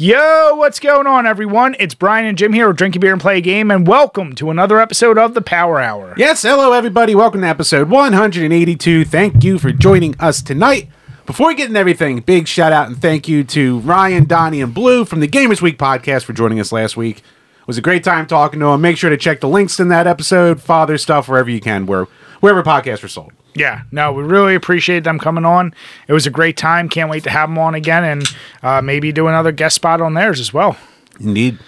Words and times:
Yo, 0.00 0.54
what's 0.54 0.78
going 0.78 1.08
on, 1.08 1.26
everyone? 1.26 1.74
It's 1.80 1.92
Brian 1.92 2.24
and 2.24 2.38
Jim 2.38 2.52
here 2.52 2.72
Drinking 2.72 3.00
Beer 3.00 3.12
and 3.12 3.20
Play 3.20 3.38
a 3.38 3.40
Game, 3.40 3.68
and 3.68 3.84
welcome 3.84 4.32
to 4.36 4.48
another 4.48 4.80
episode 4.80 5.18
of 5.18 5.34
the 5.34 5.42
Power 5.42 5.80
Hour. 5.80 6.14
Yes, 6.16 6.42
hello 6.42 6.72
everybody. 6.72 7.16
Welcome 7.16 7.40
to 7.40 7.48
episode 7.48 7.90
182. 7.90 9.04
Thank 9.04 9.42
you 9.42 9.58
for 9.58 9.72
joining 9.72 10.14
us 10.20 10.40
tonight. 10.40 10.88
Before 11.26 11.48
we 11.48 11.56
get 11.56 11.66
into 11.66 11.80
everything, 11.80 12.20
big 12.20 12.46
shout 12.46 12.72
out 12.72 12.86
and 12.86 13.02
thank 13.02 13.26
you 13.26 13.42
to 13.42 13.80
Ryan, 13.80 14.24
Donnie, 14.26 14.62
and 14.62 14.72
Blue 14.72 15.04
from 15.04 15.18
the 15.18 15.26
Gamers 15.26 15.60
Week 15.60 15.76
podcast 15.76 16.22
for 16.22 16.32
joining 16.32 16.60
us 16.60 16.70
last 16.70 16.96
week. 16.96 17.18
It 17.18 17.66
was 17.66 17.76
a 17.76 17.82
great 17.82 18.04
time 18.04 18.28
talking 18.28 18.60
to 18.60 18.66
them. 18.66 18.80
Make 18.80 18.98
sure 18.98 19.10
to 19.10 19.16
check 19.16 19.40
the 19.40 19.48
links 19.48 19.80
in 19.80 19.88
that 19.88 20.06
episode, 20.06 20.62
father 20.62 20.96
stuff 20.96 21.28
wherever 21.28 21.50
you 21.50 21.60
can, 21.60 21.86
where 21.86 22.04
wherever 22.38 22.62
podcasts 22.62 23.02
are 23.02 23.08
sold. 23.08 23.32
Yeah, 23.54 23.82
no, 23.90 24.12
we 24.12 24.22
really 24.22 24.54
appreciate 24.54 25.04
them 25.04 25.18
coming 25.18 25.44
on. 25.44 25.74
It 26.06 26.12
was 26.12 26.26
a 26.26 26.30
great 26.30 26.56
time. 26.56 26.88
Can't 26.88 27.10
wait 27.10 27.24
to 27.24 27.30
have 27.30 27.48
them 27.48 27.58
on 27.58 27.74
again 27.74 28.04
and 28.04 28.24
uh, 28.62 28.80
maybe 28.82 29.10
do 29.10 29.26
another 29.26 29.52
guest 29.52 29.74
spot 29.76 30.00
on 30.00 30.14
theirs 30.14 30.38
as 30.38 30.52
well. 30.52 30.76
Indeed. 31.18 31.58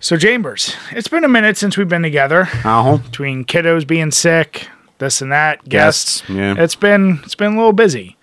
So, 0.00 0.16
Chambers, 0.16 0.76
it's 0.92 1.08
been 1.08 1.24
a 1.24 1.28
minute 1.28 1.56
since 1.56 1.76
we've 1.76 1.88
been 1.88 2.02
together. 2.02 2.42
Uh-huh. 2.42 2.98
Between 2.98 3.44
kiddos 3.44 3.86
being 3.86 4.10
sick, 4.10 4.68
this 4.98 5.20
and 5.22 5.32
that, 5.32 5.66
guests. 5.68 6.20
Guests, 6.20 6.30
yeah. 6.30 6.54
It's 6.62 6.74
been 6.76 7.20
it's 7.24 7.34
been 7.34 7.54
a 7.54 7.56
little 7.56 7.72
busy. 7.72 8.16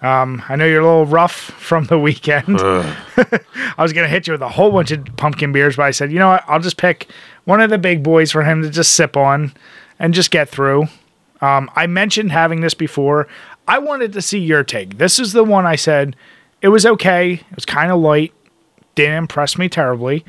Um, 0.00 0.42
I 0.48 0.54
know 0.56 0.64
you're 0.64 0.80
a 0.80 0.84
little 0.84 1.06
rough 1.06 1.34
from 1.34 1.84
the 1.86 1.98
weekend. 2.08 2.58
I 2.60 3.32
was 3.78 3.92
gonna 3.92 4.08
hit 4.08 4.26
you 4.26 4.32
with 4.32 4.42
a 4.42 4.48
whole 4.48 4.70
bunch 4.70 4.90
of 4.90 5.04
pumpkin 5.16 5.52
beers, 5.52 5.76
but 5.76 5.82
I 5.82 5.90
said, 5.90 6.12
you 6.12 6.18
know 6.18 6.28
what? 6.28 6.44
I'll 6.46 6.60
just 6.60 6.76
pick 6.76 7.08
one 7.44 7.60
of 7.60 7.68
the 7.68 7.78
big 7.78 8.02
boys 8.02 8.30
for 8.30 8.42
him 8.42 8.62
to 8.62 8.70
just 8.70 8.92
sip 8.92 9.16
on 9.16 9.52
and 9.98 10.14
just 10.14 10.30
get 10.30 10.48
through. 10.48 10.86
Um, 11.40 11.70
I 11.76 11.86
mentioned 11.86 12.32
having 12.32 12.60
this 12.60 12.74
before. 12.74 13.28
I 13.66 13.78
wanted 13.78 14.12
to 14.14 14.22
see 14.22 14.38
your 14.38 14.64
take. 14.64 14.98
This 14.98 15.18
is 15.18 15.32
the 15.32 15.44
one 15.44 15.66
I 15.66 15.76
said 15.76 16.16
it 16.62 16.68
was 16.68 16.84
okay. 16.84 17.34
It 17.34 17.54
was 17.54 17.64
kind 17.64 17.92
of 17.92 18.00
light. 18.00 18.32
Didn't 18.94 19.14
impress 19.14 19.56
me 19.56 19.68
terribly. 19.68 20.24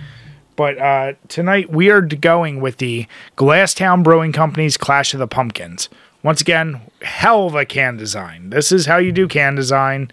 But 0.56 0.78
uh, 0.78 1.14
tonight 1.30 1.72
we 1.72 1.90
are 1.90 2.02
going 2.02 2.60
with 2.60 2.78
the 2.78 3.08
Glasstown 3.38 4.04
Brewing 4.04 4.34
Company's 4.34 4.78
Clash 4.78 5.14
of 5.14 5.20
the 5.20 5.28
Pumpkins. 5.28 5.90
Once 6.22 6.42
again, 6.42 6.82
hell 7.02 7.48
of 7.48 7.56
a 7.56 7.66
can 7.66 7.96
design. 7.96 8.50
This 8.50 8.72
is 8.72 8.86
how 8.86 8.98
you 8.98 9.12
do 9.14 9.28
can 9.28 9.56
design. 9.56 10.12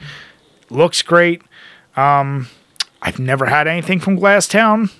Looks 0.71 1.03
great. 1.03 1.43
Um, 1.97 2.47
I've 3.03 3.19
never 3.19 3.47
had 3.47 3.67
anything 3.67 3.99
from 3.99 4.17
Glasstown. 4.17 4.93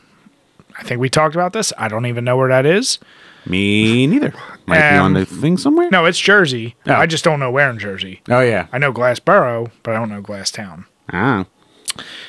I 0.79 0.83
think 0.83 1.01
we 1.01 1.09
talked 1.09 1.37
about 1.37 1.53
this. 1.53 1.73
I 1.79 1.89
don't 1.89 2.07
even 2.07 2.25
know 2.25 2.37
where 2.37 2.49
that 2.49 2.67
is. 2.67 2.99
Me 3.47 4.07
neither. 4.07 4.35
Might 4.67 4.91
be 4.91 4.97
Um, 4.97 5.05
on 5.05 5.13
the 5.15 5.25
thing 5.25 5.57
somewhere. 5.59 5.89
No, 5.91 6.05
it's 6.07 6.19
Jersey. 6.19 6.75
Oh. 6.87 6.93
I 6.95 7.07
just 7.07 7.23
don't 7.25 7.39
know 7.41 7.51
where 7.51 7.71
in 7.71 7.79
Jersey. 7.79 8.21
Oh 8.29 8.41
yeah. 8.41 8.67
I 8.73 8.79
know 8.79 8.93
Glassboro, 8.93 9.71
but 9.83 9.95
I 9.95 9.99
don't 9.99 10.09
know 10.11 10.23
Glasstown. 10.23 10.87
Ah. 11.13 11.47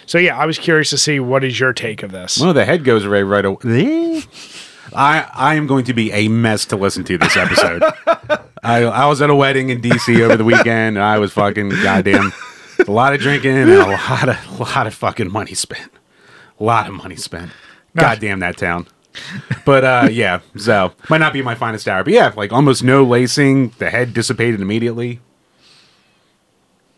So 0.05 0.17
yeah, 0.17 0.37
I 0.37 0.45
was 0.45 0.57
curious 0.59 0.89
to 0.91 0.97
see 0.97 1.19
what 1.19 1.43
is 1.43 1.59
your 1.59 1.73
take 1.73 2.03
of 2.03 2.11
this. 2.11 2.39
Well, 2.39 2.53
the 2.53 2.63
head 2.65 2.83
goes 2.83 3.05
right 3.05 3.21
right 3.23 3.43
away. 3.45 4.23
I 4.95 5.29
I 5.33 5.55
am 5.55 5.67
going 5.67 5.83
to 5.85 5.93
be 5.93 6.11
a 6.13 6.27
mess 6.29 6.65
to 6.67 6.75
listen 6.77 7.03
to 7.05 7.17
this 7.17 7.35
episode. 7.35 7.83
I 8.63 8.83
I 8.83 9.05
was 9.07 9.21
at 9.21 9.29
a 9.29 9.35
wedding 9.35 9.69
in 9.69 9.81
DC 9.81 10.19
over 10.21 10.37
the 10.37 10.45
weekend. 10.45 10.97
And 10.97 10.99
I 10.99 11.17
was 11.19 11.33
fucking 11.33 11.69
goddamn 11.69 12.31
a 12.87 12.91
lot 12.91 13.13
of 13.13 13.19
drinking 13.19 13.57
and 13.57 13.69
a 13.69 13.85
lot 13.87 14.29
of 14.29 14.59
a 14.59 14.63
lot 14.63 14.87
of 14.87 14.93
fucking 14.93 15.31
money 15.31 15.53
spent. 15.55 15.91
A 16.59 16.63
lot 16.63 16.87
of 16.87 16.93
money 16.93 17.15
spent. 17.15 17.51
Goddamn 17.95 18.39
that 18.39 18.57
town. 18.57 18.87
But 19.65 19.83
uh 19.83 20.07
yeah, 20.11 20.39
so 20.55 20.93
might 21.09 21.17
not 21.19 21.33
be 21.33 21.41
my 21.41 21.55
finest 21.55 21.87
hour, 21.87 22.03
but 22.03 22.13
yeah, 22.13 22.33
like 22.35 22.51
almost 22.53 22.83
no 22.83 23.03
lacing. 23.03 23.69
The 23.77 23.89
head 23.89 24.13
dissipated 24.13 24.61
immediately. 24.61 25.19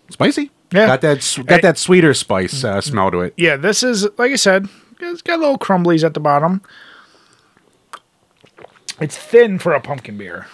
Spicy. 0.09 0.52
Yeah. 0.72 0.86
got 0.88 1.02
that 1.02 1.44
got 1.47 1.62
that 1.64 1.78
sweeter 1.78 2.14
spice 2.14 2.64
uh, 2.64 2.80
smell 2.81 3.09
to 3.12 3.22
it. 3.22 3.34
yeah, 3.38 3.56
this 3.56 3.81
is 3.84 4.03
like 4.18 4.31
I 4.31 4.35
said, 4.35 4.68
it's 5.00 5.22
got 5.24 5.40
little 5.40 5.58
crumblies 5.58 6.03
at 6.03 6.13
the 6.13 6.19
bottom. 6.19 6.62
It's 9.00 9.18
thin 9.18 9.59
for 9.59 9.74
a 9.74 9.79
pumpkin 9.79 10.18
beer. 10.18 10.47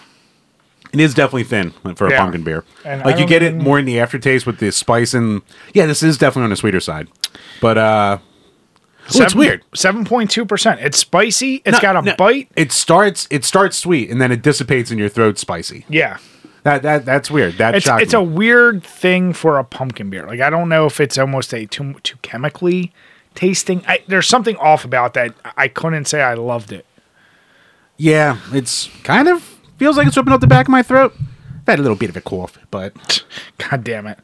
It 0.94 1.00
is 1.02 1.14
definitely 1.14 1.44
thin 1.46 1.72
for 1.96 2.08
a 2.08 2.12
Yeah. 2.12 2.20
pumpkin 2.22 2.44
beer. 2.44 2.64
And 2.86 3.02
like 3.04 3.18
you 3.18 3.26
get 3.26 3.42
it 3.44 3.56
more 3.56 3.78
in 3.80 3.86
the 3.86 4.00
aftertaste 4.00 4.46
with 4.46 4.60
the 4.60 4.72
spice 4.72 5.14
and 5.14 5.42
yeah, 5.74 5.86
this 5.86 6.02
is 6.04 6.18
definitely 6.18 6.44
on 6.46 6.50
the 6.52 6.56
sweeter 6.56 6.80
side. 6.80 7.08
But 7.60 7.78
uh 7.78 8.18
oh, 9.14 9.22
it's 9.24 9.36
weird. 9.36 9.64
Seven 9.74 10.06
point 10.06 10.32
two 10.32 10.46
percent. 10.46 10.80
It's 10.82 10.98
spicy. 10.98 11.62
It's 11.66 11.78
No, 11.78 11.82
got 11.82 11.96
a 11.96 12.02
no, 12.02 12.16
bite. 12.16 12.50
It 12.56 12.72
starts 12.72 13.28
it 13.30 13.44
starts 13.46 13.78
sweet 13.78 14.10
and 14.10 14.22
then 14.22 14.32
it 14.32 14.42
dissipates 14.42 14.92
in 14.92 14.98
your 14.98 15.10
throat 15.10 15.38
spicy. 15.38 15.86
Yeah, 15.90 16.18
That 16.64 16.82
that 16.84 17.06
that's 17.06 17.30
weird. 17.30 17.58
That 17.58 17.76
it's 17.76 17.86
shocked 17.86 18.02
it's 18.04 18.14
a 18.14 18.24
weird 18.24 18.84
thing 18.84 19.34
for 19.34 19.58
a 19.60 19.64
pumpkin 19.64 20.10
beer. 20.10 20.26
Like 20.26 20.42
I 20.42 20.50
don't 20.50 20.70
know 20.70 20.86
if 20.86 21.00
it's 21.00 21.18
almost 21.18 21.54
a 21.54 21.66
too 21.66 21.96
too 22.04 22.18
chemically 22.22 22.92
tasting. 23.36 23.84
I, 23.88 24.00
there's 24.08 24.28
something 24.28 24.56
off 24.58 24.86
about 24.86 25.14
that. 25.14 25.34
I 25.58 25.68
couldn't 25.68 26.06
say 26.06 26.22
I 26.22 26.34
loved 26.36 26.72
it. 26.72 26.86
Yeah, 27.98 28.40
it's 28.52 28.90
kind 29.04 29.28
of 29.28 29.42
feels 29.78 29.98
like 29.98 30.08
it's 30.08 30.18
ripping 30.18 30.34
up 30.34 30.42
the 30.42 30.48
back 30.48 30.68
of 30.68 30.72
my 30.72 30.84
throat. 30.84 31.14
I've 31.62 31.68
had 31.68 31.80
a 31.80 31.82
little 31.82 31.98
bit 31.98 32.10
of 32.10 32.18
a 32.18 32.22
cough, 32.22 32.58
but 32.72 33.24
God 33.58 33.84
damn 33.84 34.08
it. 34.08 34.20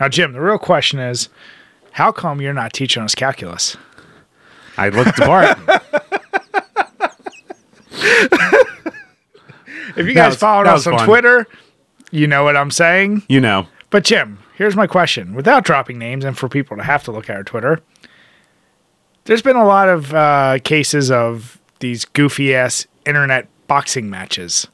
Now, 0.00 0.08
Jim, 0.08 0.32
the 0.32 0.40
real 0.40 0.58
question 0.58 0.98
is, 0.98 1.28
how 1.92 2.12
come 2.12 2.40
you're 2.40 2.52
not 2.54 2.72
teaching 2.72 3.02
us 3.02 3.14
calculus? 3.14 3.76
I 4.78 4.88
looked 4.90 5.16
the 5.16 5.22
part. 5.24 5.58
If 9.96 10.06
you 10.06 10.14
guys 10.14 10.32
was- 10.32 10.36
followed 10.38 10.66
us 10.66 10.86
on 10.86 10.98
fun. 10.98 11.06
Twitter, 11.06 11.46
you 12.10 12.26
know 12.26 12.44
what 12.44 12.56
I'm 12.56 12.70
saying. 12.70 13.22
you 13.28 13.40
know. 13.40 13.66
But 13.90 14.04
Jim, 14.04 14.38
here's 14.56 14.76
my 14.76 14.86
question: 14.86 15.34
without 15.34 15.64
dropping 15.64 15.98
names, 15.98 16.24
and 16.24 16.36
for 16.36 16.48
people 16.48 16.76
to 16.76 16.82
have 16.82 17.02
to 17.04 17.12
look 17.12 17.30
at 17.30 17.36
our 17.36 17.44
Twitter, 17.44 17.80
there's 19.24 19.42
been 19.42 19.56
a 19.56 19.64
lot 19.64 19.88
of 19.88 20.12
uh, 20.12 20.58
cases 20.64 21.10
of 21.10 21.58
these 21.80 22.04
goofy 22.04 22.54
ass 22.54 22.86
internet 23.06 23.48
boxing 23.68 24.10
matches. 24.10 24.66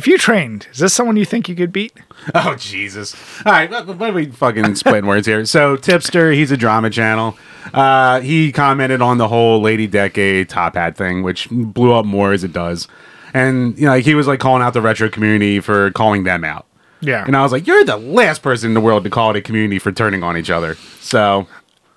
If 0.00 0.06
you 0.06 0.16
trained, 0.16 0.66
is 0.72 0.78
this 0.78 0.94
someone 0.94 1.18
you 1.18 1.26
think 1.26 1.46
you 1.46 1.54
could 1.54 1.72
beat? 1.72 1.92
Oh 2.34 2.54
Jesus! 2.54 3.14
All 3.44 3.52
right, 3.52 3.70
what, 3.70 3.86
what 3.86 4.10
are 4.10 4.12
we 4.14 4.26
fucking 4.26 4.74
splitting 4.74 5.06
words 5.06 5.26
here? 5.26 5.44
So 5.44 5.76
tipster, 5.76 6.32
he's 6.32 6.50
a 6.50 6.56
drama 6.56 6.88
channel. 6.88 7.36
Uh, 7.74 8.20
he 8.20 8.50
commented 8.50 9.02
on 9.02 9.18
the 9.18 9.28
whole 9.28 9.60
Lady 9.60 9.86
Decade 9.86 10.48
top 10.48 10.74
hat 10.74 10.96
thing, 10.96 11.22
which 11.22 11.48
blew 11.50 11.92
up 11.92 12.06
more 12.06 12.32
as 12.32 12.44
it 12.44 12.52
does. 12.52 12.88
And 13.34 13.78
you 13.78 13.84
know, 13.84 13.92
like, 13.92 14.04
he 14.04 14.14
was 14.14 14.26
like 14.26 14.40
calling 14.40 14.62
out 14.62 14.72
the 14.72 14.80
retro 14.80 15.10
community 15.10 15.60
for 15.60 15.90
calling 15.92 16.24
them 16.24 16.44
out. 16.44 16.66
Yeah. 17.00 17.24
And 17.26 17.36
I 17.36 17.42
was 17.42 17.52
like, 17.52 17.66
you're 17.66 17.84
the 17.84 17.96
last 17.96 18.42
person 18.42 18.70
in 18.70 18.74
the 18.74 18.80
world 18.80 19.04
to 19.04 19.10
call 19.10 19.30
it 19.30 19.36
a 19.36 19.42
community 19.42 19.78
for 19.78 19.92
turning 19.92 20.22
on 20.22 20.36
each 20.36 20.50
other. 20.50 20.76
So 21.00 21.46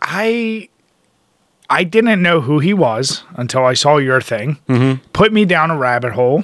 I 0.01 0.67
I 1.69 1.83
didn't 1.85 2.21
know 2.21 2.41
who 2.41 2.59
he 2.59 2.73
was 2.73 3.23
until 3.35 3.65
I 3.65 3.73
saw 3.73 3.97
your 3.97 4.19
thing. 4.19 4.57
Mm-hmm. 4.67 5.05
Put 5.13 5.31
me 5.31 5.45
down 5.45 5.71
a 5.71 5.77
rabbit 5.77 6.13
hole. 6.13 6.43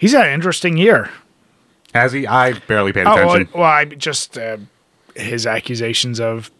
He's 0.00 0.12
had 0.12 0.28
an 0.28 0.32
interesting 0.32 0.78
year. 0.78 1.10
has 1.92 2.12
he? 2.12 2.26
I 2.26 2.54
barely 2.54 2.90
paid 2.92 3.02
attention. 3.06 3.48
Oh, 3.52 3.58
well, 3.58 3.62
well, 3.62 3.70
I 3.70 3.84
just 3.84 4.38
uh, 4.38 4.56
his 5.14 5.46
accusations 5.46 6.18
of 6.18 6.50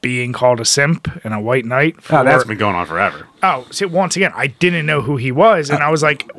being 0.00 0.32
called 0.32 0.58
a 0.58 0.64
simp 0.64 1.06
and 1.22 1.34
a 1.34 1.38
white 1.38 1.66
knight. 1.66 2.02
For, 2.02 2.16
oh, 2.16 2.24
that's 2.24 2.44
been 2.44 2.56
going 2.56 2.74
on 2.74 2.86
forever. 2.86 3.28
oh, 3.42 3.66
see, 3.70 3.84
once 3.84 4.16
again, 4.16 4.32
I 4.34 4.46
didn't 4.46 4.86
know 4.86 5.02
who 5.02 5.18
he 5.18 5.30
was, 5.30 5.68
and 5.68 5.82
I 5.82 5.90
was 5.90 6.02
like, 6.02 6.30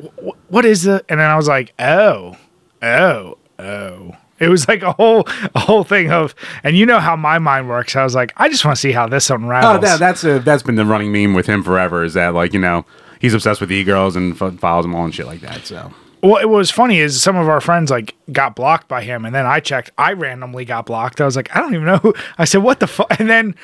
"What 0.48 0.64
is 0.64 0.82
the?" 0.82 1.04
And 1.08 1.20
then 1.20 1.30
I 1.30 1.36
was 1.36 1.46
like, 1.46 1.72
"Oh, 1.78 2.36
oh, 2.82 3.38
oh." 3.60 4.16
It 4.40 4.48
was 4.48 4.66
like 4.66 4.82
a 4.82 4.90
whole 4.92 5.22
a 5.54 5.60
whole 5.60 5.84
thing 5.84 6.10
of, 6.10 6.34
and 6.64 6.76
you 6.76 6.84
know 6.84 6.98
how 6.98 7.14
my 7.14 7.38
mind 7.38 7.68
works. 7.68 7.94
I 7.94 8.02
was 8.02 8.16
like, 8.16 8.32
I 8.36 8.48
just 8.48 8.64
want 8.64 8.76
to 8.76 8.80
see 8.80 8.90
how 8.90 9.06
this 9.06 9.30
unravels. 9.30 9.76
Oh, 9.76 9.80
that, 9.80 10.00
that's 10.00 10.24
a, 10.24 10.40
that's 10.40 10.64
been 10.64 10.74
the 10.74 10.84
running 10.84 11.12
meme 11.12 11.34
with 11.34 11.46
him 11.46 11.62
forever. 11.62 12.02
Is 12.02 12.14
that 12.14 12.34
like 12.34 12.52
you 12.52 12.58
know 12.58 12.84
he's 13.24 13.32
obsessed 13.32 13.60
with 13.60 13.72
e 13.72 13.82
girls 13.84 14.16
and 14.16 14.40
f- 14.40 14.58
follows 14.58 14.84
them 14.84 14.94
all 14.94 15.04
and 15.04 15.14
shit 15.14 15.26
like 15.26 15.40
that. 15.40 15.66
So 15.66 15.92
it 16.22 16.48
was 16.48 16.70
funny 16.70 16.98
is 16.98 17.22
some 17.22 17.36
of 17.36 17.48
our 17.48 17.60
friends 17.60 17.90
like 17.90 18.14
got 18.32 18.54
blocked 18.54 18.86
by 18.86 19.02
him, 19.02 19.24
and 19.24 19.34
then 19.34 19.46
I 19.46 19.60
checked. 19.60 19.90
I 19.96 20.12
randomly 20.12 20.64
got 20.64 20.86
blocked. 20.86 21.20
I 21.20 21.24
was 21.24 21.36
like, 21.36 21.54
I 21.56 21.60
don't 21.60 21.74
even 21.74 21.86
know. 21.86 21.98
Who. 21.98 22.14
I 22.38 22.44
said, 22.44 22.62
what 22.62 22.80
the 22.80 22.86
fuck? 22.86 23.18
And 23.18 23.28
then 23.28 23.54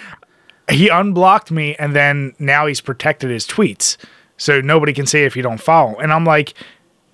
he 0.71 0.89
unblocked 0.89 1.51
me, 1.51 1.75
and 1.77 1.95
then 1.95 2.35
now 2.39 2.67
he's 2.67 2.81
protected 2.81 3.31
his 3.31 3.47
tweets, 3.47 3.97
so 4.37 4.61
nobody 4.61 4.93
can 4.93 5.07
see 5.07 5.21
if 5.21 5.37
you 5.37 5.43
don't 5.43 5.61
follow. 5.61 5.99
And 5.99 6.13
I'm 6.13 6.25
like, 6.25 6.55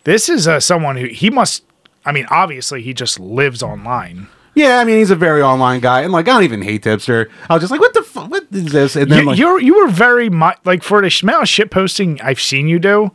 this 0.05 0.29
is 0.29 0.47
uh, 0.47 0.61
someone 0.61 0.97
who 0.97 1.07
he 1.07 1.31
must. 1.31 1.65
I 2.05 2.13
mean, 2.13 2.27
obviously, 2.31 2.83
he 2.83 2.95
just 2.95 3.19
lives 3.19 3.63
online. 3.63 4.29
Yeah, 4.57 4.79
I 4.81 4.85
mean 4.85 4.97
he's 4.99 5.11
a 5.11 5.17
very 5.17 5.43
online 5.43 5.81
guy, 5.81 6.01
and 6.01 6.13
like 6.13 6.27
I 6.27 6.33
don't 6.33 6.43
even 6.45 6.63
hate 6.63 6.83
tipster. 6.83 7.31
I 7.49 7.55
was 7.55 7.61
just 7.63 7.71
like, 7.71 7.81
what 7.81 7.95
the 7.95 8.03
fuck? 8.03 8.31
What 8.31 8.47
is 8.51 8.73
this? 8.73 8.97
And 8.97 9.11
then 9.13 9.21
You, 9.21 9.25
like, 9.27 9.39
you're 9.39 9.61
you 9.61 9.77
were 9.77 9.89
very 9.89 10.29
much 10.29 10.59
like 10.65 10.83
for 10.83 11.01
the 11.03 11.19
amount 11.23 11.43
of 11.43 11.49
shit 11.49 11.71
posting 11.71 12.21
I've 12.23 12.41
seen 12.41 12.67
you 12.67 12.79
do. 12.79 13.13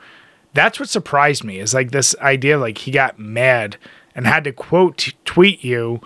That's 0.54 0.80
what 0.80 0.88
surprised 0.88 1.44
me 1.44 1.60
is 1.60 1.74
like 1.74 1.92
this 1.92 2.16
idea 2.22 2.58
like 2.58 2.78
he 2.78 2.92
got 2.92 3.18
mad 3.20 3.78
and 4.14 4.28
had 4.28 4.44
to 4.44 4.52
quote 4.52 4.98
t- 5.00 5.14
tweet 5.26 5.64
you 5.64 6.00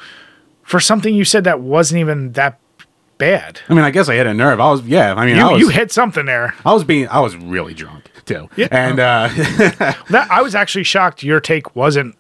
for 0.64 0.80
something 0.80 1.14
you 1.14 1.26
said 1.26 1.44
that 1.44 1.60
wasn't 1.60 2.00
even 2.00 2.32
that 2.34 2.60
bad. 3.18 3.60
I 3.70 3.74
mean, 3.74 3.84
I 3.84 3.92
guess 3.92 4.08
I 4.08 4.16
hit 4.16 4.28
a 4.28 4.34
nerve. 4.34 4.60
I 4.60 4.70
was, 4.70 4.84
yeah. 4.84 5.14
I 5.16 5.26
mean, 5.26 5.38
I 5.38 5.48
You 5.48 5.52
was, 5.54 5.60
you 5.62 5.70
hit 5.70 5.92
something 5.92 6.26
there. 6.26 6.54
I 6.66 6.74
was 6.74 6.84
being, 6.84 7.08
I 7.08 7.20
was 7.22 7.36
really 7.36 7.74
drunk 7.74 8.10
too, 8.26 8.48
Yeah. 8.56 8.68
and 8.72 9.00
uh, 9.00 9.28
That 10.10 10.28
I 10.30 10.42
was 10.42 10.54
actually 10.56 10.84
shocked 10.84 11.24
your 11.24 11.40
take 11.40 11.76
wasn't 11.76 12.16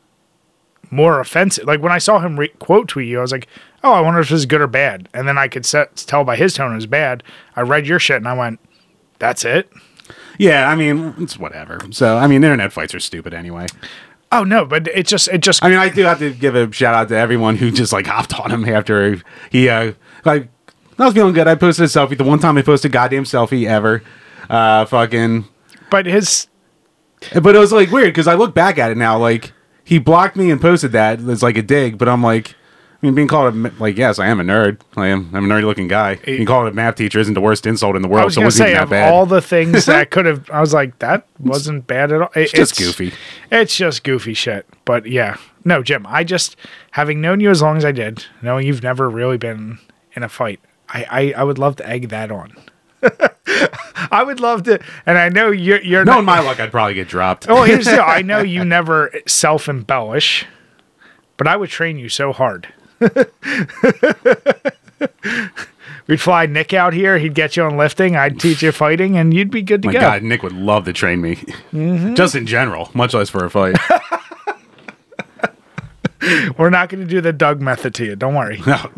more 0.96 1.20
offensive. 1.20 1.66
Like 1.66 1.82
when 1.82 1.92
I 1.92 1.98
saw 1.98 2.20
him 2.20 2.40
re- 2.40 2.48
quote 2.60 2.88
tweet 2.88 3.10
you, 3.10 3.20
I 3.20 3.22
was 3.22 3.32
like, 3.32 3.48
oh, 3.84 3.94
I 3.94 4.02
wonder 4.02 4.20
if 4.20 4.30
this 4.30 4.40
is 4.40 4.46
good 4.46 4.62
or 4.62 4.68
bad. 4.68 5.10
And 5.14 5.28
then 5.28 5.38
I 5.38 5.48
could 5.48 5.66
set, 5.66 5.96
tell 5.98 6.24
by 6.24 6.36
his 6.36 6.54
tone 6.54 6.72
it 6.72 6.76
was 6.76 6.88
bad. 6.88 7.24
I 7.56 7.62
read 7.62 7.88
your 7.88 8.00
shit 8.00 8.18
and 8.18 8.28
I 8.28 8.34
went, 8.34 8.60
that's 9.20 9.46
it. 9.46 9.72
Yeah, 10.38 10.70
I 10.70 10.76
mean, 10.76 11.14
it's 11.20 11.38
whatever. 11.38 11.80
So, 11.92 12.18
I 12.18 12.28
mean, 12.28 12.44
internet 12.44 12.74
fights 12.74 12.94
are 12.94 13.00
stupid 13.00 13.34
anyway. 13.34 13.68
Oh 14.32 14.44
no, 14.44 14.66
but 14.66 14.88
it 14.90 15.08
just 15.08 15.28
it 15.30 15.40
just 15.42 15.64
I 15.64 15.70
mean, 15.70 15.78
I 15.78 15.88
do 15.88 16.04
have 16.04 16.20
to 16.20 16.34
give 16.34 16.56
a 16.56 16.70
shout 16.72 16.94
out 16.94 17.08
to 17.10 17.16
everyone 17.16 17.56
who 17.56 17.72
just 17.72 17.94
like 17.94 18.08
hopped 18.08 18.38
on 18.38 18.52
him 18.52 18.68
after 18.68 19.22
he, 19.50 19.70
uh, 19.70 19.94
like, 20.26 20.50
I 20.98 21.06
was 21.06 21.14
feeling 21.14 21.34
good. 21.34 21.48
I 21.48 21.56
posted 21.56 21.86
a 21.86 21.88
selfie. 21.88 22.18
The 22.18 22.24
one 22.24 22.40
time 22.40 22.58
I 22.58 22.62
posted 22.62 22.92
a 22.92 22.94
goddamn 22.94 23.24
selfie 23.24 23.68
ever. 23.68 24.04
Uh, 24.50 24.86
fucking, 24.86 25.46
but 25.90 26.06
his 26.06 26.48
but 27.34 27.56
it 27.56 27.60
was 27.60 27.72
like 27.72 27.92
weird 27.92 28.08
because 28.08 28.28
I 28.28 28.36
look 28.36 28.54
back 28.54 28.78
at 28.78 28.92
it 28.92 28.98
now. 28.98 29.18
Like, 29.18 29.54
he 29.86 30.00
blocked 30.00 30.36
me 30.36 30.52
and 30.52 30.60
posted 30.60 30.92
that. 30.92 31.22
It's 31.22 31.42
like 31.42 31.58
a 31.58 31.62
dig, 31.62 31.98
but 31.98 32.10
I'm 32.10 32.22
like, 32.22 32.56
I 33.02 33.06
mean, 33.06 33.14
being 33.16 33.28
called 33.28 33.54
a, 33.56 33.72
like, 33.80 33.98
yes, 33.98 34.18
I 34.20 34.28
am 34.28 34.40
a 34.40 34.44
nerd. 34.44 34.82
I 34.98 35.08
am. 35.08 35.30
I'm 35.34 35.50
a 35.50 35.54
nerdy 35.54 35.64
looking 35.64 35.88
guy. 35.88 36.16
Being 36.16 36.46
called 36.48 36.68
a 36.68 36.72
math 36.74 36.96
teacher 36.96 37.20
isn't 37.20 37.34
the 37.36 37.42
worst 37.42 37.66
insult 37.68 37.96
in 37.96 38.02
the 38.02 38.08
world. 38.08 38.24
I 38.24 38.26
was 38.26 38.34
so 38.36 38.42
it 38.42 38.46
wasn't 38.46 38.68
say 38.70 38.74
that 38.74 38.90
bad. 38.90 39.14
all 39.14 39.26
the 39.28 39.42
things 39.42 39.86
that 39.86 40.10
could 40.12 40.26
have 40.26 40.50
I 40.50 40.60
was 40.60 40.74
like, 40.74 40.98
that 41.00 41.28
wasn't 41.40 41.86
bad 41.88 42.12
at 42.12 42.22
all. 42.22 42.30
It- 42.36 42.42
it's 42.44 42.52
just 42.52 42.78
goofy. 42.78 43.14
It's 43.52 43.78
just 43.78 44.04
goofy 44.04 44.34
shit. 44.34 44.66
But 44.86 45.06
yeah. 45.06 45.38
No, 45.64 45.82
Jim, 45.84 46.06
I 46.08 46.24
just 46.24 46.56
having 46.92 47.22
known 47.22 47.40
you 47.40 47.50
as 47.52 47.62
long 47.62 47.78
as 47.78 47.86
I 47.86 47.92
did, 47.92 48.26
knowing 48.42 48.66
you've 48.68 48.84
never 48.84 49.10
really 49.10 49.38
been 49.38 49.80
in 50.16 50.24
a 50.24 50.30
fight, 50.30 50.60
I, 50.90 51.06
I, 51.10 51.42
I 51.42 51.44
would 51.44 51.58
love 51.60 51.76
to 51.78 51.88
egg 51.88 52.10
that 52.10 52.32
on. 52.32 52.56
I 54.12 54.24
would 54.24 54.40
love 54.40 54.64
to 54.64 54.80
and 55.06 55.18
I 55.18 55.30
know 55.30 55.52
you're 55.52 55.82
you're 55.82 56.06
Knowing 56.06 56.26
not 56.26 56.38
my 56.38 56.40
luck, 56.42 56.60
I'd 56.60 56.72
probably 56.72 56.94
get 56.96 57.08
dropped. 57.08 57.48
Oh, 57.50 57.64
here's 57.64 57.86
the 57.86 57.92
deal. 57.92 58.04
I 58.06 58.22
know 58.24 58.40
you 58.40 58.64
never 58.66 59.12
self 59.28 59.68
embellish, 59.70 60.46
but 61.38 61.48
I 61.48 61.56
would 61.56 61.70
train 61.70 61.98
you 61.98 62.10
so 62.10 62.32
hard. 62.34 62.68
We'd 66.08 66.22
fly 66.22 66.46
Nick 66.46 66.72
out 66.74 66.94
here. 66.94 67.18
He'd 67.18 67.34
get 67.34 67.58
you 67.58 67.64
on 67.64 67.78
lifting. 67.78 68.16
I'd 68.16 68.40
teach 68.40 68.62
you 68.62 68.72
fighting, 68.72 69.18
and 69.18 69.34
you'd 69.34 69.50
be 69.50 69.64
good 69.64 69.82
to 69.82 69.88
My 69.88 69.94
go. 69.94 70.00
God, 70.02 70.22
Nick 70.24 70.44
would 70.44 70.54
love 70.54 70.86
to 70.86 70.94
train 70.94 71.20
me, 71.22 71.36
Mm-hmm. 71.74 72.14
just 72.14 72.36
in 72.36 72.46
general, 72.46 72.92
much 72.94 73.16
less 73.16 73.28
for 73.30 73.44
a 73.44 73.50
fight. 73.50 73.76
We're 76.60 76.70
not 76.70 76.90
going 76.90 77.04
to 77.04 77.10
do 77.10 77.22
the 77.22 77.34
Doug 77.34 77.60
method 77.60 77.94
to 77.96 78.06
you. 78.06 78.16
Don't 78.16 78.36
worry. 78.36 78.62
oh. 78.68 78.92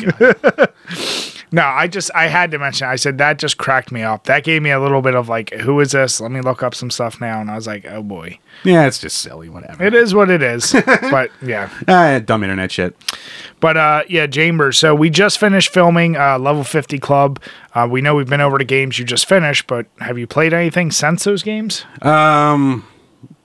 No, 1.52 1.64
I 1.64 1.88
just 1.88 2.12
I 2.14 2.28
had 2.28 2.52
to 2.52 2.60
mention. 2.60 2.88
I 2.88 2.98
said 2.98 3.18
that 3.20 3.40
just 3.40 3.58
cracked 3.58 3.92
me 3.92 4.04
up. 4.04 4.26
That 4.26 4.44
gave 4.44 4.62
me 4.62 4.70
a 4.72 4.80
little 4.82 5.02
bit 5.02 5.16
of 5.16 5.30
like, 5.30 5.52
who 5.54 5.80
is 5.80 5.92
this? 5.94 6.20
Let 6.20 6.32
me 6.32 6.42
look 6.42 6.62
up 6.62 6.76
some 6.76 6.92
stuff 6.92 7.22
now. 7.22 7.40
And 7.40 7.50
I 7.50 7.56
was 7.56 7.68
like, 7.68 7.86
oh 7.86 8.04
boy, 8.04 8.40
Yeah, 8.66 8.86
it's 8.86 9.00
just 9.00 9.20
silly, 9.20 9.48
whatever. 9.48 9.82
it 9.84 9.94
is 9.94 10.14
what 10.14 10.30
it 10.30 10.42
is. 10.44 10.74
but 10.86 11.32
yeah, 11.42 11.70
Ah, 11.88 12.20
dumb 12.20 12.44
internet 12.44 12.72
shit. 12.72 12.98
But 13.62 13.78
uh, 13.78 14.04
yeah, 14.10 14.28
Chambers. 14.28 14.78
So 14.78 14.94
we 14.94 15.10
just 15.10 15.40
finished 15.40 15.74
filming 15.74 16.18
uh, 16.18 16.38
Level 16.38 16.64
50 16.66 17.00
Club. 17.00 17.42
Uh, 17.74 17.88
we 17.90 18.02
know 18.02 18.16
we've 18.16 18.28
been 18.30 18.42
over 18.42 18.58
to 18.58 18.66
games 18.66 19.00
you 19.00 19.06
just 19.06 19.26
finished, 19.26 19.68
but 19.68 19.86
have 20.00 20.18
you 20.18 20.28
played 20.28 20.54
anything 20.54 20.92
since 20.92 21.24
those 21.24 21.44
games? 21.44 21.86
Um, 22.02 22.86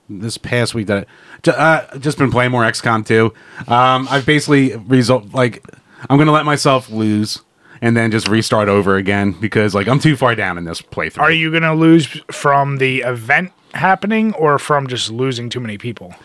this 0.09 0.37
past 0.37 0.75
week 0.75 0.87
that 0.87 1.07
uh, 1.47 1.97
just 1.99 2.17
been 2.17 2.31
playing 2.31 2.51
more 2.51 2.63
XCOM 2.63 3.05
2. 3.05 3.33
Um, 3.71 4.07
I've 4.09 4.25
basically 4.25 4.75
result 4.75 5.33
like 5.33 5.63
I'm 6.09 6.17
gonna 6.17 6.31
let 6.33 6.45
myself 6.45 6.89
lose 6.89 7.41
and 7.83 7.97
then 7.97 8.11
just 8.11 8.29
restart 8.29 8.69
over 8.69 8.95
again 8.95 9.33
because 9.33 9.75
like 9.75 9.87
I'm 9.87 9.99
too 9.99 10.15
far 10.15 10.35
down 10.35 10.57
in 10.57 10.63
this 10.63 10.81
playthrough. 10.81 11.19
Are 11.19 11.31
you 11.31 11.51
going 11.51 11.63
to 11.63 11.73
lose 11.73 12.07
from 12.31 12.77
the 12.77 13.01
event 13.01 13.51
happening 13.73 14.33
or 14.35 14.57
from 14.57 14.87
just 14.87 15.11
losing 15.11 15.49
too 15.49 15.59
many 15.59 15.77
people? 15.77 16.15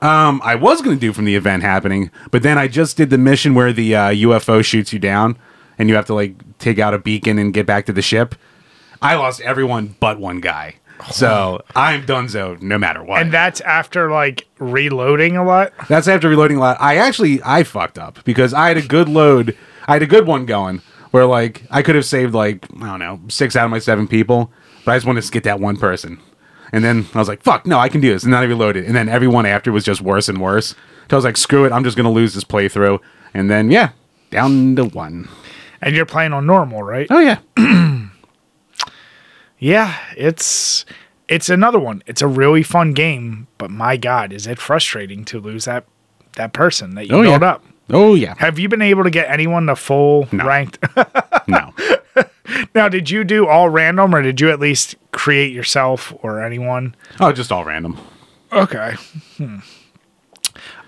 Um, 0.00 0.40
I 0.42 0.54
was 0.54 0.80
gonna 0.80 0.96
do 0.96 1.12
from 1.12 1.26
the 1.26 1.36
event 1.36 1.62
happening, 1.62 2.10
but 2.30 2.42
then 2.42 2.56
I 2.56 2.66
just 2.66 2.96
did 2.96 3.10
the 3.10 3.18
mission 3.18 3.54
where 3.54 3.74
the 3.74 3.94
uh, 3.94 4.08
UFO 4.08 4.64
shoots 4.64 4.90
you 4.90 4.98
down 4.98 5.36
and 5.78 5.90
you 5.90 5.94
have 5.96 6.06
to 6.06 6.14
like 6.14 6.34
take 6.58 6.78
out 6.78 6.94
a 6.94 6.98
beacon 6.98 7.38
and 7.38 7.52
get 7.52 7.66
back 7.66 7.84
to 7.86 7.92
the 7.92 8.00
ship. 8.00 8.34
I 9.02 9.16
lost 9.16 9.42
everyone 9.42 9.96
but 10.00 10.18
one 10.18 10.40
guy. 10.40 10.76
So 11.10 11.62
I'm 11.76 12.06
donezo 12.06 12.60
no 12.62 12.78
matter 12.78 13.04
what. 13.04 13.20
And 13.20 13.30
that's 13.30 13.60
after 13.60 14.10
like 14.10 14.46
reloading 14.58 15.36
a 15.36 15.44
lot. 15.44 15.74
That's 15.88 16.08
after 16.08 16.30
reloading 16.30 16.56
a 16.56 16.60
lot. 16.60 16.78
I 16.80 16.96
actually 16.96 17.42
I 17.44 17.62
fucked 17.62 17.98
up 17.98 18.24
because 18.24 18.54
I 18.54 18.68
had 18.68 18.78
a 18.78 18.82
good 18.82 19.10
load. 19.10 19.54
I 19.86 19.92
had 19.92 20.02
a 20.02 20.06
good 20.06 20.26
one 20.26 20.46
going 20.46 20.80
where 21.12 21.24
like 21.24 21.62
I 21.70 21.82
could 21.82 21.94
have 21.94 22.04
saved 22.04 22.34
like 22.34 22.66
I 22.82 22.86
don't 22.86 22.98
know 22.98 23.20
six 23.28 23.54
out 23.56 23.64
of 23.64 23.70
my 23.70 23.78
seven 23.78 24.06
people, 24.08 24.52
but 24.84 24.92
I 24.92 24.96
just 24.96 25.06
wanted 25.06 25.22
to 25.22 25.30
get 25.30 25.44
that 25.44 25.60
one 25.60 25.76
person. 25.76 26.18
And 26.72 26.82
then 26.82 27.06
I 27.14 27.18
was 27.18 27.28
like, 27.28 27.42
"Fuck, 27.42 27.66
no, 27.66 27.78
I 27.78 27.88
can 27.88 28.00
do 28.00 28.12
this." 28.12 28.24
And 28.24 28.32
then 28.32 28.42
I 28.42 28.46
reloaded, 28.46 28.84
and 28.86 28.94
then 28.96 29.08
everyone 29.08 29.46
after 29.46 29.70
was 29.70 29.84
just 29.84 30.00
worse 30.00 30.28
and 30.28 30.40
worse. 30.40 30.68
So 30.68 30.76
I 31.12 31.14
was 31.16 31.24
like, 31.24 31.36
"Screw 31.36 31.64
it, 31.66 31.72
I'm 31.72 31.84
just 31.84 31.96
gonna 31.96 32.10
lose 32.10 32.34
this 32.34 32.44
playthrough." 32.44 32.98
And 33.34 33.48
then 33.50 33.70
yeah, 33.70 33.90
down 34.30 34.74
to 34.76 34.84
one. 34.86 35.28
And 35.82 35.94
you're 35.94 36.06
playing 36.06 36.32
on 36.32 36.46
normal, 36.46 36.82
right? 36.82 37.06
Oh 37.10 37.18
yeah, 37.20 37.38
Yeah, 39.58 39.96
it's 40.16 40.84
it's 41.28 41.48
another 41.48 41.78
one. 41.78 42.02
It's 42.06 42.22
a 42.22 42.26
really 42.26 42.62
fun 42.62 42.92
game, 42.94 43.46
but 43.58 43.70
my 43.70 43.96
god, 43.96 44.32
is 44.32 44.46
it 44.46 44.58
frustrating 44.58 45.24
to 45.26 45.38
lose 45.40 45.66
that 45.66 45.84
that 46.36 46.52
person 46.52 46.94
that 46.94 47.06
you 47.08 47.14
Oh, 47.16 47.22
yeah. 47.22 47.30
built 47.38 47.42
up. 47.42 47.64
Oh 47.90 48.14
yeah. 48.14 48.34
Have 48.38 48.58
you 48.58 48.68
been 48.68 48.82
able 48.82 49.04
to 49.04 49.10
get 49.10 49.28
anyone 49.30 49.66
to 49.66 49.76
full 49.76 50.28
No. 50.32 50.44
ranked? 50.46 50.78
No, 51.48 51.72
now, 52.72 52.88
did 52.88 53.10
you 53.10 53.24
do 53.24 53.48
all 53.48 53.68
random, 53.68 54.14
or 54.14 54.22
did 54.22 54.40
you 54.40 54.48
at 54.50 54.60
least 54.60 54.94
create 55.10 55.52
yourself 55.52 56.14
or 56.22 56.40
anyone? 56.42 56.94
oh, 57.18 57.32
just 57.32 57.50
all 57.50 57.64
random. 57.64 57.98
Okay. 58.52 58.94
Hmm. 59.38 59.58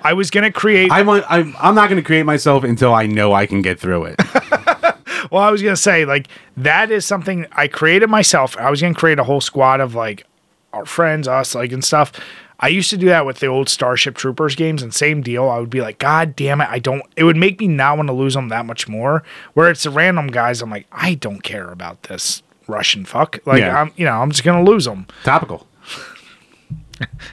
I 0.03 0.13
was 0.13 0.31
gonna 0.31 0.53
create. 0.53 0.93
I 0.93 1.03
want. 1.03 1.25
I'm. 1.29 1.55
I'm 1.59 1.75
not 1.75 1.89
gonna 1.89 2.03
create 2.03 2.23
myself 2.25 2.63
until 2.63 2.95
I 2.95 3.07
know 3.07 3.33
I 3.33 3.47
can 3.47 3.63
get 3.63 3.81
through 3.81 4.05
it. 4.05 4.21
well, 5.31 5.43
I 5.43 5.51
was 5.51 5.61
gonna 5.63 5.77
say 5.77 6.05
like 6.05 6.29
that 6.57 6.91
is 6.91 7.05
something 7.05 7.47
I 7.53 7.67
created 7.69 8.09
myself. 8.09 8.57
I 8.57 8.71
was 8.71 8.81
gonna 8.81 8.95
create 8.95 9.19
a 9.19 9.25
whole 9.25 9.41
squad 9.41 9.81
of 9.81 9.95
like 9.95 10.25
our 10.73 10.87
friends, 10.87 11.27
us, 11.27 11.55
like 11.55 11.73
and 11.73 11.85
stuff. 11.85 12.13
I 12.61 12.69
used 12.69 12.91
to 12.91 12.97
do 12.97 13.07
that 13.07 13.27
with 13.27 13.41
the 13.41 13.47
old 13.47 13.69
Starship 13.69 14.17
Troopers 14.17 14.55
games, 14.55 14.83
and 14.83 14.95
same 14.95 15.23
deal. 15.23 15.49
I 15.49 15.59
would 15.59 15.71
be 15.71 15.81
like, 15.81 15.99
God 15.99 16.37
damn 16.37 16.61
it, 16.61 16.69
I 16.71 16.79
don't. 16.79 17.03
It 17.17 17.25
would 17.25 17.37
make 17.37 17.61
me 17.61 17.67
not 17.69 17.97
want 17.97 18.09
to 18.09 18.13
lose 18.13 18.35
them 18.35 18.49
that 18.49 18.65
much 18.67 18.89
more. 18.89 19.23
Where 19.55 19.71
it's 19.71 19.83
the 19.83 19.91
random 19.91 20.29
guys, 20.29 20.63
I'm 20.63 20.71
like, 20.71 20.87
I 20.93 21.15
don't 21.15 21.43
care 21.43 21.71
about 21.71 22.05
this 22.05 22.43
Russian 22.67 23.05
fuck. 23.05 23.39
Like, 23.45 23.61
Yeah. 23.61 23.81
I'm, 23.81 23.93
you 23.97 24.05
know, 24.05 24.13
I'm 24.13 24.31
just 24.31 24.45
gonna 24.45 24.65
lose 24.65 24.85
them. 24.85 25.07
Topical. 25.25 25.67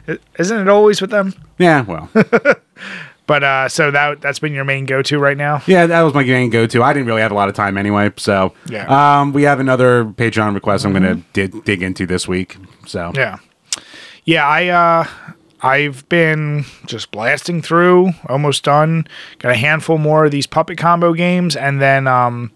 Isn't 0.39 0.59
it 0.59 0.67
always 0.69 1.01
with 1.01 1.11
them? 1.11 1.33
Yeah. 1.57 1.81
Well. 1.81 2.09
But 3.27 3.43
uh, 3.45 3.69
so 3.69 3.91
that 3.91 4.19
that's 4.19 4.39
been 4.39 4.51
your 4.51 4.65
main 4.65 4.85
go 4.85 5.01
to 5.03 5.17
right 5.17 5.37
now. 5.37 5.61
Yeah, 5.65 5.85
that 5.85 6.01
was 6.01 6.13
my 6.13 6.21
main 6.21 6.49
go 6.49 6.67
to. 6.67 6.83
I 6.83 6.91
didn't 6.91 7.07
really 7.07 7.21
have 7.21 7.31
a 7.31 7.35
lot 7.35 7.47
of 7.47 7.55
time 7.55 7.77
anyway, 7.77 8.11
so 8.17 8.53
Yeah. 8.67 8.83
Mm-hmm. 8.83 8.91
Um, 8.91 9.31
we 9.31 9.43
have 9.43 9.61
another 9.61 10.03
Patreon 10.03 10.53
request 10.53 10.83
I'm 10.83 10.91
going 10.91 11.03
to 11.03 11.23
dig 11.31 11.63
dig 11.63 11.81
into 11.81 12.05
this 12.05 12.27
week. 12.27 12.57
So 12.85 13.13
Yeah. 13.15 13.37
Yeah, 14.25 14.47
I 14.47 14.67
uh 14.67 15.07
I've 15.63 16.07
been 16.09 16.65
just 16.87 17.11
blasting 17.11 17.61
through, 17.61 18.11
almost 18.27 18.63
done. 18.63 19.07
Got 19.39 19.51
a 19.51 19.55
handful 19.55 19.97
more 19.97 20.25
of 20.25 20.31
these 20.31 20.47
puppet 20.47 20.77
combo 20.77 21.13
games 21.13 21.55
and 21.55 21.81
then 21.81 22.07
um 22.07 22.51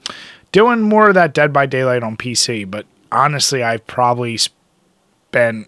doing 0.52 0.82
more 0.82 1.10
of 1.10 1.14
that 1.16 1.34
Dead 1.34 1.52
by 1.52 1.66
Daylight 1.66 2.04
on 2.04 2.18
PC, 2.18 2.70
but 2.70 2.86
honestly, 3.12 3.62
I've 3.64 3.86
probably 3.88 4.38
spent 4.38 5.68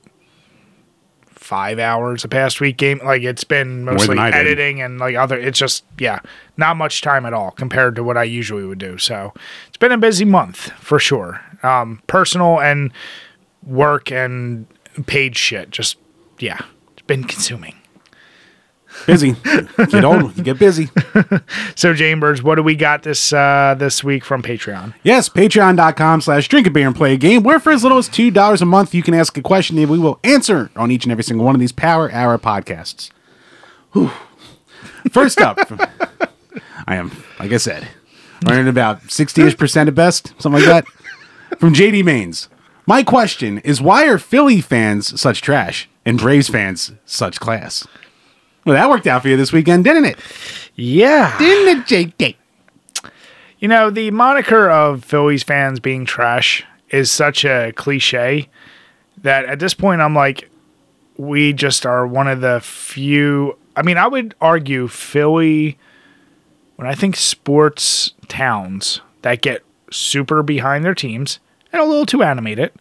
5 1.32 1.80
hours 1.80 2.24
a 2.26 2.28
past 2.28 2.60
week 2.60 2.78
game 2.78 3.00
like 3.04 3.22
it's 3.24 3.44
been 3.44 3.86
mostly 3.86 4.16
than 4.16 4.20
I 4.20 4.32
did. 4.32 4.40
editing 4.48 4.82
and 4.82 4.98
like 5.00 5.16
other 5.16 5.38
it's 5.38 5.60
just 5.60 5.86
yeah, 5.98 6.20
not 6.58 6.76
much 6.78 7.02
time 7.02 7.26
at 7.26 7.34
all 7.34 7.52
compared 7.52 7.96
to 7.96 8.04
what 8.04 8.18
I 8.18 8.24
usually 8.24 8.66
would 8.66 8.80
do. 8.80 8.98
So, 8.98 9.34
it's 9.68 9.78
been 9.78 9.92
a 9.92 9.98
busy 9.98 10.26
month 10.26 10.72
for 10.80 11.00
sure. 11.00 11.42
Um 11.64 12.02
personal 12.08 12.60
and 12.60 12.92
work 13.64 14.12
and 14.12 14.66
paid 15.06 15.36
shit. 15.36 15.70
Just 15.70 15.98
yeah, 16.40 16.60
it's 16.94 17.06
been 17.08 17.24
consuming. 17.24 17.76
busy. 19.06 19.32
get 19.90 20.04
old, 20.04 20.36
you 20.38 20.44
get 20.44 20.60
busy. 20.60 20.90
So 21.76 21.94
Chambers, 21.94 22.42
what 22.42 22.56
do 22.56 22.64
we 22.64 22.76
got 22.76 23.04
this 23.04 23.32
uh 23.32 23.76
this 23.78 24.04
week 24.04 24.26
from 24.26 24.42
Patreon? 24.42 24.96
Yes, 25.04 25.30
patreon.com 25.30 26.22
slash 26.22 26.48
drink 26.48 26.66
a 26.66 26.72
beer 26.72 26.88
and 26.88 26.96
play 26.96 27.14
a 27.14 27.18
game, 27.18 27.44
where 27.44 27.60
for 27.60 27.72
as 27.72 27.84
little 27.84 28.00
as 28.00 28.10
$2 28.10 28.62
a 28.62 28.66
month, 28.66 28.96
you 28.96 29.04
can 29.04 29.14
ask 29.14 29.38
a 29.38 29.42
question 29.42 29.78
and 29.78 29.90
we 29.92 30.00
will 30.00 30.20
answer 30.24 30.72
on 30.76 30.90
each 30.90 31.06
and 31.06 31.12
every 31.12 31.24
single 31.24 31.46
one 31.46 31.54
of 31.56 31.60
these 31.62 31.72
Power 31.72 32.12
Hour 32.12 32.38
podcasts. 32.40 33.12
Whew. 33.94 34.12
First 35.12 35.40
up, 35.40 35.60
I 36.88 36.96
am, 36.96 37.12
like 37.40 37.52
I 37.52 37.58
said, 37.58 37.88
running 38.46 38.68
about 38.68 39.12
60 39.12 39.42
ish 39.44 39.58
percent 39.58 39.88
at 39.88 39.96
best, 39.96 40.34
something 40.42 40.62
like 40.64 40.66
that. 40.66 40.86
From 41.60 41.74
JD 41.74 42.04
Mains. 42.04 42.50
My 42.90 43.04
question 43.04 43.58
is 43.60 43.82
why 43.82 44.08
are 44.08 44.18
Philly 44.18 44.62
fans 44.62 45.20
such 45.20 45.42
trash 45.42 45.90
and 46.06 46.18
Braves 46.18 46.48
fans 46.48 46.94
such 47.06 47.38
class? 47.38 47.86
Well, 48.66 48.76
that 48.76 48.90
worked 48.90 49.08
out 49.08 49.22
for 49.22 49.28
you 49.28 49.36
this 49.36 49.52
weekend, 49.52 49.84
didn't 49.84 50.06
it? 50.06 50.18
Yeah. 50.74 51.38
Didn't 51.38 51.80
it, 51.80 51.86
JD? 52.18 52.36
You 53.60 53.68
know, 53.68 53.90
the 53.90 54.10
moniker 54.12 54.70
of 54.70 55.04
Phillies 55.04 55.44
fans 55.44 55.82
being 55.82 56.06
trash 56.06 56.64
is 56.90 57.12
such 57.12 57.44
a 57.44 57.74
cliche 57.76 58.48
that 59.18 59.44
at 59.46 59.60
this 59.60 59.74
point 59.74 60.02
I'm 60.02 60.16
like 60.16 60.50
we 61.18 61.52
just 61.52 61.86
are 61.86 62.08
one 62.08 62.30
of 62.30 62.40
the 62.40 62.62
few 62.62 63.58
I 63.76 63.82
mean, 63.82 63.98
I 63.98 64.08
would 64.08 64.34
argue 64.40 64.88
Philly 64.88 65.78
when 66.78 66.88
I 66.88 66.96
think 66.96 67.18
sports 67.18 68.14
towns 68.30 69.02
that 69.24 69.42
get 69.42 69.64
super 69.92 70.42
behind 70.42 70.86
their 70.86 70.96
teams 70.96 71.40
and 71.78 71.86
a 71.86 71.90
little 71.90 72.06
too 72.06 72.24
animated, 72.24 72.72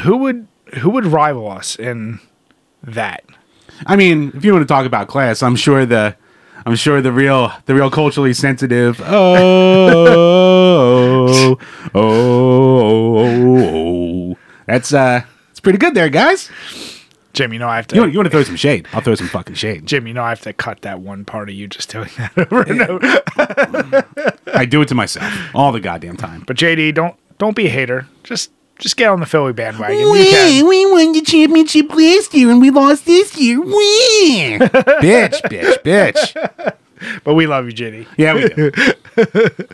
who 0.00 0.16
would 0.18 0.46
who 0.78 0.90
would 0.90 1.06
rival 1.06 1.50
us 1.50 1.76
in 1.76 2.20
that? 2.82 3.24
I 3.86 3.96
mean, 3.96 4.32
if 4.34 4.44
you 4.44 4.52
want 4.52 4.62
to 4.62 4.72
talk 4.72 4.86
about 4.86 5.08
class, 5.08 5.42
I'm 5.42 5.56
sure 5.56 5.84
the 5.84 6.16
I'm 6.64 6.76
sure 6.76 7.02
the 7.02 7.12
real 7.12 7.52
the 7.66 7.74
real 7.74 7.90
culturally 7.90 8.32
sensitive 8.32 9.00
oh 9.04 9.98
oh 11.18 11.58
oh, 11.94 13.18
oh 13.18 14.36
that's 14.66 14.94
uh 14.94 15.22
it's 15.50 15.60
pretty 15.60 15.78
good 15.78 15.94
there, 15.94 16.08
guys. 16.08 16.50
Jim, 17.32 17.52
you 17.52 17.58
know 17.58 17.68
I 17.68 17.76
have 17.76 17.86
to. 17.88 17.94
You 17.94 18.02
want, 18.02 18.12
you 18.12 18.18
want 18.18 18.26
to 18.26 18.30
throw 18.30 18.42
some 18.42 18.56
shade? 18.56 18.86
I'll 18.92 19.00
throw 19.00 19.14
some 19.14 19.28
fucking 19.28 19.54
shade. 19.54 19.86
Jim, 19.86 20.06
you 20.06 20.12
know 20.12 20.22
I 20.22 20.30
have 20.30 20.42
to 20.42 20.52
cut 20.52 20.82
that 20.82 21.00
one 21.00 21.24
part 21.24 21.48
of 21.48 21.54
you 21.54 21.66
just 21.66 21.88
doing 21.90 22.10
that 22.18 22.36
over 22.52 22.62
and 22.62 22.82
over. 22.82 24.36
I 24.54 24.66
do 24.66 24.82
it 24.82 24.88
to 24.88 24.94
myself 24.94 25.32
all 25.54 25.72
the 25.72 25.80
goddamn 25.80 26.16
time. 26.16 26.44
But 26.46 26.56
JD, 26.56 26.94
don't 26.94 27.16
don't 27.38 27.56
be 27.56 27.66
a 27.66 27.70
hater. 27.70 28.06
Just 28.22 28.50
just 28.78 28.96
get 28.96 29.08
on 29.08 29.20
the 29.20 29.26
Philly 29.26 29.52
bandwagon. 29.52 29.96
Can. 29.96 30.66
we 30.66 30.90
won 30.90 31.12
the 31.12 31.22
championship 31.22 31.94
last 31.94 32.34
year 32.34 32.50
and 32.50 32.60
we 32.60 32.70
lost 32.70 33.06
this 33.06 33.36
year. 33.38 33.60
Wee. 33.60 34.58
bitch, 34.60 35.40
bitch, 35.42 35.82
bitch. 35.82 36.74
But 37.24 37.34
we 37.34 37.46
love 37.46 37.66
you, 37.66 37.72
JD. 37.72 38.06
Yeah, 38.16 38.34
we 38.34 38.48
do. 38.48 39.68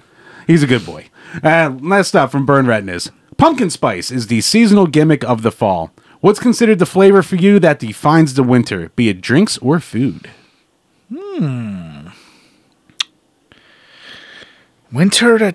He's 0.46 0.62
a 0.62 0.66
good 0.66 0.86
boy. 0.86 1.08
Uh, 1.42 1.76
last 1.80 2.14
up 2.14 2.30
from 2.30 2.46
Burn 2.46 2.66
Retinas. 2.66 3.10
Pumpkin 3.36 3.70
spice 3.70 4.10
is 4.10 4.26
the 4.26 4.40
seasonal 4.40 4.86
gimmick 4.86 5.24
of 5.24 5.42
the 5.42 5.52
fall. 5.52 5.92
What's 6.20 6.40
considered 6.40 6.80
the 6.80 6.87
flavor 6.87 7.22
for 7.22 7.37
you 7.37 7.60
that 7.60 7.78
defines 7.78 8.34
the 8.34 8.42
winter, 8.42 8.90
be 8.96 9.08
it 9.08 9.20
drinks 9.20 9.56
or 9.58 9.78
food? 9.78 10.30
Hmm. 11.14 12.08
Winter 14.90 15.52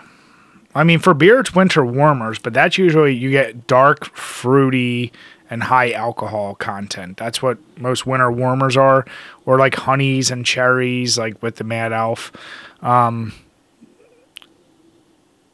I 0.74 0.84
mean 0.84 1.00
for 1.00 1.12
beer 1.14 1.40
it's 1.40 1.54
winter 1.54 1.84
warmers, 1.84 2.38
but 2.38 2.54
that's 2.54 2.78
usually 2.78 3.12
you 3.14 3.30
get 3.30 3.66
dark, 3.66 4.06
fruity, 4.14 5.12
and 5.50 5.64
high 5.64 5.92
alcohol 5.92 6.54
content. 6.54 7.16
That's 7.18 7.42
what 7.42 7.58
most 7.78 8.06
winter 8.06 8.30
warmers 8.32 8.76
are. 8.76 9.04
Or 9.44 9.58
like 9.58 9.74
honeys 9.74 10.30
and 10.30 10.46
cherries, 10.46 11.18
like 11.18 11.42
with 11.42 11.56
the 11.56 11.64
Mad 11.64 11.92
Elf. 11.92 12.32
Um 12.80 13.32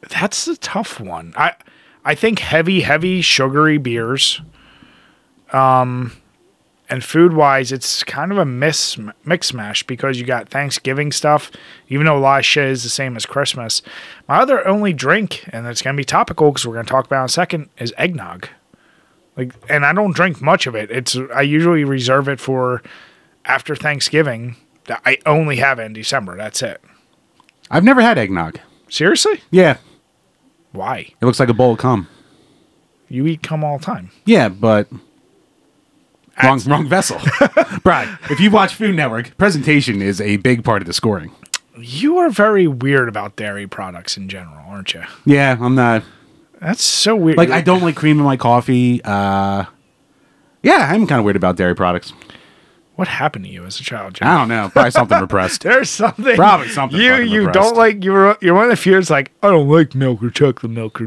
that's 0.09 0.47
a 0.47 0.55
tough 0.57 0.99
one. 0.99 1.33
I 1.35 1.55
I 2.05 2.15
think 2.15 2.39
heavy, 2.39 2.81
heavy 2.81 3.21
sugary 3.21 3.77
beers. 3.77 4.41
Um 5.51 6.13
and 6.91 7.03
food 7.03 7.33
wise, 7.33 7.71
it's 7.71 8.03
kind 8.03 8.31
of 8.31 8.39
a 8.39 8.45
miss 8.45 8.97
mix 9.23 9.53
mash 9.53 9.83
because 9.83 10.19
you 10.19 10.25
got 10.25 10.49
Thanksgiving 10.49 11.11
stuff, 11.11 11.51
even 11.87 12.07
though 12.07 12.17
a 12.17 12.19
lot 12.19 12.39
of 12.39 12.45
shit 12.45 12.67
is 12.67 12.81
the 12.81 12.89
same 12.89 13.15
as 13.15 13.27
Christmas. 13.27 13.83
My 14.27 14.39
other 14.39 14.67
only 14.67 14.91
drink, 14.91 15.47
and 15.53 15.67
it's 15.67 15.83
gonna 15.83 15.95
be 15.95 16.03
topical 16.03 16.51
because 16.51 16.65
we're 16.65 16.73
gonna 16.73 16.85
talk 16.85 17.05
about 17.05 17.19
in 17.21 17.25
a 17.25 17.29
second, 17.29 17.69
is 17.77 17.93
eggnog. 17.97 18.49
Like, 19.37 19.53
and 19.69 19.85
I 19.85 19.93
don't 19.93 20.15
drink 20.15 20.41
much 20.41 20.65
of 20.65 20.75
it. 20.75 20.89
It's 20.89 21.15
I 21.33 21.41
usually 21.43 21.83
reserve 21.83 22.27
it 22.27 22.39
for 22.39 22.81
after 23.45 23.75
Thanksgiving. 23.75 24.55
I 25.05 25.19
only 25.27 25.57
have 25.57 25.77
it 25.77 25.83
in 25.83 25.93
December. 25.93 26.35
That's 26.35 26.63
it. 26.63 26.81
I've 27.69 27.83
never 27.83 28.01
had 28.01 28.17
eggnog. 28.17 28.59
Seriously? 28.89 29.41
Yeah, 29.51 29.77
Why? 30.71 31.09
it 31.19 31.25
looks 31.25 31.39
like 31.39 31.49
a 31.49 31.53
bowl 31.53 31.73
of 31.73 31.79
cum. 31.79 32.07
You 33.07 33.25
eat 33.25 33.41
cum 33.41 33.63
all 33.63 33.79
the 33.79 33.85
time. 33.85 34.11
Yeah, 34.25 34.49
but 34.49 34.87
wrong, 36.43 36.59
wrong 36.67 36.87
vessel. 36.87 37.19
Brian, 37.83 38.17
if 38.29 38.39
you 38.39 38.51
watch 38.51 38.75
Food 38.75 38.95
Network, 38.95 39.35
presentation 39.37 40.01
is 40.01 40.21
a 40.21 40.37
big 40.37 40.63
part 40.63 40.81
of 40.81 40.85
the 40.87 40.93
scoring. 40.93 41.31
You 41.77 42.17
are 42.17 42.29
very 42.29 42.67
weird 42.67 43.07
about 43.09 43.35
dairy 43.35 43.65
products 43.65 44.15
in 44.17 44.29
general, 44.29 44.63
aren't 44.67 44.93
you? 44.93 45.03
Yeah, 45.25 45.57
I'm 45.59 45.75
not. 45.75 46.03
That's 46.59 46.83
so 46.83 47.15
weird. 47.15 47.37
Like, 47.37 47.51
I 47.51 47.61
don't 47.61 47.81
like 47.81 47.95
cream 47.95 48.19
in 48.19 48.25
my 48.25 48.37
coffee. 48.37 49.01
Uh, 49.03 49.65
yeah, 50.61 50.89
I'm 50.91 51.07
kind 51.07 51.19
of 51.19 51.25
weird 51.25 51.37
about 51.37 51.55
dairy 51.55 51.75
products. 51.75 52.11
What 52.99 53.07
happened 53.07 53.45
to 53.45 53.51
you 53.51 53.63
as 53.63 53.79
a 53.79 53.83
child, 53.83 54.15
Jim? 54.15 54.27
I 54.27 54.37
don't 54.39 54.49
know. 54.49 54.67
Probably 54.73 54.91
something 54.91 55.21
repressed. 55.21 55.63
There's 55.63 55.89
something. 55.89 56.35
Probably 56.35 56.67
something 56.67 56.99
You 56.99 57.15
you 57.15 57.45
repressed. 57.45 57.53
don't 57.69 57.77
like 57.77 58.03
you're 58.03 58.37
you're 58.41 58.53
one 58.53 58.65
of 58.65 58.69
the 58.71 58.75
few 58.75 58.91
fears 58.91 59.09
like 59.09 59.31
I 59.41 59.47
don't 59.49 59.69
like 59.69 59.95
milk 59.95 60.21
or 60.21 60.29
chocolate 60.29 60.69
milk 60.73 60.99
or 60.99 61.05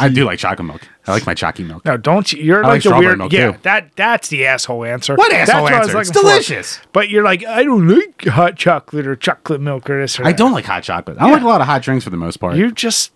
I 0.00 0.08
do 0.08 0.24
like 0.24 0.40
chocolate 0.40 0.66
milk. 0.66 0.88
I 1.06 1.12
like 1.12 1.24
my 1.24 1.34
chalky 1.34 1.62
milk. 1.62 1.84
no 1.84 1.96
don't 1.96 2.32
you 2.32 2.42
you're 2.42 2.64
I 2.64 2.68
like, 2.68 2.84
like 2.84 2.94
the 2.94 2.98
weird 2.98 3.18
milk, 3.18 3.32
yeah 3.32 3.52
too. 3.52 3.58
that 3.62 3.94
that's 3.94 4.26
the 4.28 4.44
asshole 4.44 4.84
answer 4.84 5.14
What 5.14 5.30
That's 5.30 5.50
asshole 5.50 5.62
what 5.62 5.72
answer? 5.74 6.00
It's 6.00 6.08
looking 6.08 6.22
for. 6.22 6.28
delicious. 6.30 6.80
but 6.92 7.10
you're 7.10 7.22
like 7.22 7.44
I 7.46 7.62
don't 7.62 7.86
like 7.86 8.24
hot 8.24 8.56
chocolate 8.56 9.06
or 9.06 9.14
chocolate 9.14 9.60
milk 9.60 9.88
or 9.88 10.00
this 10.00 10.18
or 10.18 10.24
I 10.24 10.32
that. 10.32 10.38
don't 10.38 10.50
like 10.52 10.64
hot 10.64 10.82
chocolate. 10.82 11.18
I 11.18 11.24
don't 11.24 11.32
like 11.34 11.42
a 11.42 11.46
lot 11.46 11.60
of 11.60 11.68
hot 11.68 11.82
drinks 11.82 12.02
for 12.02 12.10
the 12.10 12.16
most 12.16 12.38
part. 12.38 12.56
you 12.56 12.72
just 12.72 13.12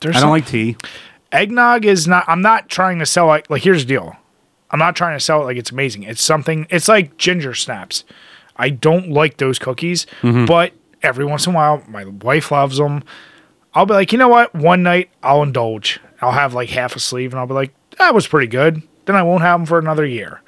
there's 0.00 0.16
I 0.16 0.20
don't 0.20 0.30
like 0.30 0.46
tea. 0.46 0.76
eggnog 1.32 1.84
is 1.84 2.08
not 2.08 2.24
I'm 2.28 2.40
not 2.40 2.70
trying 2.70 2.98
to 3.00 3.04
sell 3.06 3.26
like 3.26 3.50
like 3.50 3.62
here's 3.62 3.82
the 3.84 3.88
deal. 3.88 4.16
I'm 4.74 4.78
not 4.80 4.96
trying 4.96 5.16
to 5.16 5.20
sell 5.24 5.40
it 5.40 5.44
like 5.44 5.56
it's 5.56 5.70
amazing. 5.70 6.02
It's 6.02 6.20
something 6.20 6.66
it's 6.68 6.88
like 6.88 7.16
ginger 7.16 7.54
snaps. 7.54 8.02
I 8.56 8.70
don't 8.70 9.08
like 9.10 9.36
those 9.36 9.58
cookies, 9.60 10.04
Mm-hmm. 10.22 10.46
but 10.46 10.72
every 11.00 11.24
once 11.24 11.46
in 11.46 11.52
a 11.52 11.56
while 11.56 11.84
my 11.86 12.04
wife 12.06 12.50
loves 12.50 12.78
them. 12.78 13.04
I'll 13.72 13.86
be 13.86 13.94
like, 13.94 14.10
"You 14.10 14.18
know 14.18 14.26
what? 14.28 14.52
One 14.52 14.82
night 14.82 15.10
I'll 15.22 15.44
indulge. 15.44 16.00
I'll 16.20 16.32
have 16.32 16.54
like 16.54 16.70
half 16.70 16.96
a 16.96 17.00
sleeve 17.00 17.32
and 17.32 17.38
I'll 17.38 17.46
be 17.46 17.54
like, 17.54 17.72
that 17.98 18.14
was 18.14 18.26
pretty 18.26 18.48
good." 18.48 18.82
Then 19.04 19.14
I 19.14 19.22
won't 19.22 19.42
have 19.42 19.60
them 19.60 19.66
for 19.66 19.78
another 19.78 20.04
year. 20.04 20.40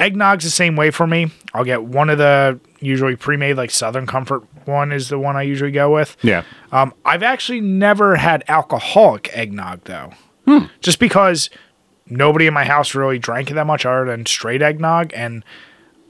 Eggnog's 0.00 0.44
the 0.44 0.50
same 0.50 0.76
way 0.76 0.90
for 0.90 1.06
me. 1.06 1.30
I'll 1.52 1.64
get 1.64 1.84
one 1.84 2.08
of 2.08 2.16
the 2.18 2.58
usually 2.80 3.16
pre-made 3.16 3.56
like 3.58 3.70
Southern 3.70 4.06
Comfort 4.06 4.42
one 4.64 4.92
is 4.92 5.08
the 5.10 5.18
one 5.18 5.36
I 5.36 5.42
usually 5.42 5.70
go 5.72 5.92
with. 5.94 6.16
Yeah. 6.22 6.42
Um, 6.72 6.94
I've 7.04 7.22
actually 7.22 7.60
never 7.60 8.16
had 8.16 8.42
alcoholic 8.48 9.28
eggnog 9.36 9.84
though, 9.84 10.12
just 10.80 10.98
because 10.98 11.50
nobody 12.10 12.46
in 12.46 12.54
my 12.54 12.64
house 12.64 12.94
really 12.94 13.18
drank 13.18 13.50
it 13.50 13.54
that 13.54 13.66
much 13.66 13.86
other 13.86 14.04
than 14.06 14.26
straight 14.26 14.62
eggnog, 14.62 15.12
and 15.14 15.44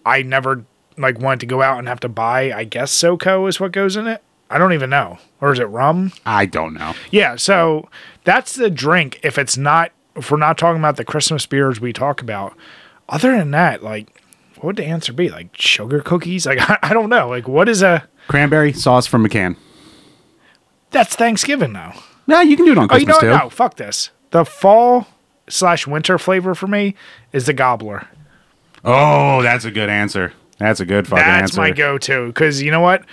I 0.04 0.22
never 0.22 0.64
like 0.96 1.18
wanted 1.18 1.40
to 1.40 1.46
go 1.46 1.62
out 1.62 1.78
and 1.78 1.86
have 1.88 2.00
to 2.00 2.08
buy. 2.08 2.52
I 2.52 2.64
guess 2.64 2.92
SoCo 2.92 3.48
is 3.48 3.60
what 3.60 3.72
goes 3.72 3.96
in 3.96 4.06
it. 4.06 4.22
I 4.50 4.58
don't 4.58 4.72
even 4.72 4.90
know, 4.90 5.18
or 5.40 5.52
is 5.52 5.58
it 5.60 5.64
rum? 5.68 6.12
I 6.26 6.46
don't 6.46 6.74
know. 6.74 6.94
Yeah, 7.10 7.36
so 7.36 7.88
that's 8.24 8.54
the 8.56 8.68
drink. 8.70 9.20
If 9.22 9.38
it's 9.38 9.56
not, 9.56 9.92
if 10.16 10.30
we're 10.30 10.38
not 10.38 10.58
talking 10.58 10.80
about 10.80 10.96
the 10.96 11.04
Christmas 11.04 11.46
beers 11.46 11.80
we 11.80 11.92
talk 11.92 12.20
about, 12.20 12.54
other 13.08 13.30
than 13.36 13.52
that, 13.52 13.82
like, 13.84 14.20
what 14.56 14.64
would 14.64 14.76
the 14.76 14.84
answer 14.84 15.12
be? 15.12 15.28
Like 15.28 15.50
sugar 15.56 16.00
cookies? 16.00 16.46
Like 16.46 16.58
I, 16.70 16.78
I 16.82 16.92
don't 16.94 17.08
know. 17.10 17.28
Like 17.28 17.46
what 17.46 17.68
is 17.68 17.80
a? 17.82 18.08
Cranberry 18.26 18.72
sauce 18.72 19.06
from 19.06 19.24
McCann. 19.26 19.56
That's 20.90 21.14
Thanksgiving 21.14 21.72
though. 21.72 21.92
No, 22.26 22.40
you 22.40 22.56
can 22.56 22.66
do 22.66 22.72
it 22.72 22.78
on 22.78 22.88
Oh, 22.90 22.96
you 22.96 23.06
Christmas 23.06 23.22
know 23.22 23.30
what? 23.32 23.38
too. 23.38 23.44
No, 23.44 23.50
fuck 23.50 23.76
this. 23.76 24.10
The 24.30 24.44
fall 24.44 25.06
slash 25.50 25.86
winter 25.86 26.18
flavor 26.18 26.54
for 26.54 26.66
me 26.66 26.94
is 27.32 27.46
the 27.46 27.52
gobbler. 27.52 28.08
Oh, 28.84 29.42
that's 29.42 29.64
a 29.64 29.70
good 29.70 29.90
answer. 29.90 30.32
That's 30.58 30.80
a 30.80 30.86
good 30.86 31.06
fucking 31.06 31.24
That's 31.24 31.42
answer. 31.42 31.56
That's 31.56 31.56
my 31.56 31.70
go-to 31.70 32.26
because 32.28 32.62
you 32.62 32.70
know 32.70 32.80
what? 32.80 33.04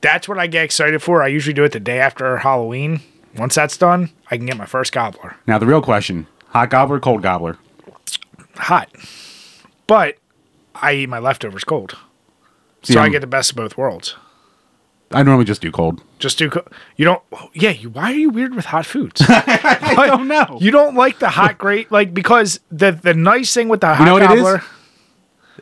That's 0.00 0.28
what 0.28 0.38
I 0.38 0.46
get 0.46 0.64
excited 0.64 1.02
for. 1.02 1.22
I 1.22 1.28
usually 1.28 1.54
do 1.54 1.64
it 1.64 1.72
the 1.72 1.80
day 1.80 1.98
after 1.98 2.38
Halloween. 2.38 3.00
Once 3.36 3.54
that's 3.54 3.76
done, 3.76 4.10
I 4.30 4.36
can 4.36 4.46
get 4.46 4.56
my 4.56 4.66
first 4.66 4.92
gobbler. 4.92 5.36
Now 5.46 5.58
the 5.58 5.66
real 5.66 5.82
question: 5.82 6.26
hot 6.48 6.70
gobbler, 6.70 7.00
cold 7.00 7.22
gobbler? 7.22 7.58
Hot, 8.56 8.88
but 9.86 10.16
I 10.74 10.94
eat 10.94 11.08
my 11.08 11.18
leftovers 11.18 11.64
cold, 11.64 11.96
See, 12.82 12.94
so 12.94 13.00
I 13.00 13.08
get 13.08 13.20
the 13.20 13.26
best 13.26 13.50
of 13.50 13.56
both 13.56 13.76
worlds. 13.76 14.16
I 15.10 15.22
normally 15.22 15.44
just 15.44 15.60
do 15.60 15.70
cold. 15.70 16.02
Just 16.18 16.38
do. 16.38 16.48
Co- 16.50 16.66
you 16.96 17.04
don't. 17.04 17.22
Yeah. 17.52 17.70
You, 17.70 17.90
why 17.90 18.12
are 18.12 18.16
you 18.16 18.30
weird 18.30 18.54
with 18.54 18.66
hot 18.66 18.86
foods? 18.86 19.22
I 19.28 20.06
don't 20.08 20.28
know. 20.28 20.58
you 20.60 20.70
don't 20.70 20.94
like 20.94 21.18
the 21.18 21.28
hot 21.28 21.58
great 21.58 21.92
like 21.92 22.14
because 22.14 22.60
the 22.70 22.92
the 22.92 23.14
nice 23.14 23.52
thing 23.52 23.68
with 23.68 23.80
the 23.82 23.94
hot 23.94 24.04
know 24.04 24.14
what 24.14 24.22
it 24.22 24.30
is? 24.30 24.42
gobbler. 24.42 24.62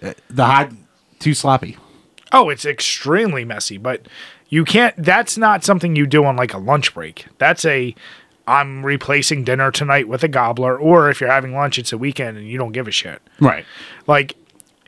Uh, 0.03 0.13
the 0.29 0.45
hot 0.45 0.73
too 1.19 1.35
sloppy. 1.35 1.77
Oh, 2.33 2.49
it's 2.51 2.65
extremely 2.65 3.45
messy, 3.45 3.79
but 3.79 4.07
you 4.49 4.65
can't 4.65 4.95
that's 4.97 5.37
not 5.37 5.65
something 5.65 5.97
you 5.97 6.07
do 6.07 6.25
on 6.25 6.37
like 6.37 6.55
a 6.55 6.59
lunch 6.59 6.95
break. 6.95 7.27
That's 7.39 7.65
a 7.65 7.95
I'm 8.47 8.85
replacing 8.85 9.45
dinner 9.45 9.71
tonight 9.71 10.07
with 10.07 10.23
a 10.23 10.29
gobbler, 10.29 10.79
or 10.79 11.09
if 11.11 11.21
you're 11.21 11.31
having 11.31 11.55
lunch, 11.55 11.79
it's 11.79 11.93
a 11.93 11.99
weekend 11.99 12.37
and 12.37 12.47
you 12.47 12.59
don't 12.59 12.73
give 12.73 12.87
a 12.87 12.91
shit. 12.91 13.23
Right. 13.41 13.65
Like 14.07 14.37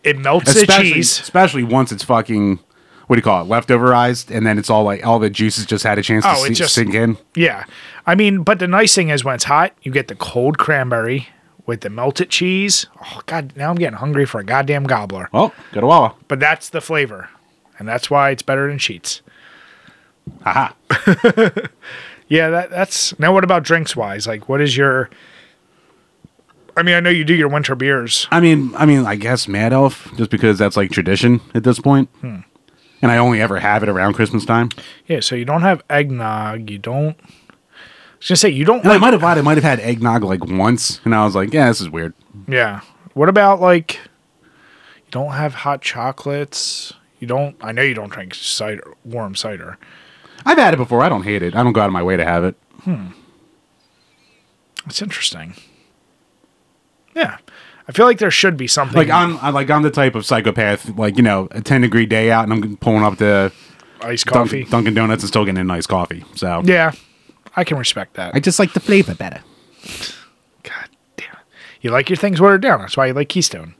it 0.04 0.18
melts 0.18 0.54
the 0.54 0.66
cheese. 0.66 1.18
especially 1.18 1.64
once 1.64 1.90
it's 1.90 2.04
fucking 2.04 2.60
what 3.06 3.16
do 3.16 3.18
you 3.18 3.22
call 3.22 3.42
it, 3.44 3.48
leftoverized, 3.48 4.34
and 4.34 4.46
then 4.46 4.58
it's 4.58 4.68
all 4.70 4.84
like 4.84 5.06
all 5.06 5.18
the 5.18 5.30
juices 5.30 5.64
just 5.66 5.84
had 5.84 5.98
a 5.98 6.02
chance 6.02 6.24
to 6.24 6.30
Oh, 6.36 6.44
it 6.44 6.48
si- 6.48 6.54
just- 6.54 6.74
sink 6.74 6.94
in. 6.94 7.16
Yeah. 7.34 7.64
I 8.06 8.14
mean, 8.14 8.42
but 8.42 8.58
the 8.58 8.68
nice 8.68 8.94
thing 8.94 9.08
is 9.10 9.24
when 9.24 9.34
it's 9.34 9.44
hot, 9.44 9.72
you 9.82 9.90
get 9.92 10.08
the 10.08 10.14
cold 10.14 10.58
cranberry 10.58 11.28
with 11.66 11.80
the 11.80 11.90
melted 11.90 12.30
cheese. 12.30 12.86
Oh 13.04 13.20
god, 13.26 13.52
now 13.56 13.70
I'm 13.70 13.76
getting 13.76 13.98
hungry 13.98 14.24
for 14.26 14.40
a 14.40 14.44
goddamn 14.44 14.84
gobbler. 14.84 15.28
Well, 15.32 15.52
go 15.72 15.80
to 15.80 15.86
Wawa. 15.86 16.14
But 16.28 16.38
that's 16.40 16.68
the 16.68 16.80
flavor. 16.80 17.28
And 17.78 17.86
that's 17.88 18.08
why 18.10 18.30
it's 18.30 18.42
better 18.42 18.68
than 18.68 18.78
Sheetz. 18.78 19.20
Haha. 20.42 20.72
Yeah, 22.28 22.50
that 22.50 22.70
that's 22.70 23.16
now 23.20 23.32
what 23.32 23.44
about 23.44 23.62
drinks 23.62 23.94
wise? 23.94 24.26
Like 24.26 24.48
what 24.48 24.60
is 24.60 24.76
your 24.76 25.08
I 26.76 26.82
mean, 26.82 26.96
I 26.96 27.00
know 27.00 27.08
you 27.10 27.24
do 27.24 27.34
your 27.34 27.46
winter 27.48 27.76
beers. 27.76 28.26
I 28.32 28.40
mean, 28.40 28.74
I 28.74 28.84
mean, 28.84 29.06
I 29.06 29.14
guess 29.14 29.46
Mad 29.46 29.72
Elf, 29.72 30.10
just 30.16 30.30
because 30.30 30.58
that's 30.58 30.76
like 30.76 30.90
tradition 30.90 31.40
at 31.54 31.62
this 31.62 31.78
point. 31.78 32.08
Hmm. 32.20 32.38
And 33.06 33.12
I 33.12 33.18
only 33.18 33.40
ever 33.40 33.60
have 33.60 33.84
it 33.84 33.88
around 33.88 34.14
Christmas 34.14 34.44
time. 34.44 34.70
Yeah, 35.06 35.20
so 35.20 35.36
you 35.36 35.44
don't 35.44 35.62
have 35.62 35.80
eggnog. 35.88 36.68
You 36.68 36.78
don't. 36.78 37.16
I 37.20 38.18
was 38.18 38.28
gonna 38.28 38.36
say 38.36 38.48
you 38.48 38.64
don't 38.64 38.82
And 38.82 38.92
I 38.92 38.98
might 38.98 39.12
have 39.12 39.22
had 39.22 39.38
I 39.38 39.42
might 39.42 39.56
have 39.56 39.62
had 39.62 39.78
eggnog 39.78 40.24
like 40.24 40.44
once, 40.44 41.00
and 41.04 41.14
I 41.14 41.24
was 41.24 41.36
like, 41.36 41.52
yeah, 41.54 41.68
this 41.68 41.80
is 41.80 41.88
weird. 41.88 42.14
Yeah. 42.48 42.80
What 43.14 43.28
about 43.28 43.60
like? 43.60 44.00
You 44.96 45.10
don't 45.12 45.34
have 45.34 45.54
hot 45.54 45.82
chocolates. 45.82 46.94
You 47.20 47.28
don't. 47.28 47.54
I 47.60 47.70
know 47.70 47.82
you 47.82 47.94
don't 47.94 48.10
drink 48.10 48.34
cider, 48.34 48.94
warm 49.04 49.36
cider. 49.36 49.78
I've 50.44 50.58
had 50.58 50.74
it 50.74 50.78
before. 50.78 51.00
I 51.00 51.08
don't 51.08 51.22
hate 51.22 51.44
it. 51.44 51.54
I 51.54 51.62
don't 51.62 51.74
go 51.74 51.82
out 51.82 51.86
of 51.86 51.92
my 51.92 52.02
way 52.02 52.16
to 52.16 52.24
have 52.24 52.42
it. 52.42 52.56
Hmm. 52.80 53.10
That's 54.84 55.00
interesting. 55.00 55.54
Yeah, 57.14 57.38
I 57.88 57.92
feel 57.92 58.06
like 58.06 58.18
there 58.18 58.30
should 58.32 58.56
be 58.56 58.66
something 58.66 58.96
Like 58.96 59.10
I'm, 59.10 59.38
I'm 59.38 59.54
like 59.54 59.70
I'm 59.70 59.82
the 59.82 59.90
type 59.90 60.14
of 60.14 60.26
psychopath. 60.26 60.88
Like 60.98 61.16
you 61.16 61.22
know, 61.22 61.48
a 61.52 61.60
ten 61.60 61.82
degree 61.82 62.06
day 62.06 62.30
out, 62.30 62.44
and 62.44 62.52
I'm 62.52 62.76
pulling 62.78 63.04
up 63.04 63.18
the 63.18 63.52
iced 64.02 64.26
Dunk- 64.26 64.50
coffee. 64.50 64.64
Dunkin' 64.64 64.94
Donuts 64.94 65.22
and 65.22 65.28
still 65.28 65.44
getting 65.44 65.60
a 65.60 65.64
nice 65.64 65.86
coffee. 65.86 66.24
So 66.34 66.62
Yeah, 66.64 66.92
I 67.54 67.64
can 67.64 67.78
respect 67.78 68.14
that. 68.14 68.34
I 68.34 68.40
just 68.40 68.58
like 68.58 68.72
the 68.72 68.80
flavor 68.80 69.14
better. 69.14 69.40
God 70.62 70.88
damn 71.16 71.32
it. 71.32 71.38
You 71.80 71.90
like 71.90 72.10
your 72.10 72.16
things 72.16 72.40
watered 72.40 72.62
down. 72.62 72.80
That's 72.80 72.96
why 72.96 73.06
you 73.06 73.12
like 73.12 73.28
Keystone. 73.28 73.74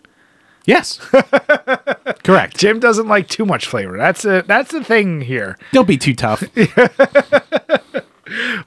Yes, 0.67 0.97
correct. 2.25 2.59
Jim 2.59 2.81
doesn't 2.81 3.07
like 3.07 3.29
too 3.29 3.47
much 3.47 3.67
flavor. 3.67 3.97
That's 3.97 4.25
a 4.25 4.43
that's 4.47 4.73
the 4.73 4.83
thing 4.83 5.21
here. 5.21 5.57
Don't 5.73 5.87
be 5.87 5.97
too 5.99 6.15
tough. 6.15 6.43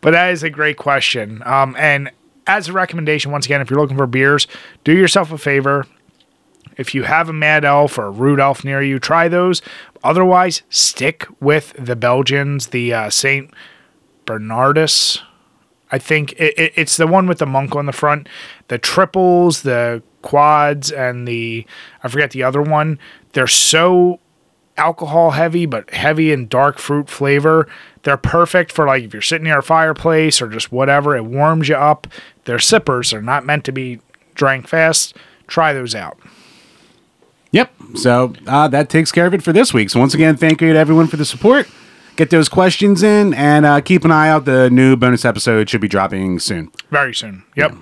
But 0.02 0.12
that 0.12 0.32
is 0.32 0.42
a 0.42 0.50
great 0.50 0.78
question. 0.78 1.44
Um, 1.46 1.76
and 1.78 2.10
as 2.50 2.68
a 2.68 2.74
recommendation, 2.74 3.32
once 3.32 3.46
again, 3.46 3.62
if 3.62 3.70
you're 3.70 3.80
looking 3.80 3.96
for 3.96 4.08
beers, 4.08 4.48
do 4.84 4.92
yourself 4.92 5.32
a 5.32 5.38
favor. 5.38 5.86
If 6.78 6.96
you 6.96 7.04
have 7.04 7.30
a 7.30 7.34
Mad 7.34 7.64
Elf 7.64 8.00
or 8.00 8.08
a 8.08 8.12
Elf 8.42 8.66
near 8.66 8.82
you, 8.82 8.98
try 8.98 9.28
those. 9.28 9.62
Otherwise, 10.04 10.64
stick 10.68 11.28
with 11.40 11.74
the 11.78 11.96
Belgians, 11.96 12.68
the 12.68 12.92
uh, 12.92 13.10
Saint 13.12 13.54
Bernardus. 14.26 15.22
I 15.92 16.00
think 16.00 16.34
it, 16.34 16.58
it, 16.58 16.74
it's 16.76 16.98
the 16.98 17.06
one 17.06 17.28
with 17.28 17.38
the 17.38 17.46
monk 17.46 17.76
on 17.76 17.86
the 17.86 17.92
front. 17.92 18.28
The 18.68 18.80
triples, 18.80 19.62
the 19.62 20.02
quads, 20.24 20.92
and 20.92 21.28
the 21.28 21.68
I 22.04 22.08
forget 22.08 22.32
the 22.32 22.42
other 22.42 22.64
one. 22.64 22.98
They're 23.34 23.46
so 23.46 24.20
alcohol 24.80 25.32
heavy, 25.32 25.66
but 25.66 25.90
heavy 25.92 26.32
in 26.32 26.48
dark 26.48 26.80
fruit 26.80 27.10
flavor. 27.10 27.68
They're 28.04 28.18
perfect 28.18 28.72
for 28.72 28.88
like 28.88 29.04
if 29.04 29.14
you're 29.14 29.22
sitting 29.22 29.44
near 29.44 29.60
a 29.60 29.64
fireplace 29.64 30.42
or 30.42 30.48
just 30.48 30.72
whatever. 30.72 31.16
It 31.16 31.26
warms 31.26 31.70
you 31.70 31.76
up. 31.76 32.08
They're 32.46 32.60
sippers. 32.60 33.12
They're 33.12 33.22
not 33.22 33.46
meant 33.46 33.66
to 33.66 33.72
be 33.72 34.00
drank 34.34 34.68
fast. 34.68 35.16
Try 35.48 35.74
those 35.74 35.94
out. 35.94 36.18
Yep. 37.52 37.72
So 37.96 38.34
uh, 38.48 38.68
that 38.70 38.90
takes 38.90 39.12
care 39.12 39.26
of 39.26 39.34
it 39.34 39.44
for 39.44 39.52
this 39.52 39.74
week. 39.74 39.90
So 39.90 40.00
once 40.00 40.14
again, 40.14 40.38
thank 40.38 40.62
you 40.62 40.72
to 40.72 40.80
everyone 40.80 41.08
for 41.08 41.18
the 41.18 41.26
support. 41.26 41.68
Get 42.16 42.30
those 42.30 42.50
questions 42.50 43.02
in 43.02 43.34
and 43.34 43.66
uh, 43.66 43.82
keep 43.82 44.04
an 44.04 44.12
eye 44.12 44.30
out. 44.30 44.46
The 44.46 44.70
new 44.70 44.96
bonus 44.96 45.26
episode 45.26 45.70
should 45.70 45.82
be 45.82 45.88
dropping 45.88 46.40
soon. 46.40 46.72
Very 46.92 47.16
soon. 47.16 47.44
Yep. 47.56 47.76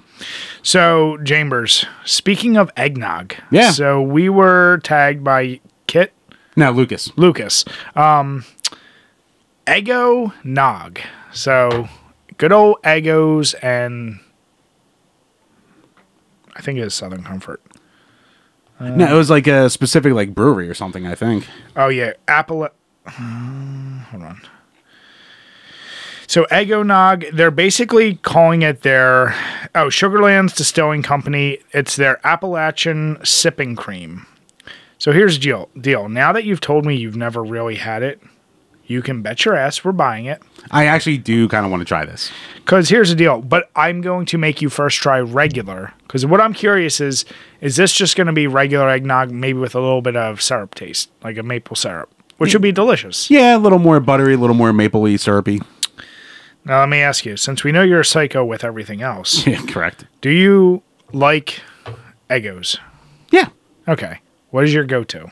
So, 0.61 1.17
Chambers, 1.23 1.85
speaking 2.05 2.55
of 2.55 2.71
eggnog. 2.77 3.35
Yeah. 3.51 3.71
So 3.71 4.01
we 4.01 4.29
were 4.29 4.79
tagged 4.83 5.23
by 5.23 5.59
Kit 5.87 6.13
Now, 6.57 6.71
Lucas. 6.71 7.11
Lucas. 7.15 7.63
Um 7.95 8.43
Eggo 9.65 10.33
Nog. 10.43 10.99
So 11.31 11.87
good 12.37 12.51
old 12.51 12.81
Eggos 12.83 13.55
and 13.63 14.19
I 16.55 16.61
think 16.61 16.79
it 16.79 16.81
is 16.83 16.93
Southern 16.93 17.23
Comfort. 17.23 17.61
no, 18.79 19.13
it 19.13 19.17
was 19.17 19.29
like 19.29 19.47
a 19.47 19.69
specific 19.69 20.13
like 20.13 20.33
brewery 20.33 20.67
or 20.67 20.73
something. 20.73 21.05
I 21.05 21.15
think. 21.15 21.47
Oh 21.75 21.87
yeah, 21.89 22.13
Apple. 22.27 22.67
Hmm, 23.05 23.99
hold 24.09 24.23
on. 24.23 24.41
So 26.25 26.43
Eggo 26.45 26.85
Nog, 26.85 27.23
they're 27.31 27.51
basically 27.51 28.15
calling 28.15 28.61
it 28.63 28.81
their 28.81 29.29
oh 29.75 29.87
Sugarlands 29.87 30.55
Distilling 30.55 31.03
Company. 31.03 31.59
It's 31.71 31.95
their 31.95 32.19
Appalachian 32.25 33.17
sipping 33.23 33.75
cream. 33.75 34.25
So 34.99 35.11
here's 35.11 35.37
the 35.37 35.43
deal. 35.43 35.69
Deal. 35.79 36.09
Now 36.09 36.31
that 36.33 36.43
you've 36.43 36.61
told 36.61 36.85
me 36.85 36.95
you've 36.95 37.15
never 37.15 37.43
really 37.43 37.75
had 37.75 38.03
it, 38.03 38.21
you 38.85 39.01
can 39.01 39.21
bet 39.21 39.43
your 39.45 39.53
ass 39.55 39.83
we're 39.83 39.91
buying 39.91 40.25
it. 40.25 40.41
I 40.71 40.85
actually 40.85 41.17
do 41.17 41.47
kind 41.49 41.65
of 41.65 41.71
want 41.71 41.81
to 41.81 41.85
try 41.85 42.05
this. 42.05 42.31
Because 42.55 42.89
here's 42.89 43.09
the 43.09 43.15
deal, 43.15 43.41
but 43.41 43.69
I'm 43.75 44.01
going 44.01 44.25
to 44.27 44.37
make 44.37 44.61
you 44.61 44.69
first 44.69 44.97
try 44.97 45.19
regular. 45.19 45.93
Because 46.03 46.25
what 46.25 46.39
I'm 46.41 46.53
curious 46.53 47.01
is, 47.01 47.25
is 47.61 47.75
this 47.75 47.93
just 47.93 48.15
going 48.15 48.27
to 48.27 48.33
be 48.33 48.47
regular 48.47 48.89
eggnog, 48.89 49.29
maybe 49.29 49.59
with 49.59 49.75
a 49.75 49.79
little 49.79 50.01
bit 50.01 50.15
of 50.15 50.41
syrup 50.41 50.73
taste, 50.73 51.11
like 51.23 51.37
a 51.37 51.43
maple 51.43 51.75
syrup, 51.75 52.09
which 52.37 52.53
would 52.53 52.61
be 52.61 52.71
delicious. 52.71 53.29
Yeah, 53.29 53.57
a 53.57 53.59
little 53.59 53.79
more 53.79 53.99
buttery, 53.99 54.33
a 54.35 54.37
little 54.37 54.55
more 54.55 54.71
mapley, 54.71 55.19
syrupy. 55.19 55.61
Now 56.65 56.79
let 56.81 56.89
me 56.89 56.99
ask 56.99 57.25
you, 57.25 57.37
since 57.37 57.63
we 57.63 57.71
know 57.71 57.81
you're 57.81 58.01
a 58.01 58.05
psycho 58.05 58.43
with 58.45 58.63
everything 58.63 59.01
else, 59.01 59.45
Yeah, 59.47 59.61
correct. 59.67 60.05
do 60.21 60.29
you 60.29 60.81
like 61.13 61.61
Eggos? 62.29 62.77
Yeah. 63.31 63.49
Okay, 63.87 64.19
what 64.49 64.63
is 64.63 64.73
your 64.73 64.83
go-to? 64.83 65.31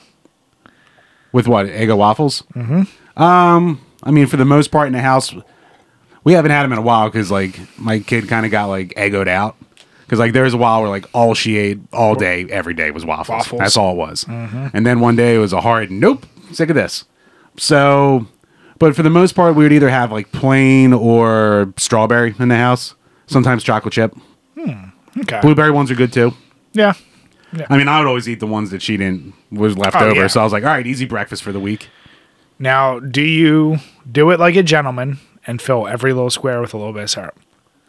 With 1.31 1.47
what? 1.47 1.67
Eggo 1.67 1.97
waffles? 1.97 2.43
Mm-hmm. 2.53 3.21
Um, 3.21 3.81
I 4.03 4.11
mean, 4.11 4.27
for 4.27 4.37
the 4.37 4.45
most 4.45 4.71
part 4.71 4.87
in 4.87 4.93
the 4.93 5.01
house, 5.01 5.33
we 6.23 6.33
haven't 6.33 6.51
had 6.51 6.63
them 6.63 6.71
in 6.71 6.77
a 6.77 6.81
while 6.81 7.09
because 7.09 7.29
like 7.31 7.59
my 7.77 7.99
kid 7.99 8.27
kind 8.27 8.45
of 8.45 8.51
got 8.51 8.65
like 8.67 8.89
eggoed 8.95 9.27
out. 9.27 9.55
Because 10.01 10.19
like 10.19 10.33
there 10.33 10.43
was 10.43 10.53
a 10.53 10.57
while 10.57 10.81
where 10.81 10.89
like 10.89 11.05
all 11.13 11.33
she 11.33 11.57
ate 11.57 11.79
all 11.91 12.15
day, 12.15 12.45
every 12.49 12.73
day 12.73 12.91
was 12.91 13.05
waffles. 13.05 13.37
Waffles. 13.37 13.59
That's 13.59 13.75
all 13.77 13.93
it 13.93 13.97
was. 13.97 14.25
And 14.27 14.85
then 14.85 14.99
one 14.99 15.15
day 15.15 15.35
it 15.35 15.39
was 15.39 15.51
a 15.51 15.61
hard 15.61 15.89
nope, 15.91 16.25
sick 16.51 16.69
of 16.69 16.75
this. 16.75 17.05
So, 17.57 18.27
but 18.79 18.95
for 18.95 19.01
the 19.03 19.09
most 19.09 19.33
part, 19.33 19.55
we 19.55 19.63
would 19.63 19.73
either 19.73 19.89
have 19.89 20.11
like 20.11 20.31
plain 20.31 20.93
or 20.93 21.73
strawberry 21.77 22.35
in 22.37 22.49
the 22.49 22.57
house. 22.57 22.93
Sometimes 23.27 23.63
chocolate 23.63 23.93
chip. 23.93 24.15
Okay, 25.17 25.39
Blueberry 25.41 25.71
ones 25.71 25.89
are 25.89 25.95
good 25.95 26.13
too. 26.13 26.33
yeah, 26.73 26.93
I 27.69 27.77
mean, 27.77 27.87
I 27.87 27.99
would 27.99 28.07
always 28.07 28.27
eat 28.27 28.39
the 28.39 28.47
ones 28.47 28.71
that 28.71 28.81
she 28.81 28.97
didn't 28.97 29.33
was 29.51 29.77
left 29.77 29.95
Oh, 29.95 30.05
over. 30.07 30.15
yeah. 30.21 30.27
So 30.27 30.41
I 30.41 30.43
was 30.43 30.53
like, 30.53 30.63
all 30.63 30.69
right, 30.69 30.85
easy 30.85 31.05
breakfast 31.05 31.43
for 31.43 31.51
the 31.51 31.59
week. 31.59 31.89
Now, 32.59 32.99
do 32.99 33.21
you 33.21 33.77
do 34.09 34.29
it 34.31 34.39
like 34.39 34.55
a 34.55 34.63
gentleman 34.63 35.19
and 35.45 35.61
fill 35.61 35.87
every 35.87 36.13
little 36.13 36.29
square 36.29 36.61
with 36.61 36.73
a 36.73 36.77
little 36.77 36.93
bit 36.93 37.03
of 37.03 37.09
syrup? 37.09 37.39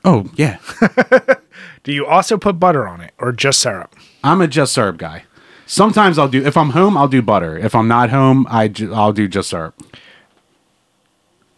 Oh 0.05 0.31
yeah, 0.37 0.59
Do 1.83 1.93
you 1.93 2.07
also 2.07 2.37
put 2.39 2.61
butter 2.61 2.87
on 2.87 3.01
it 3.01 3.13
or 3.19 3.33
just 3.33 3.61
syrup? 3.61 3.95
I'm 4.23 4.41
a 4.41 4.47
just 4.47 4.73
syrup 4.73 4.99
guy. 4.99 5.25
Sometimes 5.67 6.17
I'll 6.19 6.29
do 6.29 6.45
if 6.47 6.57
I'm 6.57 6.71
home, 6.71 6.97
I'll 6.97 7.09
do 7.09 7.23
butter. 7.23 7.59
If 7.59 7.75
I'm 7.75 7.89
not 7.89 8.11
home, 8.11 8.47
I 8.49 8.69
ju- 8.69 8.95
I'll 8.95 9.13
do 9.13 9.27
just 9.27 9.51
syrup. 9.51 9.75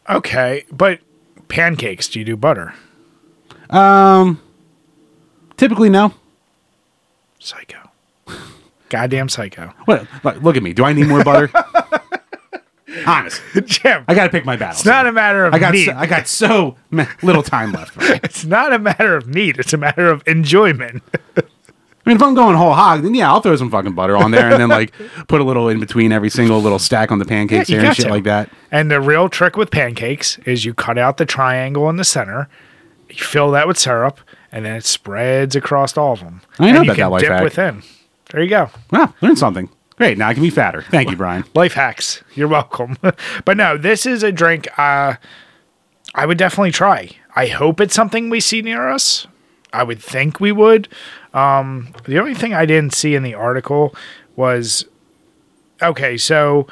Okay, 0.08 0.64
but 0.72 1.00
pancakes, 1.48 2.08
do 2.08 2.18
you 2.20 2.24
do 2.24 2.36
butter? 2.36 2.72
Um, 3.68 4.40
Typically, 5.58 5.90
no. 5.90 6.14
Psycho. 7.38 7.87
Goddamn 8.88 9.28
psycho. 9.28 9.72
What? 9.84 10.06
Like, 10.24 10.42
look 10.42 10.56
at 10.56 10.62
me. 10.62 10.72
Do 10.72 10.84
I 10.84 10.92
need 10.92 11.06
more 11.08 11.22
butter? 11.24 11.50
Honest, 13.06 13.42
Jim, 13.66 14.04
I 14.08 14.14
got 14.14 14.24
to 14.24 14.30
pick 14.30 14.46
my 14.46 14.56
battles. 14.56 14.80
it's 14.80 14.86
not 14.86 15.06
a 15.06 15.12
matter 15.12 15.44
of 15.44 15.52
I 15.52 15.58
got 15.58 15.74
need. 15.74 15.84
so, 15.86 15.92
I 15.92 16.06
got 16.06 16.26
so 16.26 16.76
little 17.22 17.42
time 17.42 17.70
left. 17.72 17.94
Right? 17.96 18.18
it's 18.24 18.44
not 18.46 18.72
a 18.72 18.78
matter 18.78 19.14
of 19.14 19.28
need. 19.28 19.58
It's 19.58 19.74
a 19.74 19.76
matter 19.76 20.08
of 20.08 20.22
enjoyment. 20.26 21.02
I 21.36 21.42
mean, 22.06 22.16
if 22.16 22.22
I'm 22.22 22.34
going 22.34 22.56
whole 22.56 22.72
hog, 22.72 23.02
then 23.02 23.14
yeah, 23.14 23.30
I'll 23.30 23.42
throw 23.42 23.54
some 23.56 23.70
fucking 23.70 23.92
butter 23.92 24.16
on 24.16 24.30
there 24.30 24.50
and 24.50 24.58
then 24.58 24.70
like 24.70 24.94
put 25.28 25.42
a 25.42 25.44
little 25.44 25.68
in 25.68 25.78
between 25.80 26.12
every 26.12 26.30
single 26.30 26.60
little 26.60 26.78
stack 26.78 27.12
on 27.12 27.18
the 27.18 27.26
pancakes 27.26 27.68
Yeah, 27.68 27.76
there 27.78 27.86
and 27.88 27.96
shit 27.96 28.06
to. 28.06 28.10
like 28.10 28.24
that. 28.24 28.48
And 28.72 28.90
the 28.90 29.02
real 29.02 29.28
trick 29.28 29.58
with 29.58 29.70
pancakes 29.70 30.38
is 30.38 30.64
you 30.64 30.72
cut 30.72 30.96
out 30.96 31.18
the 31.18 31.26
triangle 31.26 31.90
in 31.90 31.96
the 31.96 32.04
center, 32.04 32.48
you 33.10 33.22
fill 33.22 33.50
that 33.50 33.68
with 33.68 33.78
syrup, 33.78 34.20
and 34.50 34.64
then 34.64 34.76
it 34.76 34.86
spreads 34.86 35.54
across 35.54 35.94
all 35.98 36.14
of 36.14 36.20
them. 36.20 36.40
I 36.58 36.72
know 36.72 36.80
and 36.80 36.86
about 36.88 36.96
that 36.96 37.06
life 37.10 37.20
dip 37.20 37.30
hack. 37.32 37.44
within. 37.44 37.82
There 38.30 38.42
you 38.42 38.48
go. 38.48 38.70
Wow, 38.90 39.14
learn 39.20 39.36
something. 39.36 39.68
Great. 39.96 40.16
Now 40.16 40.28
I 40.28 40.34
can 40.34 40.42
be 40.42 40.50
fatter. 40.50 40.82
Thank 40.82 41.10
you, 41.10 41.16
Brian. 41.16 41.44
Life 41.54 41.72
hacks. 41.72 42.22
You're 42.34 42.48
welcome. 42.48 42.96
but 43.44 43.56
no, 43.56 43.76
this 43.76 44.06
is 44.06 44.22
a 44.22 44.30
drink 44.30 44.68
uh, 44.78 45.14
I 46.14 46.26
would 46.26 46.38
definitely 46.38 46.72
try. 46.72 47.10
I 47.34 47.46
hope 47.46 47.80
it's 47.80 47.94
something 47.94 48.30
we 48.30 48.40
see 48.40 48.62
near 48.62 48.88
us. 48.88 49.26
I 49.72 49.82
would 49.82 50.00
think 50.00 50.40
we 50.40 50.52
would. 50.52 50.88
Um, 51.34 51.94
the 52.04 52.18
only 52.18 52.34
thing 52.34 52.54
I 52.54 52.66
didn't 52.66 52.94
see 52.94 53.14
in 53.14 53.22
the 53.22 53.34
article 53.34 53.94
was 54.34 54.86
okay, 55.82 56.16
so 56.16 56.66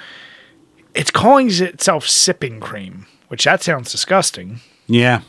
it's 0.94 1.10
calling 1.10 1.50
itself 1.50 2.08
sipping 2.08 2.58
cream, 2.58 3.06
which 3.28 3.44
that 3.44 3.62
sounds 3.62 3.92
disgusting. 3.92 4.60
Yeah. 4.86 5.20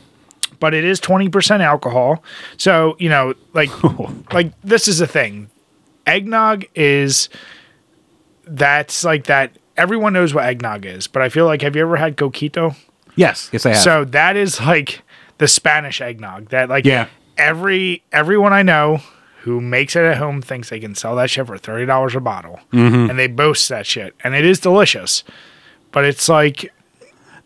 But 0.60 0.74
it 0.74 0.84
is 0.84 1.00
20% 1.00 1.60
alcohol. 1.60 2.24
So, 2.56 2.96
you 2.98 3.08
know, 3.08 3.34
like 3.52 3.70
like 4.32 4.52
this 4.62 4.88
is 4.88 4.98
the 4.98 5.06
thing. 5.06 5.50
Eggnog 6.08 6.64
is 6.74 7.28
that's 8.46 9.04
like 9.04 9.24
that 9.24 9.58
everyone 9.76 10.12
knows 10.12 10.34
what 10.34 10.44
eggnog 10.44 10.84
is, 10.86 11.06
but 11.06 11.22
I 11.22 11.28
feel 11.28 11.44
like 11.46 11.62
have 11.62 11.76
you 11.76 11.82
ever 11.82 11.96
had 11.96 12.16
coquito? 12.16 12.74
Yes. 13.16 13.48
Yes, 13.52 13.66
I 13.66 13.70
have. 13.70 13.78
So 13.78 14.04
that 14.06 14.36
is 14.36 14.60
like 14.60 15.02
the 15.38 15.48
Spanish 15.48 16.00
eggnog. 16.00 16.48
That 16.50 16.68
like 16.68 16.84
Yeah. 16.84 17.06
every 17.36 18.02
everyone 18.12 18.52
I 18.52 18.62
know 18.62 19.00
who 19.42 19.60
makes 19.60 19.96
it 19.96 20.02
at 20.04 20.16
home 20.18 20.42
thinks 20.42 20.70
they 20.70 20.80
can 20.80 20.94
sell 20.94 21.16
that 21.16 21.30
shit 21.30 21.46
for 21.46 21.58
thirty 21.58 21.86
dollars 21.86 22.14
a 22.14 22.20
bottle, 22.20 22.60
Mm-hmm. 22.72 23.10
and 23.10 23.18
they 23.18 23.26
boast 23.28 23.68
that 23.68 23.86
shit, 23.86 24.14
and 24.24 24.34
it 24.34 24.44
is 24.44 24.58
delicious. 24.60 25.24
but 25.90 26.04
it's 26.04 26.28
like, 26.28 26.70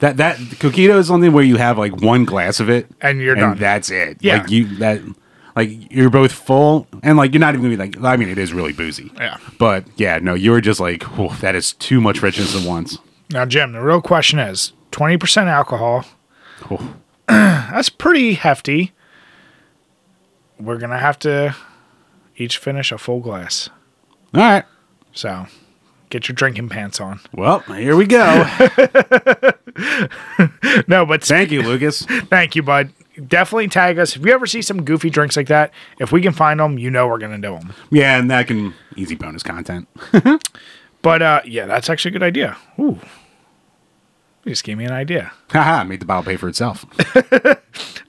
That 0.01 0.16
that 0.16 0.37
coquito 0.37 0.98
is 0.98 1.07
something 1.07 1.33
where 1.33 1.44
you 1.44 1.57
have 1.57 1.79
like 1.79 2.01
one 2.01 2.25
glass 2.25 2.59
of 2.61 2.68
it 2.68 2.88
and 3.01 3.20
you're 3.20 3.35
and 3.35 3.40
done. 3.40 3.59
that's 3.59 3.88
it. 3.90 4.18
Yeah. 4.20 4.38
Like 4.38 4.51
you 4.51 4.66
that 4.79 5.01
like 5.57 5.93
you're 5.93 6.11
both 6.11 6.33
full 6.33 6.87
and 7.03 7.17
like 7.17 7.33
you're 7.33 7.41
not 7.41 7.55
even 7.55 7.62
gonna 7.62 7.77
be 7.77 7.99
like 7.99 8.03
I 8.05 8.17
mean 8.17 8.29
it 8.29 8.38
is 8.38 8.53
really 8.53 8.73
boozy. 8.73 9.11
Yeah. 9.17 9.37
But 9.59 9.85
yeah, 9.97 10.19
no, 10.19 10.35
you 10.35 10.51
were 10.51 10.61
just 10.61 10.81
like, 10.81 11.03
"Whew, 11.03 11.31
that 11.41 11.55
is 11.55 11.73
too 11.75 12.01
much 12.01 12.23
richness 12.23 12.55
at 12.61 12.67
once. 12.67 12.99
now, 13.31 13.45
Jim, 13.47 13.73
the 13.73 13.81
real 13.81 14.01
question 14.03 14.38
is 14.38 14.73
20% 14.93 15.47
alcohol. 15.47 16.05
Oh. 16.71 16.95
That's 17.29 17.88
pretty 17.88 18.35
hefty. 18.35 18.93
We're 20.61 20.79
going 20.79 20.91
to 20.91 20.99
have 20.99 21.19
to 21.21 21.57
each 22.37 22.59
finish 22.59 22.93
a 22.93 22.99
full 22.99 23.21
glass. 23.21 23.69
All 24.35 24.41
right. 24.43 24.65
So 25.12 25.47
get 26.11 26.29
your 26.29 26.35
drinking 26.35 26.69
pants 26.69 27.01
on. 27.01 27.21
Well, 27.33 27.61
here 27.61 27.97
we 27.97 28.07
go. 28.07 28.47
No, 30.87 31.07
but 31.07 31.25
Thank 31.25 31.51
you, 31.51 31.62
Lucas. 31.62 32.03
thank 32.31 32.55
you, 32.55 32.62
bud. 32.62 32.93
Definitely 33.29 33.68
tag 33.68 33.98
us. 33.98 34.16
If 34.16 34.25
you 34.25 34.33
ever 34.33 34.46
see 34.46 34.62
some 34.62 34.85
goofy 34.85 35.11
drinks 35.11 35.37
like 35.37 35.48
that, 35.48 35.72
if 35.98 36.12
we 36.12 36.22
can 36.22 36.33
find 36.33 36.59
them, 36.61 36.79
you 36.79 36.90
know 36.90 37.07
we're 37.07 37.18
going 37.18 37.40
to 37.40 37.48
do 37.48 37.55
them. 37.59 37.75
Yeah, 37.90 38.18
and 38.18 38.31
that 38.31 38.46
can 38.46 38.75
easy 38.96 39.14
bonus 39.14 39.42
content. 39.42 39.88
But 41.03 41.20
uh, 41.20 41.40
yeah, 41.44 41.66
that's 41.66 41.90
actually 41.90 42.11
a 42.11 42.12
good 42.12 42.22
idea. 42.22 42.57
Ooh. 42.79 43.01
You 44.44 44.53
just 44.53 44.64
gave 44.64 44.79
me 44.79 44.85
an 44.85 44.92
idea. 44.92 45.33
Haha, 45.51 45.85
made 45.85 46.01
the 46.01 46.07
bottle 46.07 46.22
pay 46.22 46.37
for 46.37 46.48
itself. 46.48 46.87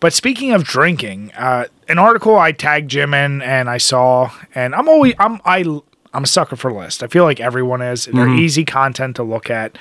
But 0.00 0.12
speaking 0.12 0.50
of 0.50 0.64
drinking, 0.64 1.30
uh, 1.36 1.66
an 1.88 1.96
article 1.96 2.36
I 2.36 2.50
tagged 2.50 2.90
Jim 2.90 3.14
in 3.14 3.40
and 3.40 3.70
I 3.70 3.78
saw, 3.78 4.32
and 4.52 4.74
I'm 4.74 4.88
always 4.88 5.14
I'm 5.20 5.40
I 5.44 5.64
I'm 6.12 6.24
a 6.24 6.26
sucker 6.26 6.56
for 6.56 6.72
lists. 6.72 7.04
I 7.04 7.06
feel 7.06 7.22
like 7.22 7.38
everyone 7.38 7.82
is. 7.82 8.06
They're 8.06 8.28
easy 8.28 8.64
content 8.64 9.14
to 9.16 9.22
look 9.22 9.48
at. 9.48 9.78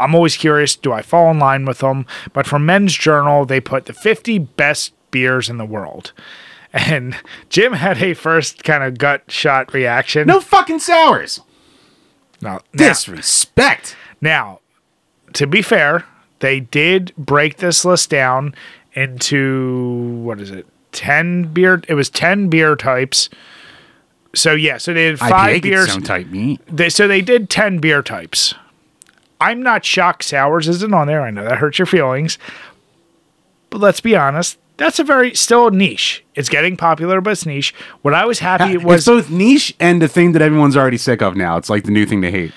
I'm 0.00 0.14
always 0.14 0.36
curious, 0.36 0.76
do 0.76 0.92
I 0.92 1.02
fall 1.02 1.30
in 1.30 1.38
line 1.38 1.64
with 1.64 1.78
them? 1.78 2.06
But 2.32 2.46
for 2.46 2.58
Men's 2.58 2.94
Journal, 2.94 3.44
they 3.44 3.60
put 3.60 3.86
the 3.86 3.92
50 3.92 4.38
best 4.38 4.92
beers 5.10 5.48
in 5.48 5.58
the 5.58 5.64
world. 5.66 6.12
And 6.74 7.16
Jim 7.48 7.72
had 7.72 8.02
a 8.02 8.12
first 8.12 8.62
kind 8.62 8.84
of 8.84 8.98
gut 8.98 9.22
shot 9.28 9.72
reaction. 9.72 10.26
No 10.28 10.38
fucking 10.38 10.80
sours. 10.80 11.40
no, 12.42 12.60
Disrespect. 12.76 13.96
Now, 14.20 14.60
to 15.32 15.46
be 15.46 15.62
fair, 15.62 16.04
they 16.40 16.60
did 16.60 17.14
break 17.16 17.56
this 17.56 17.86
list 17.86 18.10
down 18.10 18.54
into 18.92 20.20
what 20.22 20.40
is 20.42 20.50
it? 20.50 20.66
10 20.92 21.54
beer 21.54 21.80
it 21.88 21.94
was 21.94 22.10
10 22.10 22.48
beer 22.50 22.76
types. 22.76 23.30
So 24.34 24.52
yeah, 24.52 24.76
so 24.76 24.92
they 24.92 25.08
did 25.08 25.18
5 25.18 25.30
IPA 25.32 25.62
beers. 25.62 25.96
type 25.98 26.26
meat. 26.26 26.60
They, 26.66 26.90
so 26.90 27.08
they 27.08 27.22
did 27.22 27.48
10 27.48 27.78
beer 27.78 28.02
types. 28.02 28.54
I'm 29.40 29.62
not 29.62 29.84
shocked 29.84 30.24
sours 30.24 30.68
isn't 30.68 30.92
on 30.94 31.06
there. 31.06 31.22
I 31.22 31.30
know 31.30 31.44
that 31.44 31.58
hurts 31.58 31.78
your 31.78 31.86
feelings. 31.86 32.38
But 33.70 33.80
let's 33.80 34.00
be 34.00 34.16
honest, 34.16 34.58
that's 34.78 34.98
a 34.98 35.04
very 35.04 35.34
still 35.34 35.70
niche. 35.70 36.24
It's 36.34 36.48
getting 36.48 36.76
popular, 36.76 37.20
but 37.20 37.30
it's 37.32 37.46
niche. 37.46 37.74
What 38.02 38.14
I 38.14 38.24
was 38.24 38.38
happy 38.38 38.74
It's 38.74 38.84
was 38.84 39.06
both 39.06 39.30
niche 39.30 39.74
and 39.78 40.00
the 40.00 40.08
thing 40.08 40.32
that 40.32 40.42
everyone's 40.42 40.76
already 40.76 40.96
sick 40.98 41.20
of 41.22 41.36
now. 41.36 41.56
It's 41.56 41.68
like 41.70 41.84
the 41.84 41.90
new 41.90 42.06
thing 42.06 42.22
to 42.22 42.30
hate. 42.30 42.52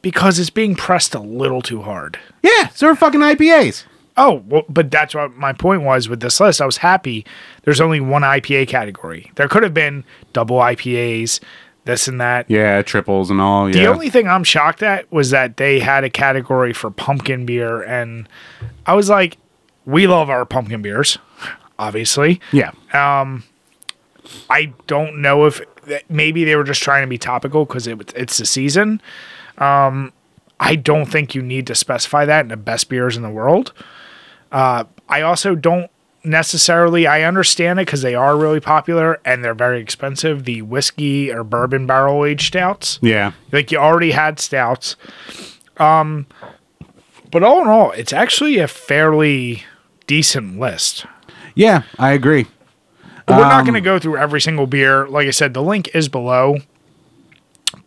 because 0.00 0.38
it's 0.38 0.50
being 0.50 0.74
pressed 0.74 1.14
a 1.14 1.20
little 1.20 1.62
too 1.62 1.82
hard. 1.82 2.18
Yeah, 2.42 2.68
so 2.68 2.88
are 2.88 2.96
fucking 2.96 3.20
IPAs. 3.20 3.84
Oh, 4.16 4.42
well, 4.46 4.62
but 4.68 4.90
that's 4.90 5.14
what 5.14 5.36
my 5.36 5.52
point 5.52 5.82
was 5.82 6.08
with 6.08 6.20
this 6.20 6.38
list. 6.40 6.60
I 6.60 6.66
was 6.66 6.78
happy 6.78 7.24
there's 7.62 7.80
only 7.80 8.00
one 8.00 8.22
IPA 8.22 8.68
category. 8.68 9.30
There 9.36 9.48
could 9.48 9.62
have 9.62 9.72
been 9.74 10.04
double 10.32 10.58
IPAs, 10.58 11.40
this 11.84 12.08
and 12.08 12.20
that. 12.20 12.48
Yeah, 12.48 12.82
triples 12.82 13.30
and 13.30 13.40
all. 13.40 13.66
The 13.66 13.86
only 13.86 14.10
thing 14.10 14.28
I'm 14.28 14.44
shocked 14.44 14.82
at 14.82 15.10
was 15.10 15.30
that 15.30 15.56
they 15.56 15.80
had 15.80 16.04
a 16.04 16.10
category 16.10 16.72
for 16.72 16.90
pumpkin 16.90 17.44
beer. 17.46 17.82
And 17.82 18.28
I 18.86 18.94
was 18.94 19.08
like, 19.10 19.38
we 19.84 20.06
love 20.06 20.30
our 20.30 20.44
pumpkin 20.44 20.82
beers, 20.82 21.18
obviously. 21.78 22.40
yeah. 22.52 22.70
I 24.48 24.72
don't 24.86 25.20
know 25.20 25.46
if 25.46 25.60
maybe 26.08 26.44
they 26.44 26.54
were 26.54 26.64
just 26.64 26.82
trying 26.82 27.02
to 27.02 27.08
be 27.08 27.18
topical 27.18 27.64
because 27.64 27.86
it, 27.86 28.12
it's 28.14 28.38
the 28.38 28.46
season. 28.46 29.02
Um, 29.58 30.12
I 30.60 30.76
don't 30.76 31.06
think 31.06 31.34
you 31.34 31.42
need 31.42 31.66
to 31.66 31.74
specify 31.74 32.24
that 32.24 32.42
in 32.42 32.48
the 32.48 32.56
best 32.56 32.88
beers 32.88 33.16
in 33.16 33.22
the 33.22 33.30
world. 33.30 33.72
Uh, 34.52 34.84
I 35.08 35.22
also 35.22 35.56
don't 35.56 35.90
necessarily. 36.24 37.06
I 37.06 37.22
understand 37.22 37.78
it 37.80 37.86
because 37.86 38.02
they 38.02 38.14
are 38.14 38.36
really 38.36 38.60
popular 38.60 39.20
and 39.24 39.42
they're 39.44 39.54
very 39.54 39.80
expensive. 39.80 40.44
The 40.44 40.62
whiskey 40.62 41.32
or 41.32 41.44
bourbon 41.44 41.86
barrel 41.86 42.24
aged 42.24 42.46
stouts, 42.48 42.98
Yeah. 43.02 43.32
like 43.50 43.72
you 43.72 43.78
already 43.78 44.12
had 44.12 44.38
stouts. 44.40 44.96
Um, 45.78 46.26
but 47.30 47.42
all 47.42 47.62
in 47.62 47.68
all, 47.68 47.90
it's 47.92 48.12
actually 48.12 48.58
a 48.58 48.68
fairly 48.68 49.64
decent 50.06 50.58
list. 50.60 51.06
Yeah, 51.54 51.82
I 51.98 52.12
agree. 52.12 52.46
But 53.26 53.36
we're 53.38 53.44
not 53.44 53.60
Um, 53.60 53.64
going 53.64 53.74
to 53.74 53.80
go 53.80 53.98
through 53.98 54.16
every 54.16 54.40
single 54.40 54.66
beer. 54.66 55.06
Like 55.06 55.26
I 55.26 55.30
said, 55.30 55.54
the 55.54 55.62
link 55.62 55.88
is 55.94 56.08
below. 56.08 56.58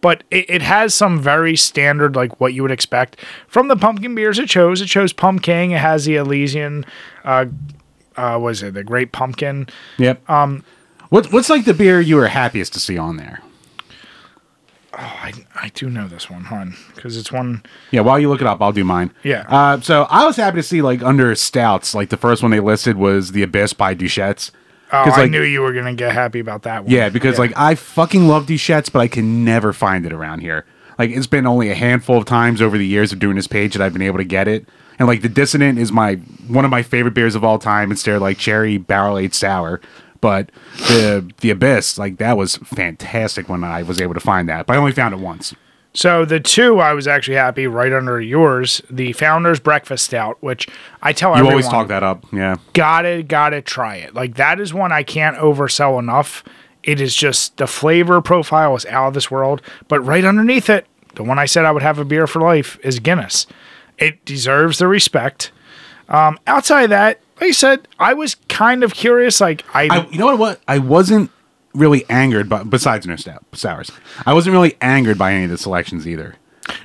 But 0.01 0.23
it, 0.31 0.45
it 0.49 0.61
has 0.61 0.93
some 0.95 1.19
very 1.19 1.55
standard, 1.55 2.15
like 2.15 2.39
what 2.39 2.53
you 2.53 2.61
would 2.63 2.71
expect 2.71 3.19
from 3.47 3.67
the 3.67 3.75
pumpkin 3.75 4.15
beers 4.15 4.39
it 4.39 4.47
chose. 4.49 4.81
It 4.81 4.87
chose 4.87 5.13
Pumpkin. 5.13 5.71
It 5.71 5.79
has 5.79 6.05
the 6.05 6.15
Elysian, 6.15 6.85
uh, 7.23 7.45
uh, 8.17 8.37
was 8.41 8.61
it 8.63 8.73
the 8.73 8.83
Great 8.83 9.11
Pumpkin? 9.11 9.67
Yep. 9.97 10.29
Um, 10.29 10.63
what, 11.09 11.31
what's 11.31 11.49
like 11.49 11.65
the 11.65 11.73
beer 11.73 11.99
you 12.01 12.15
were 12.15 12.27
happiest 12.27 12.73
to 12.73 12.79
see 12.79 12.97
on 12.97 13.17
there? 13.17 13.41
Oh, 14.97 14.99
I, 15.21 15.33
I 15.55 15.69
do 15.73 15.89
know 15.89 16.07
this 16.07 16.29
one, 16.29 16.45
hon, 16.45 16.75
because 16.95 17.17
it's 17.17 17.29
one. 17.31 17.63
Yeah, 17.91 17.99
while 18.01 18.17
you 18.17 18.29
look 18.29 18.39
it 18.39 18.47
up, 18.47 18.61
I'll 18.61 18.71
do 18.71 18.85
mine. 18.85 19.11
Yeah. 19.23 19.43
Uh, 19.49 19.81
so 19.81 20.03
I 20.09 20.25
was 20.25 20.37
happy 20.37 20.55
to 20.57 20.63
see 20.63 20.81
like 20.81 21.03
under 21.03 21.35
stouts, 21.35 21.93
like 21.93 22.09
the 22.09 22.17
first 22.17 22.41
one 22.41 22.51
they 22.51 22.61
listed 22.61 22.95
was 22.95 23.33
the 23.33 23.43
Abyss 23.43 23.73
by 23.73 23.93
Deschutes. 23.93 24.51
Oh, 24.93 25.03
'Cause, 25.03 25.17
I 25.19 25.25
knew 25.25 25.41
you 25.41 25.59
were 25.61 25.73
gonna 25.73 25.95
get 25.95 26.13
happy 26.13 26.39
about 26.39 26.61
that 26.63 26.83
one. 26.83 26.91
Yeah, 26.93 27.09
because 27.09 27.37
like 27.37 27.51
I 27.57 27.75
fucking 27.75 28.27
love 28.29 28.45
Deschutes, 28.45 28.87
but 28.87 28.99
I 28.99 29.07
can 29.09 29.43
never 29.43 29.73
find 29.73 30.05
it 30.05 30.13
around 30.13 30.39
here. 30.39 30.63
Like 30.97 31.09
it's 31.09 31.27
been 31.27 31.45
only 31.45 31.69
a 31.69 31.75
handful 31.75 32.17
of 32.17 32.23
times 32.25 32.61
over 32.61 32.77
the 32.77 32.87
years 32.87 33.11
of 33.11 33.19
doing 33.19 33.35
this 33.35 33.47
page 33.47 33.73
that 33.73 33.83
I've 33.83 33.91
been 33.93 34.01
able 34.01 34.19
to 34.19 34.23
get 34.23 34.47
it. 34.47 34.65
And 34.99 35.07
like 35.07 35.21
the 35.21 35.29
Dissident 35.29 35.77
is 35.77 35.91
my 35.91 36.15
one 36.47 36.65
of 36.65 36.71
my 36.71 36.83
favorite 36.83 37.13
beers 37.13 37.35
of 37.35 37.43
all 37.43 37.59
time. 37.59 37.91
It's 37.91 38.03
their 38.03 38.19
like 38.19 38.37
cherry 38.37 38.77
barrel 38.77 39.17
aged 39.17 39.35
sour. 39.35 39.81
But 40.21 40.49
the 40.87 41.29
the 41.41 41.49
Abyss, 41.51 41.97
like 41.97 42.17
that 42.17 42.37
was 42.37 42.57
fantastic 42.57 43.49
when 43.49 43.63
I 43.63 43.83
was 43.83 44.01
able 44.01 44.13
to 44.13 44.19
find 44.19 44.49
that. 44.49 44.65
But 44.65 44.75
I 44.75 44.77
only 44.77 44.91
found 44.91 45.13
it 45.13 45.19
once. 45.19 45.53
So 45.93 46.25
the 46.25 46.41
two 46.41 46.79
I 46.79 46.93
was 46.93 47.07
actually 47.07 47.37
happy 47.37 47.67
right 47.67 47.93
under 47.93 48.19
yours, 48.19 48.81
the 48.89 49.13
Founder's 49.13 49.61
Breakfast 49.61 50.05
Stout, 50.05 50.37
which 50.41 50.67
I 51.01 51.13
tell 51.13 51.29
You 51.31 51.35
everyone 51.35 51.53
always 51.53 51.67
talk 51.69 51.87
that 51.87 52.03
up. 52.03 52.25
Yeah. 52.33 52.57
gotta 52.73 53.23
gotta 53.23 53.61
try 53.61 53.95
it. 53.95 54.13
Like 54.13 54.35
that 54.35 54.59
is 54.59 54.73
one 54.73 54.91
I 54.91 55.03
can't 55.03 55.37
oversell 55.37 55.97
enough. 55.97 56.43
It 56.83 56.99
is 56.99 57.15
just 57.15 57.57
the 57.57 57.65
flavor 57.67 58.21
profile 58.21 58.75
is 58.75 58.85
out 58.87 59.07
of 59.07 59.13
this 59.13 59.31
world. 59.31 59.61
But 59.87 60.01
right 60.01 60.25
underneath 60.25 60.69
it, 60.69 60.85
the 61.15 61.23
one 61.23 61.39
I 61.39 61.45
said 61.45 61.63
I 61.65 61.71
would 61.71 61.81
have 61.81 61.97
a 61.97 62.05
beer 62.05 62.27
for 62.27 62.41
life 62.41 62.77
is 62.83 62.99
Guinness. 62.99 63.47
It 63.97 64.23
deserves 64.25 64.79
the 64.79 64.87
respect. 64.87 65.51
Um, 66.09 66.37
outside 66.45 66.83
of 66.83 66.89
that, 66.91 67.19
like 67.41 67.49
I 67.49 67.51
said, 67.51 67.87
I 67.99 68.13
was 68.13 68.35
kind 68.49 68.83
of 68.83 68.93
curious. 68.93 69.41
Like 69.41 69.63
I, 69.75 69.87
I, 69.89 70.07
you 70.07 70.17
know 70.19 70.25
what? 70.27 70.39
What 70.39 70.61
I 70.67 70.77
wasn't 70.79 71.31
really 71.73 72.05
angered 72.09 72.47
by 72.47 72.63
besides 72.63 73.05
no 73.05 73.15
stout 73.15 73.43
sours. 73.53 73.91
I 74.25 74.33
wasn't 74.33 74.53
really 74.53 74.75
angered 74.81 75.17
by 75.17 75.33
any 75.33 75.45
of 75.45 75.49
the 75.49 75.57
selections 75.57 76.07
either. 76.07 76.35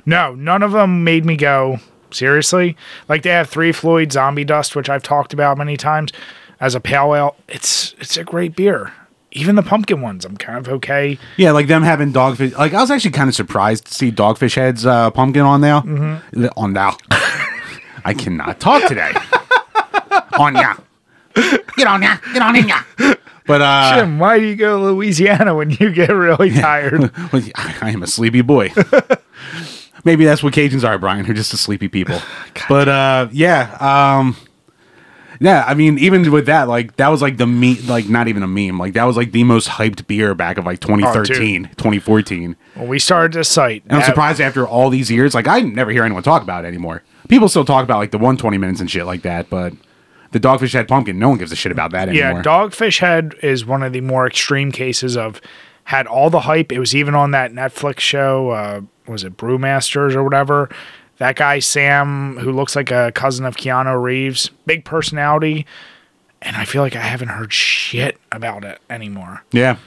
no, 0.05 0.35
none 0.35 0.63
of 0.63 0.71
them 0.71 1.03
made 1.03 1.25
me 1.25 1.35
go 1.37 1.79
seriously. 2.11 2.75
Like 3.07 3.23
they 3.23 3.29
have 3.29 3.49
Three 3.49 3.71
Floyd 3.71 4.11
Zombie 4.11 4.43
Dust, 4.43 4.75
which 4.75 4.89
I've 4.89 5.03
talked 5.03 5.33
about 5.33 5.57
many 5.57 5.77
times 5.77 6.11
as 6.59 6.75
a 6.75 6.79
pale 6.79 7.15
ale. 7.15 7.35
It's 7.47 7.95
it's 7.99 8.17
a 8.17 8.23
great 8.23 8.55
beer. 8.55 8.93
Even 9.33 9.55
the 9.55 9.63
pumpkin 9.63 10.01
ones, 10.01 10.25
I'm 10.25 10.35
kind 10.35 10.57
of 10.57 10.67
okay. 10.73 11.17
Yeah, 11.37 11.51
like 11.51 11.67
them 11.67 11.83
having 11.83 12.11
dogfish. 12.11 12.57
Like 12.57 12.73
I 12.73 12.81
was 12.81 12.91
actually 12.91 13.11
kind 13.11 13.29
of 13.29 13.35
surprised 13.35 13.85
to 13.85 13.93
see 13.93 14.11
Dogfish 14.11 14.55
Head's 14.55 14.85
uh, 14.85 15.09
pumpkin 15.11 15.43
on 15.43 15.61
there. 15.61 15.81
Mm-hmm. 15.81 16.47
On 16.57 16.73
now, 16.73 16.97
I 18.05 18.13
cannot 18.13 18.59
talk 18.59 18.87
today. 18.89 19.13
on 20.37 20.55
ya, 20.55 20.75
get 21.77 21.87
on 21.87 22.01
ya, 22.01 22.17
get 22.33 22.41
on 22.41 22.55
in 22.57 22.67
ya. 22.67 22.81
But 23.47 23.61
uh, 23.61 23.95
Jim, 23.99 24.19
why 24.19 24.39
do 24.39 24.45
you 24.45 24.55
go 24.55 24.79
to 24.79 24.85
Louisiana 24.93 25.55
when 25.55 25.69
you 25.71 25.91
get 25.91 26.09
really 26.09 26.51
tired? 26.59 26.99
well, 27.31 27.41
I 27.55 27.91
am 27.91 28.03
a 28.03 28.07
sleepy 28.07 28.41
boy. 28.41 28.73
Maybe 30.03 30.25
that's 30.25 30.43
what 30.43 30.53
Cajuns 30.53 30.87
are, 30.87 30.97
Brian. 30.97 31.25
They're 31.25 31.33
just 31.33 31.53
a 31.53 31.57
sleepy 31.57 31.87
people. 31.87 32.19
but 32.67 32.89
uh, 32.89 33.27
yeah, 33.31 33.77
um, 33.79 34.35
yeah. 35.41 35.65
I 35.67 35.73
mean, 35.73 35.97
even 35.99 36.31
with 36.31 36.45
that, 36.45 36.69
like 36.69 36.95
that 36.95 37.09
was 37.09 37.21
like 37.21 37.35
the 37.37 37.45
me, 37.47 37.75
like 37.81 38.07
not 38.07 38.29
even 38.29 38.43
a 38.43 38.47
meme. 38.47 38.77
Like 38.79 38.93
that 38.93 39.03
was 39.03 39.17
like 39.17 39.31
the 39.33 39.43
most 39.43 39.67
hyped 39.67 40.07
beer 40.07 40.33
back 40.33 40.57
of 40.57 40.65
like 40.65 40.79
2013, 40.79 41.63
2014. 41.75 42.55
when 42.75 42.87
we 42.87 42.99
started 42.99 43.33
this 43.33 43.49
site, 43.49 43.83
And 43.83 43.93
I'm 43.93 43.99
that- 43.99 44.05
surprised 44.05 44.39
after 44.39 44.65
all 44.67 44.89
these 44.89 45.11
years, 45.11 45.33
like 45.35 45.47
I 45.47 45.59
never 45.61 45.91
hear 45.91 46.03
anyone 46.05 46.23
talk 46.23 46.41
about 46.43 46.63
it 46.63 46.67
anymore. 46.69 47.03
People 47.27 47.49
still 47.49 47.65
talk 47.65 47.83
about 47.83 47.97
like 47.97 48.11
the 48.11 48.17
120 48.17 48.57
minutes 48.57 48.79
and 48.79 48.89
shit 48.89 49.05
like 49.05 49.23
that, 49.23 49.49
but 49.49 49.73
the 50.31 50.39
Dogfish 50.39 50.71
Head 50.73 50.87
Pumpkin, 50.87 51.19
no 51.19 51.29
one 51.29 51.37
gives 51.37 51.51
a 51.51 51.55
shit 51.57 51.71
about 51.73 51.91
that 51.91 52.07
anymore. 52.07 52.37
yeah. 52.37 52.41
Dogfish 52.43 52.99
Head 52.99 53.35
is 53.41 53.65
one 53.65 53.83
of 53.83 53.91
the 53.91 54.01
more 54.01 54.25
extreme 54.27 54.71
cases 54.71 55.17
of 55.17 55.41
had 55.85 56.07
all 56.07 56.29
the 56.29 56.41
hype. 56.41 56.71
It 56.71 56.79
was 56.79 56.95
even 56.95 57.15
on 57.15 57.31
that 57.31 57.51
Netflix 57.51 57.99
show, 57.99 58.51
uh, 58.51 58.81
was 59.07 59.23
it 59.23 59.35
Brewmasters 59.35 60.15
or 60.15 60.23
whatever. 60.23 60.69
That 61.21 61.35
guy 61.35 61.59
Sam, 61.59 62.35
who 62.37 62.51
looks 62.51 62.75
like 62.75 62.89
a 62.89 63.11
cousin 63.13 63.45
of 63.45 63.55
Keanu 63.55 64.01
Reeves, 64.01 64.49
big 64.65 64.83
personality, 64.85 65.67
and 66.41 66.55
I 66.55 66.65
feel 66.65 66.81
like 66.81 66.95
I 66.95 67.01
haven't 67.01 67.27
heard 67.27 67.53
shit 67.53 68.19
about 68.31 68.63
it 68.63 68.81
anymore. 68.89 69.43
Yeah. 69.51 69.77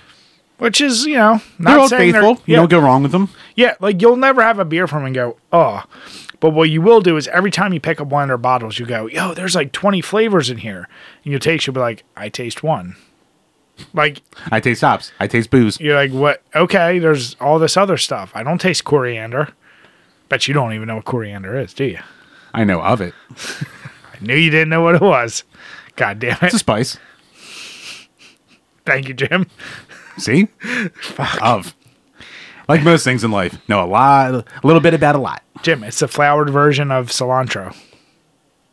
Which 0.58 0.80
is, 0.80 1.04
you 1.06 1.16
know, 1.16 1.40
not 1.58 1.70
They're 1.72 1.78
all 1.80 1.88
saying 1.88 2.12
they're- 2.12 2.22
faithful. 2.22 2.44
You 2.46 2.52
yeah, 2.54 2.56
don't 2.60 2.70
go 2.70 2.78
wrong 2.78 3.02
with 3.02 3.10
them. 3.10 3.30
yeah, 3.56 3.74
like 3.80 4.00
you'll 4.00 4.14
never 4.14 4.42
have 4.44 4.60
a 4.60 4.64
beer 4.64 4.86
from 4.86 4.98
them 5.00 5.06
and 5.06 5.14
go, 5.16 5.36
oh. 5.52 5.82
But 6.38 6.50
what 6.50 6.70
you 6.70 6.80
will 6.80 7.00
do 7.00 7.16
is 7.16 7.26
every 7.26 7.50
time 7.50 7.72
you 7.72 7.80
pick 7.80 8.00
up 8.00 8.06
one 8.06 8.22
of 8.22 8.28
their 8.28 8.38
bottles, 8.38 8.78
you 8.78 8.86
go, 8.86 9.06
yo, 9.08 9.34
there's 9.34 9.56
like 9.56 9.72
20 9.72 10.00
flavors 10.02 10.50
in 10.50 10.58
here. 10.58 10.88
And 11.24 11.32
you 11.32 11.40
taste, 11.40 11.66
you'll 11.66 11.74
be 11.74 11.80
like, 11.80 12.04
I 12.16 12.28
taste 12.28 12.62
one. 12.62 12.94
Like, 13.92 14.22
I 14.52 14.60
taste 14.60 14.82
hops. 14.82 15.10
I 15.18 15.26
taste 15.26 15.50
booze. 15.50 15.80
you're 15.80 15.96
like, 15.96 16.12
what? 16.12 16.42
Okay, 16.54 17.00
there's 17.00 17.34
all 17.40 17.58
this 17.58 17.76
other 17.76 17.96
stuff. 17.96 18.30
I 18.36 18.44
don't 18.44 18.60
taste 18.60 18.84
coriander. 18.84 19.48
Bet 20.28 20.48
you 20.48 20.54
don't 20.54 20.72
even 20.72 20.88
know 20.88 20.96
what 20.96 21.04
coriander 21.04 21.58
is, 21.58 21.74
do 21.74 21.84
you? 21.84 21.98
I 22.52 22.64
know 22.64 22.80
of 22.80 23.00
it. 23.00 23.14
I 23.37 24.18
knew 24.20 24.37
you 24.37 24.50
didn't 24.50 24.68
know 24.68 24.80
what 24.82 24.96
it 24.96 25.00
was. 25.00 25.44
God 25.96 26.18
damn 26.18 26.37
it. 26.37 26.42
It's 26.44 26.54
a 26.54 26.58
spice. 26.58 26.98
Thank 28.84 29.08
you, 29.08 29.14
Jim. 29.14 29.46
See? 30.18 30.48
Of. 31.42 31.74
Like 32.68 32.82
most 32.82 33.04
things 33.04 33.24
in 33.24 33.30
life. 33.30 33.58
Know 33.68 33.84
a 33.84 33.87
lot, 33.87 34.34
a 34.34 34.44
little 34.66 34.80
bit 34.80 34.94
about 34.94 35.14
a 35.14 35.18
lot. 35.18 35.42
Jim, 35.62 35.84
it's 35.84 35.98
the 36.00 36.08
flowered 36.08 36.50
version 36.50 36.90
of 36.90 37.08
cilantro. 37.08 37.76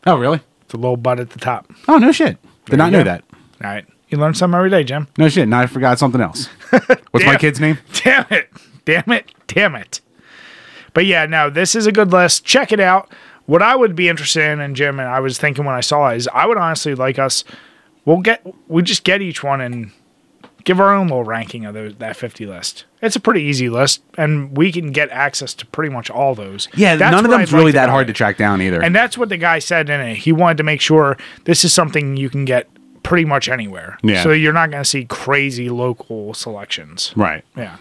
Oh, 0.06 0.18
really? 0.18 0.40
It's 0.64 0.74
a 0.74 0.78
little 0.78 0.98
bud 0.98 1.20
at 1.20 1.32
the 1.32 1.40
top. 1.40 1.72
Oh, 1.88 1.98
no 1.98 2.12
shit. 2.12 2.38
Did 2.66 2.78
not 2.78 2.86
you 2.86 2.92
know 2.92 3.04
go. 3.04 3.12
that. 3.12 3.24
All 3.64 3.70
right. 3.70 3.86
You 4.10 4.18
learn 4.18 4.34
something 4.34 4.58
every 4.58 4.70
day, 4.70 4.84
Jim. 4.84 5.08
No 5.18 5.30
shit. 5.30 5.48
Now 5.48 5.62
I 5.62 5.68
forgot 5.68 6.00
something 6.00 6.22
else. 6.22 6.48
What's 6.70 7.26
my 7.26 7.32
Damn. 7.34 7.40
kid's 7.40 7.60
name? 7.60 7.78
Damn 7.94 8.26
it. 8.30 8.50
Damn 8.86 9.12
it. 9.12 9.32
Damn 9.48 9.76
it. 9.76 10.02
But 10.94 11.06
yeah, 11.06 11.26
no, 11.26 11.50
this 11.50 11.76
is 11.76 11.86
a 11.88 11.92
good 11.92 12.12
list. 12.12 12.46
Check 12.46 12.72
it 12.72 12.80
out. 12.80 13.12
What 13.46 13.62
I 13.62 13.76
would 13.76 13.96
be 13.96 14.08
interested 14.10 14.44
in, 14.50 14.60
and 14.60 14.76
Jim, 14.76 15.00
and 15.00 15.10
I 15.10 15.20
was 15.20 15.38
thinking 15.38 15.66
when 15.66 15.76
I 15.76 15.82
saw 15.82 16.10
it, 16.10 16.18
is 16.18 16.28
I 16.34 16.46
would 16.46 16.58
honestly 16.58 16.96
like 16.96 17.18
us, 17.20 17.44
we'll 18.06 18.20
get, 18.22 18.46
we 18.68 18.82
just 18.84 19.04
get 19.04 19.22
each 19.22 19.44
one 19.44 19.62
and 19.62 19.92
give 20.64 20.80
our 20.80 20.94
own 20.94 21.08
little 21.08 21.24
ranking 21.24 21.66
of 21.66 21.74
those, 21.74 21.96
that 21.96 22.16
50 22.16 22.46
list. 22.46 22.86
It's 23.02 23.16
a 23.16 23.20
pretty 23.20 23.42
easy 23.42 23.68
list, 23.70 24.04
and 24.18 24.56
we 24.56 24.72
can 24.72 24.92
get 24.92 25.10
access 25.10 25.54
to 25.56 25.66
pretty 25.66 25.92
much 25.92 26.10
all 26.10 26.36
those. 26.36 26.68
Yeah, 26.76 26.96
That's 26.96 27.14
none 27.16 27.26
of 27.26 27.32
them's 27.32 27.50
I'd 27.50 27.54
really 27.54 27.66
like 27.72 27.74
that 27.76 27.90
hard 27.90 28.08
to 28.08 28.14
track 28.14 28.38
down 28.38 28.62
either. 28.62 28.82
And 28.82 28.96
that's 28.96 29.18
what 29.18 29.30
the 29.30 29.38
guy 29.38 29.60
said 29.60 29.90
in 29.90 30.00
it. 30.02 30.18
He 30.18 30.32
wanted 30.32 30.58
to 30.58 30.64
make 30.64 30.80
sure 30.82 31.18
this 31.46 31.66
is 31.66 31.74
something 31.74 32.16
you 32.16 32.30
can 32.30 32.46
get 32.46 32.70
pretty 33.04 33.26
much 33.26 33.50
anywhere. 33.50 33.98
Yeah. 34.04 34.22
So 34.22 34.32
you're 34.32 34.54
not 34.54 34.70
going 34.70 34.84
to 34.84 34.90
see 34.90 35.06
crazy 35.06 35.70
local 35.70 36.34
selections. 36.36 37.12
right. 37.16 37.44
Yeah. 37.58 37.78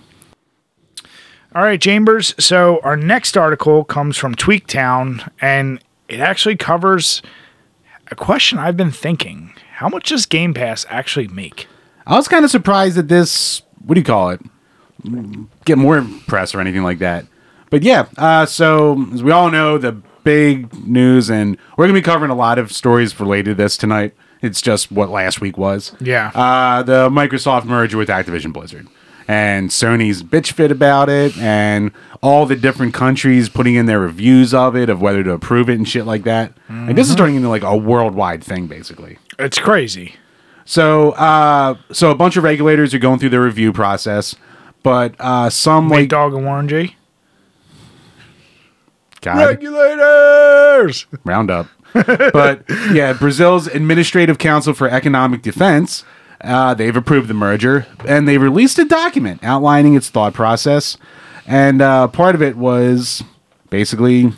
All 1.55 1.63
right, 1.63 1.81
Chambers. 1.81 2.35
So 2.39 2.81
our 2.85 2.97
next 2.97 3.37
article 3.37 3.83
comes 3.85 4.17
from 4.17 4.37
Tweaktown, 4.37 5.29
and 5.41 5.83
it 6.09 6.21
actually 6.21 6.57
covers 6.57 7.23
a 8.11 8.15
question 8.15 8.59
I've 8.59 8.77
been 8.77 8.93
thinking: 8.93 9.53
How 9.75 9.89
much 9.89 10.11
does 10.11 10.27
Game 10.27 10.55
Pass 10.55 10.87
actually 10.89 11.27
make? 11.29 11.67
I 12.07 12.17
was 12.17 12.29
kind 12.29 12.45
of 12.45 12.51
surprised 12.51 12.99
at 12.99 13.09
this, 13.09 13.63
what 13.85 13.95
do 13.95 14.01
you 14.01 14.05
call 14.05 14.31
it? 14.31 14.41
Get 15.65 15.79
more 15.79 16.07
press 16.27 16.55
or 16.55 16.61
anything 16.61 16.83
like 16.83 16.99
that. 16.99 17.27
But 17.71 17.83
yeah, 17.83 18.07
uh, 18.17 18.47
so 18.47 19.07
as 19.13 19.23
we 19.23 19.31
all 19.31 19.51
know, 19.51 19.79
the 19.79 19.93
big 20.25 20.73
news, 20.87 21.31
and 21.31 21.57
we're 21.77 21.87
going 21.87 21.95
to 21.95 22.01
be 22.01 22.05
covering 22.05 22.31
a 22.31 22.35
lot 22.35 22.59
of 22.59 22.73
stories 22.73 23.19
related 23.19 23.51
to 23.51 23.55
this 23.55 23.77
tonight. 23.77 24.15
It's 24.43 24.61
just 24.61 24.91
what 24.91 25.11
last 25.11 25.41
week 25.41 25.57
was. 25.59 25.93
Yeah. 26.01 26.31
Uh, 26.35 26.83
the 26.83 27.11
Microsoft 27.11 27.65
merger 27.65 27.97
with 27.97 28.09
Activision 28.09 28.53
Blizzard. 28.53 28.89
And 29.31 29.71
Sony's 29.71 30.25
bitch 30.25 30.51
fit 30.51 30.73
about 30.73 31.09
it, 31.09 31.39
and 31.39 31.93
all 32.21 32.47
the 32.47 32.57
different 32.57 32.95
countries 32.95 33.49
putting 33.49 33.77
in 33.77 33.87
their 33.87 34.01
reviews 34.01 34.53
of 34.53 34.75
it, 34.75 34.91
of 34.91 35.01
whether 35.01 35.23
to 35.23 35.31
approve 35.31 35.71
it 35.71 35.75
and 35.75 35.89
shit 35.89 36.05
like 36.05 36.25
that. 36.25 36.53
And 36.67 36.99
this 36.99 37.09
is 37.09 37.15
turning 37.15 37.37
into 37.37 37.49
like 37.49 37.63
a 37.63 37.77
worldwide 37.77 38.43
thing, 38.43 38.67
basically. 38.67 39.19
It's 39.39 39.61
crazy. 39.61 40.17
So, 40.65 41.13
uh, 41.13 41.77
so 41.93 42.11
a 42.11 42.17
bunch 42.17 42.37
of 42.37 42.43
regulators 42.43 42.93
are 42.93 42.99
going 42.99 43.21
through 43.21 43.29
the 43.29 43.41
review 43.41 43.73
process, 43.73 44.35
but 44.83 45.15
uh, 45.21 45.49
some 45.49 45.89
Big 45.89 45.99
like 45.99 46.09
Dog 46.09 46.35
and 46.35 46.45
Warren 46.45 46.67
G. 46.67 46.97
God, 49.21 49.47
Regulators. 49.47 51.07
round 51.25 51.53
up. 51.53 51.69
but 51.93 52.65
yeah, 52.93 53.13
Brazil's 53.13 53.69
Administrative 53.69 54.39
Council 54.39 54.75
for 54.75 54.89
Economic 54.89 55.43
Defense, 55.43 56.03
uh, 56.43 56.75
they've 56.75 56.97
approved 56.97 57.29
the 57.29 57.35
merger, 57.35 57.87
and 58.07 58.27
they 58.27 58.39
released 58.39 58.79
a 58.79 58.85
document 58.85 59.43
outlining 59.43 59.95
its 59.95 60.09
thought 60.09 60.35
process. 60.35 60.97
And 61.47 61.83
uh, 61.83 62.09
part 62.09 62.35
of 62.35 62.43
it 62.43 62.57
was 62.57 63.23
basically 63.71 64.33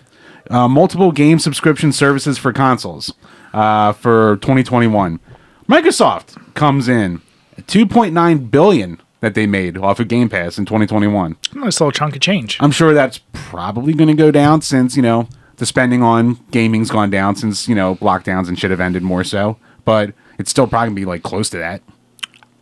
uh, 0.50 0.68
multiple 0.68 1.12
game 1.12 1.38
subscription 1.38 1.92
services 1.92 2.38
for 2.38 2.52
consoles 2.52 3.12
uh, 3.52 3.92
for 3.92 4.36
2021. 4.38 5.20
Microsoft 5.68 6.54
comes 6.54 6.88
in 6.88 7.20
2.9 7.56 8.50
billion 8.50 9.00
that 9.20 9.34
they 9.34 9.46
made 9.46 9.78
off 9.78 10.00
of 10.00 10.08
Game 10.08 10.28
Pass 10.28 10.58
in 10.58 10.64
2021. 10.64 11.36
Nice 11.54 11.80
little 11.80 11.92
chunk 11.92 12.16
of 12.16 12.20
change. 12.20 12.56
I'm 12.60 12.72
sure 12.72 12.92
that's 12.92 13.20
probably 13.32 13.94
going 13.94 14.08
to 14.08 14.14
go 14.14 14.30
down 14.30 14.62
since, 14.62 14.96
you 14.96 15.02
know, 15.02 15.28
the 15.56 15.66
spending 15.66 16.02
on 16.02 16.34
gaming's 16.50 16.90
gone 16.90 17.10
down 17.10 17.36
since, 17.36 17.68
you 17.68 17.74
know, 17.74 17.96
lockdowns 17.96 18.48
and 18.48 18.58
shit 18.58 18.72
have 18.72 18.80
ended 18.80 19.02
more 19.02 19.22
so. 19.22 19.58
But 19.84 20.12
it's 20.38 20.50
still 20.50 20.66
probably 20.66 20.88
going 20.88 20.96
to 20.96 21.00
be 21.02 21.06
like 21.06 21.22
close 21.22 21.48
to 21.50 21.58
that. 21.58 21.82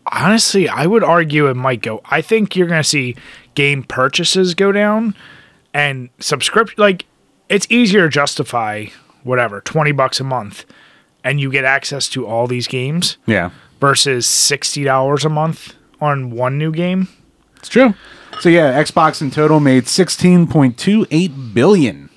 Honestly, 0.06 0.68
I 0.68 0.86
would 0.86 1.04
argue 1.04 1.46
it 1.48 1.54
might 1.54 1.82
go. 1.82 2.00
I 2.10 2.20
think 2.22 2.56
you're 2.56 2.66
going 2.66 2.82
to 2.82 2.88
see 2.88 3.16
game 3.54 3.82
purchases 3.82 4.54
go 4.54 4.72
down 4.72 5.14
and 5.74 6.08
subscription. 6.18 6.74
Like, 6.78 7.06
it's 7.48 7.66
easier 7.70 8.02
to 8.02 8.08
justify 8.08 8.86
whatever, 9.22 9.60
20 9.60 9.92
bucks 9.92 10.18
a 10.20 10.24
month, 10.24 10.64
and 11.22 11.38
you 11.40 11.50
get 11.50 11.64
access 11.64 12.08
to 12.10 12.26
all 12.26 12.46
these 12.46 12.66
games 12.66 13.18
Yeah. 13.26 13.50
versus 13.80 14.26
$60 14.26 15.24
a 15.24 15.28
month 15.28 15.74
on 16.00 16.30
one 16.30 16.56
new 16.58 16.72
game. 16.72 17.08
It's 17.56 17.68
true. 17.68 17.94
So 18.40 18.48
yeah, 18.48 18.82
Xbox 18.82 19.20
in 19.20 19.30
total 19.30 19.60
made 19.60 19.84
16.28 19.84 21.52
billion. 21.54 22.08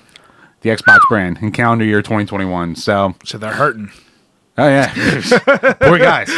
The 0.62 0.70
Xbox 0.70 1.00
brand 1.10 1.38
in 1.42 1.52
calendar 1.52 1.84
year 1.84 2.00
2021. 2.00 2.76
So, 2.76 3.14
So 3.24 3.36
they're 3.36 3.52
hurting. 3.52 3.90
Oh 4.58 4.68
yeah. 4.68 4.92
Poor 5.80 5.98
guys. 5.98 6.30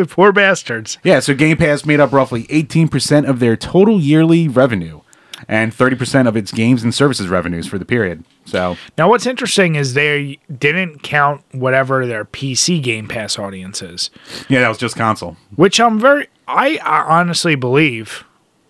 Poor 0.08 0.32
bastards. 0.32 0.98
Yeah, 1.04 1.20
so 1.20 1.34
Game 1.34 1.56
Pass 1.56 1.84
made 1.84 2.00
up 2.00 2.12
roughly 2.12 2.44
18% 2.44 3.28
of 3.28 3.38
their 3.40 3.56
total 3.56 4.00
yearly 4.00 4.48
revenue 4.48 5.00
and 5.48 5.70
30% 5.72 6.26
of 6.26 6.36
its 6.36 6.50
games 6.50 6.82
and 6.82 6.94
services 6.94 7.28
revenues 7.28 7.66
for 7.66 7.78
the 7.78 7.84
period. 7.84 8.24
So, 8.46 8.76
Now, 8.96 9.10
what's 9.10 9.26
interesting 9.26 9.74
is 9.74 9.92
they 9.94 10.38
didn't 10.58 11.02
count 11.02 11.42
whatever 11.52 12.06
their 12.06 12.24
PC 12.24 12.82
Game 12.82 13.06
Pass 13.06 13.38
audience 13.38 13.82
is. 13.82 14.10
yeah, 14.48 14.60
that 14.60 14.68
was 14.68 14.78
just 14.78 14.96
console. 14.96 15.36
which 15.54 15.78
I'm 15.78 16.00
very, 16.00 16.28
I, 16.48 16.78
I 16.82 17.02
honestly 17.20 17.54
believe 17.54 18.24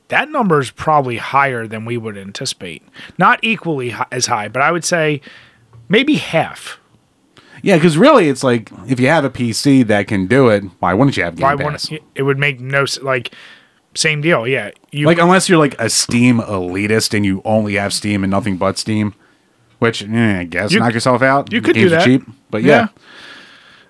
that 0.09 0.29
number 0.31 0.61
is 0.61 0.71
probably 0.71 1.17
higher 1.19 1.67
than 1.67 1.85
we 1.85 1.97
would 1.97 2.17
anticipate. 2.19 2.83
Not 3.17 3.39
equally 3.43 3.95
as 4.13 4.27
high, 4.27 4.49
but 4.49 4.61
I 4.63 4.73
would 4.73 4.85
say 4.85 5.21
maybe 5.89 6.15
half. 6.17 6.79
Yeah, 7.63 7.77
because 7.77 7.97
really, 7.99 8.29
it's 8.29 8.45
like 8.45 8.71
if 8.87 9.01
you 9.01 9.09
have 9.09 9.25
a 9.25 9.31
PC 9.31 9.87
that 9.87 10.07
can 10.09 10.27
do 10.27 10.49
it, 10.49 10.63
why 10.81 10.95
wouldn't 10.95 11.17
you 11.17 11.23
have 11.25 11.37
Game 11.37 11.45
Why 11.45 11.57
Pass? 11.57 11.91
wouldn't 11.91 12.09
it 12.15 12.23
would 12.23 12.39
make 12.39 12.61
no 12.61 12.83
s- 12.83 13.01
like 13.01 13.33
same 13.95 14.21
deal? 14.21 14.47
Yeah, 14.47 14.71
you 14.93 15.07
Like 15.07 15.19
unless 15.19 15.49
you're 15.49 15.59
like 15.59 15.75
a 15.81 15.89
Steam 15.91 16.39
elitist 16.41 17.15
and 17.15 17.25
you 17.25 17.41
only 17.45 17.75
have 17.75 17.93
Steam 17.93 18.23
and 18.25 18.31
nothing 18.31 18.57
but 18.57 18.77
Steam, 18.79 19.15
which 19.79 20.03
eh, 20.03 20.41
I 20.41 20.45
guess 20.45 20.73
You- 20.73 20.81
knock 20.81 20.93
yourself 20.95 21.23
out. 21.23 21.53
you 21.53 21.61
could 21.63 21.75
do 21.75 21.89
that. 21.89 22.05
cheap, 22.05 22.23
but 22.51 22.63
yeah, 22.63 22.89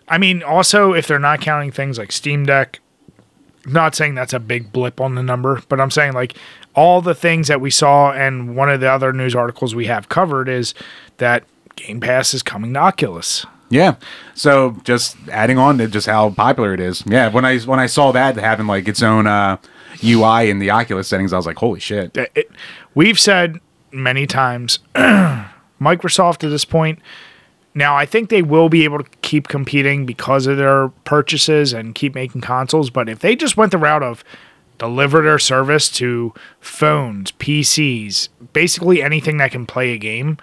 I 0.08 0.18
mean, 0.18 0.42
also 0.42 0.92
if 0.92 1.06
they're 1.06 1.18
not 1.18 1.40
counting 1.40 1.72
things 1.72 1.98
like 1.98 2.12
Steam 2.12 2.46
Deck, 2.46 2.78
not 3.66 3.96
saying 3.96 4.14
that's 4.14 4.32
a 4.32 4.38
big 4.38 4.72
blip 4.72 5.00
on 5.00 5.16
the 5.16 5.22
number, 5.22 5.60
but 5.68 5.80
I'm 5.80 5.90
saying 5.90 6.12
like 6.12 6.34
all 6.74 7.00
the 7.02 7.14
things 7.14 7.48
that 7.48 7.60
we 7.60 7.70
saw 7.70 8.12
and 8.12 8.54
one 8.54 8.68
of 8.70 8.80
the 8.80 8.88
other 8.90 9.12
news 9.12 9.34
articles 9.34 9.74
we 9.74 9.86
have 9.86 10.08
covered 10.08 10.48
is 10.48 10.72
that 11.16 11.42
Game 11.74 11.98
Pass 12.00 12.32
is 12.32 12.42
coming 12.44 12.72
to 12.74 12.78
Oculus. 12.80 13.44
Yeah. 13.70 13.96
So 14.34 14.76
just 14.84 15.16
adding 15.30 15.58
on 15.58 15.78
to 15.78 15.86
just 15.88 16.06
how 16.06 16.30
popular 16.30 16.72
it 16.74 16.80
is. 16.80 17.02
Yeah, 17.06 17.28
when 17.28 17.44
I 17.44 17.58
when 17.60 17.80
I 17.80 17.86
saw 17.86 18.12
that 18.12 18.36
having 18.36 18.66
like 18.66 18.86
its 18.88 19.02
own 19.02 19.26
uh, 19.26 19.56
UI 20.04 20.50
in 20.50 20.58
the 20.58 20.70
Oculus 20.70 21.08
settings, 21.08 21.32
I 21.32 21.36
was 21.36 21.46
like, 21.46 21.58
holy 21.58 21.80
shit. 21.80 22.16
it- 22.16 22.32
it- 22.34 22.50
we've 22.94 23.18
said 23.18 23.60
many 23.92 24.26
times 24.26 24.78
Microsoft 25.80 26.44
at 26.44 26.50
this 26.50 26.64
point 26.64 26.98
now 27.74 27.94
I 27.94 28.06
think 28.06 28.30
they 28.30 28.42
will 28.42 28.68
be 28.68 28.84
able 28.84 28.98
to 28.98 29.08
keep 29.22 29.48
competing 29.48 30.06
because 30.06 30.46
of 30.46 30.56
their 30.56 30.88
purchases 31.04 31.72
and 31.72 31.94
keep 31.94 32.14
making 32.14 32.40
consoles 32.40 32.90
but 32.90 33.08
if 33.08 33.18
they 33.20 33.36
just 33.36 33.56
went 33.56 33.72
the 33.72 33.78
route 33.78 34.02
of 34.02 34.24
deliver 34.78 35.22
their 35.22 35.38
service 35.38 35.88
to 35.90 36.34
phones, 36.60 37.32
PCs, 37.32 38.28
basically 38.52 39.02
anything 39.02 39.38
that 39.38 39.50
can 39.50 39.64
play 39.64 39.92
a 39.92 39.98
game, 39.98 40.36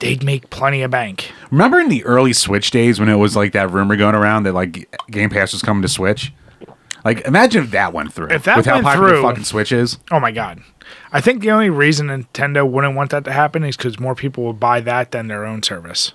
they'd 0.00 0.22
make 0.24 0.50
plenty 0.50 0.82
of 0.82 0.90
bank. 0.90 1.30
Remember 1.50 1.78
in 1.78 1.88
the 1.88 2.04
early 2.04 2.32
Switch 2.32 2.70
days 2.70 2.98
when 2.98 3.08
it 3.08 3.16
was 3.16 3.36
like 3.36 3.52
that 3.52 3.70
rumor 3.70 3.96
going 3.96 4.14
around 4.14 4.42
that 4.44 4.52
like 4.54 4.94
Game 5.10 5.30
Pass 5.30 5.52
was 5.52 5.62
coming 5.62 5.82
to 5.82 5.88
Switch? 5.88 6.32
Like, 7.04 7.22
imagine 7.26 7.64
if 7.64 7.70
that 7.70 7.94
went 7.94 8.12
through. 8.12 8.28
If 8.30 8.42
that 8.44 8.58
with 8.58 8.66
how 8.66 8.74
went 8.74 8.84
popular 8.86 9.08
through- 9.10 9.22
fucking 9.22 9.44
Switch 9.44 9.72
is. 9.72 9.98
Oh 10.10 10.20
my 10.20 10.32
god. 10.32 10.60
I 11.12 11.20
think 11.20 11.40
the 11.40 11.50
only 11.50 11.70
reason 11.70 12.08
Nintendo 12.08 12.68
wouldn't 12.68 12.96
want 12.96 13.10
that 13.10 13.24
to 13.24 13.32
happen 13.32 13.64
is 13.64 13.76
because 13.76 13.98
more 14.00 14.14
people 14.14 14.44
would 14.44 14.58
buy 14.60 14.80
that 14.80 15.12
than 15.12 15.28
their 15.28 15.46
own 15.46 15.62
service. 15.62 16.12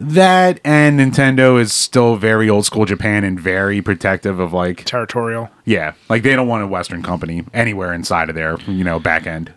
That 0.00 0.60
and 0.64 0.98
Nintendo 1.00 1.60
is 1.60 1.72
still 1.72 2.16
very 2.16 2.48
old 2.48 2.64
school 2.64 2.84
Japan 2.84 3.24
and 3.24 3.38
very 3.38 3.82
protective 3.82 4.38
of 4.38 4.52
like 4.52 4.84
Territorial. 4.84 5.50
yeah, 5.64 5.94
like 6.08 6.22
they 6.22 6.36
don't 6.36 6.46
want 6.46 6.62
a 6.62 6.68
Western 6.68 7.02
company 7.02 7.44
anywhere 7.52 7.92
inside 7.92 8.28
of 8.28 8.34
their 8.36 8.58
you 8.60 8.84
know 8.84 9.00
back 9.00 9.26
end. 9.26 9.52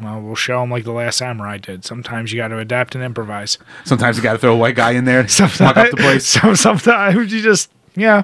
Well, 0.00 0.20
we'll 0.20 0.34
show 0.34 0.60
them 0.60 0.70
like 0.70 0.84
the 0.84 0.92
last 0.92 1.18
samurai 1.18 1.58
did. 1.58 1.84
Sometimes 1.84 2.32
you 2.32 2.38
got 2.38 2.48
to 2.48 2.58
adapt 2.58 2.94
and 2.94 3.04
improvise. 3.04 3.58
Sometimes 3.84 4.16
you 4.16 4.22
got 4.22 4.32
to 4.32 4.38
throw 4.38 4.54
a 4.54 4.56
white 4.56 4.76
guy 4.76 4.92
in 4.92 5.04
there, 5.04 5.26
fuck 5.28 5.76
up 5.76 5.90
the 5.90 5.96
place. 5.96 6.26
So 6.40 6.54
sometimes 6.54 7.32
you 7.32 7.42
just 7.42 7.70
yeah, 7.96 8.22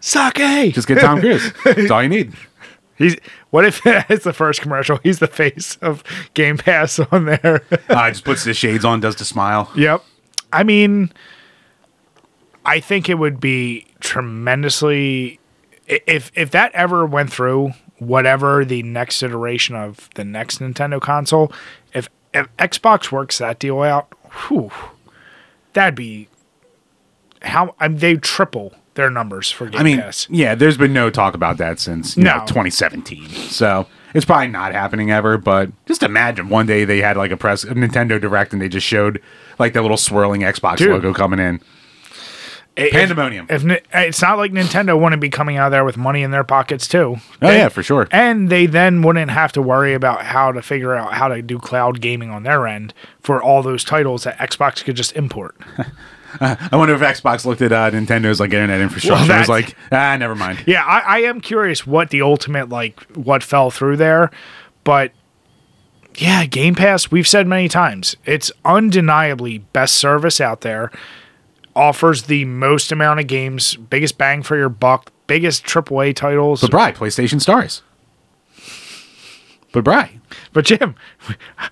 sake. 0.00 0.74
Just 0.74 0.88
get 0.88 1.00
Tom 1.00 1.20
Cruise. 1.20 1.52
That's 1.64 1.90
all 1.90 2.02
you 2.02 2.08
need. 2.08 2.32
He's 2.96 3.16
what 3.50 3.64
if 3.64 3.80
it's 3.86 4.24
the 4.24 4.32
first 4.32 4.60
commercial? 4.60 4.98
He's 5.02 5.20
the 5.20 5.28
face 5.28 5.76
of 5.76 6.02
Game 6.34 6.58
Pass 6.58 6.98
on 6.98 7.26
there. 7.26 7.62
Uh, 7.88 8.10
just 8.10 8.24
puts 8.24 8.44
the 8.44 8.52
shades 8.54 8.84
on, 8.84 9.00
does 9.00 9.16
the 9.16 9.24
smile. 9.24 9.70
yep. 9.76 10.04
I 10.52 10.64
mean, 10.64 11.12
I 12.64 12.80
think 12.80 13.08
it 13.08 13.14
would 13.14 13.38
be 13.38 13.86
tremendously 14.00 15.38
if 15.86 16.32
if 16.34 16.50
that 16.50 16.72
ever 16.72 17.06
went 17.06 17.32
through. 17.32 17.72
Whatever 17.98 18.64
the 18.64 18.82
next 18.84 19.22
iteration 19.22 19.74
of 19.74 20.08
the 20.14 20.24
next 20.24 20.60
Nintendo 20.60 21.00
console, 21.00 21.52
if 21.92 22.08
if 22.32 22.46
Xbox 22.56 23.10
works 23.10 23.38
that 23.38 23.58
deal 23.58 23.80
out, 23.82 24.12
whew, 24.48 24.70
that'd 25.72 25.94
be 25.94 26.28
how 27.42 27.74
I 27.80 27.88
mean, 27.88 27.98
they 27.98 28.16
triple 28.16 28.74
their 28.94 29.10
numbers 29.10 29.50
for 29.50 29.66
Game 29.68 29.80
I 29.80 29.84
mean, 29.84 29.98
Pass. 30.00 30.26
yeah, 30.30 30.54
there's 30.54 30.76
been 30.76 30.92
no 30.92 31.08
talk 31.10 31.34
about 31.34 31.56
that 31.58 31.78
since 31.78 32.16
you 32.16 32.24
No. 32.24 32.38
know 32.38 32.46
2017. 32.46 33.28
So 33.28 33.86
it's 34.14 34.24
probably 34.24 34.48
not 34.48 34.72
happening 34.72 35.10
ever. 35.10 35.38
But 35.38 35.70
just 35.86 36.02
imagine 36.02 36.48
one 36.48 36.66
day 36.66 36.84
they 36.84 37.00
had 37.00 37.16
like 37.16 37.30
a 37.30 37.36
press 37.36 37.62
a 37.64 37.68
Nintendo 37.74 38.20
Direct 38.20 38.52
and 38.52 38.60
they 38.60 38.68
just 38.68 38.86
showed 38.86 39.22
like 39.58 39.72
that 39.74 39.82
little 39.82 39.96
swirling 39.96 40.40
Xbox 40.42 40.78
Dude. 40.78 40.90
logo 40.90 41.12
coming 41.14 41.38
in. 41.38 41.60
If- 42.78 42.92
Pandemonium. 42.92 43.46
If, 43.50 43.64
Ni- 43.64 43.80
it's 43.92 44.22
not 44.22 44.38
like 44.38 44.52
Nintendo 44.52 45.00
wouldn't 45.00 45.20
be 45.20 45.28
coming 45.30 45.56
out 45.56 45.66
of 45.66 45.72
there 45.72 45.84
with 45.84 45.96
money 45.96 46.22
in 46.22 46.30
their 46.30 46.44
pockets 46.44 46.86
too. 46.86 47.16
Oh 47.42 47.50
yeah, 47.50 47.68
for 47.68 47.82
sure. 47.82 48.06
And 48.10 48.48
they 48.48 48.66
then 48.66 49.02
wouldn't 49.02 49.30
have 49.30 49.52
to 49.52 49.62
worry 49.62 49.94
about 49.94 50.22
how 50.22 50.52
to 50.52 50.62
figure 50.62 50.94
out 50.94 51.12
how 51.14 51.28
to 51.28 51.42
do 51.42 51.58
cloud 51.58 52.00
gaming 52.00 52.30
on 52.30 52.44
their 52.44 52.66
end 52.66 52.94
for 53.20 53.42
all 53.42 53.62
those 53.62 53.84
titles 53.84 54.24
that 54.24 54.38
Xbox 54.38 54.84
could 54.84 54.96
just 54.96 55.14
import. 55.16 55.56
I 56.40 56.68
wonder 56.76 56.94
if 56.94 57.00
Xbox 57.00 57.46
looked 57.46 57.62
at 57.62 57.72
uh, 57.72 57.90
Nintendo's 57.90 58.38
like 58.38 58.52
internet 58.52 58.80
infrastructure. 58.82 59.32
and 59.32 59.40
was 59.40 59.48
like, 59.48 59.74
ah, 59.90 60.14
never 60.18 60.34
mind. 60.34 60.62
yeah, 60.66 60.84
I, 60.84 60.98
I 60.98 61.18
am 61.22 61.40
curious 61.40 61.86
what 61.86 62.10
the 62.10 62.20
ultimate 62.22 62.68
like 62.68 63.00
what 63.16 63.42
fell 63.42 63.70
through 63.70 63.96
there, 63.96 64.30
but 64.84 65.12
yeah, 66.16 66.44
Game 66.46 66.74
Pass. 66.74 67.10
We've 67.10 67.26
said 67.26 67.46
many 67.46 67.68
times 67.68 68.14
it's 68.26 68.52
undeniably 68.64 69.58
best 69.58 69.94
service 69.94 70.40
out 70.40 70.60
there. 70.60 70.90
Offers 71.78 72.24
the 72.24 72.44
most 72.44 72.90
amount 72.90 73.20
of 73.20 73.28
games, 73.28 73.76
biggest 73.76 74.18
bang 74.18 74.42
for 74.42 74.56
your 74.56 74.68
buck, 74.68 75.12
biggest 75.28 75.62
AAA 75.62 76.16
titles. 76.16 76.60
But 76.60 76.72
Bry, 76.72 76.90
PlayStation 76.90 77.40
Stars. 77.40 77.82
But 79.70 79.84
Bry, 79.84 80.18
But 80.52 80.64
Jim, 80.64 80.96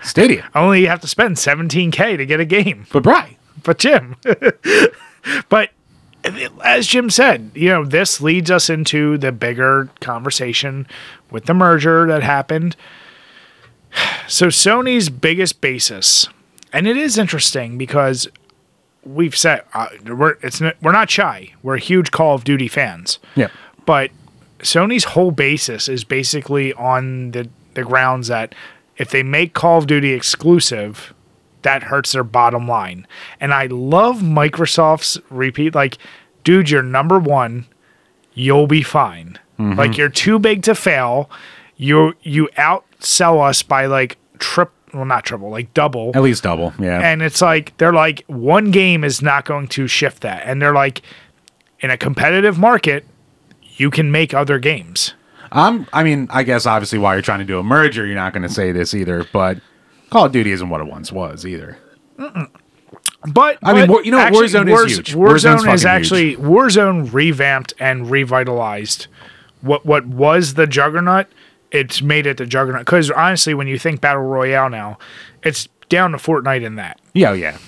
Stadia. 0.00 0.48
only 0.54 0.82
you 0.82 0.86
have 0.86 1.00
to 1.00 1.08
spend 1.08 1.34
17k 1.36 2.18
to 2.18 2.24
get 2.24 2.38
a 2.38 2.44
game. 2.44 2.86
But 2.92 3.02
Bry. 3.02 3.36
But 3.64 3.78
Jim, 3.78 4.14
but 5.48 5.70
as 6.62 6.86
Jim 6.86 7.10
said, 7.10 7.50
you 7.54 7.68
know, 7.68 7.84
this 7.84 8.20
leads 8.20 8.48
us 8.48 8.70
into 8.70 9.18
the 9.18 9.32
bigger 9.32 9.88
conversation 10.00 10.86
with 11.32 11.46
the 11.46 11.54
merger 11.54 12.06
that 12.06 12.22
happened. 12.22 12.76
So 14.28 14.48
Sony's 14.48 15.08
biggest 15.08 15.60
basis, 15.60 16.28
and 16.72 16.88
it 16.88 16.96
is 16.96 17.16
interesting 17.16 17.78
because 17.78 18.28
we've 19.06 19.36
said 19.36 19.62
uh, 19.74 19.88
we're 20.04 20.36
it's 20.42 20.60
n- 20.60 20.72
we're 20.82 20.92
not 20.92 21.08
shy. 21.10 21.52
We're 21.62 21.76
huge 21.78 22.10
Call 22.10 22.34
of 22.34 22.44
Duty 22.44 22.68
fans 22.68 23.18
Yeah. 23.36 23.48
but 23.86 24.10
Sony's 24.60 25.04
whole 25.04 25.30
basis 25.30 25.88
is 25.88 26.02
basically 26.04 26.72
on 26.74 27.30
the 27.30 27.48
the 27.74 27.82
grounds 27.84 28.28
that 28.28 28.54
if 28.96 29.10
they 29.10 29.22
make 29.22 29.52
Call 29.54 29.78
of 29.78 29.86
Duty 29.86 30.12
exclusive, 30.12 31.12
that 31.62 31.84
hurts 31.84 32.12
their 32.12 32.24
bottom 32.24 32.66
line. 32.66 33.06
And 33.40 33.52
I 33.52 33.66
love 33.66 34.20
Microsoft's 34.22 35.18
repeat 35.30 35.74
like, 35.74 35.98
dude, 36.44 36.70
you're 36.70 36.82
number 36.82 37.18
one, 37.18 37.66
you'll 38.34 38.66
be 38.66 38.82
fine. 38.82 39.38
Like 39.58 39.96
you're 39.96 40.08
too 40.10 40.38
big 40.38 40.62
to 40.64 40.74
fail. 40.74 41.30
You 41.76 42.14
you 42.22 42.48
outsell 42.58 43.46
us 43.46 43.62
by 43.62 43.86
like 43.86 44.18
trip 44.38 44.70
well 44.96 45.04
not 45.04 45.24
triple, 45.24 45.50
like 45.50 45.72
double. 45.74 46.12
At 46.14 46.22
least 46.22 46.42
double. 46.42 46.72
Yeah. 46.78 47.00
And 47.00 47.22
it's 47.22 47.40
like 47.40 47.76
they're 47.78 47.92
like 47.92 48.24
one 48.26 48.70
game 48.70 49.04
is 49.04 49.22
not 49.22 49.44
going 49.44 49.68
to 49.68 49.86
shift 49.86 50.22
that. 50.22 50.42
And 50.46 50.60
they're 50.60 50.74
like 50.74 51.02
in 51.80 51.90
a 51.90 51.96
competitive 51.96 52.58
market, 52.58 53.04
you 53.76 53.90
can 53.90 54.10
make 54.10 54.34
other 54.34 54.58
games. 54.58 55.14
I'm. 55.52 55.86
I 55.92 56.02
mean, 56.02 56.26
I 56.30 56.42
guess 56.42 56.66
obviously 56.66 56.98
while 56.98 57.14
you're 57.14 57.22
trying 57.22 57.38
to 57.40 57.44
do 57.44 57.58
a 57.58 57.62
merger, 57.62 58.04
you're 58.04 58.16
not 58.16 58.32
going 58.32 58.42
to 58.42 58.48
say 58.48 58.72
this 58.72 58.94
either. 58.94 59.24
But 59.32 59.60
Call 60.10 60.26
of 60.26 60.32
Duty 60.32 60.50
isn't 60.50 60.68
what 60.68 60.80
it 60.80 60.86
once 60.86 61.12
was 61.12 61.46
either. 61.46 61.78
But 62.16 63.58
I 63.62 63.72
mean, 63.72 63.86
but 63.86 63.88
War- 63.88 64.04
you 64.04 64.10
know, 64.10 64.18
Warzone 64.18 64.72
is 64.86 64.96
huge. 64.96 65.14
Warzone's 65.14 65.64
Warzone 65.64 65.74
is 65.74 65.84
actually 65.84 66.36
Warzone 66.36 67.12
revamped 67.12 67.74
and 67.78 68.10
revitalized 68.10 69.06
what 69.60 69.84
what 69.84 70.06
was 70.06 70.54
the 70.54 70.66
juggernaut. 70.66 71.26
It's 71.70 72.00
made 72.02 72.26
it 72.26 72.36
the 72.36 72.46
juggernaut 72.46 72.82
because 72.82 73.10
honestly, 73.10 73.54
when 73.54 73.66
you 73.66 73.78
think 73.78 74.00
battle 74.00 74.22
royale 74.22 74.70
now, 74.70 74.98
it's 75.42 75.68
down 75.88 76.12
to 76.12 76.16
Fortnite 76.18 76.64
in 76.64 76.76
that, 76.76 77.00
Yeah, 77.14 77.30
oh, 77.30 77.34
yeah. 77.34 77.58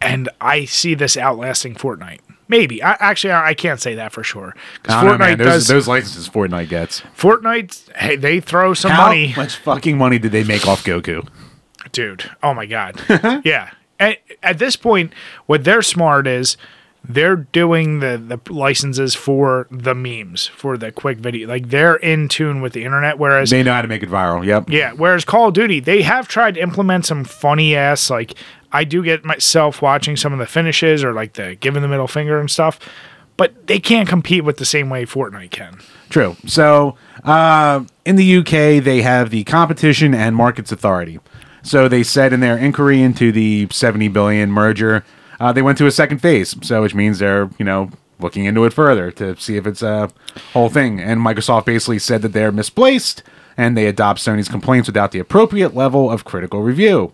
and 0.00 0.28
I 0.40 0.64
see 0.66 0.94
this 0.94 1.16
outlasting 1.16 1.74
Fortnite. 1.74 2.20
Maybe 2.48 2.82
I 2.82 2.96
actually 3.00 3.32
I 3.32 3.48
I 3.48 3.54
can't 3.54 3.80
say 3.80 3.94
that 3.96 4.12
for 4.12 4.22
sure 4.22 4.54
because 4.82 5.02
Fortnite 5.02 5.18
man. 5.18 5.38
Those, 5.38 5.46
does 5.46 5.66
those 5.68 5.88
licenses 5.88 6.28
Fortnite 6.28 6.68
gets. 6.68 7.00
Fortnite. 7.16 7.90
Hey, 7.96 8.16
they 8.16 8.38
throw 8.40 8.72
some 8.74 8.92
How 8.92 9.06
money. 9.08 9.34
much 9.36 9.56
fucking 9.56 9.98
money 9.98 10.18
did 10.18 10.30
they 10.32 10.44
make 10.44 10.66
off 10.66 10.84
Goku? 10.84 11.26
dude. 11.92 12.30
Oh 12.42 12.52
my 12.54 12.66
god. 12.66 13.00
yeah. 13.44 13.70
At, 13.98 14.18
at 14.42 14.58
this 14.58 14.76
point, 14.76 15.12
what 15.46 15.64
they're 15.64 15.80
smart 15.82 16.26
is 16.26 16.56
they're 17.08 17.36
doing 17.36 18.00
the 18.00 18.16
the 18.18 18.52
licenses 18.52 19.14
for 19.14 19.66
the 19.70 19.94
memes 19.94 20.46
for 20.46 20.76
the 20.76 20.90
quick 20.92 21.18
video. 21.18 21.48
Like 21.48 21.68
they're 21.70 21.96
in 21.96 22.28
tune 22.28 22.60
with 22.60 22.72
the 22.72 22.84
internet. 22.84 23.18
Whereas 23.18 23.50
They 23.50 23.62
know 23.62 23.72
how 23.72 23.82
to 23.82 23.88
make 23.88 24.02
it 24.02 24.10
viral. 24.10 24.44
Yep. 24.44 24.70
yeah, 24.70 24.92
whereas 24.92 25.24
Call 25.24 25.48
of 25.48 25.54
Duty, 25.54 25.80
they 25.80 26.02
have 26.02 26.28
tried 26.28 26.54
to 26.54 26.60
implement 26.60 27.06
some 27.06 27.24
funny 27.24 27.76
ass 27.76 28.10
like 28.10 28.34
I 28.72 28.84
do 28.84 29.02
get 29.02 29.24
myself 29.24 29.80
watching 29.80 30.16
some 30.16 30.32
of 30.32 30.38
the 30.38 30.46
finishes 30.46 31.04
or 31.04 31.12
like 31.12 31.34
the 31.34 31.54
giving 31.54 31.82
the 31.82 31.88
middle 31.88 32.08
finger 32.08 32.38
and 32.40 32.50
stuff, 32.50 32.78
but 33.36 33.66
they 33.66 33.78
can't 33.78 34.08
compete 34.08 34.44
with 34.44 34.56
the 34.58 34.64
same 34.66 34.90
way 34.90 35.06
Fortnite 35.06 35.50
can. 35.50 35.78
True. 36.10 36.36
So 36.46 36.96
uh, 37.24 37.84
in 38.04 38.16
the 38.16 38.36
UK, 38.38 38.82
they 38.82 39.02
have 39.02 39.30
the 39.30 39.44
Competition 39.44 40.14
and 40.14 40.36
Markets 40.36 40.72
Authority. 40.72 41.20
So 41.62 41.88
they 41.88 42.02
said 42.02 42.32
in 42.32 42.40
their 42.40 42.56
inquiry 42.56 43.02
into 43.02 43.32
the 43.32 43.66
70 43.70 44.08
billion 44.08 44.50
merger, 44.52 45.04
uh, 45.40 45.52
they 45.52 45.62
went 45.62 45.78
to 45.78 45.86
a 45.86 45.90
second 45.90 46.18
phase. 46.18 46.56
So 46.62 46.82
which 46.82 46.94
means 46.94 47.18
they're 47.18 47.50
you 47.58 47.64
know 47.64 47.90
looking 48.18 48.44
into 48.44 48.64
it 48.64 48.72
further 48.72 49.10
to 49.12 49.36
see 49.36 49.56
if 49.56 49.66
it's 49.66 49.82
a 49.82 50.10
whole 50.52 50.68
thing. 50.68 51.00
And 51.00 51.20
Microsoft 51.20 51.66
basically 51.66 51.98
said 51.98 52.22
that 52.22 52.32
they're 52.32 52.52
misplaced 52.52 53.22
and 53.56 53.76
they 53.76 53.86
adopt 53.86 54.20
Sony's 54.20 54.48
complaints 54.48 54.88
without 54.88 55.12
the 55.12 55.18
appropriate 55.18 55.74
level 55.74 56.10
of 56.10 56.24
critical 56.24 56.62
review. 56.62 57.12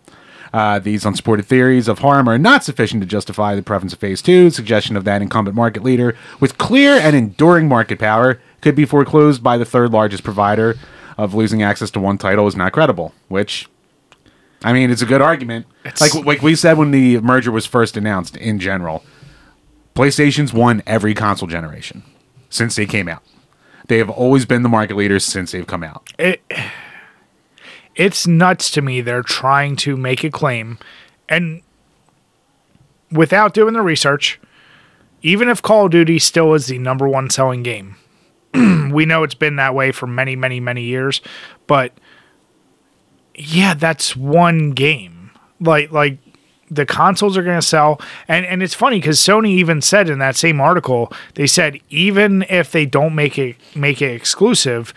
Uh, 0.53 0.79
these 0.79 1.07
unsupported 1.07 1.47
theories 1.47 1.89
of 1.89 2.01
harm 2.01 2.29
are 2.29 2.39
not 2.39 2.63
sufficient 2.63 3.01
to 3.01 3.07
justify 3.07 3.55
the 3.55 3.63
preference 3.63 3.93
of 3.93 3.99
Phase 3.99 4.21
2. 4.21 4.51
Suggestion 4.51 4.97
of 4.97 5.05
that 5.05 5.23
incumbent 5.23 5.57
market 5.57 5.83
leader 5.83 6.15
with 6.41 6.59
clear 6.59 6.93
and 6.93 7.17
enduring 7.17 7.69
market 7.69 7.99
power 7.99 8.39
could 8.61 8.75
be 8.75 8.85
foreclosed 8.85 9.43
by 9.43 9.57
the 9.57 9.65
third 9.65 9.93
largest 9.93 10.23
provider 10.23 10.77
of 11.17 11.35
losing 11.35 11.63
access 11.63 11.91
to 11.91 12.01
one 12.01 12.19
title 12.19 12.47
is 12.47 12.57
not 12.57 12.73
credible, 12.73 13.15
which, 13.29 13.69
I 14.65 14.73
mean, 14.73 14.91
it's 14.91 15.03
a 15.03 15.07
good 15.07 15.21
argument. 15.21 15.67
It's- 15.85 16.01
Like, 16.01 16.25
like 16.27 16.43
we 16.43 16.55
said 16.55 16.79
when 16.79 16.91
the 16.91 17.19
merger 17.21 17.51
was 17.51 17.67
first 17.67 17.97
announced 17.97 18.37
in 18.37 18.59
general, 18.59 19.05
PlayStation's 19.95 20.53
won 20.53 20.83
every 20.87 21.15
console 21.15 21.49
generation 21.49 22.03
since 22.51 22.77
they 22.77 22.87
came 22.87 23.09
out. 23.09 23.23
They 23.89 23.99
have 23.99 24.09
always 24.11 24.47
been 24.47 24.63
the 24.63 24.69
market 24.69 24.97
leaders 24.97 25.25
since 25.25 25.53
they've 25.53 25.67
come 25.67 25.83
out. 25.83 26.09
it 26.19 26.41
it's 27.95 28.27
nuts 28.27 28.71
to 28.71 28.81
me 28.81 29.03
they're 29.03 29.23
trying 29.23 29.77
to 29.77 29.97
make 29.99 30.25
a 30.25 30.31
claim 30.31 30.79
and 31.29 31.61
without 33.11 33.53
doing 33.53 33.75
the 33.75 33.83
research 33.83 34.41
even 35.21 35.49
if 35.49 35.61
call 35.61 35.85
of 35.87 35.93
duty 35.93 36.19
still 36.19 36.55
is 36.55 36.67
the 36.69 36.79
number 36.79 37.07
one 37.07 37.29
selling 37.29 37.63
game 37.63 37.97
we 38.55 39.05
know 39.05 39.23
it's 39.23 39.35
been 39.35 39.57
that 39.57 39.75
way 39.75 39.93
for 39.93 40.07
many 40.07 40.35
many 40.35 40.59
many 40.59 40.83
years 40.83 41.21
but 41.67 41.93
yeah 43.35 43.75
that's 43.75 44.17
one 44.17 44.71
game 44.71 45.31
like 45.61 45.91
like 45.93 46.19
the 46.71 46.87
consoles 46.87 47.37
are 47.37 47.43
going 47.43 47.61
to 47.61 47.67
sell 47.67 48.01
and 48.29 48.47
and 48.47 48.63
it's 48.63 48.75
funny 48.75 49.01
cuz 49.01 49.19
Sony 49.19 49.51
even 49.51 49.81
said 49.83 50.09
in 50.09 50.19
that 50.19 50.37
same 50.37 50.61
article 50.61 51.13
they 51.35 51.47
said 51.47 51.79
even 51.91 52.45
if 52.49 52.71
they 52.73 52.87
don't 52.87 53.15
make 53.15 53.39
it 53.39 53.57
make 53.75 54.01
it 54.01 54.15
exclusive 54.15 54.95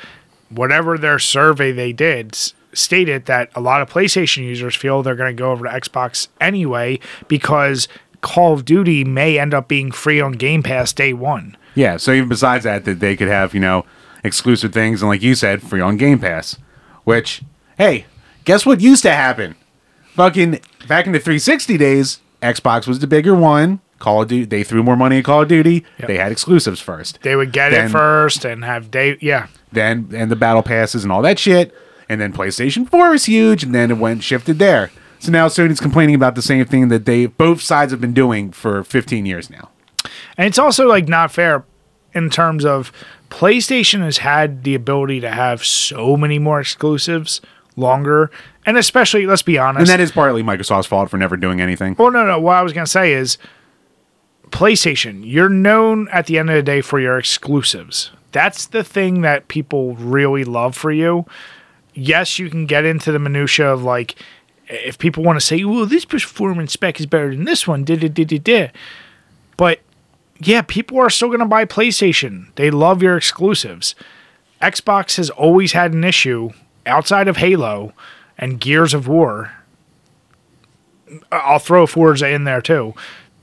whatever 0.49 0.97
their 0.97 1.19
survey 1.19 1.71
they 1.71 1.91
did 1.91 2.35
stated 2.73 3.25
that 3.25 3.49
a 3.55 3.61
lot 3.61 3.81
of 3.81 3.89
PlayStation 3.89 4.43
users 4.43 4.75
feel 4.75 5.01
they're 5.01 5.15
going 5.15 5.35
to 5.35 5.39
go 5.39 5.51
over 5.51 5.65
to 5.65 5.71
Xbox 5.71 6.27
anyway 6.41 6.99
because 7.27 7.87
Call 8.21 8.53
of 8.53 8.65
Duty 8.65 9.03
may 9.03 9.39
end 9.39 9.53
up 9.53 9.67
being 9.67 9.91
free 9.91 10.19
on 10.19 10.33
Game 10.33 10.61
Pass 10.63 10.91
day 10.93 11.13
1 11.13 11.55
Yeah, 11.73 11.97
so 11.97 12.11
even 12.11 12.29
besides 12.29 12.63
that, 12.63 12.85
that 12.85 12.99
they 12.99 13.15
could 13.15 13.27
have, 13.27 13.53
you 13.53 13.59
know, 13.59 13.85
exclusive 14.23 14.73
things 14.73 15.01
and 15.01 15.09
like 15.09 15.21
you 15.21 15.35
said, 15.35 15.61
free 15.61 15.81
on 15.81 15.97
Game 15.97 16.19
Pass. 16.19 16.57
Which, 17.03 17.43
hey, 17.77 18.05
guess 18.45 18.65
what 18.65 18.79
used 18.81 19.03
to 19.03 19.11
happen? 19.11 19.55
Fucking 20.13 20.59
back 20.87 21.05
in 21.07 21.11
the 21.11 21.19
360 21.19 21.77
days, 21.77 22.19
Xbox 22.41 22.87
was 22.87 22.99
the 22.99 23.07
bigger 23.07 23.35
one. 23.35 23.81
Call 23.99 24.21
of 24.21 24.27
Duty, 24.27 24.45
they 24.45 24.63
threw 24.63 24.83
more 24.83 24.95
money 24.97 25.19
at 25.19 25.25
Call 25.25 25.41
of 25.43 25.47
Duty. 25.47 25.83
Yep. 25.99 26.07
They 26.07 26.17
had 26.17 26.31
exclusives 26.31 26.79
first. 26.81 27.19
they 27.23 27.35
would 27.35 27.51
get 27.51 27.69
Then- 27.71 27.85
it 27.87 27.89
first 27.89 28.45
and 28.45 28.63
have 28.63 28.91
day 28.91 29.17
yeah 29.21 29.47
Then 29.71 30.09
and 30.13 30.29
the 30.29 30.35
battle 30.35 30.63
passes 30.63 31.03
and 31.03 31.11
all 31.11 31.21
that 31.23 31.39
shit. 31.39 31.73
And 32.07 32.21
then 32.21 32.33
PlayStation 32.33 32.87
4 32.87 33.09
was 33.09 33.25
huge, 33.25 33.63
and 33.63 33.73
then 33.73 33.89
it 33.89 33.97
went 33.97 34.21
shifted 34.21 34.59
there. 34.59 34.91
So 35.17 35.31
now 35.31 35.47
Sony's 35.47 35.79
complaining 35.79 36.13
about 36.13 36.35
the 36.35 36.41
same 36.43 36.63
thing 36.65 36.89
that 36.89 37.05
they 37.05 37.25
both 37.25 37.61
sides 37.61 37.91
have 37.91 37.99
been 37.99 38.13
doing 38.13 38.51
for 38.51 38.83
15 38.83 39.25
years 39.25 39.49
now. 39.49 39.69
And 40.37 40.45
it's 40.45 40.59
also 40.59 40.87
like 40.87 41.07
not 41.07 41.31
fair 41.31 41.65
in 42.13 42.29
terms 42.29 42.63
of 42.63 42.91
PlayStation 43.31 44.01
has 44.01 44.19
had 44.19 44.63
the 44.63 44.75
ability 44.75 45.19
to 45.21 45.31
have 45.31 45.65
so 45.65 46.15
many 46.15 46.37
more 46.37 46.59
exclusives 46.59 47.41
longer, 47.75 48.31
and 48.65 48.77
especially 48.77 49.27
let's 49.27 49.41
be 49.41 49.57
honest. 49.57 49.81
And 49.81 49.87
that 49.89 49.99
is 49.99 50.11
partly 50.11 50.43
Microsoft's 50.43 50.87
fault 50.87 51.09
for 51.09 51.17
never 51.17 51.37
doing 51.37 51.61
anything. 51.61 51.95
well, 51.97 52.11
no, 52.11 52.25
no. 52.25 52.39
What 52.39 52.55
I 52.55 52.61
was 52.61 52.73
gonna 52.73 52.87
say 52.87 53.13
is 53.13 53.37
PlayStation. 54.49 55.21
You're 55.25 55.49
known 55.49 56.07
at 56.09 56.27
the 56.27 56.37
end 56.37 56.49
of 56.49 56.55
the 56.55 56.63
day 56.63 56.81
for 56.81 56.99
your 56.99 57.17
exclusives. 57.17 58.11
That's 58.31 58.67
the 58.67 58.83
thing 58.83 59.21
that 59.21 59.47
people 59.47 59.95
really 59.95 60.43
love 60.43 60.75
for 60.75 60.91
you. 60.91 61.25
Yes, 61.93 62.39
you 62.39 62.49
can 62.49 62.65
get 62.65 62.85
into 62.85 63.11
the 63.11 63.19
minutia 63.19 63.71
of 63.71 63.83
like 63.83 64.15
if 64.67 64.97
people 64.97 65.23
want 65.23 65.39
to 65.39 65.45
say, 65.45 65.63
"Well, 65.63 65.85
this 65.85 66.05
performance 66.05 66.73
spec 66.73 66.99
is 66.99 67.05
better 67.05 67.33
than 67.33 67.45
this 67.45 67.67
one," 67.67 67.83
did 67.83 68.03
it, 68.03 68.13
did 68.13 68.31
it, 68.31 68.43
did. 68.43 68.71
But 69.57 69.81
yeah, 70.39 70.61
people 70.63 70.99
are 70.99 71.09
still 71.09 71.29
going 71.29 71.39
to 71.39 71.45
buy 71.45 71.65
PlayStation. 71.65 72.47
They 72.55 72.69
love 72.69 73.01
your 73.01 73.17
exclusives. 73.17 73.95
Xbox 74.61 75.17
has 75.17 75.29
always 75.29 75.73
had 75.73 75.93
an 75.93 76.03
issue 76.03 76.51
outside 76.85 77.27
of 77.27 77.37
Halo 77.37 77.93
and 78.37 78.59
Gears 78.59 78.93
of 78.93 79.07
War. 79.07 79.51
I'll 81.31 81.59
throw 81.59 81.85
Forza 81.85 82.29
in 82.29 82.43
there 82.43 82.61
too. 82.61 82.93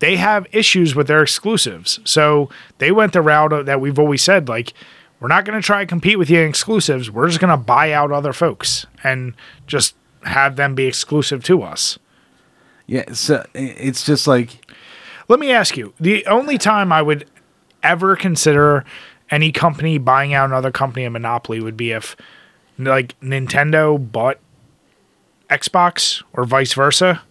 They 0.01 0.17
have 0.17 0.47
issues 0.53 0.95
with 0.95 1.07
their 1.07 1.23
exclusives. 1.23 2.01
So 2.05 2.51
they 2.79 2.91
went 2.91 3.13
the 3.13 3.23
route 3.23 3.67
that 3.67 3.81
we've 3.81 3.99
always 3.99 4.23
said 4.23 4.49
like, 4.49 4.73
we're 5.21 5.29
not 5.29 5.45
going 5.45 5.61
to 5.61 5.65
try 5.65 5.81
and 5.81 5.89
compete 5.89 6.19
with 6.19 6.29
you 6.29 6.41
in 6.41 6.49
exclusives. 6.49 7.09
We're 7.09 7.29
just 7.29 7.39
going 7.39 7.57
to 7.57 7.57
buy 7.57 7.93
out 7.93 8.11
other 8.11 8.33
folks 8.33 8.87
and 9.05 9.35
just 9.69 9.95
have 10.25 10.57
them 10.57 10.75
be 10.75 10.87
exclusive 10.87 11.45
to 11.45 11.63
us. 11.63 11.99
Yeah, 12.89 13.13
so 13.13 13.47
it's 13.55 14.05
just 14.05 14.27
like 14.27 14.73
Let 15.29 15.41
me 15.41 15.53
ask 15.53 15.77
you 15.77 15.95
the 16.01 16.27
only 16.27 16.59
time 16.59 16.93
I 16.93 17.01
would 17.01 17.29
ever 17.83 18.17
consider 18.17 18.85
any 19.31 19.51
company 19.51 19.99
buying 19.99 20.35
out 20.35 20.47
another 20.47 20.71
company 20.71 21.05
a 21.05 21.11
monopoly 21.11 21.61
would 21.61 21.77
be 21.77 21.93
if 21.93 22.17
like 22.85 23.19
Nintendo 23.21 23.99
bought 24.13 24.39
Xbox 25.51 26.23
or 26.33 26.45
vice 26.45 26.73
versa. 26.73 27.23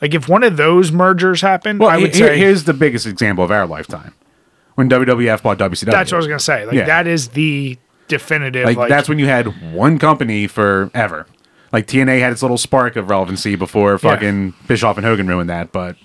Like 0.00 0.14
if 0.14 0.28
one 0.28 0.42
of 0.42 0.56
those 0.56 0.90
mergers 0.92 1.40
happened, 1.42 1.80
Well, 1.80 1.88
I 1.90 1.98
would 1.98 2.14
say 2.14 2.38
here's 2.38 2.64
the 2.64 2.72
biggest 2.72 3.06
example 3.06 3.44
of 3.44 3.50
our 3.50 3.66
lifetime 3.66 4.14
when 4.76 4.88
WWF 4.88 5.42
bought 5.42 5.58
WCW. 5.58 5.90
that's 5.90 6.10
what 6.12 6.16
I 6.16 6.18
was 6.18 6.26
gonna 6.26 6.38
say. 6.40 6.64
Like 6.64 6.74
Yeah. 6.74 6.86
that 6.86 7.06
is 7.06 7.28
the 7.28 7.76
definitive. 8.08 8.64
like, 8.64 8.76
Like, 8.76 8.88
that's 8.88 9.08
when 9.08 9.18
you 9.18 9.26
had 9.26 9.72
one 9.74 9.98
company 9.98 10.46
forever. 10.46 11.26
Like 11.72 11.86
TNA 11.86 12.20
had 12.20 12.32
its 12.32 12.42
little 12.42 12.58
spark 12.58 12.96
of 12.96 13.10
relevancy 13.10 13.56
before 13.56 13.96
fucking 13.98 14.54
Bischoff 14.66 14.96
and 14.96 15.04
Hogan 15.06 15.26
ruined 15.28 15.50
that, 15.50 15.70
but 15.72 15.96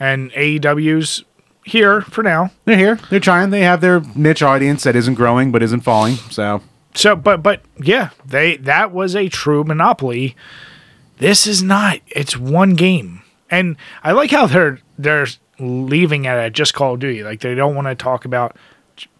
and 0.00 0.30
AEW's 0.32 1.24
here 1.64 2.00
for 2.02 2.22
now. 2.22 2.50
they're 2.64 2.76
here. 2.76 2.98
They're 3.10 3.20
trying. 3.20 3.50
They 3.50 3.60
have 3.62 3.80
their 3.80 4.00
niche 4.14 4.42
audience 4.42 4.82
that 4.84 4.96
isn't 4.96 5.14
growing 5.14 5.50
but 5.52 5.62
isn't 5.62 5.80
falling. 5.80 6.14
So 6.30 6.60
So, 6.98 7.14
but 7.14 7.42
but 7.44 7.62
yeah, 7.80 8.10
they 8.26 8.56
that 8.56 8.90
was 8.90 9.14
a 9.14 9.28
true 9.28 9.62
monopoly. 9.62 10.34
This 11.18 11.46
is 11.46 11.62
not. 11.62 12.00
It's 12.08 12.36
one 12.36 12.74
game, 12.74 13.22
and 13.50 13.76
I 14.02 14.12
like 14.12 14.32
how 14.32 14.46
they're 14.46 14.80
they're 14.98 15.26
leaving 15.60 16.24
it 16.24 16.30
at 16.30 16.52
just 16.52 16.74
Call 16.74 16.94
of 16.94 17.00
Duty. 17.00 17.22
Like 17.22 17.40
they 17.40 17.54
don't 17.54 17.76
want 17.76 17.86
to 17.86 17.94
talk 17.94 18.24
about 18.24 18.56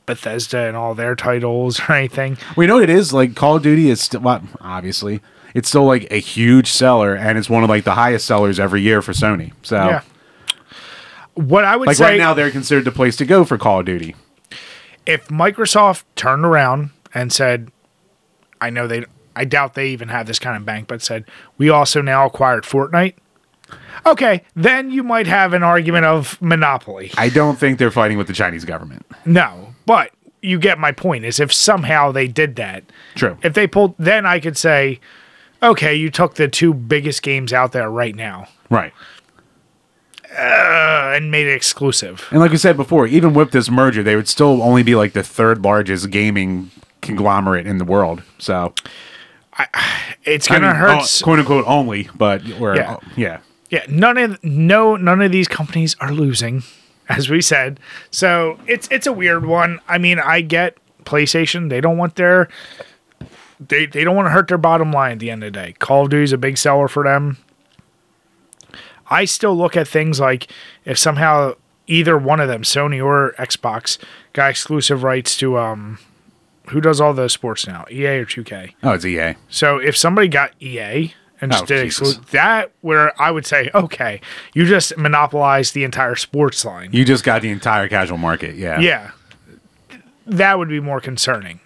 Bethesda 0.07 0.67
and 0.67 0.77
all 0.77 0.95
their 0.97 1.15
titles 1.15 1.81
or 1.89 1.93
anything. 1.93 2.37
we 2.57 2.67
know 2.67 2.75
what 2.75 2.83
it 2.85 2.91
is. 2.91 3.13
Like 3.13 3.37
Call 3.37 3.57
of 3.57 3.63
Duty 3.63 3.91
is 3.91 4.01
still 4.01 4.23
well, 4.23 4.43
obviously 4.61 5.21
it's 5.55 5.69
still 5.69 5.87
like 5.87 6.09
a 6.11 6.19
huge 6.19 6.69
seller, 6.71 7.15
and 7.15 7.39
it's 7.39 7.49
one 7.49 7.63
of 7.63 7.69
like 7.71 7.85
the 7.85 7.95
highest 7.95 8.27
sellers 8.27 8.59
every 8.59 8.83
year 8.83 9.03
for 9.03 9.13
Sony. 9.13 9.53
So 9.63 9.77
Yeah. 9.77 10.03
What 11.35 11.65
I 11.65 11.77
would 11.77 11.87
like 11.87 11.97
say 11.97 12.05
right 12.05 12.19
now, 12.19 12.35
they're 12.35 12.51
considered 12.51 12.85
the 12.85 12.91
place 12.93 13.15
to 13.17 13.25
go 13.25 13.45
for 13.45 13.57
Call 13.57 13.81
of 13.81 13.87
Duty. 13.87 14.17
if 15.07 15.29
Microsoft 15.29 16.03
turned 16.17 16.45
around 16.45 16.91
and 17.15 17.33
said, 17.33 17.71
I 18.61 18.71
know 18.71 18.87
they, 18.87 19.05
I 19.37 19.45
doubt 19.45 19.75
they 19.75 19.89
even 19.89 20.09
have 20.09 20.27
this 20.27 20.39
kind 20.39 20.57
of 20.57 20.65
bank, 20.65 20.89
but 20.89 21.03
said, 21.03 21.25
we 21.59 21.69
also 21.71 22.03
now 22.03 22.27
acquired 22.27 22.65
Fortnite. 22.65 23.15
Okay, 24.07 24.43
then 24.57 24.91
you 24.91 25.03
might 25.03 25.27
have 25.27 25.53
an 25.53 25.63
argument 25.63 26.07
of 26.07 26.41
monopoly. 26.41 27.11
I 27.19 27.29
don't 27.29 27.59
think 27.59 27.79
they're 27.79 27.91
fighting 27.91 28.17
with 28.17 28.27
the 28.27 28.33
Chinese 28.33 28.65
government. 28.65 29.05
No, 29.27 29.75
but 29.87 30.13
you 30.41 30.59
get 30.59 30.79
my 30.79 30.93
point. 30.93 31.25
Is 31.25 31.39
if 31.41 31.53
somehow 31.53 32.13
they 32.13 32.27
did 32.29 32.57
that, 32.57 32.85
True. 33.17 33.37
if 33.43 33.53
they 33.55 33.67
pulled, 33.67 33.95
then 33.99 34.25
I 34.25 34.41
could 34.41 34.57
say, 34.57 35.01
okay, 35.63 35.95
you 35.95 36.11
took 36.11 36.37
the 36.37 36.49
two 36.49 36.73
biggest 36.73 37.23
games 37.23 37.53
out 37.53 37.73
there 37.73 37.91
right 37.91 38.15
now 38.15 38.47
Right. 38.71 38.93
uh, 40.31 41.13
and 41.15 41.31
made 41.31 41.47
it 41.47 41.53
exclusive. 41.55 42.27
And 42.31 42.41
like 42.41 42.51
we 42.53 42.57
said 42.57 42.77
before, 42.77 43.07
even 43.07 43.35
with 43.35 43.51
this 43.51 43.71
merger, 43.71 44.03
they 44.03 44.17
would 44.17 44.29
still 44.29 44.63
only 44.63 44.83
be 44.83 44.95
like 44.95 45.13
the 45.13 45.23
third 45.23 45.63
largest 45.63 46.11
gaming 46.11 46.71
conglomerate 47.09 47.67
in 47.67 47.79
the 47.79 47.85
world. 47.85 48.23
So 48.39 48.75
It's 50.25 50.51
I 50.51 50.55
gonna 50.55 50.75
hurt. 50.75 51.03
oh, 51.03 51.25
quote 51.25 51.39
unquote 51.39 51.65
only, 51.67 52.09
but 52.17 52.45
we're 52.59 52.77
Yeah. 52.77 52.97
oh, 52.97 53.01
yeah. 53.17 53.39
Yeah, 53.71 53.85
none 53.89 54.17
of 54.17 54.43
no 54.45 54.97
none 54.97 55.21
of 55.21 55.31
these 55.33 55.49
companies 55.49 55.95
are 56.01 56.13
losing, 56.13 56.63
as 57.09 57.29
we 57.29 57.41
said. 57.43 57.81
So 58.11 58.59
it's 58.67 58.89
it's 58.91 59.07
a 59.07 59.13
weird 59.13 59.45
one. 59.47 59.81
I 59.89 59.99
mean, 59.99 60.19
I 60.19 60.41
get 60.41 60.77
PlayStation; 61.05 61.69
they 61.69 61.81
don't 61.81 61.97
want 61.99 62.15
their 62.17 62.49
they 63.61 63.87
they 63.87 64.05
don't 64.05 64.17
want 64.17 64.27
to 64.27 64.31
hurt 64.31 64.49
their 64.49 64.59
bottom 64.59 64.91
line 64.93 65.13
at 65.13 65.19
the 65.19 65.31
end 65.31 65.43
of 65.45 65.53
the 65.53 65.59
day. 65.59 65.75
Call 65.79 66.05
of 66.05 66.11
Duty 66.11 66.25
is 66.25 66.33
a 66.33 66.39
big 66.39 66.57
seller 66.57 66.89
for 66.89 67.05
them. 67.05 67.37
I 69.11 69.25
still 69.25 69.57
look 69.57 69.77
at 69.77 69.89
things 69.89 70.21
like 70.21 70.49
if 70.85 70.99
somehow 70.99 71.55
either 71.87 72.17
one 72.19 72.41
of 72.41 72.49
them, 72.49 72.63
Sony 72.63 73.03
or 73.05 73.33
Xbox, 73.39 73.99
got 74.35 74.51
exclusive 74.51 75.03
rights 75.03 75.37
to 75.39 75.59
um, 75.59 75.99
who 76.69 76.81
does 76.81 77.01
all 77.01 77.13
the 77.15 77.29
sports 77.29 77.67
now, 77.67 77.85
EA 77.91 78.19
or 78.19 78.27
2K. 78.27 78.75
Oh, 78.83 78.93
it's 78.93 79.05
EA. 79.05 79.35
So 79.49 79.79
if 79.79 79.97
somebody 79.97 80.29
got 80.29 80.53
EA 80.61 81.13
and 81.41 81.53
just 81.53 81.65
Oh, 81.65 81.67
did 81.67 82.25
that, 82.33 82.73
where 82.81 83.13
I 83.21 83.31
would 83.31 83.47
say, 83.47 83.71
okay, 83.75 84.21
you 84.55 84.65
just 84.67 84.97
monopolized 84.97 85.75
the 85.75 85.85
entire 85.85 86.15
sports 86.17 86.65
line. 86.65 86.91
You 86.93 87.05
just 87.05 87.25
got 87.25 87.43
the 87.43 87.51
entire 87.51 87.89
casual 87.89 88.19
market. 88.19 88.57
Yeah. 88.57 88.81
yeah, 88.81 89.11
that 90.27 90.59
would 90.59 90.69
be 90.69 90.81
more 90.81 91.01
concerning. 91.01 91.61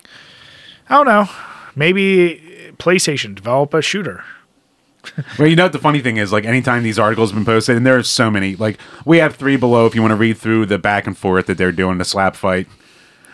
I 0.88 0.96
don't 0.96 1.06
know. 1.06 1.28
Maybe 1.74 2.72
PlayStation 2.78 3.34
develop 3.34 3.72
a 3.74 3.82
shooter. 3.82 4.24
Well, 5.36 5.48
you 5.48 5.56
know 5.56 5.64
what 5.64 5.72
the 5.72 5.80
funny 5.80 6.00
thing 6.00 6.16
is, 6.18 6.30
like 6.32 6.44
anytime 6.44 6.84
these 6.84 6.96
articles 6.98 7.30
have 7.30 7.36
been 7.36 7.44
posted, 7.44 7.76
and 7.76 7.84
there 7.84 7.96
are 7.96 8.04
so 8.04 8.30
many. 8.30 8.54
Like 8.54 8.78
we 9.04 9.18
have 9.18 9.34
three 9.34 9.56
below 9.56 9.84
if 9.86 9.96
you 9.96 10.00
want 10.00 10.12
to 10.12 10.16
read 10.16 10.38
through 10.38 10.66
the 10.66 10.78
back 10.78 11.08
and 11.08 11.18
forth 11.18 11.46
that 11.46 11.58
they're 11.58 11.72
doing 11.72 11.98
the 11.98 12.04
slap 12.04 12.36
fight. 12.36 12.68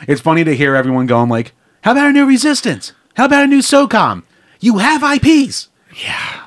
It's 0.07 0.21
funny 0.23 0.45
to 0.45 0.57
hear 0.57 0.75
everyone 0.75 1.05
going 1.05 1.29
like, 1.29 1.53
"How 1.83 1.93
about 1.93 2.11
a 2.11 2.12
new 2.12 2.26
Resistance? 2.26 2.93
How 3.14 3.26
about 3.26 3.45
a 3.45 3.49
new 3.49 3.61
SOCOM? 3.61 4.22
You 4.61 4.79
have 4.79 5.03
IPs." 5.03 5.68
Yeah. 6.05 6.45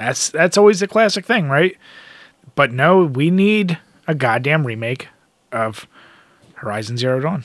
That's 0.00 0.30
that's 0.30 0.56
always 0.56 0.80
the 0.80 0.88
classic 0.88 1.26
thing, 1.26 1.50
right? 1.50 1.76
But 2.54 2.72
no, 2.72 3.04
we 3.04 3.30
need 3.30 3.78
a 4.08 4.14
goddamn 4.14 4.66
remake 4.66 5.08
of 5.52 5.86
Horizon 6.54 6.96
Zero 6.96 7.20
Dawn. 7.20 7.44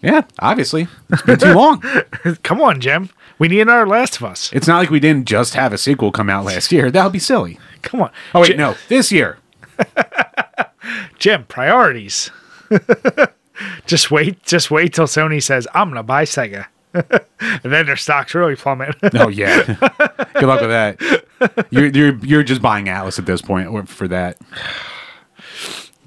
Yeah, 0.00 0.22
obviously 0.38 0.86
it's 1.10 1.22
been 1.22 1.38
too 1.38 1.54
long. 1.54 1.82
Come 2.44 2.60
on, 2.60 2.80
Jim. 2.80 3.10
We 3.38 3.48
need 3.48 3.60
another 3.60 3.86
Last 3.86 4.16
of 4.16 4.24
Us. 4.24 4.52
It's 4.52 4.68
not 4.68 4.78
like 4.78 4.90
we 4.90 5.00
didn't 5.00 5.26
just 5.26 5.54
have 5.54 5.72
a 5.72 5.78
sequel 5.78 6.12
come 6.12 6.30
out 6.30 6.44
last 6.44 6.70
year. 6.70 6.90
That 6.90 7.02
would 7.02 7.12
be 7.12 7.18
silly. 7.18 7.58
Come 7.82 8.00
on. 8.00 8.10
Oh 8.32 8.40
wait, 8.40 8.48
Jim, 8.48 8.58
no, 8.58 8.76
this 8.88 9.10
year. 9.10 9.38
Jim, 11.18 11.44
priorities. 11.44 12.30
just 13.86 14.10
wait, 14.10 14.42
just 14.42 14.70
wait 14.70 14.94
till 14.94 15.06
Sony 15.06 15.42
says, 15.42 15.66
I'm 15.74 15.88
gonna 15.88 16.02
buy 16.02 16.24
Sega. 16.24 16.66
and 16.94 17.72
then 17.72 17.86
their 17.86 17.96
stocks 17.96 18.34
really 18.34 18.56
plummet. 18.56 18.96
Oh 19.14 19.28
yeah. 19.28 19.62
Good 20.34 20.44
luck 20.44 20.60
with 20.60 20.70
that. 20.70 21.66
you're 21.70 21.86
you're 21.86 22.16
you're 22.24 22.42
just 22.42 22.62
buying 22.62 22.86
Atlus 22.86 23.18
at 23.18 23.26
this 23.26 23.42
point 23.42 23.88
for 23.88 24.08
that. 24.08 24.38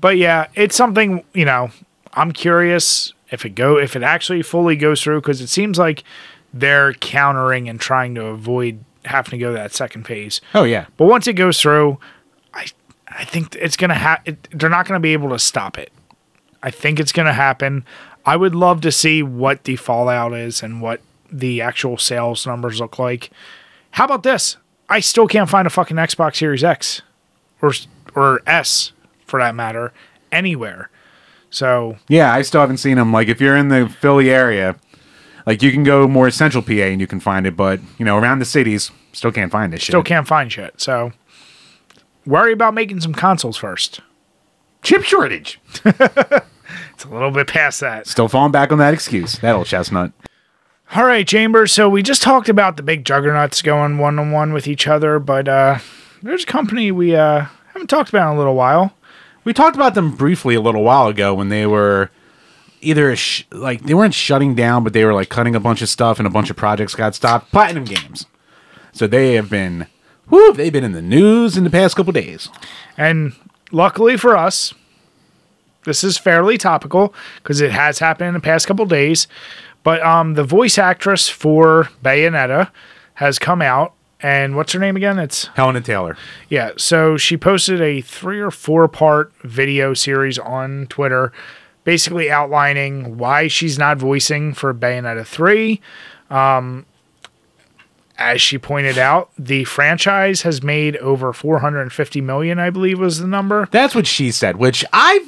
But 0.02 0.18
yeah, 0.18 0.48
it's 0.56 0.76
something 0.76 1.24
you 1.34 1.46
know. 1.46 1.70
I'm 2.14 2.32
curious 2.32 3.14
if 3.30 3.46
it 3.46 3.52
go 3.52 3.78
if 3.78 3.96
it 3.96 4.02
actually 4.02 4.42
fully 4.42 4.76
goes 4.76 5.04
through 5.04 5.22
because 5.22 5.42
it 5.42 5.48
seems 5.48 5.78
like 5.78 6.04
they're 6.54 6.94
countering 6.94 7.70
and 7.70 7.80
trying 7.80 8.16
to 8.16 8.26
avoid 8.26 8.84
having 9.06 9.32
to 9.32 9.38
go 9.38 9.54
that 9.54 9.74
second 9.74 10.08
phase. 10.08 10.42
Oh 10.56 10.64
yeah. 10.64 10.88
But 10.98 11.06
once 11.06 11.28
it 11.28 11.34
goes 11.34 11.62
through, 11.62 12.00
I 12.54 12.66
I 13.08 13.26
think 13.26 13.56
it's 13.56 13.78
gonna 13.78 13.94
have. 13.94 14.24
They're 14.52 14.70
not 14.70 14.88
gonna 14.88 15.00
be 15.00 15.14
able 15.14 15.30
to 15.30 15.40
stop 15.40 15.78
it. 15.78 15.92
I 16.62 16.72
think 16.72 17.00
it's 17.00 17.12
gonna 17.12 17.34
happen. 17.34 17.86
I 18.26 18.36
would 18.36 18.56
love 18.56 18.82
to 18.82 18.92
see 18.92 19.24
what 19.24 19.64
the 19.64 19.76
fallout 19.76 20.34
is 20.34 20.62
and 20.62 20.82
what 20.82 21.02
the 21.32 21.62
actual 21.62 21.98
sales 21.98 22.46
numbers 22.46 22.80
look 22.80 23.00
like. 23.00 23.30
How 23.92 24.06
about 24.06 24.24
this? 24.24 24.58
I 24.90 25.00
still 25.00 25.28
can't 25.28 25.50
find 25.50 25.68
a 25.68 25.70
fucking 25.70 25.98
Xbox 25.98 26.38
Series 26.38 26.64
X 26.64 27.02
or 27.62 27.74
or 28.16 28.42
S 28.46 28.92
for 29.26 29.40
that 29.40 29.56
matter 29.56 29.94
anywhere. 30.32 30.90
So 31.50 31.98
Yeah, 32.08 32.34
I 32.34 32.42
still 32.42 32.62
haven't 32.62 32.78
seen 32.78 32.98
them. 32.98 33.12
Like 33.12 33.28
if 33.28 33.40
you're 33.40 33.58
in 33.58 33.70
the 33.70 33.90
Philly 33.90 34.30
area, 34.30 34.76
like 35.46 35.62
you 35.62 35.72
can 35.72 35.84
go 35.84 36.08
more 36.08 36.30
central 36.32 36.64
PA 36.64 36.74
and 36.74 37.02
you 37.02 37.08
can 37.08 37.20
find 37.20 37.48
it, 37.48 37.56
but 37.56 37.80
you 37.98 38.06
know 38.06 38.18
around 38.18 38.40
the 38.40 38.46
cities, 38.46 38.92
still 39.14 39.32
can't 39.32 39.52
find 39.52 39.72
this 39.74 39.84
still 39.84 40.02
shit. 40.02 40.08
can't 40.08 40.28
find 40.28 40.52
shit. 40.52 40.80
So 40.80 41.14
worry 42.26 42.54
about 42.54 42.74
making 42.74 43.02
some 43.02 43.14
consoles 43.14 43.58
first. 43.58 44.02
Chip 44.82 45.04
shortage. 45.04 45.60
It's 47.00 47.06
a 47.06 47.10
little 47.10 47.32
bit 47.32 47.48
past 47.48 47.80
that. 47.80 48.08
Still 48.08 48.28
falling 48.28 48.52
back 48.52 48.74
on 48.74 48.78
that 48.80 48.94
excuse. 48.94 49.40
That 49.40 49.56
old 49.56 49.68
chestnut. 49.68 50.12
All 50.94 51.06
right, 51.06 51.26
Chambers. 51.26 51.72
So 51.72 51.88
we 51.88 52.04
just 52.04 52.22
talked 52.22 52.50
about 52.50 52.76
the 52.76 52.84
big 52.84 53.06
juggernauts 53.06 53.62
going 53.62 54.00
one 54.00 54.20
on 54.20 54.32
one 54.32 54.52
with 54.52 54.68
each 54.68 54.86
other, 54.86 55.18
but 55.18 55.48
uh, 55.48 55.80
there's 56.22 56.44
a 56.44 56.48
company 56.48 56.92
we 56.92 57.16
uh, 57.16 57.46
haven't 57.74 57.88
talked 57.88 58.10
about 58.10 58.32
in 58.32 58.36
a 58.36 58.38
little 58.38 58.56
while. 58.56 58.94
We 59.46 59.54
talked 59.54 59.78
about 59.78 59.96
them 59.96 60.14
briefly 60.14 60.56
a 60.56 60.62
little 60.62 60.84
while 60.84 61.08
ago 61.08 61.34
when 61.34 61.48
they 61.48 61.66
were 61.66 62.12
either 62.82 63.16
sh- 63.16 63.46
like 63.50 63.84
they 63.84 63.94
weren't 63.94 64.14
shutting 64.14 64.54
down, 64.54 64.84
but 64.84 64.92
they 64.92 65.06
were 65.06 65.14
like 65.14 65.30
cutting 65.30 65.56
a 65.56 65.60
bunch 65.62 65.82
of 65.82 65.88
stuff 65.88 66.20
and 66.20 66.28
a 66.28 66.32
bunch 66.32 66.50
of 66.50 66.58
projects 66.58 66.96
got 66.96 67.16
stopped. 67.16 67.50
Platinum 67.50 67.86
Games. 67.86 68.26
So 68.92 69.08
they 69.08 69.36
have 69.36 69.50
been, 69.50 69.88
whoo, 70.30 70.52
they've 70.52 70.74
been 70.74 70.84
in 70.84 70.92
the 70.92 71.02
news 71.02 71.56
in 71.56 71.64
the 71.64 71.70
past 71.70 71.96
couple 71.96 72.12
days. 72.12 72.50
And 72.98 73.34
luckily 73.72 74.18
for 74.18 74.36
us, 74.38 74.74
this 75.86 76.04
is 76.04 76.18
fairly 76.18 76.58
topical 76.58 77.14
because 77.38 77.62
it 77.62 77.72
has 77.72 78.00
happened 78.00 78.30
in 78.30 78.34
the 78.34 78.40
past 78.40 78.68
couple 78.68 78.86
days. 78.86 79.28
But 79.84 80.02
um, 80.04 80.34
the 80.34 80.44
voice 80.44 80.78
actress 80.78 81.30
for 81.30 81.90
Bayonetta 82.04 82.70
has 83.16 83.40
come 83.40 83.62
out, 83.62 83.94
and 84.22 84.56
what's 84.56 84.74
her 84.74 84.80
name 84.80 84.98
again? 84.98 85.18
It's 85.18 85.46
Hellena 85.56 85.82
Taylor. 85.82 86.18
Yeah, 86.50 86.72
so 86.78 87.16
she 87.16 87.38
posted 87.38 87.82
a 87.82 88.02
three 88.02 88.40
or 88.40 88.52
four 88.52 88.88
part 88.88 89.34
video 89.44 89.94
series 89.94 90.38
on 90.38 90.88
Twitter, 90.88 91.32
basically 91.86 92.30
outlining 92.30 93.18
why 93.18 93.48
she's 93.48 93.80
not 93.80 93.98
voicing 93.98 94.54
for 94.54 94.74
Bayonetta 94.74 95.26
3. 95.26 95.80
Um, 96.30 96.86
as 98.20 98.42
she 98.42 98.58
pointed 98.58 98.98
out, 98.98 99.32
the 99.40 99.64
franchise 99.64 100.42
has 100.44 100.62
made 100.62 100.98
over 100.98 101.32
450 101.34 102.22
million, 102.22 102.60
I 102.60 102.70
believe 102.70 103.00
was 103.00 103.20
the 103.20 103.28
number. 103.28 103.68
That's 103.72 103.96
what 103.96 104.06
she 104.06 104.32
said, 104.32 104.58
which 104.58 104.86
I 104.94 105.26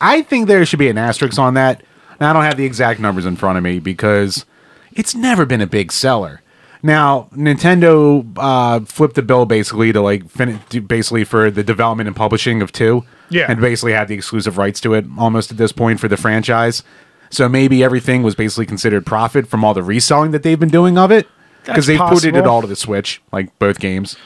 I 0.00 0.22
think 0.22 0.46
there 0.46 0.64
should 0.64 0.78
be 0.78 0.88
an 0.88 0.96
asterisk 0.98 1.38
on 1.38 1.54
that. 1.54 1.82
Now 2.20 2.30
I 2.30 2.32
don't 2.32 2.44
have 2.44 2.56
the 2.56 2.64
exact 2.64 3.00
numbers 3.00 3.26
in 3.26 3.36
front 3.36 3.58
of 3.58 3.64
me 3.64 3.80
because 3.80 4.46
it's 4.92 5.14
never 5.14 5.44
been 5.44 5.60
a 5.60 5.66
big 5.66 5.90
seller. 5.92 6.40
Now 6.82 7.28
Nintendo 7.34 8.24
uh, 8.36 8.80
flipped 8.84 9.16
the 9.16 9.22
bill 9.22 9.44
basically 9.44 9.92
to 9.92 10.00
like 10.00 10.28
fin- 10.30 10.60
basically 10.86 11.24
for 11.24 11.50
the 11.50 11.64
development 11.64 12.06
and 12.06 12.14
publishing 12.16 12.62
of 12.62 12.70
two, 12.70 13.04
Yeah. 13.30 13.46
and 13.50 13.60
basically 13.60 13.92
had 13.92 14.06
the 14.08 14.14
exclusive 14.14 14.58
rights 14.58 14.80
to 14.82 14.94
it 14.94 15.04
almost 15.18 15.50
at 15.50 15.56
this 15.56 15.72
point 15.72 15.98
for 15.98 16.06
the 16.08 16.16
franchise. 16.16 16.84
So 17.30 17.48
maybe 17.48 17.82
everything 17.84 18.22
was 18.22 18.34
basically 18.36 18.64
considered 18.66 19.04
profit 19.04 19.46
from 19.48 19.64
all 19.64 19.74
the 19.74 19.82
reselling 19.82 20.30
that 20.30 20.42
they've 20.44 20.58
been 20.58 20.70
doing 20.70 20.96
of 20.96 21.10
it 21.10 21.26
because 21.68 21.86
That's 21.86 21.98
they 21.98 22.30
put 22.30 22.36
it 22.36 22.46
all 22.46 22.62
to 22.62 22.66
the 22.66 22.76
Switch, 22.76 23.20
like 23.30 23.56
both 23.58 23.78
games. 23.78 24.16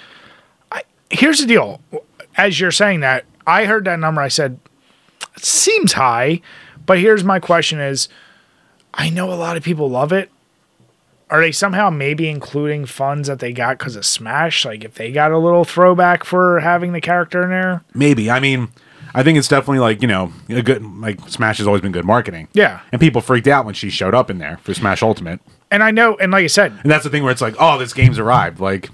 Here's 1.11 1.41
the 1.41 1.47
deal. 1.47 1.81
As 2.37 2.59
you're 2.59 2.71
saying 2.71 3.01
that, 3.01 3.25
I 3.47 3.67
heard 3.67 3.85
that 3.85 3.99
number. 3.99 4.21
I 4.21 4.29
said, 4.29 4.59
it 5.37 5.45
seems 5.45 5.93
high, 5.95 6.41
but 6.87 6.99
here's 6.99 7.25
my 7.25 7.41
question 7.41 7.81
is, 7.81 8.09
I 8.95 9.11
know 9.11 9.33
a 9.33 9.35
lot 9.35 9.57
of 9.57 9.63
people 9.63 9.91
love 9.91 10.13
it. 10.13 10.31
Are 11.29 11.41
they 11.41 11.53
somehow 11.53 11.91
maybe 11.91 12.29
including 12.29 12.87
funds 12.87 13.29
that 13.29 13.41
they 13.41 13.53
got 13.53 13.79
because 13.79 13.97
of 13.97 14.07
Smash? 14.07 14.65
Like 14.65 14.85
if 14.85 14.95
they 14.95 15.13
got 15.13 15.33
a 15.33 15.39
little 15.39 15.65
throwback 15.65 16.25
for 16.25 16.61
having 16.61 16.93
the 16.93 17.01
character 17.01 17.43
in 17.43 17.51
there? 17.51 17.83
Maybe. 17.95 18.31
I 18.31 18.39
mean, 18.39 18.69
I 19.15 19.23
think 19.23 19.39
it's 19.39 19.49
definitely 19.49 19.81
like 19.81 20.03
you 20.03 20.09
know 20.09 20.33
a 20.49 20.63
good 20.63 20.83
like 20.83 21.27
Smash 21.29 21.59
has 21.59 21.67
always 21.67 21.83
been 21.83 21.93
good 21.93 22.05
marketing. 22.05 22.49
Yeah. 22.53 22.81
and 22.93 23.01
people 23.01 23.21
freaked 23.21 23.49
out 23.49 23.65
when 23.65 23.75
she 23.75 23.91
showed 23.91 24.15
up 24.15 24.31
in 24.31 24.39
there 24.39 24.59
for 24.59 24.75
Smash 24.75 25.03
Ultimate, 25.03 25.41
And 25.73 25.83
I 25.83 25.91
know, 25.91 26.17
and 26.19 26.31
like 26.31 26.45
I 26.45 26.49
said, 26.49 26.73
and 26.83 26.91
that's 26.91 27.03
the 27.03 27.11
thing 27.11 27.23
where 27.23 27.33
it's 27.33 27.41
like, 27.41 27.55
oh, 27.59 27.79
this 27.79 27.93
game's 27.95 28.19
arrived. 28.19 28.61
Like, 28.61 28.91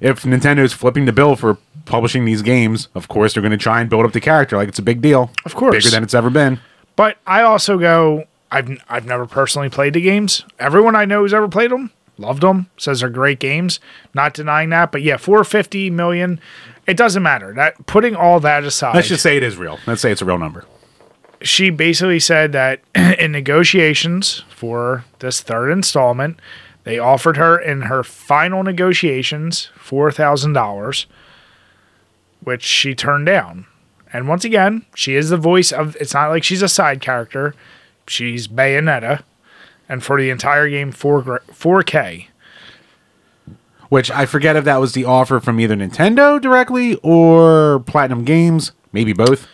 if 0.00 0.22
Nintendo's 0.22 0.72
flipping 0.72 1.04
the 1.04 1.12
bill 1.12 1.36
for 1.36 1.58
publishing 1.84 2.24
these 2.24 2.40
games, 2.42 2.88
of 2.94 3.06
course 3.08 3.34
they're 3.34 3.42
going 3.42 3.50
to 3.50 3.56
try 3.58 3.80
and 3.80 3.90
build 3.90 4.06
up 4.06 4.12
the 4.12 4.20
character 4.20 4.56
like 4.56 4.68
it's 4.68 4.78
a 4.78 4.82
big 4.82 5.02
deal. 5.02 5.30
Of 5.44 5.54
course. 5.54 5.76
bigger 5.76 5.90
than 5.90 6.02
it's 6.02 6.14
ever 6.14 6.30
been. 6.30 6.58
but 6.96 7.18
I 7.26 7.42
also 7.42 7.78
go, 7.78 8.24
I've 8.50 8.82
I've 8.88 9.04
never 9.06 9.26
personally 9.26 9.68
played 9.68 9.92
the 9.92 10.00
games. 10.00 10.44
Everyone 10.58 10.96
I 10.96 11.04
know 11.04 11.20
who's 11.20 11.34
ever 11.34 11.48
played 11.48 11.70
them 11.70 11.90
loved 12.18 12.42
them. 12.42 12.68
Says 12.78 13.00
they're 13.00 13.10
great 13.10 13.38
games. 13.38 13.80
Not 14.14 14.32
denying 14.34 14.70
that, 14.70 14.90
but 14.92 15.02
yeah, 15.02 15.16
450 15.18 15.90
million. 15.90 16.40
It 16.86 16.96
doesn't 16.96 17.22
matter. 17.22 17.52
That 17.54 17.86
putting 17.86 18.16
all 18.16 18.40
that 18.40 18.64
aside, 18.64 18.94
Let's 18.94 19.08
just 19.08 19.22
say 19.22 19.36
it 19.36 19.42
is 19.42 19.56
real. 19.56 19.78
Let's 19.86 20.00
say 20.00 20.10
it's 20.12 20.22
a 20.22 20.24
real 20.24 20.38
number. 20.38 20.64
She 21.42 21.70
basically 21.70 22.20
said 22.20 22.52
that 22.52 22.80
in 22.94 23.32
negotiations 23.32 24.44
for 24.48 25.04
this 25.18 25.40
third 25.40 25.70
installment, 25.70 26.38
they 26.84 26.98
offered 26.98 27.36
her 27.36 27.58
in 27.58 27.82
her 27.82 28.02
final 28.02 28.62
negotiations 28.62 29.70
four 29.76 30.10
thousand 30.10 30.52
dollars, 30.52 31.06
which 32.42 32.62
she 32.62 32.94
turned 32.94 33.26
down. 33.26 33.66
And 34.12 34.28
once 34.28 34.44
again, 34.44 34.84
she 34.94 35.14
is 35.14 35.30
the 35.30 35.36
voice 35.36 35.72
of. 35.72 35.96
It's 35.96 36.14
not 36.14 36.28
like 36.28 36.44
she's 36.44 36.62
a 36.62 36.68
side 36.68 37.00
character. 37.00 37.54
She's 38.06 38.48
Bayonetta, 38.48 39.22
and 39.88 40.02
for 40.02 40.20
the 40.20 40.30
entire 40.30 40.68
game, 40.68 40.92
four 40.92 41.40
four 41.52 41.82
K. 41.82 42.28
Which 43.88 44.10
I 44.10 44.24
forget 44.24 44.56
if 44.56 44.64
that 44.64 44.80
was 44.80 44.94
the 44.94 45.04
offer 45.04 45.38
from 45.38 45.60
either 45.60 45.76
Nintendo 45.76 46.40
directly 46.40 46.96
or 47.02 47.80
Platinum 47.80 48.24
Games, 48.24 48.72
maybe 48.90 49.12
both. 49.12 49.46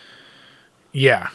Yeah, 0.93 1.29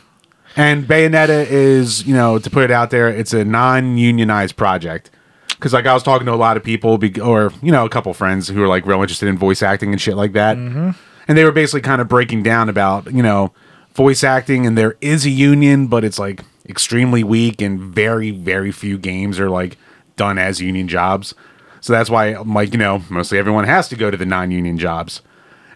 And 0.57 0.85
Bayonetta 0.85 1.47
is, 1.49 2.07
you 2.07 2.15
know, 2.15 2.39
to 2.39 2.51
put 2.51 2.65
it 2.65 2.71
out 2.71 2.91
there, 2.91 3.09
it's 3.09 3.33
a 3.33 3.45
non-unionized 3.45 4.57
project. 4.57 5.11
Because 5.49 5.73
like 5.73 5.87
I 5.87 5.95
was 5.95 6.03
talking 6.03 6.27
to 6.27 6.33
a 6.33 6.37
lot 6.37 6.57
of 6.57 6.63
people, 6.63 6.99
be- 6.99 7.21
or 7.21 7.53
you 7.63 7.73
know, 7.73 7.85
a 7.85 7.89
couple 7.89 8.13
friends 8.15 8.49
who 8.49 8.63
are 8.63 8.69
like 8.69 8.87
real 8.87 9.01
interested 9.01 9.29
in 9.29 9.39
voice 9.39 9.63
acting 9.63 9.93
and 9.93 10.01
shit 10.01 10.17
like 10.17 10.33
that, 10.33 10.57
mm-hmm. 10.57 10.91
and 11.27 11.39
they 11.39 11.45
were 11.45 11.53
basically 11.53 11.81
kind 11.81 12.01
of 12.01 12.09
breaking 12.09 12.43
down 12.43 12.69
about 12.69 13.13
you 13.13 13.23
know 13.23 13.53
voice 13.95 14.23
acting, 14.23 14.67
and 14.67 14.77
there 14.77 14.97
is 15.01 15.25
a 15.25 15.31
union, 15.31 15.87
but 15.87 16.05
it's 16.05 16.19
like 16.19 16.45
extremely 16.69 17.25
weak, 17.25 17.63
and 17.63 17.81
very 17.81 18.31
very 18.31 18.73
few 18.73 18.99
games 18.99 19.41
are 19.41 19.49
like 19.49 19.79
done 20.17 20.39
as 20.39 20.61
union 20.61 20.87
jobs. 20.87 21.35
So 21.81 21.93
that's 21.93 22.11
why, 22.11 22.37
like 22.37 22.73
you 22.73 22.79
know, 22.79 23.03
mostly 23.09 23.39
everyone 23.39 23.65
has 23.65 23.89
to 23.89 23.97
go 23.97 24.11
to 24.11 24.17
the 24.17 24.27
non-union 24.27 24.77
jobs, 24.77 25.23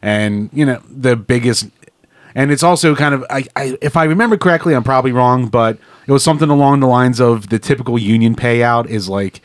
and 0.02 0.50
you 0.52 0.66
know 0.66 0.82
the 0.90 1.16
biggest 1.16 1.68
and 2.34 2.50
it's 2.50 2.62
also 2.62 2.94
kind 2.94 3.14
of 3.14 3.24
I, 3.30 3.44
I 3.56 3.76
if 3.80 3.96
I 3.96 4.04
remember 4.04 4.36
correctly, 4.36 4.74
I'm 4.74 4.84
probably 4.84 5.12
wrong, 5.12 5.48
but 5.48 5.78
it 6.06 6.12
was 6.12 6.22
something 6.22 6.48
along 6.50 6.80
the 6.80 6.86
lines 6.86 7.20
of 7.20 7.48
the 7.48 7.58
typical 7.58 7.98
union 7.98 8.34
payout 8.34 8.86
is 8.86 9.08
like 9.08 9.40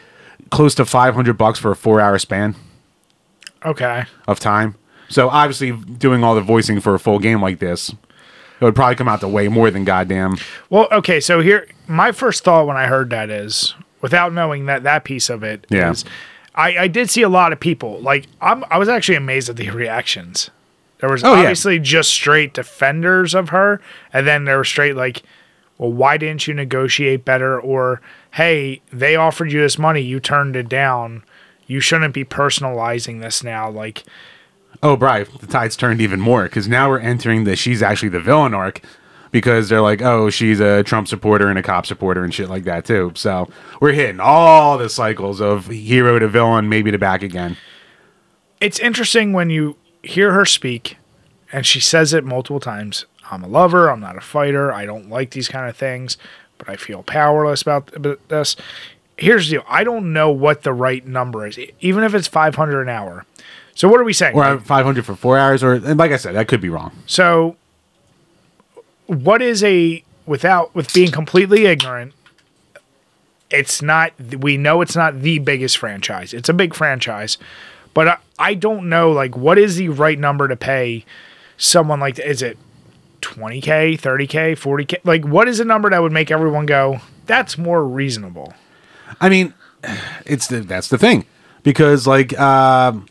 close 0.51 0.75
to 0.75 0.85
500 0.85 1.37
bucks 1.37 1.59
for 1.59 1.71
a 1.71 1.75
4-hour 1.75 2.19
span 2.19 2.55
okay. 3.65 4.03
of 4.27 4.39
time. 4.39 4.75
So 5.09 5.29
obviously 5.29 5.71
doing 5.71 6.23
all 6.23 6.35
the 6.35 6.41
voicing 6.41 6.79
for 6.79 6.93
a 6.93 6.99
full 6.99 7.19
game 7.19 7.41
like 7.41 7.59
this, 7.59 7.89
it 7.89 8.63
would 8.63 8.75
probably 8.75 8.95
come 8.95 9.07
out 9.07 9.19
to 9.21 9.27
way 9.27 9.47
more 9.47 9.69
than 9.71 9.83
goddamn. 9.83 10.37
Well, 10.69 10.87
okay, 10.91 11.19
so 11.19 11.41
here 11.41 11.67
my 11.87 12.11
first 12.11 12.43
thought 12.43 12.65
when 12.67 12.77
I 12.77 12.87
heard 12.87 13.09
that 13.09 13.29
is 13.29 13.73
without 14.01 14.33
knowing 14.33 14.65
that 14.67 14.83
that 14.83 15.03
piece 15.03 15.29
of 15.29 15.43
it 15.43 15.65
Yeah. 15.69 15.91
is 15.91 16.05
I, 16.55 16.77
I 16.77 16.87
did 16.87 17.09
see 17.09 17.23
a 17.23 17.29
lot 17.29 17.51
of 17.51 17.59
people 17.59 17.99
like 18.01 18.25
I'm 18.41 18.63
I 18.69 18.77
was 18.77 18.87
actually 18.89 19.15
amazed 19.15 19.49
at 19.49 19.55
the 19.57 19.69
reactions. 19.71 20.49
There 21.03 21.11
was 21.11 21.21
Oh, 21.21 21.33
yeah. 21.33 21.39
obviously 21.41 21.79
just 21.79 22.11
straight 22.11 22.53
defenders 22.53 23.35
of 23.35 23.49
her, 23.49 23.81
and 24.13 24.25
then 24.25 24.45
there 24.45 24.55
were 24.55 24.63
straight 24.63 24.95
like, 24.95 25.21
well, 25.77 25.91
why 25.91 26.15
didn't 26.15 26.47
you 26.47 26.53
negotiate 26.53 27.25
better? 27.25 27.59
Or 27.59 27.99
hey, 28.35 28.79
they 28.89 29.17
offered 29.17 29.51
you 29.51 29.59
this 29.59 29.77
money, 29.77 29.99
you 29.99 30.21
turned 30.21 30.55
it 30.55 30.69
down. 30.69 31.23
You 31.67 31.81
shouldn't 31.81 32.13
be 32.13 32.23
personalizing 32.23 33.19
this 33.21 33.43
now. 33.43 33.69
Like, 33.69 34.03
Oh, 34.81 34.95
Bri, 34.95 35.25
the 35.41 35.45
tide's 35.47 35.75
turned 35.75 35.99
even 35.99 36.21
more 36.21 36.43
because 36.43 36.69
now 36.69 36.87
we're 36.87 36.99
entering 36.99 37.43
the 37.43 37.57
she's 37.57 37.81
actually 37.83 38.07
the 38.09 38.21
villain 38.21 38.53
arc 38.53 38.79
because 39.31 39.67
they're 39.67 39.81
like, 39.81 40.01
oh, 40.01 40.29
she's 40.29 40.61
a 40.61 40.83
Trump 40.83 41.09
supporter 41.09 41.49
and 41.49 41.59
a 41.59 41.63
cop 41.63 41.85
supporter 41.85 42.23
and 42.23 42.33
shit 42.33 42.47
like 42.49 42.63
that 42.63 42.85
too. 42.85 43.11
So 43.15 43.49
we're 43.81 43.91
hitting 43.91 44.21
all 44.21 44.77
the 44.77 44.87
cycles 44.87 45.41
of 45.41 45.67
hero 45.67 46.17
to 46.17 46.29
villain, 46.29 46.69
maybe 46.69 46.91
to 46.91 46.97
back 46.97 47.23
again. 47.23 47.57
it's 48.61 48.79
interesting 48.79 49.33
when 49.33 49.49
you 49.49 49.75
hear 50.03 50.33
her 50.33 50.45
speak 50.45 50.97
and 51.51 51.65
she 51.65 51.79
says 51.79 52.13
it 52.13 52.23
multiple 52.23 52.59
times. 52.59 53.05
I'm 53.31 53.43
a 53.43 53.47
lover, 53.47 53.89
I'm 53.89 53.99
not 53.99 54.17
a 54.17 54.21
fighter, 54.21 54.71
I 54.71 54.85
don't 54.85 55.09
like 55.09 55.31
these 55.31 55.47
kind 55.47 55.69
of 55.69 55.77
things, 55.77 56.17
but 56.57 56.69
I 56.69 56.75
feel 56.75 57.03
powerless 57.03 57.61
about 57.61 57.95
about 57.95 58.27
this. 58.27 58.55
Here's 59.17 59.47
the 59.47 59.57
deal. 59.57 59.65
I 59.67 59.83
don't 59.83 60.11
know 60.11 60.31
what 60.31 60.63
the 60.63 60.73
right 60.73 61.05
number 61.05 61.45
is, 61.45 61.57
even 61.79 62.03
if 62.03 62.13
it's 62.13 62.27
500 62.27 62.81
an 62.81 62.89
hour. 62.89 63.25
So 63.75 63.87
what 63.87 63.99
are 63.99 64.03
we 64.03 64.13
saying? 64.13 64.35
Or 64.35 64.59
500 64.59 65.05
for 65.05 65.15
four 65.15 65.37
hours, 65.37 65.63
or 65.63 65.73
and 65.73 65.97
like 65.97 66.11
I 66.11 66.17
said, 66.17 66.35
that 66.35 66.47
could 66.47 66.61
be 66.61 66.69
wrong. 66.69 66.91
So, 67.05 67.55
what 69.07 69.41
is 69.41 69.63
a 69.63 70.03
without 70.25 70.73
with 70.75 70.93
being 70.93 71.11
completely 71.11 71.65
ignorant? 71.65 72.13
It's 73.49 73.81
not. 73.81 74.11
We 74.39 74.57
know 74.57 74.81
it's 74.81 74.95
not 74.95 75.21
the 75.21 75.39
biggest 75.39 75.77
franchise. 75.77 76.33
It's 76.33 76.49
a 76.49 76.53
big 76.53 76.73
franchise, 76.73 77.37
but 77.93 78.07
I, 78.07 78.17
I 78.39 78.53
don't 78.53 78.89
know. 78.89 79.11
Like, 79.11 79.35
what 79.37 79.57
is 79.57 79.75
the 79.77 79.89
right 79.89 80.17
number 80.17 80.47
to 80.47 80.55
pay 80.55 81.05
someone 81.57 81.99
like? 81.99 82.19
Is 82.19 82.41
it 82.41 82.57
twenty 83.21 83.61
k, 83.61 83.95
thirty 83.95 84.27
k, 84.27 84.55
forty 84.55 84.85
k? 84.85 84.97
Like, 85.03 85.25
what 85.25 85.47
is 85.47 85.59
a 85.59 85.65
number 85.65 85.89
that 85.89 86.01
would 86.01 86.11
make 86.11 86.31
everyone 86.31 86.65
go? 86.65 86.99
That's 87.25 87.57
more 87.57 87.85
reasonable. 87.85 88.53
I 89.21 89.29
mean, 89.29 89.53
it's 90.25 90.47
the, 90.47 90.61
that's 90.61 90.89
the 90.89 90.97
thing 90.97 91.25
because 91.63 92.05
like 92.07 92.37
um, 92.39 93.05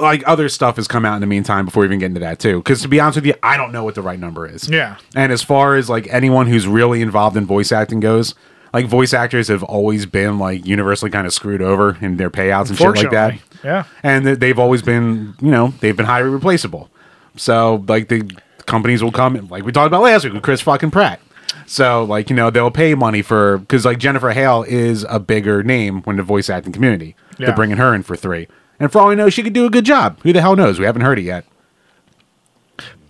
like 0.00 0.22
other 0.26 0.48
stuff 0.48 0.76
has 0.76 0.88
come 0.88 1.04
out 1.04 1.14
in 1.14 1.20
the 1.20 1.26
meantime 1.26 1.64
before 1.64 1.82
we 1.82 1.86
even 1.86 1.98
get 1.98 2.06
into 2.06 2.20
that 2.20 2.38
too. 2.38 2.58
Because 2.58 2.82
to 2.82 2.88
be 2.88 3.00
honest 3.00 3.16
with 3.16 3.26
you, 3.26 3.34
I 3.42 3.56
don't 3.56 3.72
know 3.72 3.84
what 3.84 3.94
the 3.94 4.02
right 4.02 4.18
number 4.18 4.46
is. 4.46 4.68
Yeah. 4.68 4.96
And 5.14 5.32
as 5.32 5.42
far 5.42 5.76
as 5.76 5.88
like 5.88 6.06
anyone 6.08 6.46
who's 6.46 6.66
really 6.66 7.02
involved 7.02 7.36
in 7.36 7.46
voice 7.46 7.72
acting 7.72 8.00
goes, 8.00 8.34
like 8.72 8.86
voice 8.86 9.14
actors 9.14 9.48
have 9.48 9.62
always 9.62 10.06
been 10.06 10.38
like 10.38 10.66
universally 10.66 11.10
kind 11.10 11.26
of 11.26 11.32
screwed 11.32 11.62
over 11.62 11.96
in 12.00 12.16
their 12.16 12.30
payouts 12.30 12.68
and 12.68 12.78
shit 12.78 12.96
like 12.96 13.10
that. 13.10 13.34
Yeah. 13.64 13.84
And 14.02 14.26
they've 14.26 14.58
always 14.58 14.82
been, 14.82 15.34
you 15.40 15.50
know, 15.50 15.68
they've 15.80 15.96
been 15.96 16.06
highly 16.06 16.28
replaceable. 16.28 16.90
So 17.36 17.84
like 17.88 18.08
the 18.08 18.30
companies 18.66 19.02
will 19.02 19.12
come, 19.12 19.48
like 19.48 19.64
we 19.64 19.72
talked 19.72 19.86
about 19.88 20.02
last 20.02 20.24
week 20.24 20.32
with 20.32 20.42
Chris 20.42 20.60
fucking 20.60 20.90
Pratt. 20.90 21.20
So 21.66 22.04
like 22.04 22.30
you 22.30 22.36
know 22.36 22.50
they'll 22.50 22.70
pay 22.70 22.94
money 22.94 23.22
for 23.22 23.58
because 23.58 23.84
like 23.84 23.98
Jennifer 23.98 24.30
Hale 24.30 24.64
is 24.68 25.04
a 25.08 25.18
bigger 25.18 25.62
name 25.62 26.02
when 26.02 26.16
the 26.16 26.22
voice 26.22 26.48
acting 26.48 26.72
community. 26.72 27.16
Yeah. 27.38 27.46
They're 27.46 27.56
bringing 27.56 27.76
her 27.76 27.94
in 27.94 28.02
for 28.02 28.14
three, 28.16 28.46
and 28.78 28.90
for 28.90 29.00
all 29.00 29.08
we 29.08 29.14
know, 29.16 29.28
she 29.30 29.42
could 29.42 29.52
do 29.52 29.66
a 29.66 29.70
good 29.70 29.84
job. 29.84 30.20
Who 30.22 30.32
the 30.32 30.40
hell 30.40 30.54
knows? 30.54 30.78
We 30.78 30.86
haven't 30.86 31.02
heard 31.02 31.18
it 31.18 31.22
yet. 31.22 31.44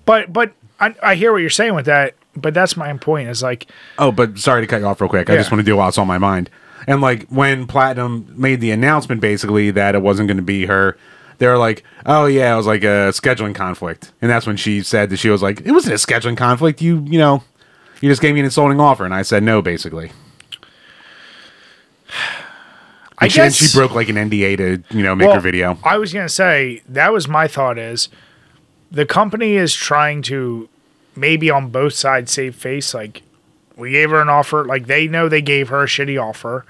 But 0.05 0.32
but 0.32 0.53
I, 0.80 0.94
I 1.03 1.14
hear 1.16 1.32
what 1.32 1.38
you're 1.38 1.51
saying 1.51 1.74
with 1.74 1.86
that. 1.86 2.14
But 2.34 2.55
that's 2.55 2.76
my 2.76 2.92
point. 2.97 3.28
Is 3.28 3.42
like 3.42 3.66
Oh, 3.99 4.12
but 4.12 4.38
sorry 4.38 4.62
to 4.62 4.66
cut 4.66 4.80
you 4.80 4.86
off 4.86 5.01
real 5.01 5.11
quick. 5.11 5.28
I 5.30 5.36
just 5.36 5.51
want 5.51 5.61
to 5.61 5.64
do 5.64 5.76
while 5.76 5.88
it's 5.88 5.99
on 5.99 6.07
my 6.07 6.18
mind. 6.18 6.51
And 6.86 7.00
like 7.00 7.26
when 7.28 7.66
Platinum 7.66 8.32
made 8.36 8.60
the 8.60 8.70
announcement, 8.70 9.20
basically 9.20 9.70
that 9.72 9.94
it 9.94 10.02
wasn't 10.02 10.28
going 10.28 10.36
to 10.36 10.42
be 10.42 10.66
her, 10.66 10.96
they 11.38 11.46
were 11.46 11.58
like, 11.58 11.84
"Oh 12.04 12.26
yeah, 12.26 12.54
it 12.54 12.56
was 12.56 12.66
like 12.66 12.82
a 12.82 13.12
scheduling 13.12 13.54
conflict," 13.54 14.12
and 14.22 14.30
that's 14.30 14.46
when 14.46 14.56
she 14.56 14.82
said 14.82 15.10
that 15.10 15.18
she 15.18 15.28
was 15.28 15.42
like, 15.42 15.60
"It 15.62 15.72
wasn't 15.72 15.94
a 15.94 15.98
scheduling 15.98 16.36
conflict. 16.36 16.80
You 16.80 17.04
you 17.06 17.18
know, 17.18 17.42
you 18.00 18.08
just 18.08 18.22
gave 18.22 18.34
me 18.34 18.40
an 18.40 18.46
insulting 18.46 18.80
offer," 18.80 19.04
and 19.04 19.14
I 19.14 19.22
said 19.22 19.42
no, 19.42 19.60
basically. 19.62 20.12
I 23.18 23.24
And 23.24 23.32
she, 23.32 23.40
and 23.40 23.48
guess 23.48 23.54
she 23.70 23.76
broke 23.76 23.92
like 23.92 24.08
an 24.10 24.16
NDA 24.16 24.56
to 24.58 24.96
you 24.96 25.02
know 25.02 25.14
make 25.14 25.26
Well, 25.26 25.36
her 25.36 25.40
video. 25.40 25.78
I 25.82 25.96
was 25.98 26.12
gonna 26.12 26.28
say 26.28 26.82
that 26.88 27.12
was 27.12 27.26
my 27.26 27.48
thought 27.48 27.78
is 27.78 28.08
the 28.90 29.06
company 29.06 29.56
is 29.56 29.74
trying 29.74 30.22
to 30.22 30.68
maybe 31.14 31.50
on 31.50 31.70
both 31.70 31.94
sides 31.94 32.32
save 32.32 32.54
face. 32.54 32.92
Like 32.94 33.22
we 33.76 33.90
gave 33.92 34.10
her 34.10 34.20
an 34.20 34.28
offer, 34.28 34.64
like 34.64 34.86
they 34.86 35.06
know 35.06 35.28
they 35.28 35.42
gave 35.42 35.68
her 35.68 35.82
a 35.82 35.86
shitty 35.86 36.20
offer. 36.20 36.64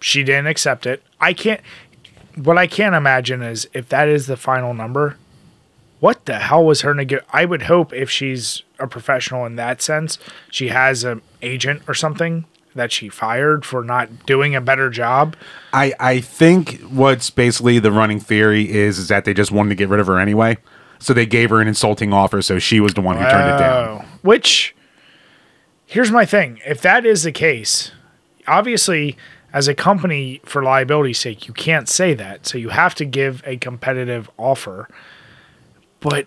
She 0.00 0.22
didn't 0.22 0.46
accept 0.46 0.86
it. 0.86 1.02
I 1.20 1.32
can't 1.32 1.60
what 2.36 2.58
I 2.58 2.66
can't 2.66 2.94
imagine 2.94 3.42
is 3.42 3.68
if 3.72 3.88
that 3.90 4.08
is 4.08 4.26
the 4.26 4.36
final 4.36 4.74
number, 4.74 5.16
what 6.00 6.24
the 6.26 6.38
hell 6.38 6.64
was 6.64 6.80
her 6.80 6.94
neg- 6.94 7.22
I 7.32 7.44
would 7.44 7.62
hope 7.62 7.92
if 7.92 8.10
she's 8.10 8.62
a 8.78 8.86
professional 8.86 9.46
in 9.46 9.56
that 9.56 9.80
sense, 9.80 10.18
she 10.50 10.68
has 10.68 11.04
an 11.04 11.22
agent 11.42 11.82
or 11.86 11.94
something 11.94 12.44
that 12.74 12.90
she 12.90 13.08
fired 13.08 13.64
for 13.64 13.84
not 13.84 14.26
doing 14.26 14.54
a 14.54 14.60
better 14.60 14.90
job. 14.90 15.36
I 15.72 15.92
I 16.00 16.20
think 16.20 16.80
what's 16.82 17.30
basically 17.30 17.78
the 17.78 17.92
running 17.92 18.20
theory 18.20 18.70
is 18.70 18.98
is 18.98 19.08
that 19.08 19.24
they 19.24 19.34
just 19.34 19.52
wanted 19.52 19.70
to 19.70 19.74
get 19.76 19.88
rid 19.88 20.00
of 20.00 20.06
her 20.08 20.18
anyway, 20.18 20.58
so 20.98 21.14
they 21.14 21.26
gave 21.26 21.50
her 21.50 21.60
an 21.60 21.68
insulting 21.68 22.12
offer, 22.12 22.42
so 22.42 22.58
she 22.58 22.80
was 22.80 22.94
the 22.94 23.00
one 23.00 23.16
who 23.16 23.22
turned 23.22 23.54
it 23.54 23.58
down. 23.58 24.06
Which, 24.22 24.73
here's 25.94 26.10
my 26.10 26.24
thing. 26.24 26.60
If 26.66 26.80
that 26.80 27.06
is 27.06 27.22
the 27.22 27.30
case, 27.30 27.92
obviously, 28.48 29.16
as 29.52 29.68
a 29.68 29.74
company, 29.76 30.40
for 30.44 30.60
liability's 30.60 31.20
sake, 31.20 31.46
you 31.46 31.54
can't 31.54 31.88
say 31.88 32.14
that. 32.14 32.48
So 32.48 32.58
you 32.58 32.70
have 32.70 32.96
to 32.96 33.04
give 33.04 33.44
a 33.46 33.56
competitive 33.58 34.28
offer. 34.36 34.88
But 36.00 36.26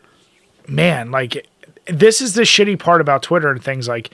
man, 0.69 1.11
like, 1.11 1.45
this 1.85 2.21
is 2.21 2.33
the 2.33 2.43
shitty 2.43 2.79
part 2.79 3.01
about 3.01 3.23
Twitter 3.23 3.51
and 3.51 3.61
things 3.61 3.87
like. 3.89 4.09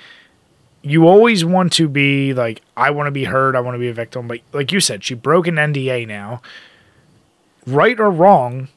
You 0.85 1.07
always 1.07 1.45
want 1.45 1.71
to 1.73 1.87
be 1.87 2.33
like, 2.33 2.61
I 2.75 2.89
want 2.89 3.07
to 3.07 3.11
be 3.11 3.23
heard, 3.23 3.55
I 3.55 3.61
want 3.61 3.75
to 3.75 3.79
be 3.79 3.87
a 3.87 3.93
victim. 3.93 4.27
But 4.27 4.41
like 4.51 4.73
you 4.73 4.81
said, 4.81 5.01
she 5.01 5.13
broke 5.13 5.47
an 5.47 5.55
NDA 5.55 6.05
now. 6.05 6.41
Right 7.65 7.97
or 7.97 8.11
wrong, 8.11 8.67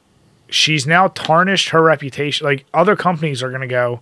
she's 0.47 0.87
now 0.87 1.09
tarnished 1.09 1.69
her 1.69 1.81
reputation. 1.81 2.45
Like 2.45 2.65
other 2.73 2.95
companies 2.95 3.43
are 3.43 3.49
going 3.49 3.59
to 3.59 3.67
go, 3.67 3.99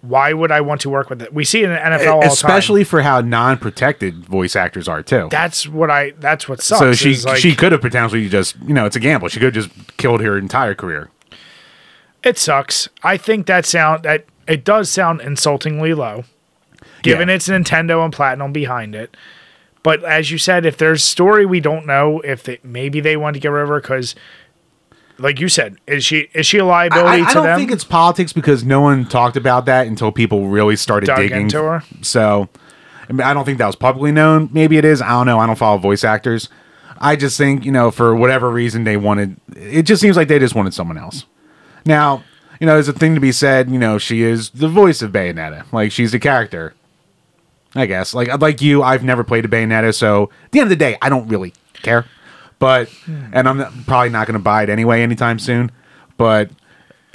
why 0.00 0.32
would 0.32 0.52
I 0.52 0.60
want 0.60 0.80
to 0.82 0.90
work 0.90 1.10
with 1.10 1.22
it? 1.22 1.32
We 1.34 1.44
see 1.44 1.60
it 1.62 1.64
in 1.64 1.70
the 1.70 1.78
NFL 1.78 2.12
all 2.12 2.20
the 2.20 2.26
time. 2.26 2.32
Especially 2.32 2.84
for 2.84 3.02
how 3.02 3.20
non-protected 3.20 4.24
voice 4.26 4.54
actors 4.54 4.86
are 4.88 5.02
too. 5.02 5.28
That's 5.30 5.66
what 5.66 5.90
I. 5.90 6.10
That's 6.18 6.48
what 6.48 6.60
sucks. 6.62 6.78
so 6.80 6.92
she 6.92 7.16
like, 7.26 7.38
she 7.38 7.54
could 7.54 7.72
have 7.72 7.80
potentially 7.80 8.28
just 8.28 8.56
you 8.66 8.74
know 8.74 8.86
it's 8.86 8.96
a 8.96 9.00
gamble. 9.00 9.28
She 9.28 9.40
could 9.40 9.54
have 9.54 9.66
just 9.66 9.96
killed 9.96 10.20
her 10.20 10.38
entire 10.38 10.74
career. 10.74 11.10
It 12.22 12.38
sucks. 12.38 12.88
I 13.02 13.16
think 13.16 13.46
that 13.46 13.64
sound 13.66 14.02
that 14.04 14.24
it 14.46 14.64
does 14.64 14.90
sound 14.90 15.20
insultingly 15.20 15.94
low, 15.94 16.24
given 17.02 17.28
Yeah. 17.28 17.34
it's 17.34 17.48
Nintendo 17.48 18.04
and 18.04 18.12
Platinum 18.12 18.52
behind 18.52 18.94
it. 18.94 19.16
But 19.84 20.02
as 20.04 20.30
you 20.30 20.38
said, 20.38 20.66
if 20.66 20.76
there's 20.76 21.02
story 21.04 21.46
we 21.46 21.60
don't 21.60 21.86
know, 21.86 22.20
if 22.20 22.42
they, 22.42 22.58
maybe 22.64 23.00
they 23.00 23.16
want 23.16 23.34
to 23.34 23.40
get 23.40 23.48
rid 23.48 23.62
of 23.62 23.68
her 23.68 23.80
because, 23.80 24.14
like 25.18 25.40
you 25.40 25.48
said, 25.48 25.76
is 25.86 26.04
she 26.04 26.28
is 26.32 26.46
she 26.46 26.58
a 26.58 26.64
I, 26.64 26.88
liability 26.88 27.18
to 27.18 27.24
that? 27.24 27.24
I 27.24 27.28
to 27.28 27.34
don't 27.34 27.46
them? 27.46 27.58
think 27.58 27.70
it's 27.72 27.84
politics 27.84 28.32
because 28.32 28.64
no 28.64 28.80
one 28.80 29.04
talked 29.04 29.36
about 29.36 29.66
that 29.66 29.86
until 29.86 30.12
people 30.12 30.48
really 30.48 30.76
started 30.76 31.06
Dug 31.06 31.18
digging 31.18 31.42
into 31.42 31.58
her? 31.62 31.82
So 32.02 32.48
I, 33.08 33.12
mean, 33.12 33.22
I 33.22 33.34
don't 33.34 33.44
think 33.44 33.58
that 33.58 33.66
was 33.66 33.76
publicly 33.76 34.12
known. 34.12 34.48
Maybe 34.52 34.76
it 34.76 34.84
is. 34.84 35.02
I 35.02 35.10
don't 35.10 35.26
know. 35.26 35.38
I 35.38 35.46
don't 35.46 35.56
follow 35.56 35.78
voice 35.78 36.04
actors. 36.04 36.48
I 36.98 37.16
just 37.16 37.36
think 37.36 37.64
you 37.64 37.72
know 37.72 37.90
for 37.90 38.14
whatever 38.14 38.50
reason 38.50 38.84
they 38.84 38.96
wanted. 38.96 39.36
It 39.56 39.82
just 39.82 40.00
seems 40.02 40.16
like 40.16 40.28
they 40.28 40.38
just 40.38 40.54
wanted 40.54 40.74
someone 40.74 40.98
else. 40.98 41.24
Now 41.84 42.24
you 42.60 42.66
know 42.66 42.74
there's 42.74 42.88
a 42.88 42.92
thing 42.92 43.14
to 43.14 43.20
be 43.20 43.32
said. 43.32 43.70
You 43.70 43.78
know 43.78 43.98
she 43.98 44.22
is 44.22 44.50
the 44.50 44.68
voice 44.68 45.02
of 45.02 45.12
Bayonetta. 45.12 45.72
Like 45.72 45.92
she's 45.92 46.12
the 46.12 46.18
character. 46.18 46.74
I 47.74 47.86
guess. 47.86 48.14
Like 48.14 48.40
like 48.40 48.60
you, 48.60 48.82
I've 48.82 49.04
never 49.04 49.22
played 49.24 49.44
a 49.44 49.48
Bayonetta, 49.48 49.94
so 49.94 50.30
at 50.44 50.52
the 50.52 50.60
end 50.60 50.66
of 50.66 50.70
the 50.70 50.76
day, 50.76 50.96
I 51.02 51.08
don't 51.08 51.28
really 51.28 51.52
care. 51.82 52.06
But 52.58 52.88
hmm. 52.88 53.26
and 53.32 53.48
I'm 53.48 53.84
probably 53.84 54.10
not 54.10 54.26
going 54.26 54.38
to 54.38 54.42
buy 54.42 54.62
it 54.64 54.68
anyway 54.68 55.02
anytime 55.02 55.38
soon. 55.38 55.70
But 56.16 56.50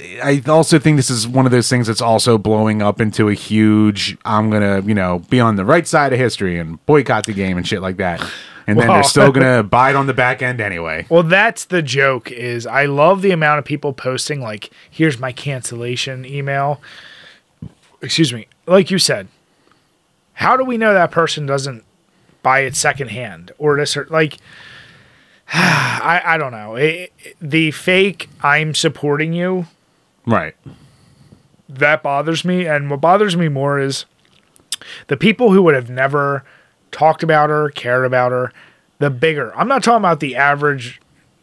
I 0.00 0.42
also 0.48 0.78
think 0.78 0.96
this 0.96 1.10
is 1.10 1.26
one 1.28 1.46
of 1.46 1.52
those 1.52 1.68
things 1.68 1.86
that's 1.86 2.00
also 2.00 2.36
blowing 2.36 2.82
up 2.82 3.00
into 3.00 3.28
a 3.28 3.34
huge. 3.34 4.16
I'm 4.24 4.50
gonna 4.50 4.80
you 4.82 4.94
know 4.94 5.20
be 5.30 5.40
on 5.40 5.56
the 5.56 5.64
right 5.64 5.86
side 5.86 6.12
of 6.12 6.18
history 6.18 6.58
and 6.58 6.84
boycott 6.86 7.26
the 7.26 7.32
game 7.32 7.56
and 7.56 7.66
shit 7.66 7.80
like 7.80 7.98
that. 7.98 8.20
And 8.66 8.78
then 8.78 8.88
Well- 8.88 8.96
they're 8.96 9.04
still 9.04 9.32
gonna 9.32 9.62
buy 9.70 9.90
it 9.90 9.96
on 9.96 10.06
the 10.06 10.14
back 10.14 10.42
end 10.42 10.60
anyway. 10.60 11.06
Well, 11.08 11.22
that's 11.22 11.66
the 11.66 11.82
joke. 11.82 12.32
Is 12.32 12.66
I 12.66 12.86
love 12.86 13.22
the 13.22 13.30
amount 13.30 13.60
of 13.60 13.64
people 13.64 13.92
posting 13.92 14.40
like, 14.40 14.70
"Here's 14.90 15.18
my 15.18 15.32
cancellation 15.32 16.24
email." 16.24 16.80
Excuse 18.02 18.32
me. 18.32 18.48
Like 18.66 18.90
you 18.90 18.98
said, 18.98 19.28
how 20.34 20.56
do 20.56 20.64
we 20.64 20.76
know 20.76 20.92
that 20.92 21.10
person 21.10 21.46
doesn't 21.46 21.84
buy 22.42 22.60
it 22.60 22.74
secondhand 22.74 23.52
or 23.58 23.76
this 23.76 23.96
or 23.96 24.06
like? 24.10 24.38
I 25.56 26.20
I 26.24 26.38
don't 26.38 26.52
know. 26.52 26.74
It, 26.76 27.12
it- 27.18 27.36
the 27.40 27.70
fake 27.70 28.28
"I'm 28.42 28.74
supporting 28.74 29.32
you" 29.32 29.66
Right. 30.26 30.54
that 31.68 32.02
bothers 32.02 32.44
me, 32.44 32.66
and 32.66 32.90
what 32.90 33.00
bothers 33.00 33.36
me 33.36 33.48
more 33.48 33.78
is 33.78 34.04
the 35.06 35.16
people 35.16 35.52
who 35.52 35.62
would 35.62 35.74
have 35.74 35.90
never 35.90 36.44
talked 36.90 37.22
about 37.22 37.50
her, 37.50 37.70
cared 37.70 38.04
about 38.04 38.32
her, 38.32 38.52
the 38.98 39.10
bigger. 39.10 39.54
I'm 39.56 39.68
not 39.68 39.82
talking 39.82 39.98
about 39.98 40.20
the 40.20 40.36
average 40.36 41.00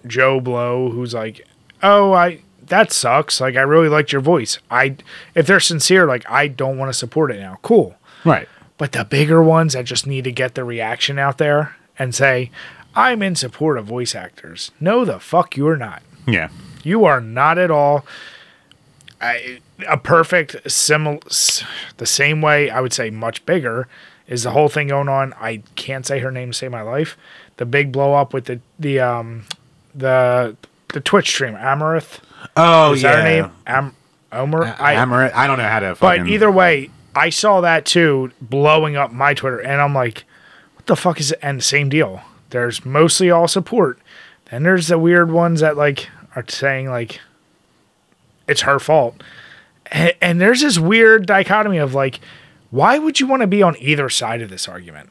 Joe 0.07 0.39
Blow 0.39 0.89
who's 0.89 1.13
like, 1.13 1.45
"Oh, 1.83 2.13
I 2.13 2.41
that 2.67 2.91
sucks. 2.91 3.39
Like 3.41 3.55
I 3.55 3.61
really 3.61 3.89
liked 3.89 4.11
your 4.11 4.21
voice. 4.21 4.59
I 4.69 4.95
if 5.35 5.47
they're 5.47 5.59
sincere, 5.59 6.05
like 6.05 6.29
I 6.29 6.47
don't 6.47 6.77
want 6.77 6.89
to 6.89 6.97
support 6.97 7.31
it 7.31 7.39
now. 7.39 7.59
Cool. 7.61 7.95
Right. 8.25 8.47
But 8.77 8.93
the 8.93 9.05
bigger 9.05 9.41
ones 9.43 9.73
that 9.73 9.85
just 9.85 10.07
need 10.07 10.23
to 10.25 10.31
get 10.31 10.55
the 10.55 10.63
reaction 10.63 11.19
out 11.19 11.37
there 11.37 11.75
and 11.99 12.15
say, 12.15 12.49
"I'm 12.95 13.21
in 13.21 13.35
support 13.35 13.77
of 13.77 13.85
voice 13.85 14.15
actors." 14.15 14.71
No, 14.79 15.05
the 15.05 15.19
fuck 15.19 15.55
you're 15.57 15.77
not. 15.77 16.01
Yeah. 16.27 16.49
You 16.83 17.05
are 17.05 17.21
not 17.21 17.57
at 17.57 17.69
all 17.71 18.05
I, 19.21 19.59
a 19.87 19.97
perfect 19.97 20.69
similar. 20.71 21.19
The 21.97 22.05
same 22.05 22.41
way 22.41 22.69
I 22.69 22.81
would 22.81 22.93
say 22.93 23.09
much 23.11 23.45
bigger 23.45 23.87
is 24.27 24.43
the 24.43 24.51
whole 24.51 24.67
thing 24.67 24.87
going 24.87 25.09
on. 25.09 25.33
I 25.33 25.61
can't 25.75 26.05
say 26.05 26.19
her 26.19 26.31
name 26.31 26.51
to 26.51 26.57
save 26.57 26.71
my 26.71 26.81
life. 26.81 27.17
The 27.57 27.65
big 27.65 27.91
blow 27.91 28.13
up 28.15 28.33
with 28.33 28.45
the 28.45 28.59
the 28.79 28.99
um 28.99 29.45
the 29.93 30.57
the 30.89 30.99
Twitch 31.01 31.29
stream, 31.29 31.53
Amouranth. 31.53 32.19
Oh 32.57 32.93
Is 32.93 33.03
that 33.03 33.15
her 33.15 33.23
name? 33.23 33.51
Am 33.67 33.95
Omer? 34.31 34.75
I, 34.79 34.95
Amouranth- 34.95 35.35
I 35.35 35.45
don't 35.45 35.59
know 35.59 35.67
how 35.67 35.79
to. 35.79 35.95
But 35.99 36.27
either 36.27 36.49
way, 36.49 36.89
I 37.13 37.29
saw 37.29 37.61
that 37.61 37.85
too 37.85 38.31
blowing 38.41 38.95
up 38.95 39.11
my 39.11 39.33
Twitter, 39.35 39.59
and 39.59 39.79
I'm 39.79 39.93
like, 39.93 40.23
what 40.75 40.87
the 40.87 40.95
fuck 40.95 41.19
is 41.19 41.31
it? 41.31 41.39
And 41.41 41.63
same 41.63 41.89
deal. 41.89 42.21
There's 42.51 42.85
mostly 42.85 43.31
all 43.31 43.47
support. 43.47 43.99
Then 44.49 44.63
there's 44.63 44.87
the 44.87 44.99
weird 44.99 45.31
ones 45.31 45.61
that 45.61 45.77
like 45.77 46.09
are 46.35 46.45
saying 46.47 46.89
like 46.89 47.19
it's 48.47 48.61
her 48.61 48.79
fault. 48.79 49.21
And, 49.91 50.13
and 50.21 50.41
there's 50.41 50.61
this 50.61 50.77
weird 50.77 51.25
dichotomy 51.25 51.77
of 51.77 51.93
like, 51.93 52.19
why 52.69 52.97
would 52.97 53.19
you 53.19 53.27
want 53.27 53.41
to 53.41 53.47
be 53.47 53.63
on 53.63 53.75
either 53.79 54.09
side 54.09 54.41
of 54.41 54.49
this 54.49 54.67
argument? 54.67 55.09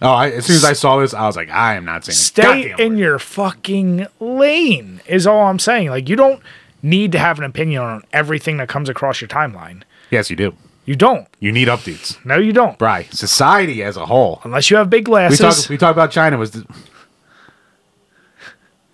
Oh, 0.00 0.10
I, 0.10 0.30
as 0.30 0.46
soon 0.46 0.56
as 0.56 0.64
I 0.64 0.72
saw 0.72 0.98
this, 0.98 1.14
I 1.14 1.26
was 1.26 1.36
like, 1.36 1.48
I 1.50 1.76
am 1.76 1.84
not 1.84 2.04
saying. 2.04 2.16
Stay 2.16 2.74
in 2.76 2.92
word. 2.94 2.98
your 2.98 3.18
fucking 3.20 4.08
lane 4.18 5.00
is 5.06 5.26
all 5.28 5.46
I'm 5.46 5.60
saying. 5.60 5.90
Like 5.90 6.08
you 6.08 6.16
don't 6.16 6.42
need 6.82 7.12
to 7.12 7.18
have 7.18 7.38
an 7.38 7.44
opinion 7.44 7.82
on 7.82 8.02
everything 8.12 8.56
that 8.56 8.68
comes 8.68 8.88
across 8.88 9.20
your 9.20 9.28
timeline. 9.28 9.82
Yes, 10.10 10.28
you 10.28 10.36
do. 10.36 10.56
You 10.84 10.96
don't. 10.96 11.28
You 11.38 11.52
need 11.52 11.68
updates, 11.68 12.18
No, 12.24 12.36
you 12.38 12.52
don't. 12.52 12.76
Bry. 12.78 13.04
Society 13.04 13.82
as 13.84 13.96
a 13.96 14.06
whole. 14.06 14.40
Unless 14.44 14.68
you 14.70 14.76
have 14.78 14.90
big 14.90 15.02
We 15.06 15.12
glasses. 15.12 15.38
talk. 15.38 15.68
We 15.70 15.78
talk 15.78 15.92
about 15.92 16.10
China 16.10 16.38
was. 16.38 16.50
The, 16.52 16.66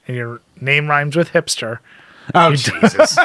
and 0.07 0.17
your 0.17 0.41
name 0.61 0.87
rhymes 0.89 1.17
with 1.17 1.31
hipster. 1.31 1.79
oh 2.35 2.55
Jesus. 2.55 3.15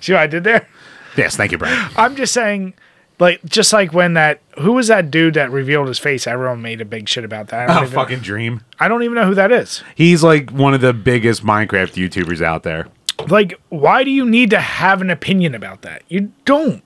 See 0.00 0.12
what 0.12 0.20
I 0.22 0.26
did 0.26 0.44
there? 0.44 0.68
yes, 1.16 1.36
thank 1.36 1.52
you, 1.52 1.58
Brian. 1.58 1.90
I'm 1.96 2.16
just 2.16 2.32
saying, 2.34 2.74
like, 3.18 3.42
just 3.44 3.72
like 3.72 3.92
when 3.94 4.12
that, 4.14 4.40
who 4.58 4.72
was 4.72 4.88
that 4.88 5.10
dude 5.10 5.34
that 5.34 5.50
revealed 5.50 5.88
his 5.88 5.98
face? 5.98 6.26
Everyone 6.26 6.60
made 6.62 6.80
a 6.80 6.84
big 6.84 7.08
shit 7.08 7.24
about 7.24 7.48
that. 7.48 7.70
I 7.70 7.78
Oh, 7.80 7.82
even, 7.84 7.94
fucking 7.94 8.20
dream. 8.20 8.60
I 8.78 8.88
don't 8.88 9.02
even 9.02 9.14
know 9.14 9.24
who 9.26 9.34
that 9.34 9.50
is. 9.50 9.82
He's 9.94 10.22
like 10.22 10.50
one 10.50 10.74
of 10.74 10.80
the 10.82 10.92
biggest 10.92 11.44
Minecraft 11.44 11.94
YouTubers 11.94 12.42
out 12.42 12.62
there. 12.62 12.88
Like, 13.28 13.60
why 13.68 14.04
do 14.04 14.10
you 14.10 14.24
need 14.24 14.50
to 14.50 14.60
have 14.60 15.00
an 15.00 15.10
opinion 15.10 15.54
about 15.54 15.82
that? 15.82 16.02
You 16.08 16.32
don't. 16.44 16.82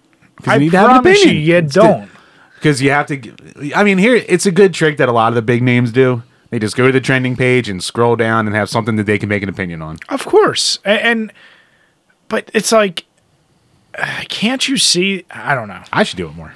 I 0.46 0.54
you 0.54 0.60
need 0.60 0.70
to 0.72 0.78
have 0.78 0.86
an 0.90 1.02
promise 1.02 1.18
you, 1.18 1.24
opinion. 1.30 1.46
you 1.46 1.56
It's 1.56 1.74
don't. 1.74 2.10
Because 2.54 2.80
you 2.82 2.90
have 2.90 3.06
to. 3.06 3.72
I 3.74 3.84
mean, 3.84 3.98
here 3.98 4.14
it's 4.16 4.46
a 4.46 4.50
good 4.50 4.72
trick 4.74 4.96
that 4.98 5.08
a 5.08 5.12
lot 5.12 5.28
of 5.28 5.34
the 5.34 5.42
big 5.42 5.62
names 5.62 5.92
do. 5.92 6.22
They 6.50 6.58
just 6.58 6.76
go 6.76 6.86
to 6.86 6.92
the 6.92 7.00
trending 7.00 7.36
page 7.36 7.68
and 7.68 7.82
scroll 7.82 8.16
down 8.16 8.46
and 8.46 8.56
have 8.56 8.68
something 8.68 8.96
that 8.96 9.04
they 9.04 9.18
can 9.18 9.28
make 9.28 9.42
an 9.42 9.48
opinion 9.48 9.82
on. 9.82 9.98
Of 10.08 10.26
course. 10.26 10.78
And, 10.84 11.00
and 11.00 11.32
but 12.28 12.50
it's 12.52 12.72
like, 12.72 13.04
uh, 13.96 14.22
can't 14.28 14.66
you 14.68 14.76
see? 14.76 15.24
I 15.30 15.54
don't 15.54 15.68
know. 15.68 15.82
I 15.92 16.02
should 16.02 16.16
do 16.16 16.26
it 16.28 16.34
more. 16.34 16.54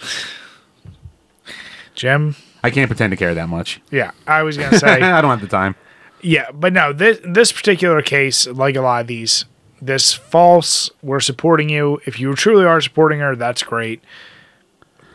Jim, 1.94 2.36
I 2.64 2.70
can't 2.70 2.88
pretend 2.88 3.10
to 3.10 3.16
care 3.16 3.34
that 3.34 3.48
much. 3.48 3.80
yeah, 3.90 4.12
I 4.26 4.42
was 4.42 4.56
going 4.56 4.70
to 4.70 4.78
say. 4.78 4.86
I 5.02 5.20
don't 5.20 5.30
have 5.30 5.40
the 5.40 5.46
time. 5.46 5.74
Yeah, 6.22 6.50
but 6.52 6.72
no, 6.72 6.92
this 6.92 7.20
this 7.24 7.52
particular 7.52 8.00
case, 8.00 8.46
like 8.46 8.76
a 8.76 8.80
lot 8.80 9.02
of 9.02 9.06
these, 9.08 9.44
this 9.80 10.12
false, 10.12 10.90
we're 11.02 11.20
supporting 11.20 11.68
you. 11.68 12.00
If 12.06 12.20
you 12.20 12.34
truly 12.34 12.64
are 12.64 12.80
supporting 12.80 13.18
her, 13.18 13.34
that's 13.34 13.62
great. 13.62 14.00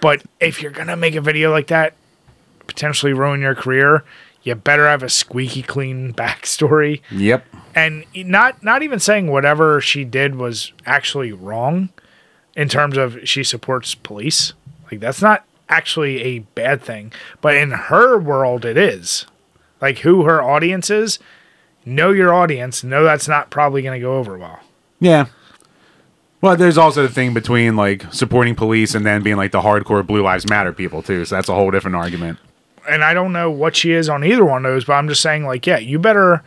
But 0.02 0.24
if 0.40 0.62
you're 0.62 0.72
gonna 0.72 0.98
make 0.98 1.16
a 1.16 1.22
video 1.22 1.52
like 1.52 1.68
that, 1.68 1.94
potentially 2.68 3.14
ruin 3.14 3.40
your 3.42 3.56
career, 3.56 4.04
you 4.44 4.54
better 4.56 4.88
have 4.88 5.02
a 5.02 5.10
squeaky 5.10 5.64
clean 5.64 6.14
backstory. 6.18 7.02
Yep. 7.10 7.46
And 7.74 8.06
not 8.16 8.62
not 8.62 8.84
even 8.84 9.00
saying 9.00 9.28
whatever 9.28 9.80
she 9.80 10.04
did 10.04 10.36
was 10.36 10.74
actually 10.86 11.32
wrong 11.32 11.90
in 12.56 12.68
terms 12.68 12.98
of 12.98 13.18
she 13.24 13.44
supports 13.44 13.96
police. 13.96 14.54
Like 14.92 15.00
that's 15.00 15.22
not 15.22 15.46
actually 15.70 16.22
a 16.24 16.40
bad 16.40 16.82
thing. 16.82 17.14
But 17.40 17.56
in 17.56 17.72
her 17.72 18.18
world 18.18 18.66
it 18.66 18.78
is 18.78 19.26
like 19.82 20.00
who 20.00 20.24
her 20.24 20.42
audience 20.42 20.90
is, 20.90 21.20
know 21.86 22.12
your 22.12 22.34
audience, 22.34 22.84
know 22.84 23.04
that's 23.04 23.28
not 23.28 23.50
probably 23.50 23.82
going 23.82 24.00
to 24.00 24.04
go 24.04 24.18
over 24.18 24.38
well. 24.38 24.60
Yeah. 25.00 25.28
Well, 26.42 26.56
there's 26.56 26.78
also 26.78 27.02
the 27.02 27.14
thing 27.14 27.34
between 27.34 27.76
like 27.76 28.12
supporting 28.14 28.56
police 28.56 28.94
and 28.94 29.06
then 29.06 29.24
being 29.24 29.38
like 29.38 29.52
the 29.52 29.62
hardcore 29.62 30.06
Blue 30.06 30.22
Lives 30.22 30.48
Matter 30.50 30.72
people 30.72 31.02
too. 31.02 31.26
So 31.26 31.36
that's 31.36 31.50
a 31.50 31.54
whole 31.54 31.72
different 31.72 31.96
argument. 31.96 32.40
And 32.88 33.04
I 33.04 33.14
don't 33.14 33.34
know 33.34 33.50
what 33.52 33.76
she 33.76 33.92
is 33.92 34.08
on 34.08 34.24
either 34.24 34.46
one 34.46 34.66
of 34.66 34.72
those, 34.72 34.86
but 34.86 34.94
I'm 34.94 35.10
just 35.10 35.22
saying, 35.22 35.46
like, 35.46 35.66
yeah, 35.66 35.78
you 35.78 36.00
better 36.00 36.44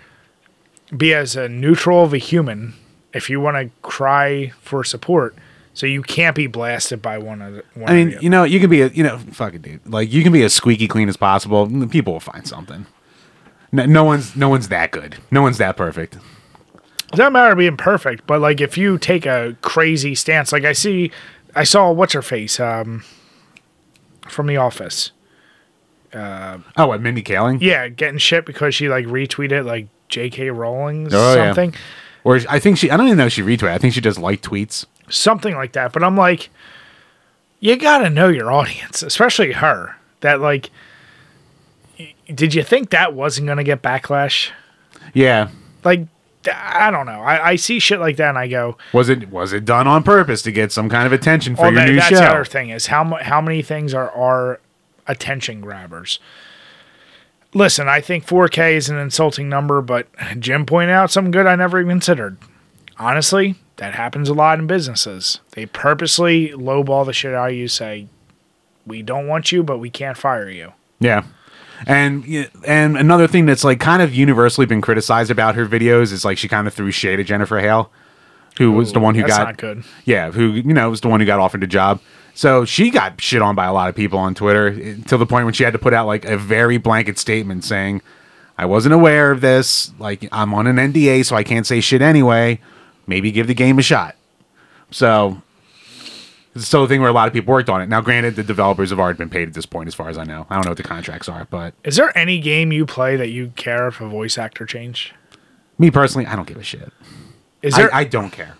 be 0.96 1.12
as 1.12 1.36
a 1.36 1.48
neutral 1.48 2.02
of 2.04 2.14
a 2.14 2.18
human 2.18 2.74
if 3.12 3.28
you 3.28 3.40
want 3.40 3.56
to 3.56 3.70
cry 3.82 4.52
for 4.60 4.84
support. 4.84 5.34
So 5.74 5.86
you 5.86 6.02
can't 6.02 6.34
be 6.34 6.46
blasted 6.46 7.02
by 7.02 7.18
one 7.18 7.42
of 7.42 7.54
the. 7.54 7.64
One 7.74 7.90
I 7.90 7.92
mean, 7.92 8.18
you 8.20 8.30
know, 8.30 8.44
you 8.44 8.58
can 8.58 8.70
be 8.70 8.82
a, 8.82 8.88
you 8.88 9.02
know, 9.02 9.18
fuck 9.18 9.54
it, 9.54 9.62
dude. 9.62 9.86
Like 9.86 10.12
you 10.12 10.22
can 10.22 10.32
be 10.32 10.42
as 10.42 10.52
squeaky 10.52 10.88
clean 10.88 11.08
as 11.08 11.16
possible. 11.16 11.68
People 11.88 12.14
will 12.14 12.20
find 12.20 12.46
something. 12.46 12.86
No, 13.72 13.86
no 13.86 14.04
one's, 14.04 14.34
no 14.36 14.48
one's 14.48 14.68
that 14.68 14.90
good. 14.90 15.16
No 15.30 15.42
one's 15.42 15.58
that 15.58 15.76
perfect. 15.76 16.16
It 16.16 17.16
doesn't 17.16 17.32
matter 17.32 17.54
being 17.56 17.76
perfect, 17.76 18.26
but 18.26 18.40
like 18.40 18.60
if 18.60 18.78
you 18.78 18.98
take 18.98 19.26
a 19.26 19.56
crazy 19.62 20.14
stance, 20.14 20.52
like 20.52 20.64
I 20.64 20.72
see, 20.72 21.10
I 21.54 21.64
saw 21.64 21.90
what's 21.92 22.12
her 22.12 22.22
face, 22.22 22.60
um, 22.60 23.02
from 24.28 24.46
The 24.46 24.56
Office. 24.56 25.10
Oh, 26.12 26.62
what 26.76 27.00
Mindy 27.00 27.22
Kaling? 27.22 27.58
Yeah, 27.60 27.88
getting 27.88 28.18
shit 28.18 28.44
because 28.46 28.74
she 28.74 28.88
like 28.88 29.06
retweeted 29.06 29.64
like 29.64 29.88
J.K. 30.08 30.50
Rowling's 30.50 31.14
Oh, 31.14 31.34
yeah. 31.34 31.46
something, 31.48 31.74
Or 32.24 32.40
I 32.48 32.58
think 32.58 32.78
she. 32.78 32.90
I 32.90 32.96
don't 32.96 33.06
even 33.06 33.18
know 33.18 33.26
if 33.26 33.32
she 33.32 33.42
retweeted. 33.42 33.68
I 33.70 33.78
think 33.78 33.94
she 33.94 34.00
just 34.00 34.18
liked 34.18 34.48
tweets. 34.48 34.86
something 35.08 35.54
like 35.54 35.72
that. 35.72 35.92
But 35.92 36.02
I'm 36.04 36.16
like, 36.16 36.50
you 37.60 37.76
gotta 37.76 38.10
know 38.10 38.28
your 38.28 38.50
audience, 38.52 39.02
especially 39.02 39.52
her. 39.52 39.96
That 40.20 40.40
like, 40.40 40.70
did 42.34 42.54
you 42.54 42.62
think 42.62 42.90
that 42.90 43.14
wasn't 43.14 43.46
gonna 43.46 43.64
get 43.64 43.82
backlash? 43.82 44.50
Yeah. 45.14 45.48
Like, 45.84 46.06
I 46.54 46.90
don't 46.90 47.06
know. 47.06 47.20
I, 47.20 47.50
I 47.50 47.56
see 47.56 47.78
shit 47.78 48.00
like 48.00 48.16
that 48.16 48.30
and 48.30 48.38
I 48.38 48.48
go, 48.48 48.76
Was 48.92 49.08
it 49.08 49.28
was 49.30 49.52
it 49.52 49.64
done 49.64 49.86
on 49.86 50.02
purpose 50.02 50.42
to 50.42 50.52
get 50.52 50.72
some 50.72 50.88
kind 50.88 51.06
of 51.06 51.12
attention 51.12 51.56
for 51.56 51.66
your 51.66 51.74
that- 51.74 51.88
new 51.88 51.96
that's 51.96 52.08
show? 52.08 52.16
the 52.16 52.24
other 52.28 52.44
thing 52.44 52.70
is 52.70 52.86
how 52.86 53.04
how 53.22 53.40
many 53.40 53.62
things 53.62 53.92
are 53.94 54.10
are 54.10 54.60
attention 55.06 55.60
grabbers. 55.60 56.18
Listen, 57.52 57.88
I 57.88 58.00
think 58.00 58.24
4K 58.26 58.74
is 58.74 58.88
an 58.88 58.96
insulting 58.98 59.48
number, 59.48 59.82
but 59.82 60.06
Jim 60.38 60.64
pointed 60.64 60.92
out 60.92 61.10
something 61.10 61.32
good 61.32 61.46
I 61.46 61.56
never 61.56 61.80
even 61.80 61.90
considered. 61.90 62.36
Honestly, 62.96 63.56
that 63.76 63.94
happens 63.94 64.28
a 64.28 64.34
lot 64.34 64.58
in 64.60 64.68
businesses. 64.68 65.40
They 65.52 65.66
purposely 65.66 66.50
lowball 66.50 67.04
the 67.06 67.12
shit 67.12 67.34
out 67.34 67.50
of 67.50 67.56
you, 67.56 67.66
say, 67.66 68.06
"We 68.86 69.02
don't 69.02 69.26
want 69.26 69.50
you, 69.50 69.62
but 69.64 69.78
we 69.78 69.90
can't 69.90 70.16
fire 70.16 70.48
you." 70.48 70.74
Yeah. 71.00 71.24
And 71.86 72.48
and 72.66 72.96
another 72.96 73.26
thing 73.26 73.46
that's 73.46 73.64
like 73.64 73.80
kind 73.80 74.02
of 74.02 74.14
universally 74.14 74.66
been 74.66 74.80
criticized 74.80 75.30
about 75.30 75.54
her 75.54 75.66
videos 75.66 76.12
is 76.12 76.24
like 76.24 76.38
she 76.38 76.48
kind 76.48 76.66
of 76.66 76.74
threw 76.74 76.90
shade 76.90 77.20
at 77.20 77.26
Jennifer 77.26 77.58
Hale, 77.58 77.90
who 78.58 78.72
was 78.72 78.92
the 78.92 79.00
one 79.00 79.14
who 79.14 79.26
got 79.26 79.56
good. 79.56 79.84
yeah, 80.04 80.30
who 80.30 80.52
you 80.52 80.74
know 80.74 80.90
was 80.90 81.00
the 81.00 81.08
one 81.08 81.20
who 81.20 81.26
got 81.26 81.40
offered 81.40 81.62
the 81.62 81.66
job. 81.66 82.00
So 82.34 82.64
she 82.64 82.90
got 82.90 83.20
shit 83.20 83.42
on 83.42 83.54
by 83.54 83.66
a 83.66 83.72
lot 83.72 83.88
of 83.88 83.94
people 83.94 84.18
on 84.18 84.34
Twitter 84.34 84.68
eh, 84.68 84.96
to 85.08 85.16
the 85.16 85.26
point 85.26 85.44
when 85.46 85.54
she 85.54 85.64
had 85.64 85.72
to 85.72 85.78
put 85.78 85.92
out 85.94 86.06
like 86.06 86.24
a 86.24 86.36
very 86.36 86.76
blanket 86.76 87.18
statement 87.18 87.64
saying, 87.64 88.02
"I 88.58 88.66
wasn't 88.66 88.94
aware 88.94 89.30
of 89.30 89.40
this. 89.40 89.92
Like 89.98 90.28
I'm 90.32 90.52
on 90.54 90.66
an 90.66 90.76
NDA, 90.76 91.24
so 91.24 91.34
I 91.36 91.42
can't 91.42 91.66
say 91.66 91.80
shit 91.80 92.02
anyway. 92.02 92.60
Maybe 93.06 93.32
give 93.32 93.46
the 93.46 93.54
game 93.54 93.78
a 93.78 93.82
shot." 93.82 94.16
So 94.90 95.40
still 96.66 96.84
a 96.84 96.88
thing 96.88 97.00
where 97.00 97.10
a 97.10 97.12
lot 97.12 97.28
of 97.28 97.34
people 97.34 97.52
worked 97.52 97.68
on 97.68 97.80
it. 97.82 97.88
Now, 97.88 98.00
granted, 98.00 98.36
the 98.36 98.42
developers 98.42 98.90
have 98.90 98.98
already 99.00 99.16
been 99.18 99.30
paid 99.30 99.48
at 99.48 99.54
this 99.54 99.66
point, 99.66 99.88
as 99.88 99.94
far 99.94 100.08
as 100.08 100.18
I 100.18 100.24
know. 100.24 100.46
I 100.50 100.54
don't 100.54 100.64
know 100.64 100.70
what 100.70 100.76
the 100.76 100.82
contracts 100.82 101.28
are, 101.28 101.46
but 101.50 101.74
Is 101.84 101.96
there 101.96 102.16
any 102.16 102.38
game 102.40 102.72
you 102.72 102.86
play 102.86 103.16
that 103.16 103.28
you 103.30 103.52
care 103.56 103.88
if 103.88 104.00
a 104.00 104.08
voice 104.08 104.38
actor 104.38 104.66
changed? 104.66 105.12
me 105.78 105.90
personally, 105.90 106.26
I 106.26 106.36
don't 106.36 106.46
give 106.46 106.58
a 106.58 106.62
shit. 106.62 106.92
Is 107.62 107.74
I, 107.74 107.78
there 107.82 107.94
I 107.94 108.04
don't 108.04 108.30
care. 108.30 108.54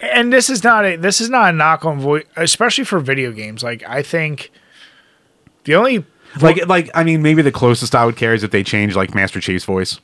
and 0.00 0.32
this 0.32 0.48
is 0.48 0.62
not 0.62 0.84
a 0.84 0.94
this 0.96 1.20
is 1.20 1.28
not 1.28 1.50
a 1.50 1.52
knock 1.56 1.84
on 1.84 1.98
voice, 1.98 2.24
especially 2.36 2.84
for 2.84 3.00
video 3.00 3.32
games. 3.32 3.62
Like 3.64 3.82
I 3.84 4.02
think 4.02 4.52
the 5.64 5.74
only 5.74 6.04
Like, 6.40 6.66
like 6.68 6.88
I 6.94 7.02
mean, 7.02 7.20
maybe 7.22 7.42
the 7.42 7.50
closest 7.52 7.94
I 7.96 8.04
would 8.06 8.16
care 8.16 8.32
is 8.32 8.44
if 8.44 8.52
they 8.52 8.62
change 8.62 8.94
like 8.94 9.12
Master 9.14 9.40
Chief's 9.40 9.64
voice. 9.64 9.98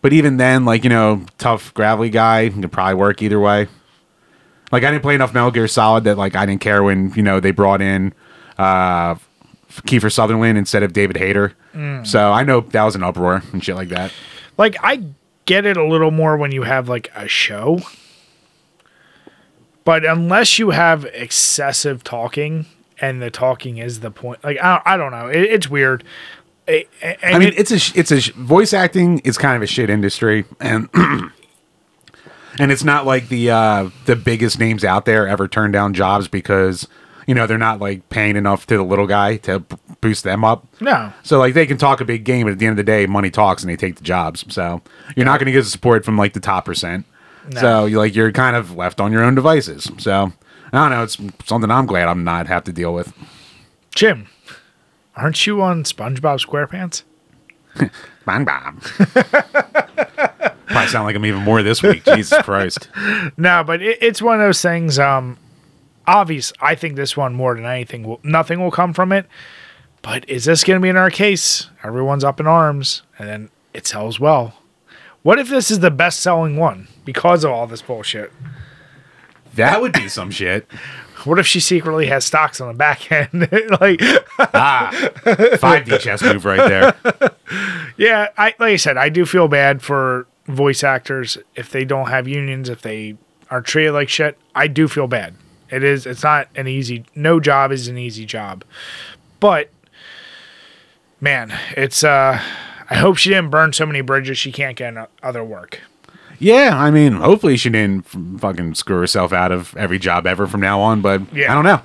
But 0.00 0.12
even 0.14 0.38
then, 0.38 0.64
like 0.64 0.84
you 0.84 0.90
know, 0.90 1.26
tough 1.38 1.72
gravelly 1.74 2.08
guy 2.10 2.48
could 2.48 2.72
probably 2.72 2.94
work 2.94 3.20
either 3.22 3.38
way. 3.38 3.68
Like 4.72 4.82
I 4.84 4.90
didn't 4.90 5.02
play 5.02 5.14
enough 5.14 5.34
Metal 5.34 5.50
Gear 5.50 5.68
Solid 5.68 6.04
that 6.04 6.16
like 6.18 6.34
I 6.34 6.46
didn't 6.46 6.62
care 6.62 6.82
when 6.82 7.12
you 7.14 7.22
know 7.22 7.38
they 7.40 7.50
brought 7.50 7.80
in 7.82 8.14
uh, 8.58 9.16
Kiefer 9.86 10.10
Sutherland 10.10 10.56
instead 10.58 10.82
of 10.82 10.92
David 10.92 11.16
Hayter. 11.18 11.54
So 12.04 12.32
I 12.32 12.42
know 12.42 12.60
that 12.60 12.82
was 12.84 12.94
an 12.94 13.02
uproar 13.02 13.42
and 13.52 13.62
shit 13.62 13.76
like 13.76 13.88
that. 13.90 14.12
like 14.58 14.76
I 14.82 15.04
get 15.44 15.64
it 15.66 15.76
a 15.76 15.84
little 15.84 16.10
more 16.10 16.36
when 16.36 16.52
you 16.52 16.62
have 16.62 16.88
like 16.88 17.10
a 17.14 17.28
show. 17.28 17.80
But 19.84 20.04
unless 20.04 20.58
you 20.58 20.70
have 20.70 21.04
excessive 21.06 22.04
talking 22.04 22.66
and 23.00 23.20
the 23.20 23.30
talking 23.30 23.78
is 23.78 24.00
the 24.00 24.10
point, 24.10 24.42
like 24.44 24.58
I, 24.62 24.80
I 24.84 24.96
don't 24.96 25.10
know, 25.10 25.26
it, 25.28 25.42
it's 25.42 25.68
weird. 25.68 26.04
I, 26.68 26.86
I, 27.02 27.16
I 27.24 27.38
mean, 27.38 27.52
it's 27.56 27.72
a 27.72 27.98
it's 27.98 28.12
a 28.12 28.32
voice 28.34 28.72
acting 28.72 29.18
is 29.20 29.36
kind 29.36 29.56
of 29.56 29.62
a 29.62 29.66
shit 29.66 29.90
industry, 29.90 30.44
and 30.60 30.88
and 32.58 32.70
it's 32.72 32.84
not 32.84 33.06
like 33.06 33.28
the 33.28 33.50
uh, 33.50 33.90
the 34.06 34.16
biggest 34.16 34.58
names 34.58 34.84
out 34.84 35.04
there 35.04 35.26
ever 35.28 35.48
turn 35.48 35.70
down 35.72 35.94
jobs 35.94 36.28
because 36.28 36.86
You 37.26 37.34
know, 37.36 37.46
they're 37.46 37.56
not 37.56 37.78
like 37.80 38.08
paying 38.08 38.34
enough 38.36 38.66
to 38.66 38.76
the 38.76 38.82
little 38.82 39.06
guy 39.06 39.36
to 39.46 39.60
b- 39.60 39.76
boost 40.00 40.24
them 40.24 40.44
up. 40.44 40.66
No. 40.80 41.12
So 41.22 41.38
like 41.38 41.54
they 41.54 41.66
can 41.66 41.78
talk 41.78 42.00
a 42.00 42.04
big 42.04 42.24
game, 42.24 42.46
but 42.46 42.52
at 42.52 42.58
the 42.58 42.66
end 42.66 42.72
of 42.72 42.84
the 42.84 42.90
day, 42.92 43.06
money 43.06 43.30
talks, 43.30 43.62
and 43.62 43.70
they 43.70 43.76
take 43.76 43.94
the 43.94 44.02
jobs. 44.02 44.44
So 44.48 44.82
you're 45.16 45.24
not 45.24 45.38
going 45.38 45.46
to 45.46 45.52
get 45.52 45.62
the 45.62 45.70
support 45.70 46.04
from 46.04 46.18
like 46.18 46.32
the 46.32 46.40
top 46.40 46.64
percent. 46.64 47.06
So 47.60 47.86
you 47.86 47.98
like 47.98 48.14
you're 48.16 48.32
kind 48.32 48.56
of 48.56 48.76
left 48.76 49.00
on 49.00 49.12
your 49.12 49.22
own 49.22 49.34
devices. 49.36 49.88
So 49.98 50.32
I 50.72 50.78
don't 50.78 50.90
know. 50.90 51.02
It's 51.04 51.16
something 51.46 51.70
I'm 51.70 51.86
glad 51.86 52.08
I'm 52.08 52.24
not 52.24 52.48
have 52.48 52.64
to 52.64 52.72
deal 52.72 52.92
with. 52.92 53.12
Jim, 53.94 54.26
aren't 55.16 55.46
you 55.46 55.62
on 55.62 55.84
SpongeBob 55.84 56.44
SquarePants? 56.44 57.02
Bang 58.26 58.44
bang. 58.44 58.80
Probably 60.72 60.88
sound 60.88 61.04
like 61.04 61.14
I'm 61.16 61.24
even 61.26 61.42
more 61.42 61.62
this 61.62 61.82
week. 61.82 62.04
Jesus 62.04 62.36
Christ. 62.42 62.88
No, 63.36 63.62
but 63.64 63.80
it, 63.82 63.98
it's 64.02 64.20
one 64.20 64.40
of 64.40 64.46
those 64.46 64.60
things. 64.62 64.98
Um, 64.98 65.38
obvious. 66.06 66.52
I 66.60 66.74
think 66.74 66.96
this 66.96 67.16
one 67.16 67.34
more 67.34 67.54
than 67.54 67.64
anything, 67.66 68.02
will, 68.04 68.20
nothing 68.24 68.60
will 68.60 68.70
come 68.70 68.92
from 68.92 69.12
it. 69.12 69.26
But 70.02 70.28
is 70.28 70.44
this 70.46 70.64
going 70.64 70.80
to 70.80 70.82
be 70.82 70.88
in 70.88 70.96
our 70.96 71.10
case? 71.10 71.68
Everyone's 71.84 72.24
up 72.24 72.40
in 72.40 72.46
arms, 72.46 73.02
and 73.18 73.28
then 73.28 73.50
it 73.72 73.86
sells 73.86 74.18
well. 74.18 74.54
What 75.22 75.38
if 75.38 75.48
this 75.48 75.70
is 75.70 75.78
the 75.78 75.90
best-selling 75.92 76.56
one 76.56 76.88
because 77.04 77.44
of 77.44 77.52
all 77.52 77.68
this 77.68 77.82
bullshit? 77.82 78.32
That 79.54 79.80
would 79.80 79.92
be 79.92 80.08
some 80.08 80.30
shit. 80.30 80.66
What 81.24 81.38
if 81.38 81.46
she 81.46 81.60
secretly 81.60 82.06
has 82.06 82.24
stocks 82.24 82.60
on 82.60 82.66
the 82.66 82.74
back 82.74 83.12
end? 83.12 83.48
like, 83.80 84.00
Ah, 84.52 84.90
5D 85.22 86.00
chess 86.00 86.20
move 86.20 86.44
right 86.44 86.68
there. 86.68 87.30
yeah, 87.96 88.30
I 88.36 88.46
like 88.58 88.72
I 88.72 88.76
said, 88.76 88.96
I 88.96 89.08
do 89.08 89.24
feel 89.24 89.46
bad 89.46 89.82
for 89.82 90.26
voice 90.46 90.82
actors 90.84 91.38
if 91.54 91.70
they 91.70 91.84
don't 91.84 92.08
have 92.08 92.26
unions, 92.28 92.68
if 92.68 92.82
they 92.82 93.16
are 93.50 93.60
treated 93.60 93.92
like 93.92 94.08
shit. 94.08 94.38
I 94.54 94.66
do 94.66 94.88
feel 94.88 95.06
bad. 95.06 95.34
It 95.70 95.82
is. 95.82 96.04
It's 96.06 96.22
not 96.22 96.48
an 96.54 96.68
easy. 96.68 97.04
No 97.14 97.40
job 97.40 97.72
is 97.72 97.88
an 97.88 97.96
easy 97.98 98.26
job, 98.26 98.64
but 99.40 99.70
man, 101.20 101.52
it's. 101.76 102.04
uh 102.04 102.40
I 102.90 102.96
hope 102.96 103.16
she 103.16 103.30
didn't 103.30 103.48
burn 103.48 103.72
so 103.72 103.86
many 103.86 104.02
bridges 104.02 104.36
she 104.36 104.52
can't 104.52 104.76
get 104.76 104.94
other 105.22 105.42
work. 105.42 105.80
Yeah, 106.38 106.72
I 106.78 106.90
mean, 106.90 107.12
hopefully 107.14 107.56
she 107.56 107.70
didn't 107.70 108.02
fucking 108.40 108.74
screw 108.74 108.98
herself 108.98 109.32
out 109.32 109.50
of 109.50 109.74
every 109.76 109.98
job 109.98 110.26
ever 110.26 110.46
from 110.46 110.60
now 110.60 110.80
on, 110.80 111.00
but 111.00 111.22
Yeah. 111.32 111.50
I 111.52 111.54
don't 111.54 111.64
know. 111.64 111.80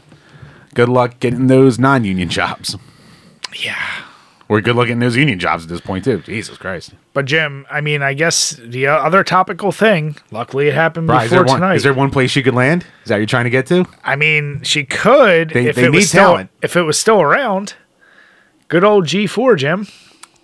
Good 0.74 0.90
luck 0.90 1.20
getting 1.22 1.48
those 1.48 1.80
non 1.80 2.04
union 2.04 2.28
jobs. 2.28 2.76
Yeah. 3.56 3.78
Or 4.50 4.62
good 4.62 4.78
looking 4.78 5.00
those 5.00 5.18
union 5.18 5.40
jobs 5.40 5.64
at 5.64 5.70
this 5.70 5.82
point, 5.82 6.06
too. 6.06 6.20
Jesus 6.20 6.58
Christ. 6.58 6.94
But 7.14 7.26
Jim, 7.26 7.66
I 7.70 7.82
mean, 7.82 8.02
I 8.02 8.14
guess 8.14 8.52
the 8.52 8.88
uh, 8.88 8.96
other 8.96 9.22
topical 9.24 9.74
thing. 9.74 10.16
Luckily, 10.32 10.70
it 10.70 10.74
happened 10.74 11.10
Right, 11.10 11.26
is, 11.26 11.32
before 11.32 11.46
one, 11.46 11.56
tonight. 11.60 11.76
is 11.76 11.84
there 11.84 11.94
one 11.94 12.12
place 12.12 12.32
she 12.32 12.42
could 12.42 12.54
land? 12.56 12.86
Is 13.04 13.10
that 13.10 13.16
what 13.16 13.20
you're 13.20 13.26
trying 13.28 13.44
to 13.44 13.50
get 13.50 13.66
to? 13.68 13.86
I 14.06 14.16
mean, 14.16 14.62
she 14.64 14.86
could 14.86 15.50
They- 15.50 15.66
if 15.68 15.76
they 15.76 15.84
it 15.86 15.92
was 15.92 16.04
need 16.04 16.08
still 16.08 16.24
talent. 16.24 16.50
if 16.62 16.78
it 16.78 16.84
was 16.84 16.98
still 16.98 17.22
around. 17.22 17.74
Good 18.70 18.84
old 18.86 19.06
G 19.06 19.28
four, 19.28 19.56
Jim. 19.58 19.88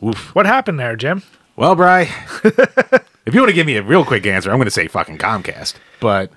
Oof. 0.04 0.36
What 0.36 0.46
happened 0.46 0.80
there, 0.80 0.96
Jim? 0.98 1.24
Well, 1.56 1.76
Bry, 1.76 2.10
if 2.44 3.34
you 3.34 3.40
want 3.40 3.50
to 3.50 3.54
give 3.54 3.68
me 3.68 3.78
a 3.78 3.84
real 3.84 4.04
quick 4.04 4.26
answer, 4.26 4.50
I'm 4.52 4.58
going 4.58 4.66
to 4.66 4.72
say 4.72 4.88
fucking 4.90 5.18
Comcast. 5.18 5.76
But 6.02 6.32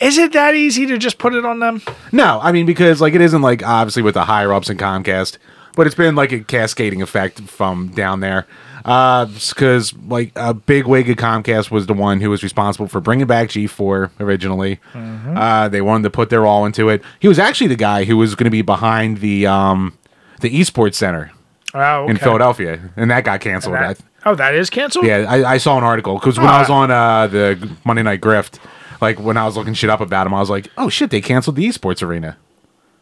Is 0.00 0.18
it 0.18 0.32
that 0.32 0.54
easy 0.54 0.86
to 0.86 0.98
just 0.98 1.18
put 1.18 1.34
it 1.34 1.44
on 1.44 1.60
them? 1.60 1.82
no, 2.12 2.40
I 2.42 2.50
mean, 2.52 2.66
because 2.66 3.00
like 3.00 3.14
it 3.14 3.20
isn't 3.20 3.42
like 3.42 3.62
obviously 3.62 4.02
with 4.02 4.14
the 4.14 4.24
higher 4.24 4.52
ups 4.52 4.68
in 4.70 4.76
Comcast, 4.78 5.38
but 5.76 5.86
it's 5.86 5.96
been 5.96 6.14
like 6.14 6.32
a 6.32 6.40
cascading 6.40 7.02
effect 7.02 7.40
from 7.42 7.88
down 7.88 8.20
there. 8.20 8.46
Because 8.82 9.94
like 10.06 10.32
a 10.36 10.52
big 10.54 10.86
wig 10.86 11.08
at 11.08 11.16
Comcast 11.16 11.70
was 11.70 11.86
the 11.86 11.94
one 11.94 12.20
who 12.20 12.30
was 12.30 12.42
responsible 12.42 12.86
for 12.86 13.00
bringing 13.00 13.26
back 13.26 13.48
G4 13.48 14.10
originally. 14.20 14.78
Uh, 14.94 15.68
they 15.68 15.80
wanted 15.80 16.04
to 16.04 16.10
put 16.10 16.30
their 16.30 16.44
all 16.46 16.64
into 16.66 16.88
it. 16.90 17.02
He 17.20 17.28
was 17.28 17.38
actually 17.38 17.68
the 17.68 17.76
guy 17.76 18.04
who 18.04 18.16
was 18.16 18.34
going 18.34 18.44
to 18.44 18.50
be 18.50 18.62
behind 18.62 19.18
the 19.18 19.46
um, 19.46 19.96
the 20.40 20.50
esports 20.60 20.94
center 20.94 21.30
Oh, 21.76 22.02
okay. 22.02 22.10
in 22.12 22.16
Philadelphia, 22.18 22.90
and 22.96 23.10
that 23.10 23.24
got 23.24 23.40
canceled. 23.40 23.74
That- 23.74 23.98
oh, 24.26 24.34
that 24.36 24.54
is 24.54 24.70
canceled. 24.70 25.06
Yeah, 25.06 25.24
I, 25.28 25.54
I 25.54 25.58
saw 25.58 25.76
an 25.78 25.82
article 25.84 26.14
because 26.18 26.38
when 26.38 26.46
I 26.46 26.60
was 26.60 26.70
on 26.70 26.90
uh, 26.90 27.26
the 27.26 27.70
Monday 27.84 28.02
Night 28.02 28.20
Grift, 28.20 28.58
like 29.00 29.18
when 29.18 29.36
I 29.36 29.44
was 29.44 29.56
looking 29.56 29.74
shit 29.74 29.90
up 29.90 30.00
about 30.00 30.26
him, 30.26 30.34
I 30.34 30.40
was 30.40 30.50
like, 30.50 30.68
oh 30.78 30.88
shit, 30.88 31.10
they 31.10 31.20
canceled 31.20 31.56
the 31.56 31.66
esports 31.66 32.00
arena 32.02 32.36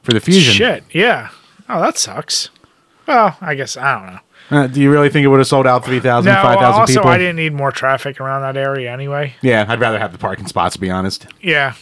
for 0.02 0.12
the 0.14 0.20
Fusion. 0.20 0.54
Shit. 0.54 0.84
Yeah. 0.92 1.28
Oh, 1.68 1.80
that 1.82 1.98
sucks. 1.98 2.48
Well, 3.06 3.36
I 3.40 3.54
guess 3.54 3.76
I 3.76 3.94
don't 3.94 4.14
know. 4.14 4.20
Uh, 4.50 4.66
do 4.66 4.80
you 4.80 4.90
really 4.90 5.08
think 5.08 5.24
it 5.24 5.28
would 5.28 5.38
have 5.38 5.46
sold 5.46 5.66
out 5.66 5.84
3,000, 5.84 6.32
No. 6.32 6.42
5,000 6.42 6.80
Also, 6.80 6.94
people? 6.94 7.10
I 7.10 7.16
didn't 7.18 7.36
need 7.36 7.54
more 7.54 7.70
traffic 7.72 8.20
around 8.20 8.42
that 8.42 8.56
area 8.60 8.92
anyway. 8.92 9.34
Yeah, 9.40 9.64
I'd 9.68 9.80
rather 9.80 9.98
have 9.98 10.12
the 10.12 10.18
parking 10.18 10.46
spots, 10.46 10.74
to 10.74 10.80
be 10.80 10.90
honest. 10.90 11.26
Yeah. 11.40 11.74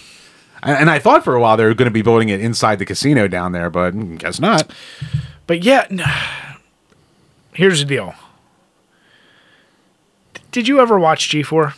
And, 0.62 0.76
and 0.76 0.90
I 0.90 0.98
thought 0.98 1.24
for 1.24 1.34
a 1.34 1.40
while 1.40 1.56
they 1.56 1.64
were 1.64 1.74
going 1.74 1.86
to 1.88 1.92
be 1.92 2.02
building 2.02 2.28
it 2.28 2.40
inside 2.40 2.78
the 2.78 2.84
casino 2.86 3.26
down 3.28 3.52
there, 3.52 3.70
but 3.70 3.94
mm, 3.94 4.18
guess 4.18 4.38
not. 4.38 4.70
But 5.46 5.64
yeah, 5.64 5.86
here's 7.54 7.80
the 7.80 7.86
deal. 7.86 8.14
Did 10.52 10.68
you 10.68 10.80
ever 10.80 10.98
watch 10.98 11.28
G4? 11.30 11.74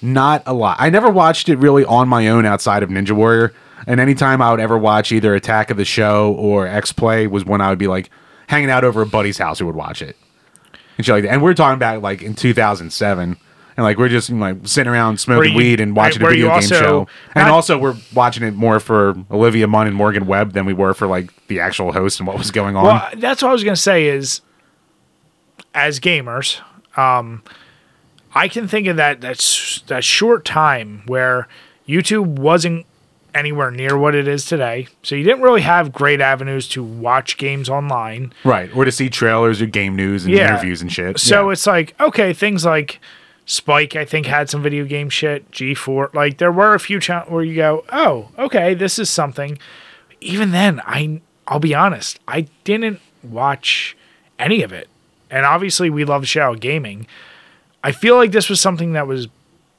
Not 0.00 0.42
a 0.46 0.52
lot. 0.52 0.76
I 0.80 0.90
never 0.90 1.08
watched 1.10 1.48
it 1.48 1.56
really 1.56 1.84
on 1.84 2.08
my 2.08 2.28
own 2.28 2.44
outside 2.44 2.82
of 2.82 2.90
Ninja 2.90 3.12
Warrior. 3.12 3.52
And 3.86 4.00
anytime 4.00 4.40
I 4.40 4.50
would 4.50 4.60
ever 4.60 4.78
watch 4.78 5.10
either 5.12 5.34
Attack 5.34 5.70
of 5.70 5.76
the 5.76 5.84
Show 5.84 6.32
or 6.34 6.66
X 6.66 6.92
Play 6.92 7.26
was 7.26 7.44
when 7.44 7.60
I 7.60 7.68
would 7.70 7.78
be 7.78 7.88
like 7.88 8.10
hanging 8.48 8.70
out 8.70 8.84
over 8.84 9.02
a 9.02 9.06
buddy's 9.06 9.38
house 9.38 9.58
who 9.58 9.66
would 9.66 9.74
watch 9.76 10.02
it. 10.02 10.16
And 10.98 11.06
shit 11.06 11.14
like 11.14 11.22
that. 11.24 11.30
And 11.32 11.42
we're 11.42 11.54
talking 11.54 11.76
about 11.76 12.02
like 12.02 12.22
in 12.22 12.34
2007. 12.34 13.36
And 13.74 13.84
like 13.84 13.96
we're 13.96 14.10
just 14.10 14.28
you 14.28 14.34
know, 14.34 14.42
like 14.52 14.58
sitting 14.68 14.92
around 14.92 15.18
smoking 15.18 15.52
you- 15.52 15.56
weed 15.56 15.80
and 15.80 15.96
watching 15.96 16.22
a 16.22 16.28
video 16.28 16.46
game 16.48 16.54
also 16.56 16.78
show. 16.80 17.08
And 17.34 17.46
not- 17.46 17.54
also 17.54 17.78
we're 17.78 17.96
watching 18.14 18.42
it 18.42 18.52
more 18.54 18.78
for 18.80 19.14
Olivia 19.30 19.66
Munn 19.66 19.86
and 19.86 19.96
Morgan 19.96 20.26
Webb 20.26 20.52
than 20.52 20.66
we 20.66 20.74
were 20.74 20.92
for 20.92 21.06
like 21.06 21.30
the 21.46 21.60
actual 21.60 21.92
host 21.92 22.20
and 22.20 22.26
what 22.26 22.36
was 22.36 22.50
going 22.50 22.76
on. 22.76 22.84
Well, 22.84 23.08
that's 23.16 23.42
what 23.42 23.48
I 23.48 23.52
was 23.52 23.64
gonna 23.64 23.74
say. 23.76 24.06
Is 24.08 24.42
as 25.74 26.00
gamers, 26.00 26.60
um, 26.98 27.42
I 28.34 28.48
can 28.48 28.68
think 28.68 28.86
of 28.88 28.96
that 28.96 29.22
that 29.22 29.36
s- 29.38 29.82
that 29.86 30.04
short 30.04 30.44
time 30.44 31.02
where 31.06 31.48
YouTube 31.88 32.26
wasn't 32.26 32.84
anywhere 33.34 33.70
near 33.70 33.96
what 33.96 34.14
it 34.14 34.28
is 34.28 34.44
today. 34.44 34.88
So 35.02 35.14
you 35.14 35.24
didn't 35.24 35.42
really 35.42 35.62
have 35.62 35.92
great 35.92 36.20
avenues 36.20 36.68
to 36.70 36.82
watch 36.82 37.36
games 37.36 37.68
online. 37.68 38.32
right. 38.44 38.70
Or 38.74 38.84
to 38.84 38.92
see 38.92 39.08
trailers 39.08 39.60
or 39.62 39.66
game 39.66 39.96
news 39.96 40.24
and 40.24 40.34
Yeah. 40.34 40.48
interviews 40.52 40.82
and 40.82 40.92
shit. 40.92 41.18
So 41.18 41.46
Yeah. 41.48 41.52
it's 41.52 41.66
like 41.66 41.94
okay, 42.00 42.32
things 42.32 42.64
like 42.64 43.00
Spike, 43.44 43.96
I 43.96 44.04
think, 44.04 44.26
had 44.26 44.48
some 44.48 44.62
video 44.62 44.84
game 44.84 45.10
shit. 45.10 45.50
G4, 45.50 46.14
like 46.14 46.38
there 46.38 46.52
were 46.52 46.74
a 46.74 46.80
few 46.80 47.00
channels 47.00 47.28
where 47.28 47.42
you 47.42 47.56
go, 47.56 47.84
oh, 47.92 48.28
okay, 48.38 48.72
this 48.72 49.00
is 49.00 49.10
something. 49.10 49.58
Even 50.20 50.52
then, 50.52 50.80
I 50.86 51.20
I'll 51.48 51.58
be 51.58 51.74
honest, 51.74 52.20
I 52.28 52.46
didn't 52.62 53.00
watch 53.22 53.96
any 54.38 54.62
of 54.62 54.72
it, 54.72 54.88
and 55.30 55.44
obviously 55.44 55.90
we 55.90 56.04
love 56.04 56.26
show 56.28 56.54
gaming. 56.54 57.06
I 57.82 57.90
feel 57.90 58.14
like 58.16 58.30
this 58.30 58.48
was 58.48 58.60
something 58.60 58.92
that 58.92 59.08
was 59.08 59.26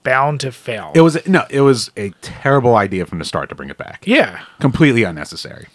bound 0.03 0.39
to 0.41 0.51
fail. 0.51 0.91
It 0.93 1.01
was 1.01 1.25
no, 1.27 1.45
it 1.49 1.61
was 1.61 1.91
a 1.97 2.09
terrible 2.21 2.75
idea 2.75 3.05
from 3.05 3.19
the 3.19 3.25
start 3.25 3.49
to 3.49 3.55
bring 3.55 3.69
it 3.69 3.77
back. 3.77 4.03
yeah, 4.05 4.43
Completely 4.59 5.03
unnecessary. 5.03 5.67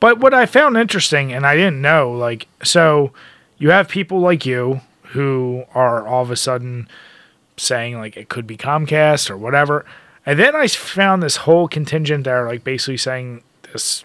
But 0.00 0.18
what 0.20 0.34
I 0.34 0.46
found 0.46 0.76
interesting, 0.76 1.32
and 1.32 1.46
I 1.46 1.54
didn't 1.54 1.80
know, 1.80 2.10
like, 2.10 2.46
so 2.62 3.12
you 3.58 3.70
have 3.70 3.88
people 3.88 4.20
like 4.20 4.44
you 4.44 4.80
who 5.12 5.64
are 5.74 6.06
all 6.06 6.22
of 6.22 6.30
a 6.30 6.36
sudden 6.36 6.88
saying, 7.56 7.96
like, 7.98 8.16
it 8.16 8.28
could 8.28 8.46
be 8.46 8.56
Comcast 8.56 9.30
or 9.30 9.36
whatever. 9.36 9.84
And 10.26 10.38
then 10.38 10.56
I 10.56 10.66
found 10.66 11.22
this 11.22 11.36
whole 11.36 11.68
contingent 11.68 12.24
there, 12.24 12.46
like, 12.46 12.64
basically 12.64 12.96
saying 12.96 13.42
this 13.72 14.04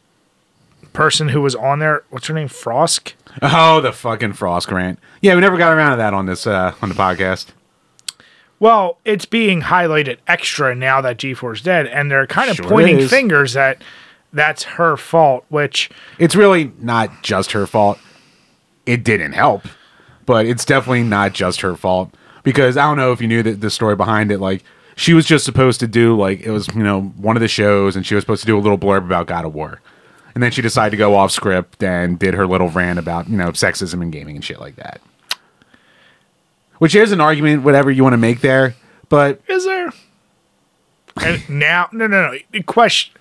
person 0.93 1.29
who 1.29 1.41
was 1.41 1.55
on 1.55 1.79
there, 1.79 2.03
what's 2.09 2.27
her 2.27 2.33
name? 2.33 2.47
Frosk? 2.47 3.13
Oh, 3.41 3.79
the 3.81 3.91
fucking 3.93 4.33
Frosk 4.33 4.71
rant. 4.71 4.99
Yeah, 5.21 5.35
we 5.35 5.41
never 5.41 5.57
got 5.57 5.71
around 5.73 5.91
to 5.91 5.97
that 5.97 6.13
on 6.13 6.25
this 6.25 6.45
uh 6.47 6.73
on 6.81 6.89
the 6.89 6.95
podcast. 6.95 7.47
Well, 8.59 8.97
it's 9.05 9.25
being 9.25 9.61
highlighted 9.61 10.17
extra 10.27 10.75
now 10.75 11.01
that 11.01 11.17
G4's 11.17 11.61
dead, 11.61 11.87
and 11.87 12.11
they're 12.11 12.27
kind 12.27 12.49
of 12.49 12.57
Sure 12.57 12.67
pointing 12.67 13.07
fingers 13.07 13.55
at 13.55 13.81
that's 14.33 14.63
her 14.63 14.97
fault, 14.97 15.45
which 15.49 15.89
It's 16.17 16.35
really 16.35 16.71
not 16.79 17.23
just 17.23 17.53
her 17.53 17.65
fault. 17.65 17.99
It 18.85 19.03
didn't 19.03 19.33
help, 19.33 19.63
but 20.25 20.45
it's 20.45 20.65
definitely 20.65 21.03
not 21.03 21.33
just 21.33 21.61
her 21.61 21.75
fault 21.75 22.13
because 22.43 22.77
I 22.77 22.83
don't 22.83 22.97
know 22.97 23.11
if 23.11 23.21
you 23.21 23.27
knew 23.27 23.43
the, 23.43 23.51
the 23.53 23.69
story 23.69 23.95
behind 23.95 24.31
it. 24.31 24.39
Like 24.39 24.63
she 24.95 25.13
was 25.13 25.25
just 25.25 25.45
supposed 25.45 25.79
to 25.79 25.87
do 25.87 26.15
like 26.17 26.41
it 26.41 26.51
was 26.51 26.67
you 26.75 26.83
know 26.83 27.01
one 27.01 27.37
of 27.37 27.41
the 27.41 27.47
shows, 27.47 27.95
and 27.95 28.05
she 28.05 28.15
was 28.15 28.23
supposed 28.23 28.41
to 28.41 28.47
do 28.47 28.57
a 28.57 28.59
little 28.59 28.77
blurb 28.77 29.05
about 29.05 29.27
God 29.27 29.45
of 29.45 29.53
War, 29.53 29.79
and 30.33 30.43
then 30.43 30.51
she 30.51 30.61
decided 30.61 30.91
to 30.91 30.97
go 30.97 31.15
off 31.15 31.31
script 31.31 31.81
and 31.83 32.19
did 32.19 32.33
her 32.33 32.45
little 32.45 32.69
rant 32.69 32.99
about 32.99 33.29
you 33.29 33.37
know 33.37 33.49
sexism 33.49 34.01
and 34.01 34.11
gaming 34.11 34.35
and 34.35 34.43
shit 34.43 34.59
like 34.59 34.75
that. 34.75 35.01
Which 36.79 36.95
is 36.95 37.11
an 37.11 37.21
argument, 37.21 37.63
whatever 37.63 37.91
you 37.91 38.03
want 38.03 38.13
to 38.13 38.17
make 38.17 38.41
there, 38.41 38.75
but 39.09 39.41
Is 39.47 39.65
there? 39.65 39.91
And 41.21 41.49
now, 41.49 41.89
no, 41.91 42.07
no, 42.07 42.31
no. 42.31 42.37
The 42.51 42.63
Question, 42.63 43.13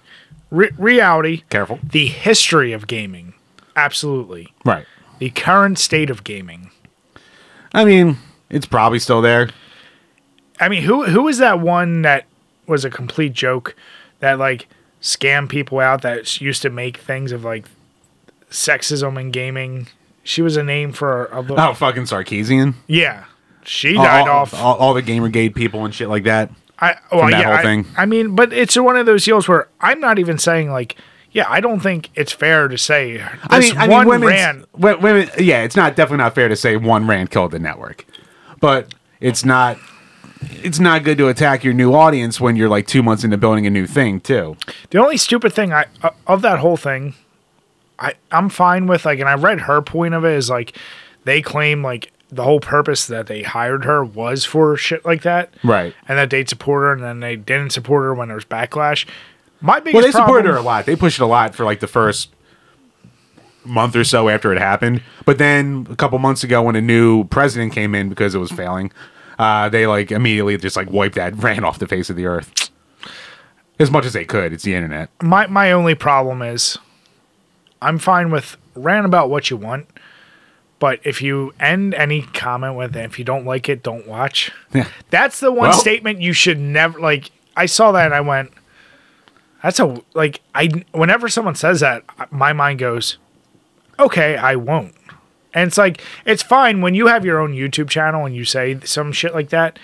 re- 0.51 0.71
reality, 0.79 1.43
careful. 1.51 1.79
the 1.83 2.07
history 2.07 2.73
of 2.73 2.87
gaming, 2.87 3.35
absolutely. 3.77 4.53
Right. 4.65 4.87
The 5.19 5.31
current 5.31 5.79
state 5.79 6.09
of 6.11 6.23
gaming. 6.25 6.71
I 7.75 7.85
mean, 7.85 8.19
it's 8.49 8.67
probably 8.67 9.01
still 9.01 9.21
there. 9.21 9.51
I 10.61 10.69
mean, 10.69 10.83
who 10.85 11.05
who 11.05 11.27
is 11.29 11.39
that 11.39 11.61
one 11.61 12.03
that 12.03 12.27
was 12.67 12.85
a 12.85 12.91
complete 12.91 13.33
joke? 13.33 13.75
That 14.21 14.39
like 14.39 14.69
scam 15.03 15.49
people 15.49 15.81
out 15.81 16.03
that 16.03 16.41
used 16.41 16.63
to 16.63 16.71
make 16.71 16.97
things 16.99 17.33
of 17.33 17.45
like 17.45 17.67
sexism 18.51 19.19
in 19.21 19.31
gaming. 19.31 19.89
She 20.23 20.43
was 20.43 20.57
a 20.57 20.63
name 20.63 20.93
for 20.93 21.27
a 21.27 21.41
little. 21.41 21.61
Oh, 21.61 21.75
fucking 21.75 22.05
Sarkeesian. 22.05 22.75
Yeah, 22.87 23.25
she 23.69 23.95
died 23.95 24.29
all, 24.29 24.41
off. 24.41 24.55
all, 24.55 24.77
all 24.77 24.95
the 24.95 25.03
Gamergate 25.03 25.55
people 25.55 25.85
and 25.85 25.95
shit 25.95 26.09
like 26.09 26.25
that. 26.25 26.51
I 26.79 26.97
well, 27.11 27.23
from 27.23 27.31
that 27.33 27.41
yeah, 27.41 27.55
whole 27.55 27.65
thing. 27.65 27.87
I 27.97 28.07
mean, 28.07 28.35
but 28.37 28.53
it's 28.53 28.77
one 28.77 28.97
of 28.97 29.07
those 29.07 29.25
deals 29.25 29.49
where 29.49 29.69
I'm 29.81 30.01
not 30.01 30.19
even 30.19 30.39
saying 30.39 30.71
like, 30.71 30.97
yeah, 31.33 31.45
I 31.49 31.61
don't 31.61 31.81
think 31.81 32.11
it's 32.15 32.33
fair 32.33 32.69
to 32.69 32.79
say 32.79 33.23
I 33.45 33.61
mean, 33.61 33.77
I 33.77 33.89
one 33.89 34.21
mean, 34.21 34.29
ran. 34.29 34.65
wo- 34.73 34.97
women. 34.99 35.29
Yeah, 35.39 35.63
it's 35.63 35.77
not 35.77 35.97
definitely 35.97 36.25
not 36.25 36.35
fair 36.35 36.49
to 36.49 36.57
say 36.57 36.77
one 36.77 37.07
rant 37.07 37.31
killed 37.31 37.51
the 37.51 37.59
network, 37.59 38.07
but 38.61 38.95
it's 39.21 39.45
not. 39.45 39.79
It's 40.63 40.79
not 40.79 41.03
good 41.03 41.19
to 41.19 41.27
attack 41.27 41.65
your 41.65 41.75
new 41.75 41.95
audience 41.95 42.41
when 42.41 42.55
you're 42.55 42.69
like 42.69 42.87
two 42.87 43.03
months 43.03 43.25
into 43.25 43.37
building 43.37 43.67
a 43.67 43.71
new 43.71 43.89
thing 43.89 44.21
too. 44.21 44.57
The 44.91 44.99
only 44.99 45.17
stupid 45.17 45.53
thing 45.53 45.73
I 45.73 45.87
uh, 46.01 46.11
of 46.29 46.43
that 46.43 46.61
whole 46.61 46.77
thing, 46.77 47.15
I 47.99 48.15
I'm 48.31 48.49
fine 48.49 48.87
with 48.87 49.05
like, 49.05 49.19
and 49.19 49.29
I 49.29 49.35
read 49.35 49.63
her 49.63 49.83
point 49.83 50.15
of 50.15 50.25
it 50.25 50.35
is 50.35 50.49
like, 50.49 50.77
they 51.25 51.43
claim 51.43 51.83
like 51.83 52.13
the 52.31 52.45
whole 52.45 52.61
purpose 52.61 53.07
that 53.07 53.27
they 53.27 53.43
hired 53.43 53.85
her 53.85 54.05
was 54.05 54.45
for 54.45 54.77
shit 54.77 55.05
like 55.05 55.23
that, 55.23 55.53
Right. 55.65 55.95
And 56.09 56.19
that 56.19 56.31
they'd 56.31 56.49
support 56.49 56.83
her, 56.83 56.93
and 56.93 57.03
then 57.03 57.21
they 57.21 57.37
didn't 57.37 57.71
support 57.71 58.05
her 58.05 58.15
when 58.15 58.29
there 58.29 58.35
was 58.37 58.45
backlash. 58.45 59.07
My 59.61 59.81
biggest 59.81 59.95
Well, 59.95 60.03
they 60.05 60.11
supported 60.13 60.45
problem- 60.45 60.55
her 60.55 60.59
a 60.59 60.63
lot. 60.63 60.87
They 60.87 60.95
pushed 60.97 61.19
it 61.21 61.23
a 61.23 61.27
lot 61.27 61.55
for 61.55 61.65
like 61.65 61.81
the 61.81 61.87
first 61.87 62.31
month 63.65 63.97
or 63.97 64.05
so 64.05 64.29
after 64.29 64.53
it 64.53 64.59
happened. 64.59 65.03
But 65.25 65.39
then 65.39 65.87
a 65.91 65.97
couple 65.97 66.19
months 66.19 66.45
ago, 66.45 66.63
when 66.63 66.77
a 66.77 66.81
new 66.81 67.25
president 67.25 67.73
came 67.73 67.95
in 67.95 68.09
because 68.09 68.35
it 68.35 68.39
was 68.39 68.51
failing, 68.53 68.93
uh, 69.39 69.69
they 69.69 69.87
like 69.87 70.11
immediately 70.13 70.57
just 70.59 70.77
like 70.77 70.91
wiped 70.91 71.17
that 71.17 71.35
ran 71.43 71.65
off 71.65 71.79
the 71.79 71.87
face 71.87 72.09
of 72.11 72.17
the 72.17 72.27
earth. 72.27 72.71
As 73.81 73.91
much 73.91 74.05
as 74.05 74.13
they 74.13 74.25
could, 74.25 74.53
it's 74.53 74.65
the 74.65 74.75
internet. 74.75 75.09
my 75.23 75.47
my 75.47 75.71
only 75.73 75.95
problem 75.95 76.43
is 76.43 76.79
I'm 77.81 77.99
fine 77.99 78.31
with 78.31 78.57
rant 78.75 79.07
about 79.07 79.31
what 79.31 79.51
you 79.51 79.57
want, 79.57 79.87
but 80.79 81.01
if 81.05 81.21
you 81.23 81.53
end 81.59 81.95
any 81.95 82.23
comment 82.23 82.77
with 82.77 82.97
if 82.97 83.19
you 83.19 83.25
don't 83.25 83.45
like 83.45 83.69
it, 83.69 83.83
don't 83.83 84.07
watch. 84.07 84.51
Yeah. 84.73 84.89
That's 85.11 85.41
the 85.41 85.51
one 85.53 85.71
Well- 85.71 85.79
statement 85.79 86.21
you 86.21 86.33
should 86.33 86.59
never 86.59 86.99
like. 86.99 87.31
I 87.57 87.67
saw 87.67 87.91
that 87.93 88.05
and 88.07 88.15
I 88.15 88.21
went, 88.21 88.53
"That's 89.63 89.81
a 89.81 90.01
like." 90.15 90.41
I 90.55 90.69
whenever 90.93 91.29
someone 91.29 91.55
says 91.57 91.81
that, 91.81 92.05
my 92.31 92.53
mind 92.53 92.79
goes, 92.79 93.17
"Okay, 93.99 94.37
I 94.37 94.55
won't." 94.57 94.95
And 95.55 95.67
it's 95.69 95.79
like 95.79 96.01
it's 96.25 96.43
fine 96.43 96.81
when 96.81 96.95
you 96.95 97.09
have 97.09 97.25
your 97.25 97.41
own 97.41 97.53
YouTube 97.55 97.89
channel 97.89 98.25
and 98.27 98.37
you 98.37 98.45
say 98.45 98.79
some 98.85 99.11
shit 99.13 99.35
like 99.35 99.49
that. 99.49 99.79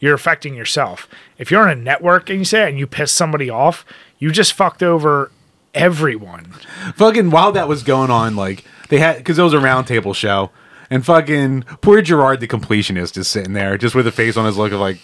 You're 0.00 0.14
affecting 0.14 0.54
yourself. 0.54 1.06
If 1.38 1.50
you're 1.50 1.62
on 1.62 1.68
a 1.68 1.74
network 1.80 2.30
and 2.30 2.38
you 2.38 2.44
say 2.44 2.64
it 2.64 2.70
and 2.70 2.78
you 2.78 2.86
piss 2.86 3.12
somebody 3.12 3.50
off, 3.50 3.84
you 4.18 4.32
just 4.32 4.54
fucked 4.54 4.82
over 4.82 5.30
everyone. 5.74 6.54
Fucking 6.96 7.30
while 7.30 7.52
that 7.52 7.68
was 7.68 7.82
going 7.82 8.10
on, 8.10 8.34
like 8.34 8.64
they 8.90 8.98
had 8.98 9.16
because 9.16 9.38
it 9.38 9.42
was 9.42 9.54
a 9.54 9.58
roundtable 9.58 10.14
show, 10.14 10.50
and 10.90 11.04
fucking 11.04 11.62
poor 11.80 12.02
Jirard 12.02 12.40
the 12.40 12.48
completionist 12.48 13.16
is 13.16 13.26
sitting 13.26 13.54
there 13.54 13.78
just 13.78 13.94
with 13.94 14.06
a 14.06 14.12
face 14.12 14.36
on 14.36 14.44
his 14.44 14.56
look 14.58 14.72
of 14.72 14.80
like, 14.80 14.98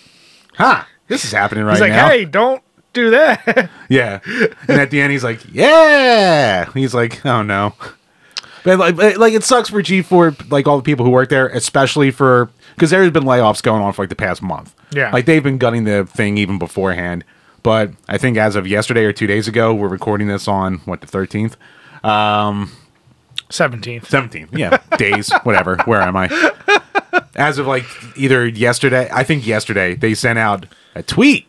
huh, 0.55 0.85
this 1.09 1.25
is 1.25 1.33
happening 1.33 1.65
right 1.65 1.79
now. 1.79 1.85
He's 1.87 1.91
like, 1.91 1.93
now. 1.93 2.09
"Hey, 2.09 2.25
don't 2.27 2.63
do 2.93 3.11
that." 3.11 3.71
Yeah. 3.89 4.19
And 4.67 4.81
at 4.81 4.91
the 4.91 5.01
end, 5.01 5.13
he's 5.13 5.23
like, 5.23 5.41
yeah. 5.53 6.71
He's 6.73 6.93
like, 6.93 7.25
oh 7.25 7.43
no. 7.43 7.75
But 8.65 8.79
like, 8.81 9.17
like 9.17 9.33
it 9.33 9.45
sucks 9.45 9.69
for 9.69 9.81
G4, 9.81 10.51
like 10.51 10.67
all 10.67 10.77
the 10.77 10.83
people 10.83 11.05
who 11.07 11.13
work 11.13 11.29
there, 11.29 11.47
especially 11.47 12.11
for 12.11 12.51
because 12.75 12.91
there's 12.91 13.13
been 13.13 13.23
layoffs 13.23 13.63
going 13.63 13.81
on 13.81 13.93
for 13.93 14.03
like 14.03 14.09
the 14.09 14.17
past 14.17 14.43
month. 14.43 14.75
Yeah. 14.93 15.13
Like 15.13 15.25
they've 15.27 15.43
been 15.43 15.59
gutting 15.59 15.85
the 15.85 16.05
thing 16.05 16.37
even 16.37 16.59
beforehand. 16.59 17.25
But 17.63 17.93
I 18.09 18.19
think 18.19 18.37
as 18.37 18.57
of 18.57 18.67
yesterday 18.67 19.05
or 19.05 19.13
two 19.13 19.29
days 19.29 19.47
ago, 19.47 19.73
we're 19.73 19.87
recording 19.89 20.27
this 20.27 20.49
on 20.49 20.79
what 20.79 21.01
the 21.01 21.07
13th, 21.07 21.55
Seventeenth. 23.51 24.09
17th. 24.11 24.57
Yeah, 24.57 24.79
days, 24.97 25.31
whatever. 25.45 25.77
Where 25.85 26.01
am 26.03 26.17
I? 26.17 26.29
As 27.37 27.59
of 27.59 27.67
like 27.67 27.85
either 28.17 28.47
yesterday, 28.47 29.09
I 29.13 29.23
think 29.25 29.47
yesterday 29.47 29.95
they 29.95 30.15
sent 30.15 30.39
out 30.39 30.67
a 30.95 31.03
tweet 31.03 31.47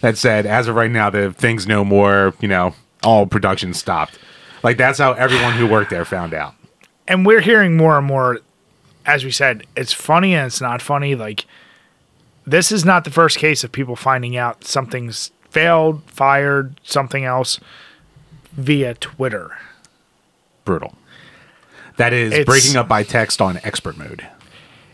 that 0.00 0.16
said, 0.18 0.46
as 0.46 0.66
of 0.68 0.74
right 0.74 0.90
now, 0.90 1.10
the 1.10 1.32
thing's 1.32 1.66
no 1.66 1.84
more. 1.84 2.34
You 2.40 2.48
know, 2.48 2.74
all 3.02 3.26
production 3.26 3.74
stopped. 3.74 4.18
Like 4.62 4.76
that's 4.78 4.98
how 4.98 5.12
everyone 5.12 5.52
who 5.54 5.66
worked 5.66 5.90
there 5.90 6.04
found 6.04 6.34
out. 6.34 6.54
and 7.08 7.26
we're 7.26 7.40
hearing 7.40 7.76
more 7.76 7.98
and 7.98 8.06
more 8.06 8.40
as 9.04 9.24
we 9.24 9.30
said 9.32 9.64
it's 9.76 9.92
funny 9.92 10.32
and 10.34 10.46
it's 10.46 10.60
not 10.60 10.80
funny 10.80 11.16
like 11.16 11.44
this 12.46 12.70
is 12.70 12.84
not 12.84 13.02
the 13.02 13.10
first 13.10 13.36
case 13.38 13.64
of 13.64 13.72
people 13.72 13.96
finding 13.96 14.36
out 14.36 14.62
something's 14.62 15.32
failed 15.50 16.00
fired 16.06 16.78
something 16.84 17.24
else 17.24 17.58
via 18.52 18.94
twitter 18.94 19.50
Brutal. 20.64 20.94
That 21.96 22.12
is 22.12 22.32
It's- 22.32 22.46
breaking 22.46 22.76
up 22.76 22.88
by 22.88 23.02
text 23.02 23.40
on 23.40 23.60
expert 23.64 23.96
mode. 23.96 24.26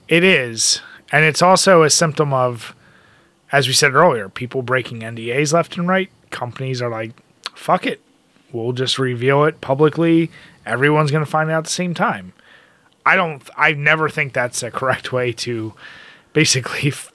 it 0.08 0.24
is. 0.24 0.80
And 1.12 1.24
it's 1.24 1.40
also 1.42 1.82
a 1.82 1.90
symptom 1.90 2.32
of 2.32 2.74
as 3.50 3.66
we 3.66 3.72
said 3.72 3.94
earlier 3.94 4.28
people 4.28 4.60
breaking 4.62 5.00
ndas 5.00 5.52
left 5.52 5.76
and 5.78 5.88
right. 5.88 6.10
Companies 6.30 6.82
are 6.82 6.90
like 6.90 7.12
fuck 7.54 7.86
it. 7.86 8.00
We'll 8.52 8.72
just 8.72 8.98
reveal 8.98 9.44
it 9.44 9.60
publicly. 9.60 10.30
Everyone's 10.66 11.10
going 11.10 11.24
to 11.24 11.30
find 11.30 11.50
out 11.50 11.58
at 11.58 11.64
the 11.64 11.70
same 11.70 11.94
time. 11.94 12.32
I 13.06 13.16
don't 13.16 13.42
i 13.56 13.72
never 13.72 14.08
think 14.10 14.32
that's 14.34 14.62
a 14.62 14.70
correct 14.70 15.12
way 15.16 15.32
to 15.32 15.72
basically 16.34 16.88
f- 16.88 17.10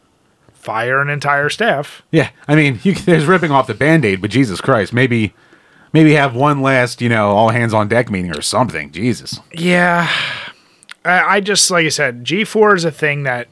fire 0.54 1.02
an 1.02 1.10
entire 1.10 1.50
staff. 1.50 2.02
Yeah, 2.12 2.30
I 2.48 2.56
mean, 2.56 2.80
you, 2.84 2.94
there's 2.96 3.26
ripping 3.26 3.52
off 3.52 3.68
the 3.68 3.74
band 3.76 4.06
aid, 4.06 4.22
but 4.22 4.32
Jesus 4.32 4.60
Christ, 4.62 4.92
maybe, 4.94 5.34
maybe 5.94 6.14
have 6.14 6.36
one 6.36 6.62
last, 6.62 7.02
you 7.02 7.10
know, 7.10 7.30
all 7.30 7.50
hands 7.50 7.74
on 7.74 7.88
deck 7.88 8.10
meeting 8.10 8.36
or 8.36 8.42
something. 8.42 8.92
Jesus. 8.92 9.40
yeah 9.54 10.10
I, 11.06 11.36
I 11.36 11.40
just 11.42 11.70
like 11.70 11.86
i 11.86 11.90
said 11.90 12.24
g4 12.24 12.76
is 12.78 12.86
a 12.86 12.92
thing 12.92 13.24
that 13.24 13.48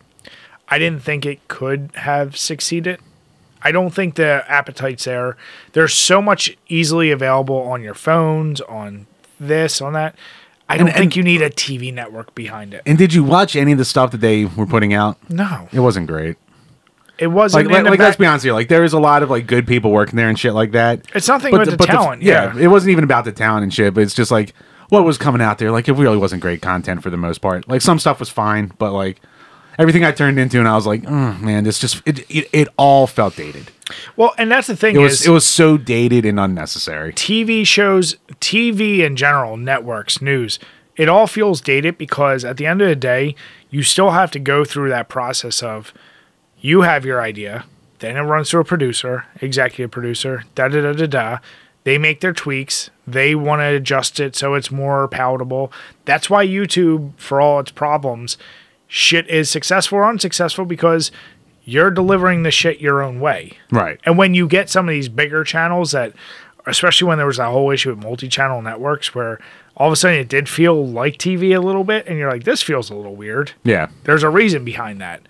i 0.69 0.77
didn't 0.79 1.03
think 1.03 1.25
it 1.25 1.45
could 1.49 1.89
have 1.95 2.37
succeeded 2.37 2.99
i 3.61 3.71
don't 3.73 3.93
think 3.93 4.15
the 4.15 4.43
appetite's 4.47 5.03
there 5.03 5.35
there's 5.73 5.93
so 5.93 6.21
much 6.21 6.55
easily 6.69 7.11
available 7.11 7.57
on 7.61 7.81
your 7.81 7.93
phones 7.93 8.61
on 8.61 9.05
this 9.37 9.81
on 9.81 9.91
that 9.91 10.15
i 10.69 10.77
don't 10.77 10.87
And- 10.87 10.95
think 10.95 11.05
and- 11.07 11.15
you 11.17 11.23
need 11.23 11.41
a 11.41 11.49
tv 11.49 11.93
network 11.93 12.33
behind 12.35 12.73
it 12.73 12.83
And 12.85 12.97
did 12.97 13.13
you 13.13 13.21
watch 13.23 13.57
any 13.57 13.73
of 13.73 13.77
the 13.77 13.85
stuff 13.85 14.11
that 14.11 14.21
they 14.21 14.45
were 14.45 14.65
putting 14.65 14.93
out? 14.93 15.17
no 15.29 15.67
It 15.73 15.81
wasn't 15.81 16.07
great. 16.07 16.37
It 17.17 17.27
wasn't 17.27 17.67
like, 17.67 17.83
like, 17.83 17.91
like, 17.91 17.99
let's 17.99 18.17
be 18.17 18.25
honest 18.25 18.43
here. 18.43 18.53
Like 18.53 18.67
there 18.67 18.83
is 18.83 18.93
a 18.93 18.99
lot 18.99 19.23
of 19.23 19.29
like 19.29 19.47
good 19.47 19.67
people 19.67 19.91
working 19.91 20.15
there 20.15 20.29
and 20.29 20.37
shit 20.37 20.53
like 20.53 20.71
that. 20.71 21.05
It's 21.13 21.27
nothing 21.27 21.57
with 21.57 21.69
the 21.69 21.77
talent, 21.77 22.21
yeah. 22.21 22.57
it 22.57 22.67
wasn't 22.67 22.91
even 22.91 23.03
about 23.03 23.25
the 23.25 23.31
talent 23.31 23.63
and 23.63 23.73
shit. 23.73 23.93
But 23.93 24.01
it's 24.01 24.13
just 24.13 24.31
like 24.31 24.53
what 24.89 25.03
was 25.03 25.17
coming 25.17 25.41
out 25.41 25.57
there. 25.57 25.71
Like 25.71 25.87
it 25.87 25.93
really 25.93 26.17
wasn't 26.17 26.41
great 26.41 26.61
content 26.61 27.03
for 27.03 27.09
the 27.09 27.17
most 27.17 27.39
part. 27.39 27.67
Like 27.67 27.81
some 27.81 27.99
stuff 27.99 28.19
was 28.19 28.29
fine, 28.29 28.73
but 28.77 28.91
like 28.91 29.21
everything 29.77 30.03
I 30.03 30.11
turned 30.11 30.39
into, 30.39 30.59
and 30.59 30.67
I 30.67 30.75
was 30.75 30.85
like, 30.85 31.03
"Mm, 31.03 31.41
man, 31.41 31.63
this 31.63 31.79
just 31.79 32.01
it, 32.05 32.19
it 32.29 32.49
it 32.51 32.67
all 32.77 33.07
felt 33.07 33.35
dated. 33.35 33.71
well 34.15 34.33
and 34.37 34.51
that's 34.51 34.67
the 34.67 34.75
thing 34.75 34.95
It 34.95 34.99
was 34.99 35.21
is 35.21 35.27
it 35.27 35.31
was 35.31 35.45
so 35.45 35.77
dated 35.77 36.25
and 36.25 36.39
unnecessary. 36.39 37.13
TV 37.13 37.65
shows, 37.65 38.17
TV 38.39 38.99
in 38.99 39.15
general, 39.15 39.57
networks, 39.57 40.21
news, 40.21 40.59
it 40.95 41.09
all 41.09 41.27
feels 41.27 41.61
dated 41.61 41.97
because 41.97 42.43
at 42.43 42.57
the 42.57 42.65
end 42.65 42.81
of 42.81 42.87
the 42.87 42.95
day, 42.95 43.35
you 43.69 43.83
still 43.83 44.11
have 44.11 44.31
to 44.31 44.39
go 44.39 44.65
through 44.65 44.89
that 44.89 45.09
process 45.09 45.63
of 45.63 45.93
you 46.61 46.81
have 46.81 47.05
your 47.05 47.21
idea, 47.21 47.65
then 47.99 48.17
it 48.17 48.21
runs 48.21 48.49
through 48.49 48.61
a 48.61 48.65
producer, 48.65 49.25
executive 49.41 49.91
producer, 49.91 50.43
da 50.55 50.67
da 50.67 50.81
da 50.81 50.93
da 50.93 51.07
da. 51.07 51.37
They 51.83 51.97
make 51.97 52.21
their 52.21 52.33
tweaks. 52.33 52.91
They 53.07 53.33
want 53.33 53.61
to 53.61 53.75
adjust 53.75 54.19
it 54.19 54.35
so 54.35 54.53
it's 54.53 54.71
more 54.71 55.07
palatable. 55.07 55.71
That's 56.05 56.29
why 56.29 56.45
YouTube, 56.45 57.13
for 57.17 57.41
all 57.41 57.59
its 57.59 57.71
problems, 57.71 58.37
shit 58.87 59.27
is 59.29 59.49
successful 59.49 59.97
or 59.97 60.07
unsuccessful 60.07 60.65
because 60.65 61.11
you're 61.63 61.91
delivering 61.91 62.43
the 62.43 62.51
shit 62.51 62.79
your 62.79 63.01
own 63.01 63.19
way. 63.19 63.57
Right. 63.71 63.99
And 64.05 64.17
when 64.17 64.33
you 64.33 64.47
get 64.47 64.69
some 64.69 64.87
of 64.87 64.93
these 64.93 65.09
bigger 65.09 65.43
channels 65.43 65.91
that, 65.91 66.13
especially 66.67 67.07
when 67.07 67.17
there 67.17 67.27
was 67.27 67.37
that 67.37 67.49
whole 67.49 67.71
issue 67.71 67.89
with 67.89 68.03
multi-channel 68.03 68.61
networks, 68.61 69.15
where 69.15 69.39
all 69.75 69.87
of 69.87 69.93
a 69.93 69.95
sudden 69.95 70.19
it 70.19 70.29
did 70.29 70.47
feel 70.47 70.87
like 70.87 71.17
TV 71.17 71.55
a 71.55 71.59
little 71.59 71.83
bit, 71.83 72.05
and 72.07 72.17
you're 72.19 72.31
like, 72.31 72.43
this 72.43 72.61
feels 72.61 72.91
a 72.91 72.95
little 72.95 73.15
weird. 73.15 73.53
Yeah. 73.63 73.89
There's 74.03 74.23
a 74.23 74.29
reason 74.29 74.63
behind 74.63 75.01
that. 75.01 75.21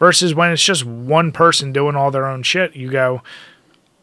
Versus 0.00 0.34
when 0.34 0.50
it's 0.50 0.64
just 0.64 0.84
one 0.84 1.30
person 1.30 1.72
doing 1.72 1.94
all 1.94 2.10
their 2.10 2.26
own 2.26 2.42
shit, 2.42 2.74
you 2.74 2.90
go, 2.90 3.22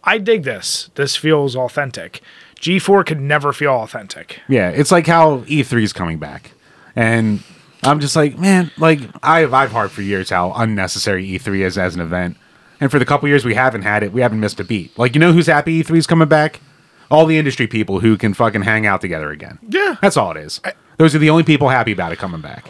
I 0.04 0.20
dig 0.20 0.44
this. 0.44 0.90
This 0.96 1.18
feels 1.18 1.56
authentic. 1.56 2.22
G4 2.62 3.06
could 3.06 3.20
never 3.20 3.52
feel 3.52 3.74
authentic. 3.74 4.40
Yeah, 4.48 4.70
it's 4.70 4.92
like 4.92 5.06
how 5.06 5.40
E3 5.40 5.84
is 5.84 5.94
coming 5.94 6.18
back, 6.18 6.52
and 6.96 7.44
I'm 7.84 8.00
just 8.00 8.16
like, 8.16 8.38
man, 8.38 8.72
like 8.78 9.00
I've 9.22 9.54
I've 9.54 9.72
harped 9.72 9.94
for 9.94 10.02
years 10.02 10.30
how 10.30 10.54
unnecessary 10.54 11.28
E3 11.28 11.60
is 11.60 11.78
as 11.78 11.94
an 11.96 12.02
event, 12.02 12.38
and 12.80 12.90
for 12.90 13.00
the 13.00 13.06
couple 13.06 13.28
years 13.28 13.44
we 13.44 13.54
haven't 13.54 13.82
had 13.82 14.02
it, 14.02 14.14
we 14.14 14.22
haven't 14.22 14.40
missed 14.40 14.60
a 14.60 14.64
beat. 14.64 14.98
Like 14.98 15.14
you 15.14 15.20
know 15.20 15.34
who's 15.34 15.48
happy 15.48 15.84
E3 15.84 15.98
is 15.98 16.08
coming 16.08 16.28
back? 16.28 16.62
All 17.10 17.26
the 17.26 17.38
industry 17.38 17.68
people 17.68 18.00
who 18.00 18.18
can 18.18 18.34
fucking 18.34 18.64
hang 18.64 18.86
out 18.86 19.02
together 19.02 19.32
again. 19.32 19.60
Yeah. 19.68 19.96
that's 20.02 20.18
all 20.18 20.32
it 20.32 20.38
is. 20.38 20.60
Those 20.98 21.16
are 21.16 21.20
the 21.20 21.30
only 21.30 21.44
people 21.44 21.70
happy 21.70 21.92
about 21.92 22.12
it 22.12 22.18
coming 22.18 22.42
back. 22.42 22.66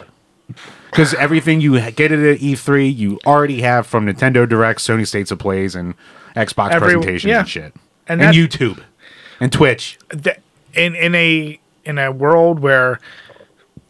Because 0.90 1.14
everything 1.14 1.60
you 1.60 1.78
get 1.92 2.12
at 2.12 2.38
E3, 2.40 2.94
you 2.96 3.18
already 3.26 3.60
have 3.62 3.86
from 3.86 4.06
Nintendo 4.06 4.48
Direct, 4.48 4.80
Sony 4.80 5.06
States 5.06 5.30
of 5.30 5.38
Plays, 5.38 5.74
and 5.74 5.94
Xbox 6.34 6.70
Every- 6.72 6.94
presentations 6.94 7.24
yeah. 7.30 7.40
and 7.40 7.48
shit, 7.48 7.74
And 8.06 8.22
and, 8.22 8.34
YouTube. 8.36 8.82
and 9.40 9.52
Twitch. 9.52 9.98
th- 10.10 10.38
in 10.74 10.94
in 10.94 11.14
a 11.14 11.58
in 11.84 11.98
a 11.98 12.12
world 12.12 12.60
where 12.60 13.00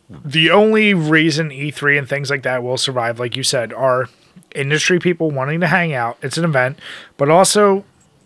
the 0.09 0.51
only 0.51 0.95
reason 0.95 1.51
E3 1.51 1.99
and 1.99 2.09
things 2.09 2.31
like 2.31 2.43
that 2.43 2.63
will 2.63 2.79
survive, 2.79 3.19
like 3.21 3.37
you 3.37 3.43
said, 3.43 3.73
are 3.73 4.09
industry 4.55 4.99
people 4.99 5.31
wanting 5.31 5.61
to 5.61 5.67
hang 5.67 5.93
out. 5.93 6.17
It's 6.23 6.39
an 6.39 6.45
event, 6.45 6.79
but 7.17 7.29
also 7.29 7.85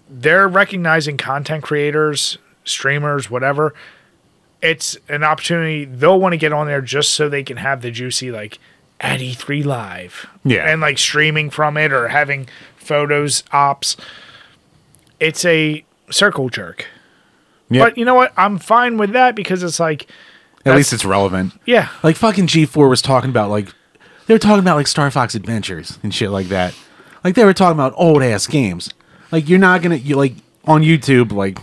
they're 0.08 0.46
recognizing 0.46 1.16
content 1.16 1.64
creators, 1.64 2.38
streamers, 2.64 3.28
whatever. 3.30 3.74
It's 4.62 4.96
an 5.08 5.24
opportunity. 5.24 5.84
They'll 5.84 6.20
want 6.20 6.32
to 6.34 6.36
get 6.38 6.52
on 6.52 6.66
there 6.68 6.80
just 6.80 7.10
so 7.12 7.28
they 7.28 7.42
can 7.42 7.56
have 7.56 7.82
the 7.82 7.90
juicy 7.90 8.30
like 8.30 8.58
at 9.00 9.18
E3 9.20 9.64
live, 9.64 10.26
Yeah. 10.44 10.70
and 10.70 10.80
like 10.80 10.96
streaming 10.98 11.50
from 11.50 11.76
it 11.76 11.92
or 11.92 12.08
having 12.08 12.46
photos 12.76 13.42
ops. 13.52 13.96
It's 15.18 15.44
a 15.44 15.84
circle 16.10 16.48
jerk. 16.48 16.86
Yeah, 17.70 17.84
But 17.84 17.98
you 17.98 18.04
know 18.04 18.14
what? 18.14 18.32
I'm 18.36 18.58
fine 18.58 18.98
with 18.98 19.10
that 19.12 19.34
because 19.34 19.62
it's 19.62 19.80
like, 19.80 20.06
at 20.64 20.76
least 20.76 20.92
it's 20.92 21.04
relevant. 21.04 21.54
yeah, 21.64 21.88
Like 22.04 22.16
fucking 22.16 22.46
G4 22.46 22.88
was 22.88 23.02
talking 23.02 23.30
about 23.30 23.50
like 23.50 23.68
they 24.26 24.34
were 24.34 24.38
talking 24.38 24.60
about 24.60 24.76
like 24.76 24.86
Star 24.86 25.10
Fox 25.10 25.34
Adventures 25.34 25.98
and 26.04 26.14
shit 26.14 26.30
like 26.30 26.46
that. 26.48 26.74
Like 27.24 27.34
they 27.34 27.44
were 27.44 27.52
talking 27.54 27.76
about 27.76 27.94
old 27.96 28.22
ass 28.22 28.46
games. 28.46 28.90
Like 29.32 29.48
you're 29.48 29.58
not 29.58 29.82
gonna 29.82 29.96
you 29.96 30.14
like 30.16 30.34
on 30.64 30.82
YouTube 30.82 31.32
like 31.32 31.58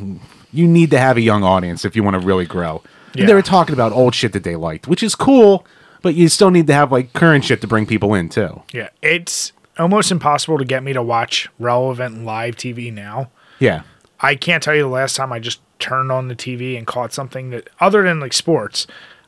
you 0.52 0.68
need 0.68 0.92
to 0.92 1.00
have 1.00 1.18
a 1.18 1.22
young 1.22 1.44
audience 1.44 1.86
if 1.86 1.96
you 1.96 2.04
want 2.04 2.20
to 2.20 2.26
really 2.26 2.46
grow. 2.46 2.84
Yeah. 3.14 3.26
they 3.26 3.34
were 3.34 3.42
talking 3.42 3.74
about 3.74 3.92
old 3.92 4.14
shit 4.14 4.34
that 4.34 4.44
they 4.44 4.56
liked, 4.56 4.88
which 4.88 5.02
is 5.02 5.16
cool, 5.16 5.66
but 6.02 6.14
you 6.16 6.30
still 6.30 6.52
need 6.52 6.68
to 6.68 6.74
have 6.74 6.92
like 6.92 7.14
current 7.14 7.44
shit 7.46 7.62
to 7.62 7.68
bring 7.68 7.86
people 7.86 8.14
in 8.14 8.30
too. 8.30 8.62
yeah. 8.72 8.90
It's 9.02 9.52
almost 9.78 10.12
impossible 10.12 10.58
to 10.58 10.66
get 10.66 10.84
me 10.84 10.94
to 10.94 11.02
watch 11.02 11.50
relevant 11.58 12.24
live 12.26 12.56
TV 12.56 12.94
now. 12.94 13.32
Yeah. 13.60 13.84
I 14.20 14.36
can't 14.36 14.62
tell 14.62 14.76
you 14.76 14.82
the 14.84 14.88
last 14.90 15.16
time 15.16 15.32
I 15.32 15.40
just 15.40 15.60
turned 15.80 16.12
on 16.12 16.28
the 16.28 16.36
TV 16.36 16.78
and 16.78 16.86
caught 16.86 17.14
something 17.14 17.50
that, 17.52 17.70
other 17.80 18.04
than 18.04 18.20
like 18.20 18.34
sports, 18.34 18.86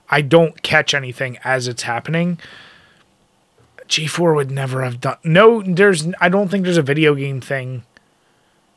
I 0.10 0.22
don't 0.22 0.62
catch 0.62 0.94
anything 0.94 1.38
as 1.44 1.68
it's 1.68 1.84
happening. 1.84 2.38
G4 3.88 4.36
would 4.36 4.52
never 4.52 4.84
have 4.84 5.02
done. 5.02 5.18
No, 5.24 5.62
there's. 5.62 6.08
I 6.20 6.30
don't 6.30 6.50
think 6.50 6.64
there's 6.66 6.78
a 6.78 6.82
video 6.82 7.16
game 7.16 7.42
thing 7.42 7.84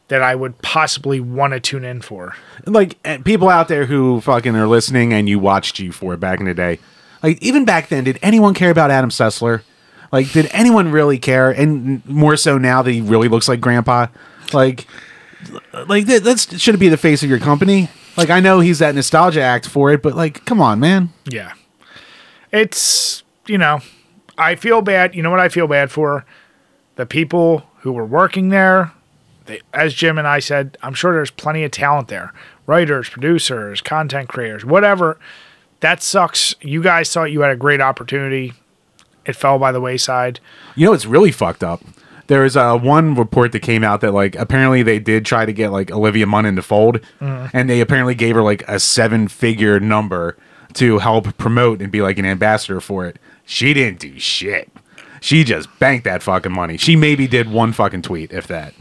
that 0.09 0.23
I 0.23 0.35
would 0.35 0.61
possibly 0.61 1.21
want 1.21 1.53
to 1.53 1.61
tune 1.61 1.85
in 1.85 2.01
for. 2.03 2.35
like 2.67 2.99
eh, 3.05 3.19
people 3.19 3.49
out 3.49 3.69
there 3.69 3.87
who 3.87 4.21
fucking 4.21 4.55
are 4.55 4.67
listening 4.67 5.13
and 5.13 5.29
you 5.29 5.39
watched 5.39 5.77
G4 5.77 6.21
back 6.21 6.41
in 6.41 6.47
the 6.47 6.55
day. 6.55 6.79
Like 7.23 7.43
even 7.43 7.65
back 7.65 7.89
then, 7.89 8.05
did 8.05 8.19
anyone 8.23 8.55
care 8.55 8.71
about 8.71 8.91
Adam 8.91 9.11
Sessler? 9.11 9.63
Like, 10.15 10.31
did 10.31 10.49
anyone 10.53 10.93
really 10.93 11.19
care? 11.19 11.51
And 11.51 12.07
more 12.07 12.37
so 12.37 12.57
now 12.57 12.83
that 12.83 12.93
he 12.93 13.01
really 13.01 13.27
looks 13.27 13.49
like 13.49 13.61
Grandpa. 13.61 14.07
Like, 14.53 14.87
like 15.89 16.07
that 16.07 16.23
that's 16.23 16.57
should 16.61 16.79
be 16.79 16.89
the 16.89 16.97
face 16.97 17.25
of 17.25 17.29
your 17.29 17.41
company. 17.41 17.89
Like, 18.17 18.31
I 18.31 18.39
know 18.39 18.61
he's 18.61 18.79
that 18.79 18.95
nostalgia 18.95 19.43
act 19.43 19.67
for 19.67 19.91
it, 19.91 20.03
but 20.03 20.15
like, 20.15 20.45
come 20.45 20.61
on, 20.61 20.79
man. 20.79 21.13
Yeah. 21.25 21.55
It's, 22.53 23.25
you 23.49 23.59
know, 23.59 23.81
I 24.39 24.55
feel 24.55 24.83
bad. 24.83 25.17
You 25.17 25.23
know 25.25 25.33
what 25.33 25.41
I 25.41 25.49
feel 25.49 25.67
bad 25.67 25.91
for? 25.91 26.25
The 26.95 27.07
people 27.07 27.65
who 27.81 27.91
were 27.91 28.07
working 28.07 28.51
there. 28.51 28.93
They, 29.47 29.61
as 29.73 29.95
Jim 29.95 30.19
and 30.19 30.27
I 30.27 30.39
said, 30.39 30.79
I'm 30.83 30.95
sure 30.95 31.13
there's 31.13 31.31
plenty 31.31 31.65
of 31.65 31.71
talent 31.71 32.09
there 32.09 32.33
writers, 32.67 33.11
producers, 33.11 33.81
content 33.83 34.29
creators, 34.29 34.65
whatever. 34.65 35.19
That 35.81 36.03
sucks. 36.03 36.55
You 36.63 36.83
guys 36.83 37.13
thought 37.13 37.31
you 37.31 37.43
had 37.43 37.51
a 37.51 37.57
great 37.57 37.83
opportunity. 37.83 38.55
It 39.27 39.37
fell 39.37 39.59
by 39.59 39.71
the 39.71 39.81
wayside. 39.81 40.41
You 40.75 40.87
know, 40.87 40.93
it's 40.95 41.05
really 41.07 41.31
fucked 41.31 41.63
up. 41.63 41.83
There 42.27 42.41
was 42.41 42.57
uh, 42.57 42.79
one 42.79 43.15
report 43.15 43.53
that 43.53 43.61
came 43.61 43.85
out 43.85 44.01
that 44.01 44.13
like 44.15 44.35
apparently 44.37 44.83
they 44.83 44.99
did 44.99 45.27
try 45.27 45.45
to 45.45 45.53
get 45.53 45.73
like 45.73 45.91
Olivia 45.91 46.27
Munn 46.27 46.47
into 46.47 46.63
fold, 46.63 47.01
and 47.21 47.69
they 47.69 47.83
apparently 47.83 48.15
gave 48.15 48.35
her 48.35 48.43
like 48.43 48.67
a 48.67 48.81
seven 48.81 49.29
figure 49.29 49.79
number 49.79 50.37
to 50.75 50.99
help 51.01 51.37
promote 51.37 51.83
and 51.83 51.93
be 51.93 52.01
like 52.01 52.17
an 52.19 52.25
ambassador 52.25 52.81
for 52.81 53.07
it. 53.07 53.19
She 53.45 53.75
didn't 53.75 54.01
do 54.01 54.19
shit. 54.19 54.71
She 55.21 55.45
just 55.45 55.69
banked 55.79 56.05
that 56.05 56.23
fucking 56.23 56.53
money. 56.53 56.77
She 56.79 56.97
maybe 56.97 57.27
did 57.27 57.51
one 57.51 57.73
fucking 57.73 58.03
tweet, 58.03 58.33
if 58.33 58.47
that. 58.47 58.75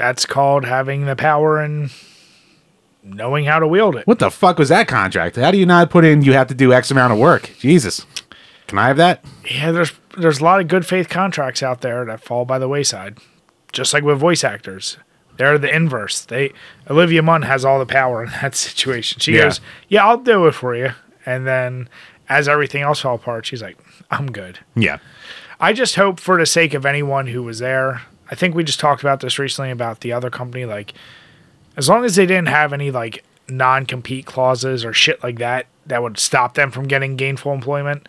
That's 0.00 0.24
called 0.24 0.64
having 0.64 1.04
the 1.04 1.14
power 1.14 1.58
and 1.58 1.90
knowing 3.02 3.44
how 3.44 3.58
to 3.58 3.66
wield 3.68 3.96
it. 3.96 4.06
What 4.06 4.18
the 4.18 4.30
fuck 4.30 4.58
was 4.58 4.70
that 4.70 4.88
contract? 4.88 5.36
How 5.36 5.50
do 5.50 5.58
you 5.58 5.66
not 5.66 5.90
put 5.90 6.06
in 6.06 6.22
you 6.22 6.32
have 6.32 6.46
to 6.48 6.54
do 6.54 6.72
X 6.72 6.90
amount 6.90 7.12
of 7.12 7.18
work? 7.18 7.50
Jesus. 7.58 8.06
Can 8.66 8.78
I 8.78 8.88
have 8.88 8.96
that? 8.96 9.22
Yeah, 9.50 9.72
there's 9.72 9.92
there's 10.16 10.40
a 10.40 10.44
lot 10.44 10.58
of 10.58 10.68
good 10.68 10.86
faith 10.86 11.10
contracts 11.10 11.62
out 11.62 11.82
there 11.82 12.06
that 12.06 12.22
fall 12.24 12.46
by 12.46 12.58
the 12.58 12.66
wayside. 12.66 13.18
Just 13.72 13.92
like 13.92 14.02
with 14.02 14.18
voice 14.18 14.42
actors. 14.42 14.96
They're 15.36 15.58
the 15.58 15.74
inverse. 15.74 16.22
They 16.24 16.54
Olivia 16.88 17.20
Munn 17.20 17.42
has 17.42 17.62
all 17.62 17.78
the 17.78 17.84
power 17.84 18.24
in 18.24 18.30
that 18.40 18.54
situation. 18.66 19.20
She 19.20 19.34
Yeah. 19.36 19.42
goes, 19.44 19.60
"Yeah, 19.88 20.06
I'll 20.06 20.16
do 20.16 20.46
it 20.46 20.52
for 20.54 20.74
you." 20.74 20.92
And 21.26 21.46
then 21.46 21.90
as 22.26 22.48
everything 22.48 22.80
else 22.80 23.00
fell 23.00 23.16
apart, 23.16 23.44
she's 23.44 23.60
like, 23.60 23.76
"I'm 24.10 24.32
good." 24.32 24.60
Yeah. 24.74 24.96
I 25.60 25.74
just 25.74 25.96
hope 25.96 26.18
for 26.20 26.38
the 26.38 26.46
sake 26.46 26.72
of 26.72 26.86
anyone 26.86 27.26
who 27.26 27.42
was 27.42 27.58
there. 27.58 28.00
I 28.30 28.34
think 28.34 28.54
we 28.54 28.64
just 28.64 28.80
talked 28.80 29.02
about 29.02 29.20
this 29.20 29.38
recently 29.38 29.70
about 29.70 30.00
the 30.00 30.12
other 30.12 30.30
company 30.30 30.64
like 30.64 30.94
as 31.76 31.88
long 31.88 32.04
as 32.04 32.16
they 32.16 32.26
didn't 32.26 32.48
have 32.48 32.72
any 32.72 32.90
like 32.90 33.24
non-compete 33.48 34.26
clauses 34.26 34.84
or 34.84 34.92
shit 34.92 35.22
like 35.22 35.38
that 35.38 35.66
that 35.86 36.02
would 36.02 36.18
stop 36.18 36.54
them 36.54 36.70
from 36.70 36.86
getting 36.86 37.16
gainful 37.16 37.52
employment. 37.52 38.08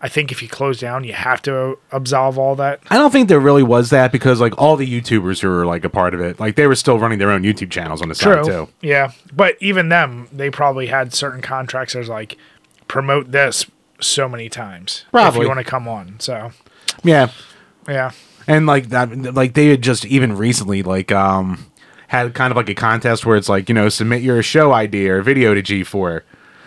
I 0.00 0.08
think 0.08 0.30
if 0.30 0.42
you 0.42 0.48
close 0.48 0.78
down, 0.78 1.04
you 1.04 1.14
have 1.14 1.40
to 1.42 1.78
absolve 1.90 2.38
all 2.38 2.54
that. 2.56 2.80
I 2.90 2.96
don't 2.98 3.10
think 3.10 3.28
there 3.28 3.40
really 3.40 3.62
was 3.62 3.90
that 3.90 4.12
because 4.12 4.40
like 4.40 4.56
all 4.58 4.76
the 4.76 4.86
YouTubers 4.86 5.40
who 5.40 5.48
were 5.48 5.64
like 5.64 5.84
a 5.84 5.88
part 5.88 6.12
of 6.14 6.20
it, 6.20 6.38
like 6.38 6.54
they 6.56 6.66
were 6.66 6.74
still 6.74 6.98
running 6.98 7.18
their 7.18 7.30
own 7.30 7.42
YouTube 7.42 7.70
channels 7.70 8.02
on 8.02 8.10
the 8.10 8.14
side 8.14 8.44
too. 8.44 8.68
Yeah. 8.82 9.12
But 9.32 9.56
even 9.60 9.88
them, 9.88 10.28
they 10.30 10.50
probably 10.50 10.86
had 10.88 11.14
certain 11.14 11.40
contracts 11.40 11.96
as 11.96 12.08
like 12.08 12.36
promote 12.88 13.32
this 13.32 13.66
so 14.00 14.28
many 14.28 14.48
times. 14.50 15.04
If 15.06 15.12
Probably. 15.12 15.40
you 15.42 15.48
want 15.48 15.58
to 15.58 15.64
come 15.64 15.88
on. 15.88 16.20
So 16.20 16.52
Yeah. 17.02 17.30
yeah. 17.88 18.12
And 18.48 18.66
like 18.66 18.90
that 18.90 19.34
like 19.34 19.54
they 19.54 19.66
had 19.68 19.82
just 19.82 20.04
even 20.04 20.36
recently 20.36 20.82
like 20.82 21.10
um 21.12 21.66
had 22.08 22.32
kind 22.34 22.52
of 22.52 22.56
like 22.56 22.68
a 22.68 22.74
contest 22.74 23.26
where 23.26 23.36
it's 23.36 23.48
like, 23.48 23.68
you 23.68 23.74
know, 23.74 23.88
submit 23.88 24.22
your 24.22 24.40
show 24.42 24.72
idea 24.72 25.16
or 25.16 25.22
video 25.22 25.54
to 25.54 25.62
G4. 25.62 26.22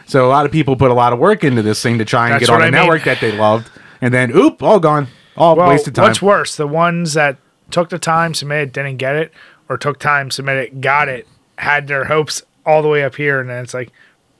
So 0.05 0.25
a 0.25 0.27
lot 0.29 0.45
of 0.45 0.51
people 0.51 0.75
put 0.75 0.91
a 0.91 0.93
lot 0.93 1.13
of 1.13 1.19
work 1.19 1.43
into 1.43 1.61
this 1.61 1.81
thing 1.81 1.97
to 1.99 2.05
try 2.05 2.25
and 2.25 2.33
That's 2.33 2.47
get 2.47 2.53
on 2.53 2.61
a 2.61 2.65
I 2.65 2.71
mean. 2.71 2.73
network 2.81 3.03
that 3.05 3.21
they 3.21 3.31
loved. 3.31 3.69
And 4.01 4.13
then 4.13 4.35
oop, 4.35 4.61
all 4.61 4.79
gone. 4.79 5.07
All 5.37 5.55
Well, 5.55 5.69
wasted 5.69 5.95
time. 5.95 6.03
what's 6.05 6.21
worse, 6.21 6.57
the 6.57 6.67
ones 6.67 7.13
that 7.13 7.37
took 7.71 7.89
the 7.89 7.99
time, 7.99 8.33
submitted, 8.33 8.73
didn't 8.73 8.97
get 8.97 9.15
it, 9.15 9.31
or 9.69 9.77
took 9.77 9.99
time, 9.99 10.31
submitted, 10.31 10.81
got 10.81 11.07
it, 11.07 11.27
had 11.57 11.87
their 11.87 12.05
hopes 12.05 12.41
all 12.65 12.81
the 12.81 12.87
way 12.89 13.03
up 13.03 13.15
here, 13.15 13.39
and 13.39 13.49
then 13.49 13.63
it's 13.63 13.73
like, 13.73 13.91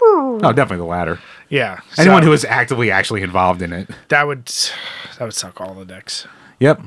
oh, 0.02 0.40
definitely 0.40 0.78
the 0.78 0.84
latter. 0.86 1.20
yeah. 1.50 1.80
Anyone 1.98 2.24
so 2.24 2.26
who 2.26 2.32
was 2.32 2.44
actively 2.46 2.90
actually 2.92 3.22
involved 3.22 3.62
in 3.62 3.72
it. 3.72 3.90
that 4.09 4.28
would 4.28 4.46
that 4.46 5.22
would 5.22 5.34
suck 5.34 5.62
all 5.62 5.74
the 5.76 5.86
dicks. 5.86 6.28
Yep. 6.59 6.82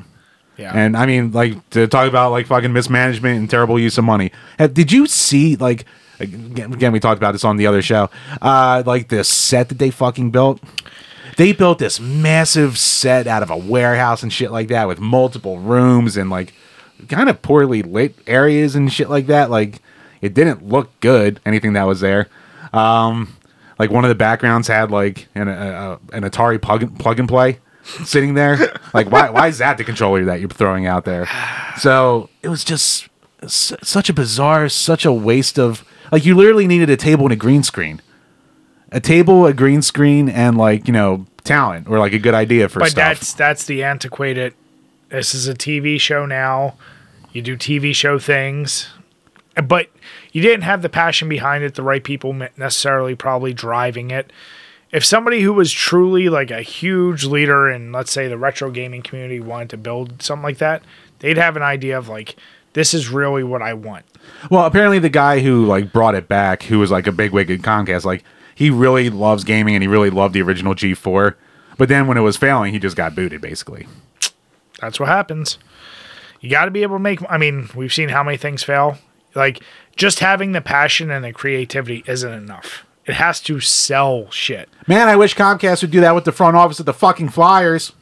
Yeah. 0.63 0.73
And 0.75 0.97
I 0.97 1.07
mean, 1.07 1.33
like 1.33 1.69
to 1.71 1.87
talk 1.87 2.09
about 2.09 2.31
like 2.31 2.47
fucking 2.47 2.73
mismanagement 2.73 3.39
and 3.39 3.51
terrible 3.51 3.79
use 3.79 3.99
of 3.99 4.05
money. 4.05 4.31
Have, 4.59 4.75
did 4.75 4.91
you 4.93 5.07
see 5.07 5.57
like 5.57 5.85
again, 6.21 6.73
again? 6.73 6.93
We 6.93 7.01
talked 7.01 7.19
about 7.19 7.33
this 7.33 7.45
on 7.45 7.57
the 7.57 7.67
other 7.67 7.83
show. 7.83 8.11
Uh, 8.41 8.83
like 8.87 9.09
the 9.09 9.25
set 9.25 9.69
that 9.71 9.79
they 9.79 9.91
fucking 9.91 10.31
built. 10.31 10.61
They 11.37 11.53
built 11.53 11.79
this 11.79 11.99
massive 11.99 12.79
set 12.79 13.27
out 13.27 13.43
of 13.43 13.51
a 13.51 13.57
warehouse 13.57 14.23
and 14.23 14.33
shit 14.33 14.51
like 14.53 14.69
that 14.69 14.87
with 14.87 15.01
multiple 15.01 15.59
rooms 15.59 16.17
and 16.17 16.29
like 16.31 16.53
kind 17.09 17.29
of 17.31 17.41
poorly 17.43 17.83
lit 17.83 18.15
areas 18.27 18.75
and 18.77 18.93
shit 18.93 19.09
like 19.09 19.27
that. 19.29 19.51
Like 19.51 19.81
it 20.21 20.35
didn't 20.35 20.65
look 20.69 20.91
good. 21.01 21.41
Anything 21.47 21.73
that 21.73 21.85
was 21.85 22.01
there. 22.01 22.29
Um, 22.73 23.35
like 23.79 23.91
one 23.91 24.05
of 24.05 24.11
the 24.11 24.15
backgrounds 24.15 24.69
had 24.69 24.91
like 24.91 25.27
an, 25.35 25.49
a, 25.49 25.99
a- 26.13 26.17
an 26.17 26.23
Atari 26.23 26.61
plug, 26.61 26.99
plug 26.99 27.19
and 27.19 27.29
play 27.29 27.59
sitting 28.05 28.35
there. 28.35 28.57
like 28.95 29.11
why 29.11 29.31
why 29.31 29.49
is 29.49 29.59
that 29.59 29.79
the 29.79 29.85
controller 29.85 30.25
that 30.25 30.41
you're 30.41 30.49
throwing 30.49 30.87
out 30.87 31.05
there? 31.05 31.29
So 31.79 32.29
it 32.43 32.49
was 32.49 32.65
just 32.65 33.09
s- 33.43 33.73
such 33.83 34.09
a 34.09 34.13
bizarre, 34.13 34.69
such 34.69 35.05
a 35.05 35.13
waste 35.13 35.59
of 35.59 35.85
like 36.11 36.25
you 36.25 36.35
literally 36.35 36.67
needed 36.67 36.91
a 36.91 36.97
table 36.97 37.25
and 37.25 37.33
a 37.33 37.37
green 37.37 37.63
screen. 37.63 38.01
A 38.95 39.01
table, 39.01 39.47
a 39.47 39.55
green 39.55 39.81
screen, 39.81 40.29
and 40.29 40.59
like, 40.59 40.87
you 40.87 40.93
know, 40.93 41.25
talent 41.45 41.89
or 41.89 41.99
like 41.99 42.13
a 42.13 42.19
good 42.19 42.35
idea 42.35 42.69
for 42.69 42.81
but 42.81 42.91
stuff. 42.91 43.19
that's 43.19 43.33
that's 43.33 43.65
the 43.65 43.83
antiquated. 43.83 44.55
This 45.09 45.35
is 45.35 45.49
a 45.49 45.55
TV 45.55 45.99
show 45.99 46.27
now. 46.27 46.77
You 47.33 47.41
do 47.41 47.57
TV 47.57 47.95
show 47.95 48.19
things, 48.19 48.89
but 49.67 49.89
you 50.33 50.43
didn't 50.43 50.63
have 50.63 50.83
the 50.83 50.91
passion 50.91 51.29
behind 51.29 51.65
it. 51.65 51.75
The 51.75 51.83
right 51.83 52.05
people 52.05 52.35
necessarily 52.35 53.15
probably 53.15 53.55
driving 53.55 54.11
it. 54.11 54.31
If 54.93 55.05
somebody 55.05 55.41
who 55.41 55.55
was 55.55 55.73
truly 55.73 56.29
like 56.29 56.51
a 56.51 56.61
huge 56.61 57.25
leader 57.25 57.71
in, 57.71 57.93
let's 57.93 58.13
say, 58.13 58.29
the 58.29 58.39
retro 58.39 58.71
gaming 58.71 59.03
community 59.03 59.41
wanted 59.41 59.71
to 59.71 59.77
build 59.79 60.23
something 60.23 60.43
like 60.43 60.59
that, 60.59 60.83
they'd 61.21 61.39
have 61.39 61.57
an 61.57 61.63
idea 61.63 61.97
of 61.97 62.09
like, 62.09 62.37
this 62.75 62.95
is 62.95 63.09
really 63.09 63.43
what 63.43 63.63
I 63.63 63.75
want. 63.75 64.05
Well, 64.51 64.67
apparently 64.67 64.99
the 64.99 65.09
guy 65.09 65.41
who 65.41 65.67
like 65.67 65.93
brought 65.93 66.15
it 66.15 66.29
back, 66.29 66.65
who 66.65 66.79
was 66.79 66.91
like 66.91 67.07
a 67.07 67.13
big 67.13 67.33
wig 67.33 67.51
at 67.51 67.61
Comcast, 67.61 68.05
like 68.05 68.23
he 68.55 68.71
really 68.71 69.11
loves 69.11 69.45
gaming 69.45 69.75
and 69.75 69.83
he 69.83 69.89
really 69.89 70.11
loved 70.11 70.35
the 70.35 70.43
original 70.43 70.75
G4. 70.75 71.35
But 71.79 71.89
then 71.89 72.07
when 72.07 72.19
it 72.19 72.23
was 72.23 72.37
failing, 72.37 72.73
he 72.73 72.79
just 72.79 72.97
got 72.97 73.15
booted 73.15 73.41
basically. 73.41 73.87
That's 74.81 75.01
what 75.01 75.09
happens. 75.09 75.59
You 76.41 76.51
got 76.51 76.67
to 76.67 76.71
be 76.71 76.83
able 76.83 76.97
to 76.97 77.03
make. 77.03 77.21
I 77.31 77.39
mean, 77.39 77.71
we've 77.75 77.93
seen 77.93 78.09
how 78.09 78.23
many 78.23 78.37
things 78.37 78.63
fail. 78.63 78.99
Like 79.35 79.63
just 79.97 80.19
having 80.19 80.53
the 80.53 80.61
passion 80.61 81.11
and 81.11 81.25
the 81.25 81.33
creativity 81.33 82.05
isn't 82.07 82.33
enough. 82.33 82.85
It 83.07 83.15
has 83.15 83.41
to 83.43 83.61
sell 83.61 84.31
shit. 84.31 84.69
Man, 84.87 85.09
I 85.09 85.17
wish 85.17 85.35
Comcast 85.35 85.83
would 85.83 85.91
do 85.91 86.01
that 86.01 86.15
with 86.15 86.25
the 86.25 86.33
front 86.33 86.57
office 86.57 86.81
of 86.81 86.87
the 86.87 86.93
fucking 86.93 87.31
Flyers. 87.31 87.93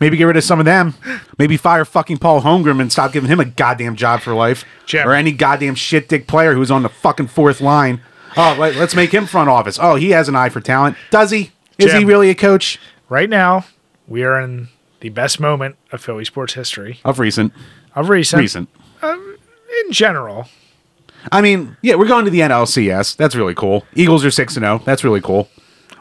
Maybe 0.00 0.16
get 0.16 0.24
rid 0.24 0.36
of 0.36 0.44
some 0.44 0.58
of 0.58 0.64
them. 0.64 0.94
Maybe 1.38 1.56
fire 1.56 1.84
fucking 1.84 2.18
Paul 2.18 2.40
Holmgren 2.40 2.80
and 2.80 2.90
stop 2.90 3.12
giving 3.12 3.28
him 3.30 3.38
a 3.38 3.44
goddamn 3.44 3.96
job 3.96 4.22
for 4.22 4.34
life. 4.34 4.64
Jim. 4.86 5.06
Or 5.06 5.12
any 5.12 5.30
goddamn 5.30 5.74
shit 5.74 6.08
dick 6.08 6.26
player 6.26 6.54
who's 6.54 6.70
on 6.70 6.82
the 6.82 6.88
fucking 6.88 7.28
fourth 7.28 7.60
line. 7.60 8.00
Oh, 8.36 8.56
let, 8.58 8.76
us 8.76 8.94
make 8.94 9.12
him 9.12 9.26
front 9.26 9.50
office. 9.50 9.78
Oh, 9.80 9.96
he 9.96 10.10
has 10.10 10.28
an 10.28 10.36
eye 10.36 10.48
for 10.48 10.60
talent. 10.60 10.96
Does 11.10 11.30
he? 11.30 11.50
Is 11.78 11.92
he 11.92 12.04
really 12.04 12.30
a 12.30 12.34
coach 12.34 12.78
Right 13.10 13.28
now, 13.28 13.64
we 14.06 14.22
are 14.22 14.40
in 14.40 14.68
the 15.00 15.08
best 15.08 15.40
moment 15.40 15.74
of 15.90 16.00
Philly 16.00 16.24
sports 16.24 16.54
history 16.54 17.00
of 17.04 17.18
recent? 17.18 17.52
of 17.96 18.08
recent, 18.08 18.40
Recent. 18.40 18.68
Um, 19.02 19.36
in 19.84 19.92
general. 19.92 20.46
I 21.32 21.40
mean, 21.40 21.76
yeah, 21.82 21.94
we're 21.96 22.08
going 22.08 22.24
to 22.24 22.30
the 22.30 22.40
NLCS. 22.40 23.16
That's 23.16 23.34
really 23.34 23.54
cool. 23.54 23.84
Eagles 23.94 24.24
are 24.24 24.30
six 24.30 24.56
and 24.56 24.64
zero. 24.64 24.78
That's 24.84 25.04
really 25.04 25.20
cool. 25.20 25.48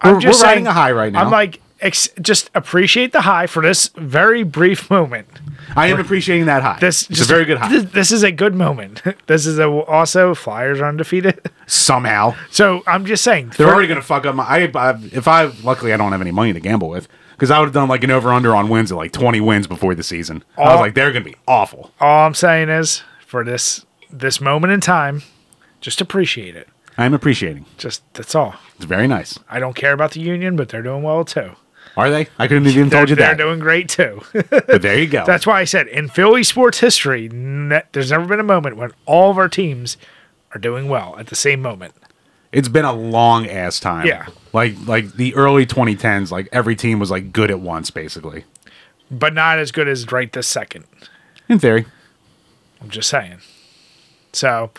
We're, 0.03 0.11
I'm 0.11 0.19
just 0.19 0.41
we're 0.41 0.47
riding 0.47 0.63
saying- 0.65 0.67
a 0.67 0.73
high 0.73 0.91
right 0.91 1.11
now. 1.11 1.21
I'm 1.25 1.31
like, 1.31 1.61
ex- 1.81 2.09
just 2.21 2.49
appreciate 2.55 3.11
the 3.11 3.21
high 3.21 3.47
for 3.47 3.61
this 3.61 3.89
very 3.97 4.43
brief 4.43 4.89
moment. 4.89 5.27
I 5.75 5.87
am 5.87 5.99
appreciating 5.99 6.45
that 6.47 6.63
high. 6.63 6.79
This 6.79 7.05
just 7.07 7.29
a 7.29 7.33
very 7.33 7.45
good 7.45 7.57
high. 7.57 7.69
This, 7.69 7.91
this 7.91 8.11
is 8.11 8.23
a 8.23 8.31
good 8.31 8.55
moment. 8.55 9.01
This 9.27 9.45
is 9.45 9.59
a, 9.59 9.67
also 9.69 10.33
Flyers 10.33 10.79
are 10.81 10.85
undefeated. 10.87 11.39
Somehow 11.67 12.33
So 12.49 12.81
I'm 12.87 13.05
just 13.05 13.23
saying. 13.23 13.49
they're 13.57 13.67
for- 13.67 13.73
already 13.73 13.87
going 13.87 13.99
to 13.99 14.05
fuck 14.05 14.25
up 14.25 14.33
my. 14.35 14.43
I, 14.43 14.71
I 14.73 14.99
if 15.11 15.27
I 15.27 15.45
luckily 15.63 15.93
I 15.93 15.97
don't 15.97 16.11
have 16.11 16.21
any 16.21 16.31
money 16.31 16.53
to 16.53 16.59
gamble 16.59 16.89
with 16.89 17.07
because 17.33 17.51
I 17.51 17.59
would 17.59 17.65
have 17.65 17.73
done 17.73 17.87
like 17.89 18.03
an 18.03 18.09
over 18.11 18.31
under 18.33 18.55
on 18.55 18.69
wins 18.69 18.91
at 18.91 18.97
like 18.97 19.11
twenty 19.11 19.39
wins 19.41 19.67
before 19.67 19.93
the 19.93 20.01
season. 20.03 20.43
I 20.57 20.61
was 20.61 20.73
Oh. 20.77 20.79
like, 20.79 20.95
they're 20.95 21.11
going 21.11 21.23
to 21.23 21.29
be 21.29 21.35
awful. 21.47 21.91
all 21.99 22.25
I'm 22.25 22.33
saying 22.33 22.69
is 22.69 23.03
for 23.27 23.43
this 23.43 23.85
this 24.09 24.39
moment 24.41 24.73
in 24.73 24.81
time, 24.81 25.23
just 25.81 26.01
appreciate 26.01 26.55
it. 26.55 26.67
I'm 26.97 27.13
appreciating. 27.13 27.65
Just 27.77 28.01
that's 28.13 28.35
all. 28.35 28.55
It's 28.75 28.85
very 28.85 29.07
nice. 29.07 29.39
I 29.49 29.59
don't 29.59 29.75
care 29.75 29.93
about 29.93 30.11
the 30.11 30.19
union, 30.19 30.55
but 30.55 30.69
they're 30.69 30.81
doing 30.83 31.03
well 31.03 31.23
too. 31.23 31.51
Are 31.97 32.09
they? 32.09 32.27
I 32.37 32.47
couldn't 32.47 32.65
have 32.65 32.75
even 32.75 32.89
They're, 32.89 32.99
told 32.99 33.09
you 33.09 33.15
that. 33.17 33.37
they're 33.37 33.45
doing 33.47 33.59
great 33.59 33.89
too. 33.89 34.21
but 34.49 34.81
there 34.81 34.99
you 34.99 35.07
go. 35.07 35.25
That's 35.25 35.47
why 35.47 35.59
I 35.59 35.63
said 35.63 35.87
in 35.87 36.07
Philly 36.07 36.43
sports 36.43 36.79
history, 36.79 37.29
ne- 37.29 37.81
there's 37.93 38.11
never 38.11 38.25
been 38.25 38.39
a 38.39 38.43
moment 38.43 38.77
when 38.77 38.91
all 39.05 39.31
of 39.31 39.37
our 39.37 39.49
teams 39.49 39.97
are 40.53 40.59
doing 40.59 40.87
well 40.87 41.17
at 41.17 41.27
the 41.27 41.35
same 41.35 41.61
moment. 41.61 41.93
it's 42.51 42.67
been 42.69 42.85
a 42.85 42.93
long 42.93 43.47
ass 43.47 43.79
time. 43.79 44.05
Yeah. 44.07 44.27
Like 44.53 44.75
like 44.85 45.13
the 45.13 45.33
early 45.35 45.65
2010s, 45.65 46.31
like 46.31 46.47
every 46.51 46.75
team 46.75 46.99
was 46.99 47.11
like 47.11 47.31
good 47.31 47.49
at 47.51 47.59
once, 47.59 47.91
basically. 47.91 48.43
But 49.11 49.33
not 49.33 49.57
as 49.57 49.71
good 49.71 49.87
as 49.87 50.11
right 50.11 50.31
this 50.31 50.47
second. 50.47 50.85
In 51.47 51.59
theory. 51.59 51.85
I'm 52.81 52.89
just 52.89 53.09
saying. 53.09 53.39
So, 54.33 54.71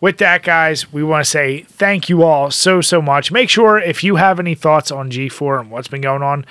with 0.00 0.18
that, 0.18 0.42
guys, 0.42 0.92
we 0.92 1.02
want 1.02 1.24
to 1.24 1.30
say 1.30 1.62
thank 1.62 2.08
you 2.08 2.22
all 2.22 2.50
so, 2.50 2.80
so 2.80 3.00
much. 3.00 3.32
Make 3.32 3.48
sure 3.50 3.78
if 3.78 4.04
you 4.04 4.16
have 4.16 4.38
any 4.38 4.54
thoughts 4.54 4.90
on 4.90 5.10
G4 5.10 5.60
and 5.60 5.70
what's 5.70 5.88
been 5.88 6.00
going 6.00 6.22
on, 6.22 6.44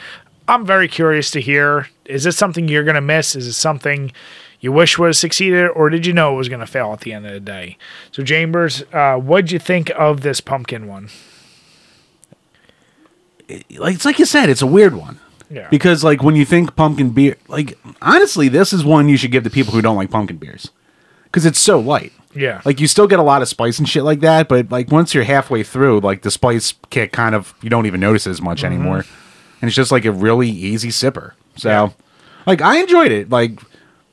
I'm 0.47 0.65
very 0.65 0.87
curious 0.87 1.31
to 1.31 1.41
hear. 1.41 1.87
Is 2.05 2.23
this 2.23 2.37
something 2.37 2.67
you're 2.67 2.83
going 2.83 2.95
to 2.95 3.01
miss? 3.01 3.35
Is 3.35 3.47
it 3.47 3.53
something 3.53 4.11
you 4.59 4.71
wish 4.71 4.97
would 4.97 5.07
have 5.07 5.15
succeeded, 5.17 5.67
or 5.67 5.89
did 5.89 6.05
you 6.05 6.13
know 6.13 6.33
it 6.33 6.37
was 6.37 6.49
going 6.49 6.59
to 6.61 6.65
fail 6.65 6.93
at 6.93 7.01
the 7.01 7.13
end 7.13 7.25
of 7.25 7.33
the 7.33 7.39
day? 7.39 7.77
So, 8.11 8.23
Chambers, 8.23 8.83
uh, 8.93 9.17
what'd 9.17 9.51
you 9.51 9.59
think 9.59 9.91
of 9.91 10.21
this 10.21 10.41
pumpkin 10.41 10.87
one? 10.87 11.09
Like 13.49 13.95
it's 13.95 14.05
like 14.05 14.19
you 14.19 14.25
said, 14.25 14.49
it's 14.49 14.61
a 14.61 14.67
weird 14.67 14.95
one. 14.95 15.19
Yeah. 15.49 15.69
Because 15.69 16.03
like 16.03 16.23
when 16.23 16.35
you 16.35 16.45
think 16.45 16.75
pumpkin 16.75 17.11
beer, 17.11 17.35
like 17.47 17.77
honestly, 18.01 18.47
this 18.47 18.73
is 18.73 18.83
one 18.83 19.09
you 19.09 19.17
should 19.17 19.31
give 19.31 19.43
to 19.43 19.49
people 19.49 19.73
who 19.73 19.81
don't 19.81 19.97
like 19.97 20.09
pumpkin 20.09 20.37
beers. 20.37 20.71
Cuz 21.31 21.45
it's 21.45 21.59
so 21.59 21.79
light. 21.79 22.13
Yeah. 22.35 22.61
Like 22.65 22.79
you 22.79 22.87
still 22.87 23.07
get 23.07 23.19
a 23.19 23.23
lot 23.23 23.41
of 23.41 23.47
spice 23.47 23.79
and 23.79 23.87
shit 23.87 24.03
like 24.03 24.21
that, 24.21 24.47
but 24.47 24.71
like 24.71 24.91
once 24.91 25.13
you're 25.13 25.23
halfway 25.23 25.63
through, 25.63 25.99
like 26.01 26.21
the 26.21 26.31
spice 26.31 26.73
kick 26.89 27.11
kind 27.11 27.35
of 27.35 27.53
you 27.61 27.69
don't 27.69 27.85
even 27.85 27.99
notice 27.99 28.25
it 28.27 28.31
as 28.31 28.41
much 28.41 28.63
mm-hmm. 28.63 28.73
anymore. 28.73 29.05
And 29.61 29.67
it's 29.69 29.75
just 29.75 29.91
like 29.91 30.05
a 30.05 30.11
really 30.11 30.49
easy 30.49 30.89
sipper. 30.89 31.33
So 31.55 31.69
Yeah. 31.69 31.89
like 32.45 32.61
I 32.61 32.79
enjoyed 32.79 33.11
it. 33.11 33.29
Like 33.29 33.59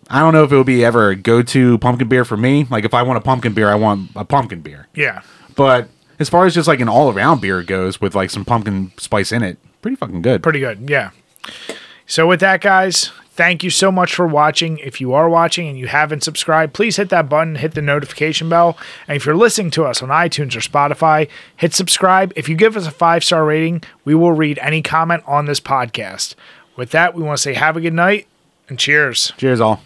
I 0.09 0.21
don't 0.21 0.33
know 0.33 0.45
if 0.45 0.53
it 0.53 0.57
would 0.57 0.67
be 0.67 0.85
ever 0.85 1.11
a 1.11 1.17
go-to 1.17 1.79
pumpkin 1.79 2.09
beer 2.09 2.25
for 2.25 2.37
me. 2.37 2.67
Like 2.69 2.85
if 2.85 2.95
I 2.95 3.03
want 3.03 3.19
a 3.19 3.21
pumpkin 3.21 3.53
beer, 3.55 3.69
I 3.69 3.77
want 3.77 4.11
a 4.17 4.25
pumpkin 4.25 4.61
beer. 4.61 4.87
yeah. 4.95 5.23
But 5.57 5.89
as 6.19 6.29
far 6.29 6.47
as 6.47 6.55
just 6.55 6.69
like 6.69 6.81
an 6.81 6.89
all-around 6.89 7.41
beer 7.41 7.63
goes 7.63 8.01
with 8.01 8.15
like 8.15 8.31
some 8.31 8.45
pumpkin 8.45 8.93
spice 8.99 9.31
in 9.33 9.43
it, 9.43 9.59
pretty 9.83 9.97
fucking 9.97 10.23
good. 10.23 10.43
Pretty 10.43 10.61
good. 10.61 10.89
Yeah. 10.89 11.11
So 12.07 12.27
with 12.27 12.41
that, 12.41 12.61
guys, 12.61 13.11
thank 13.41 13.65
you 13.65 13.71
so 13.71 13.91
much 13.91 14.15
for 14.15 14.27
watching. 14.27 14.77
If 14.81 15.01
you 15.01 15.15
are 15.15 15.27
watching 15.27 15.67
and 15.67 15.79
you 15.79 15.87
haven't 15.87 16.23
subscribed, 16.23 16.75
please 16.75 16.97
hit 16.97 17.09
that 17.09 17.31
button, 17.31 17.55
hit 17.55 17.73
the 17.73 17.81
notification 17.81 18.51
bell. 18.51 18.77
And 19.09 19.17
if 19.17 19.25
you're 19.25 19.35
listening 19.35 19.71
to 19.71 19.85
us 19.87 20.03
on 20.03 20.11
iTunes 20.11 20.55
or 20.55 20.61
Spotify, 20.61 21.27
hit 21.57 21.73
subscribe. 21.73 22.35
If 22.37 22.51
you 22.51 22.55
give 22.55 22.77
us 22.77 22.87
a 22.87 22.91
five 22.91 23.25
star 23.25 23.47
rating, 23.47 23.83
we 24.05 24.15
will 24.15 24.33
read 24.33 24.59
any 24.59 24.83
comment 24.83 25.23
on 25.27 25.47
this 25.47 25.59
podcast. 25.59 26.35
With 26.77 26.91
that, 26.91 27.15
we 27.15 27.23
want 27.23 27.39
to 27.39 27.43
say 27.43 27.55
have 27.55 27.79
a 27.79 27.81
good 27.81 27.95
night 27.95 28.27
and 28.69 28.79
cheers. 28.79 29.33
Cheers 29.39 29.63
all. 29.63 29.83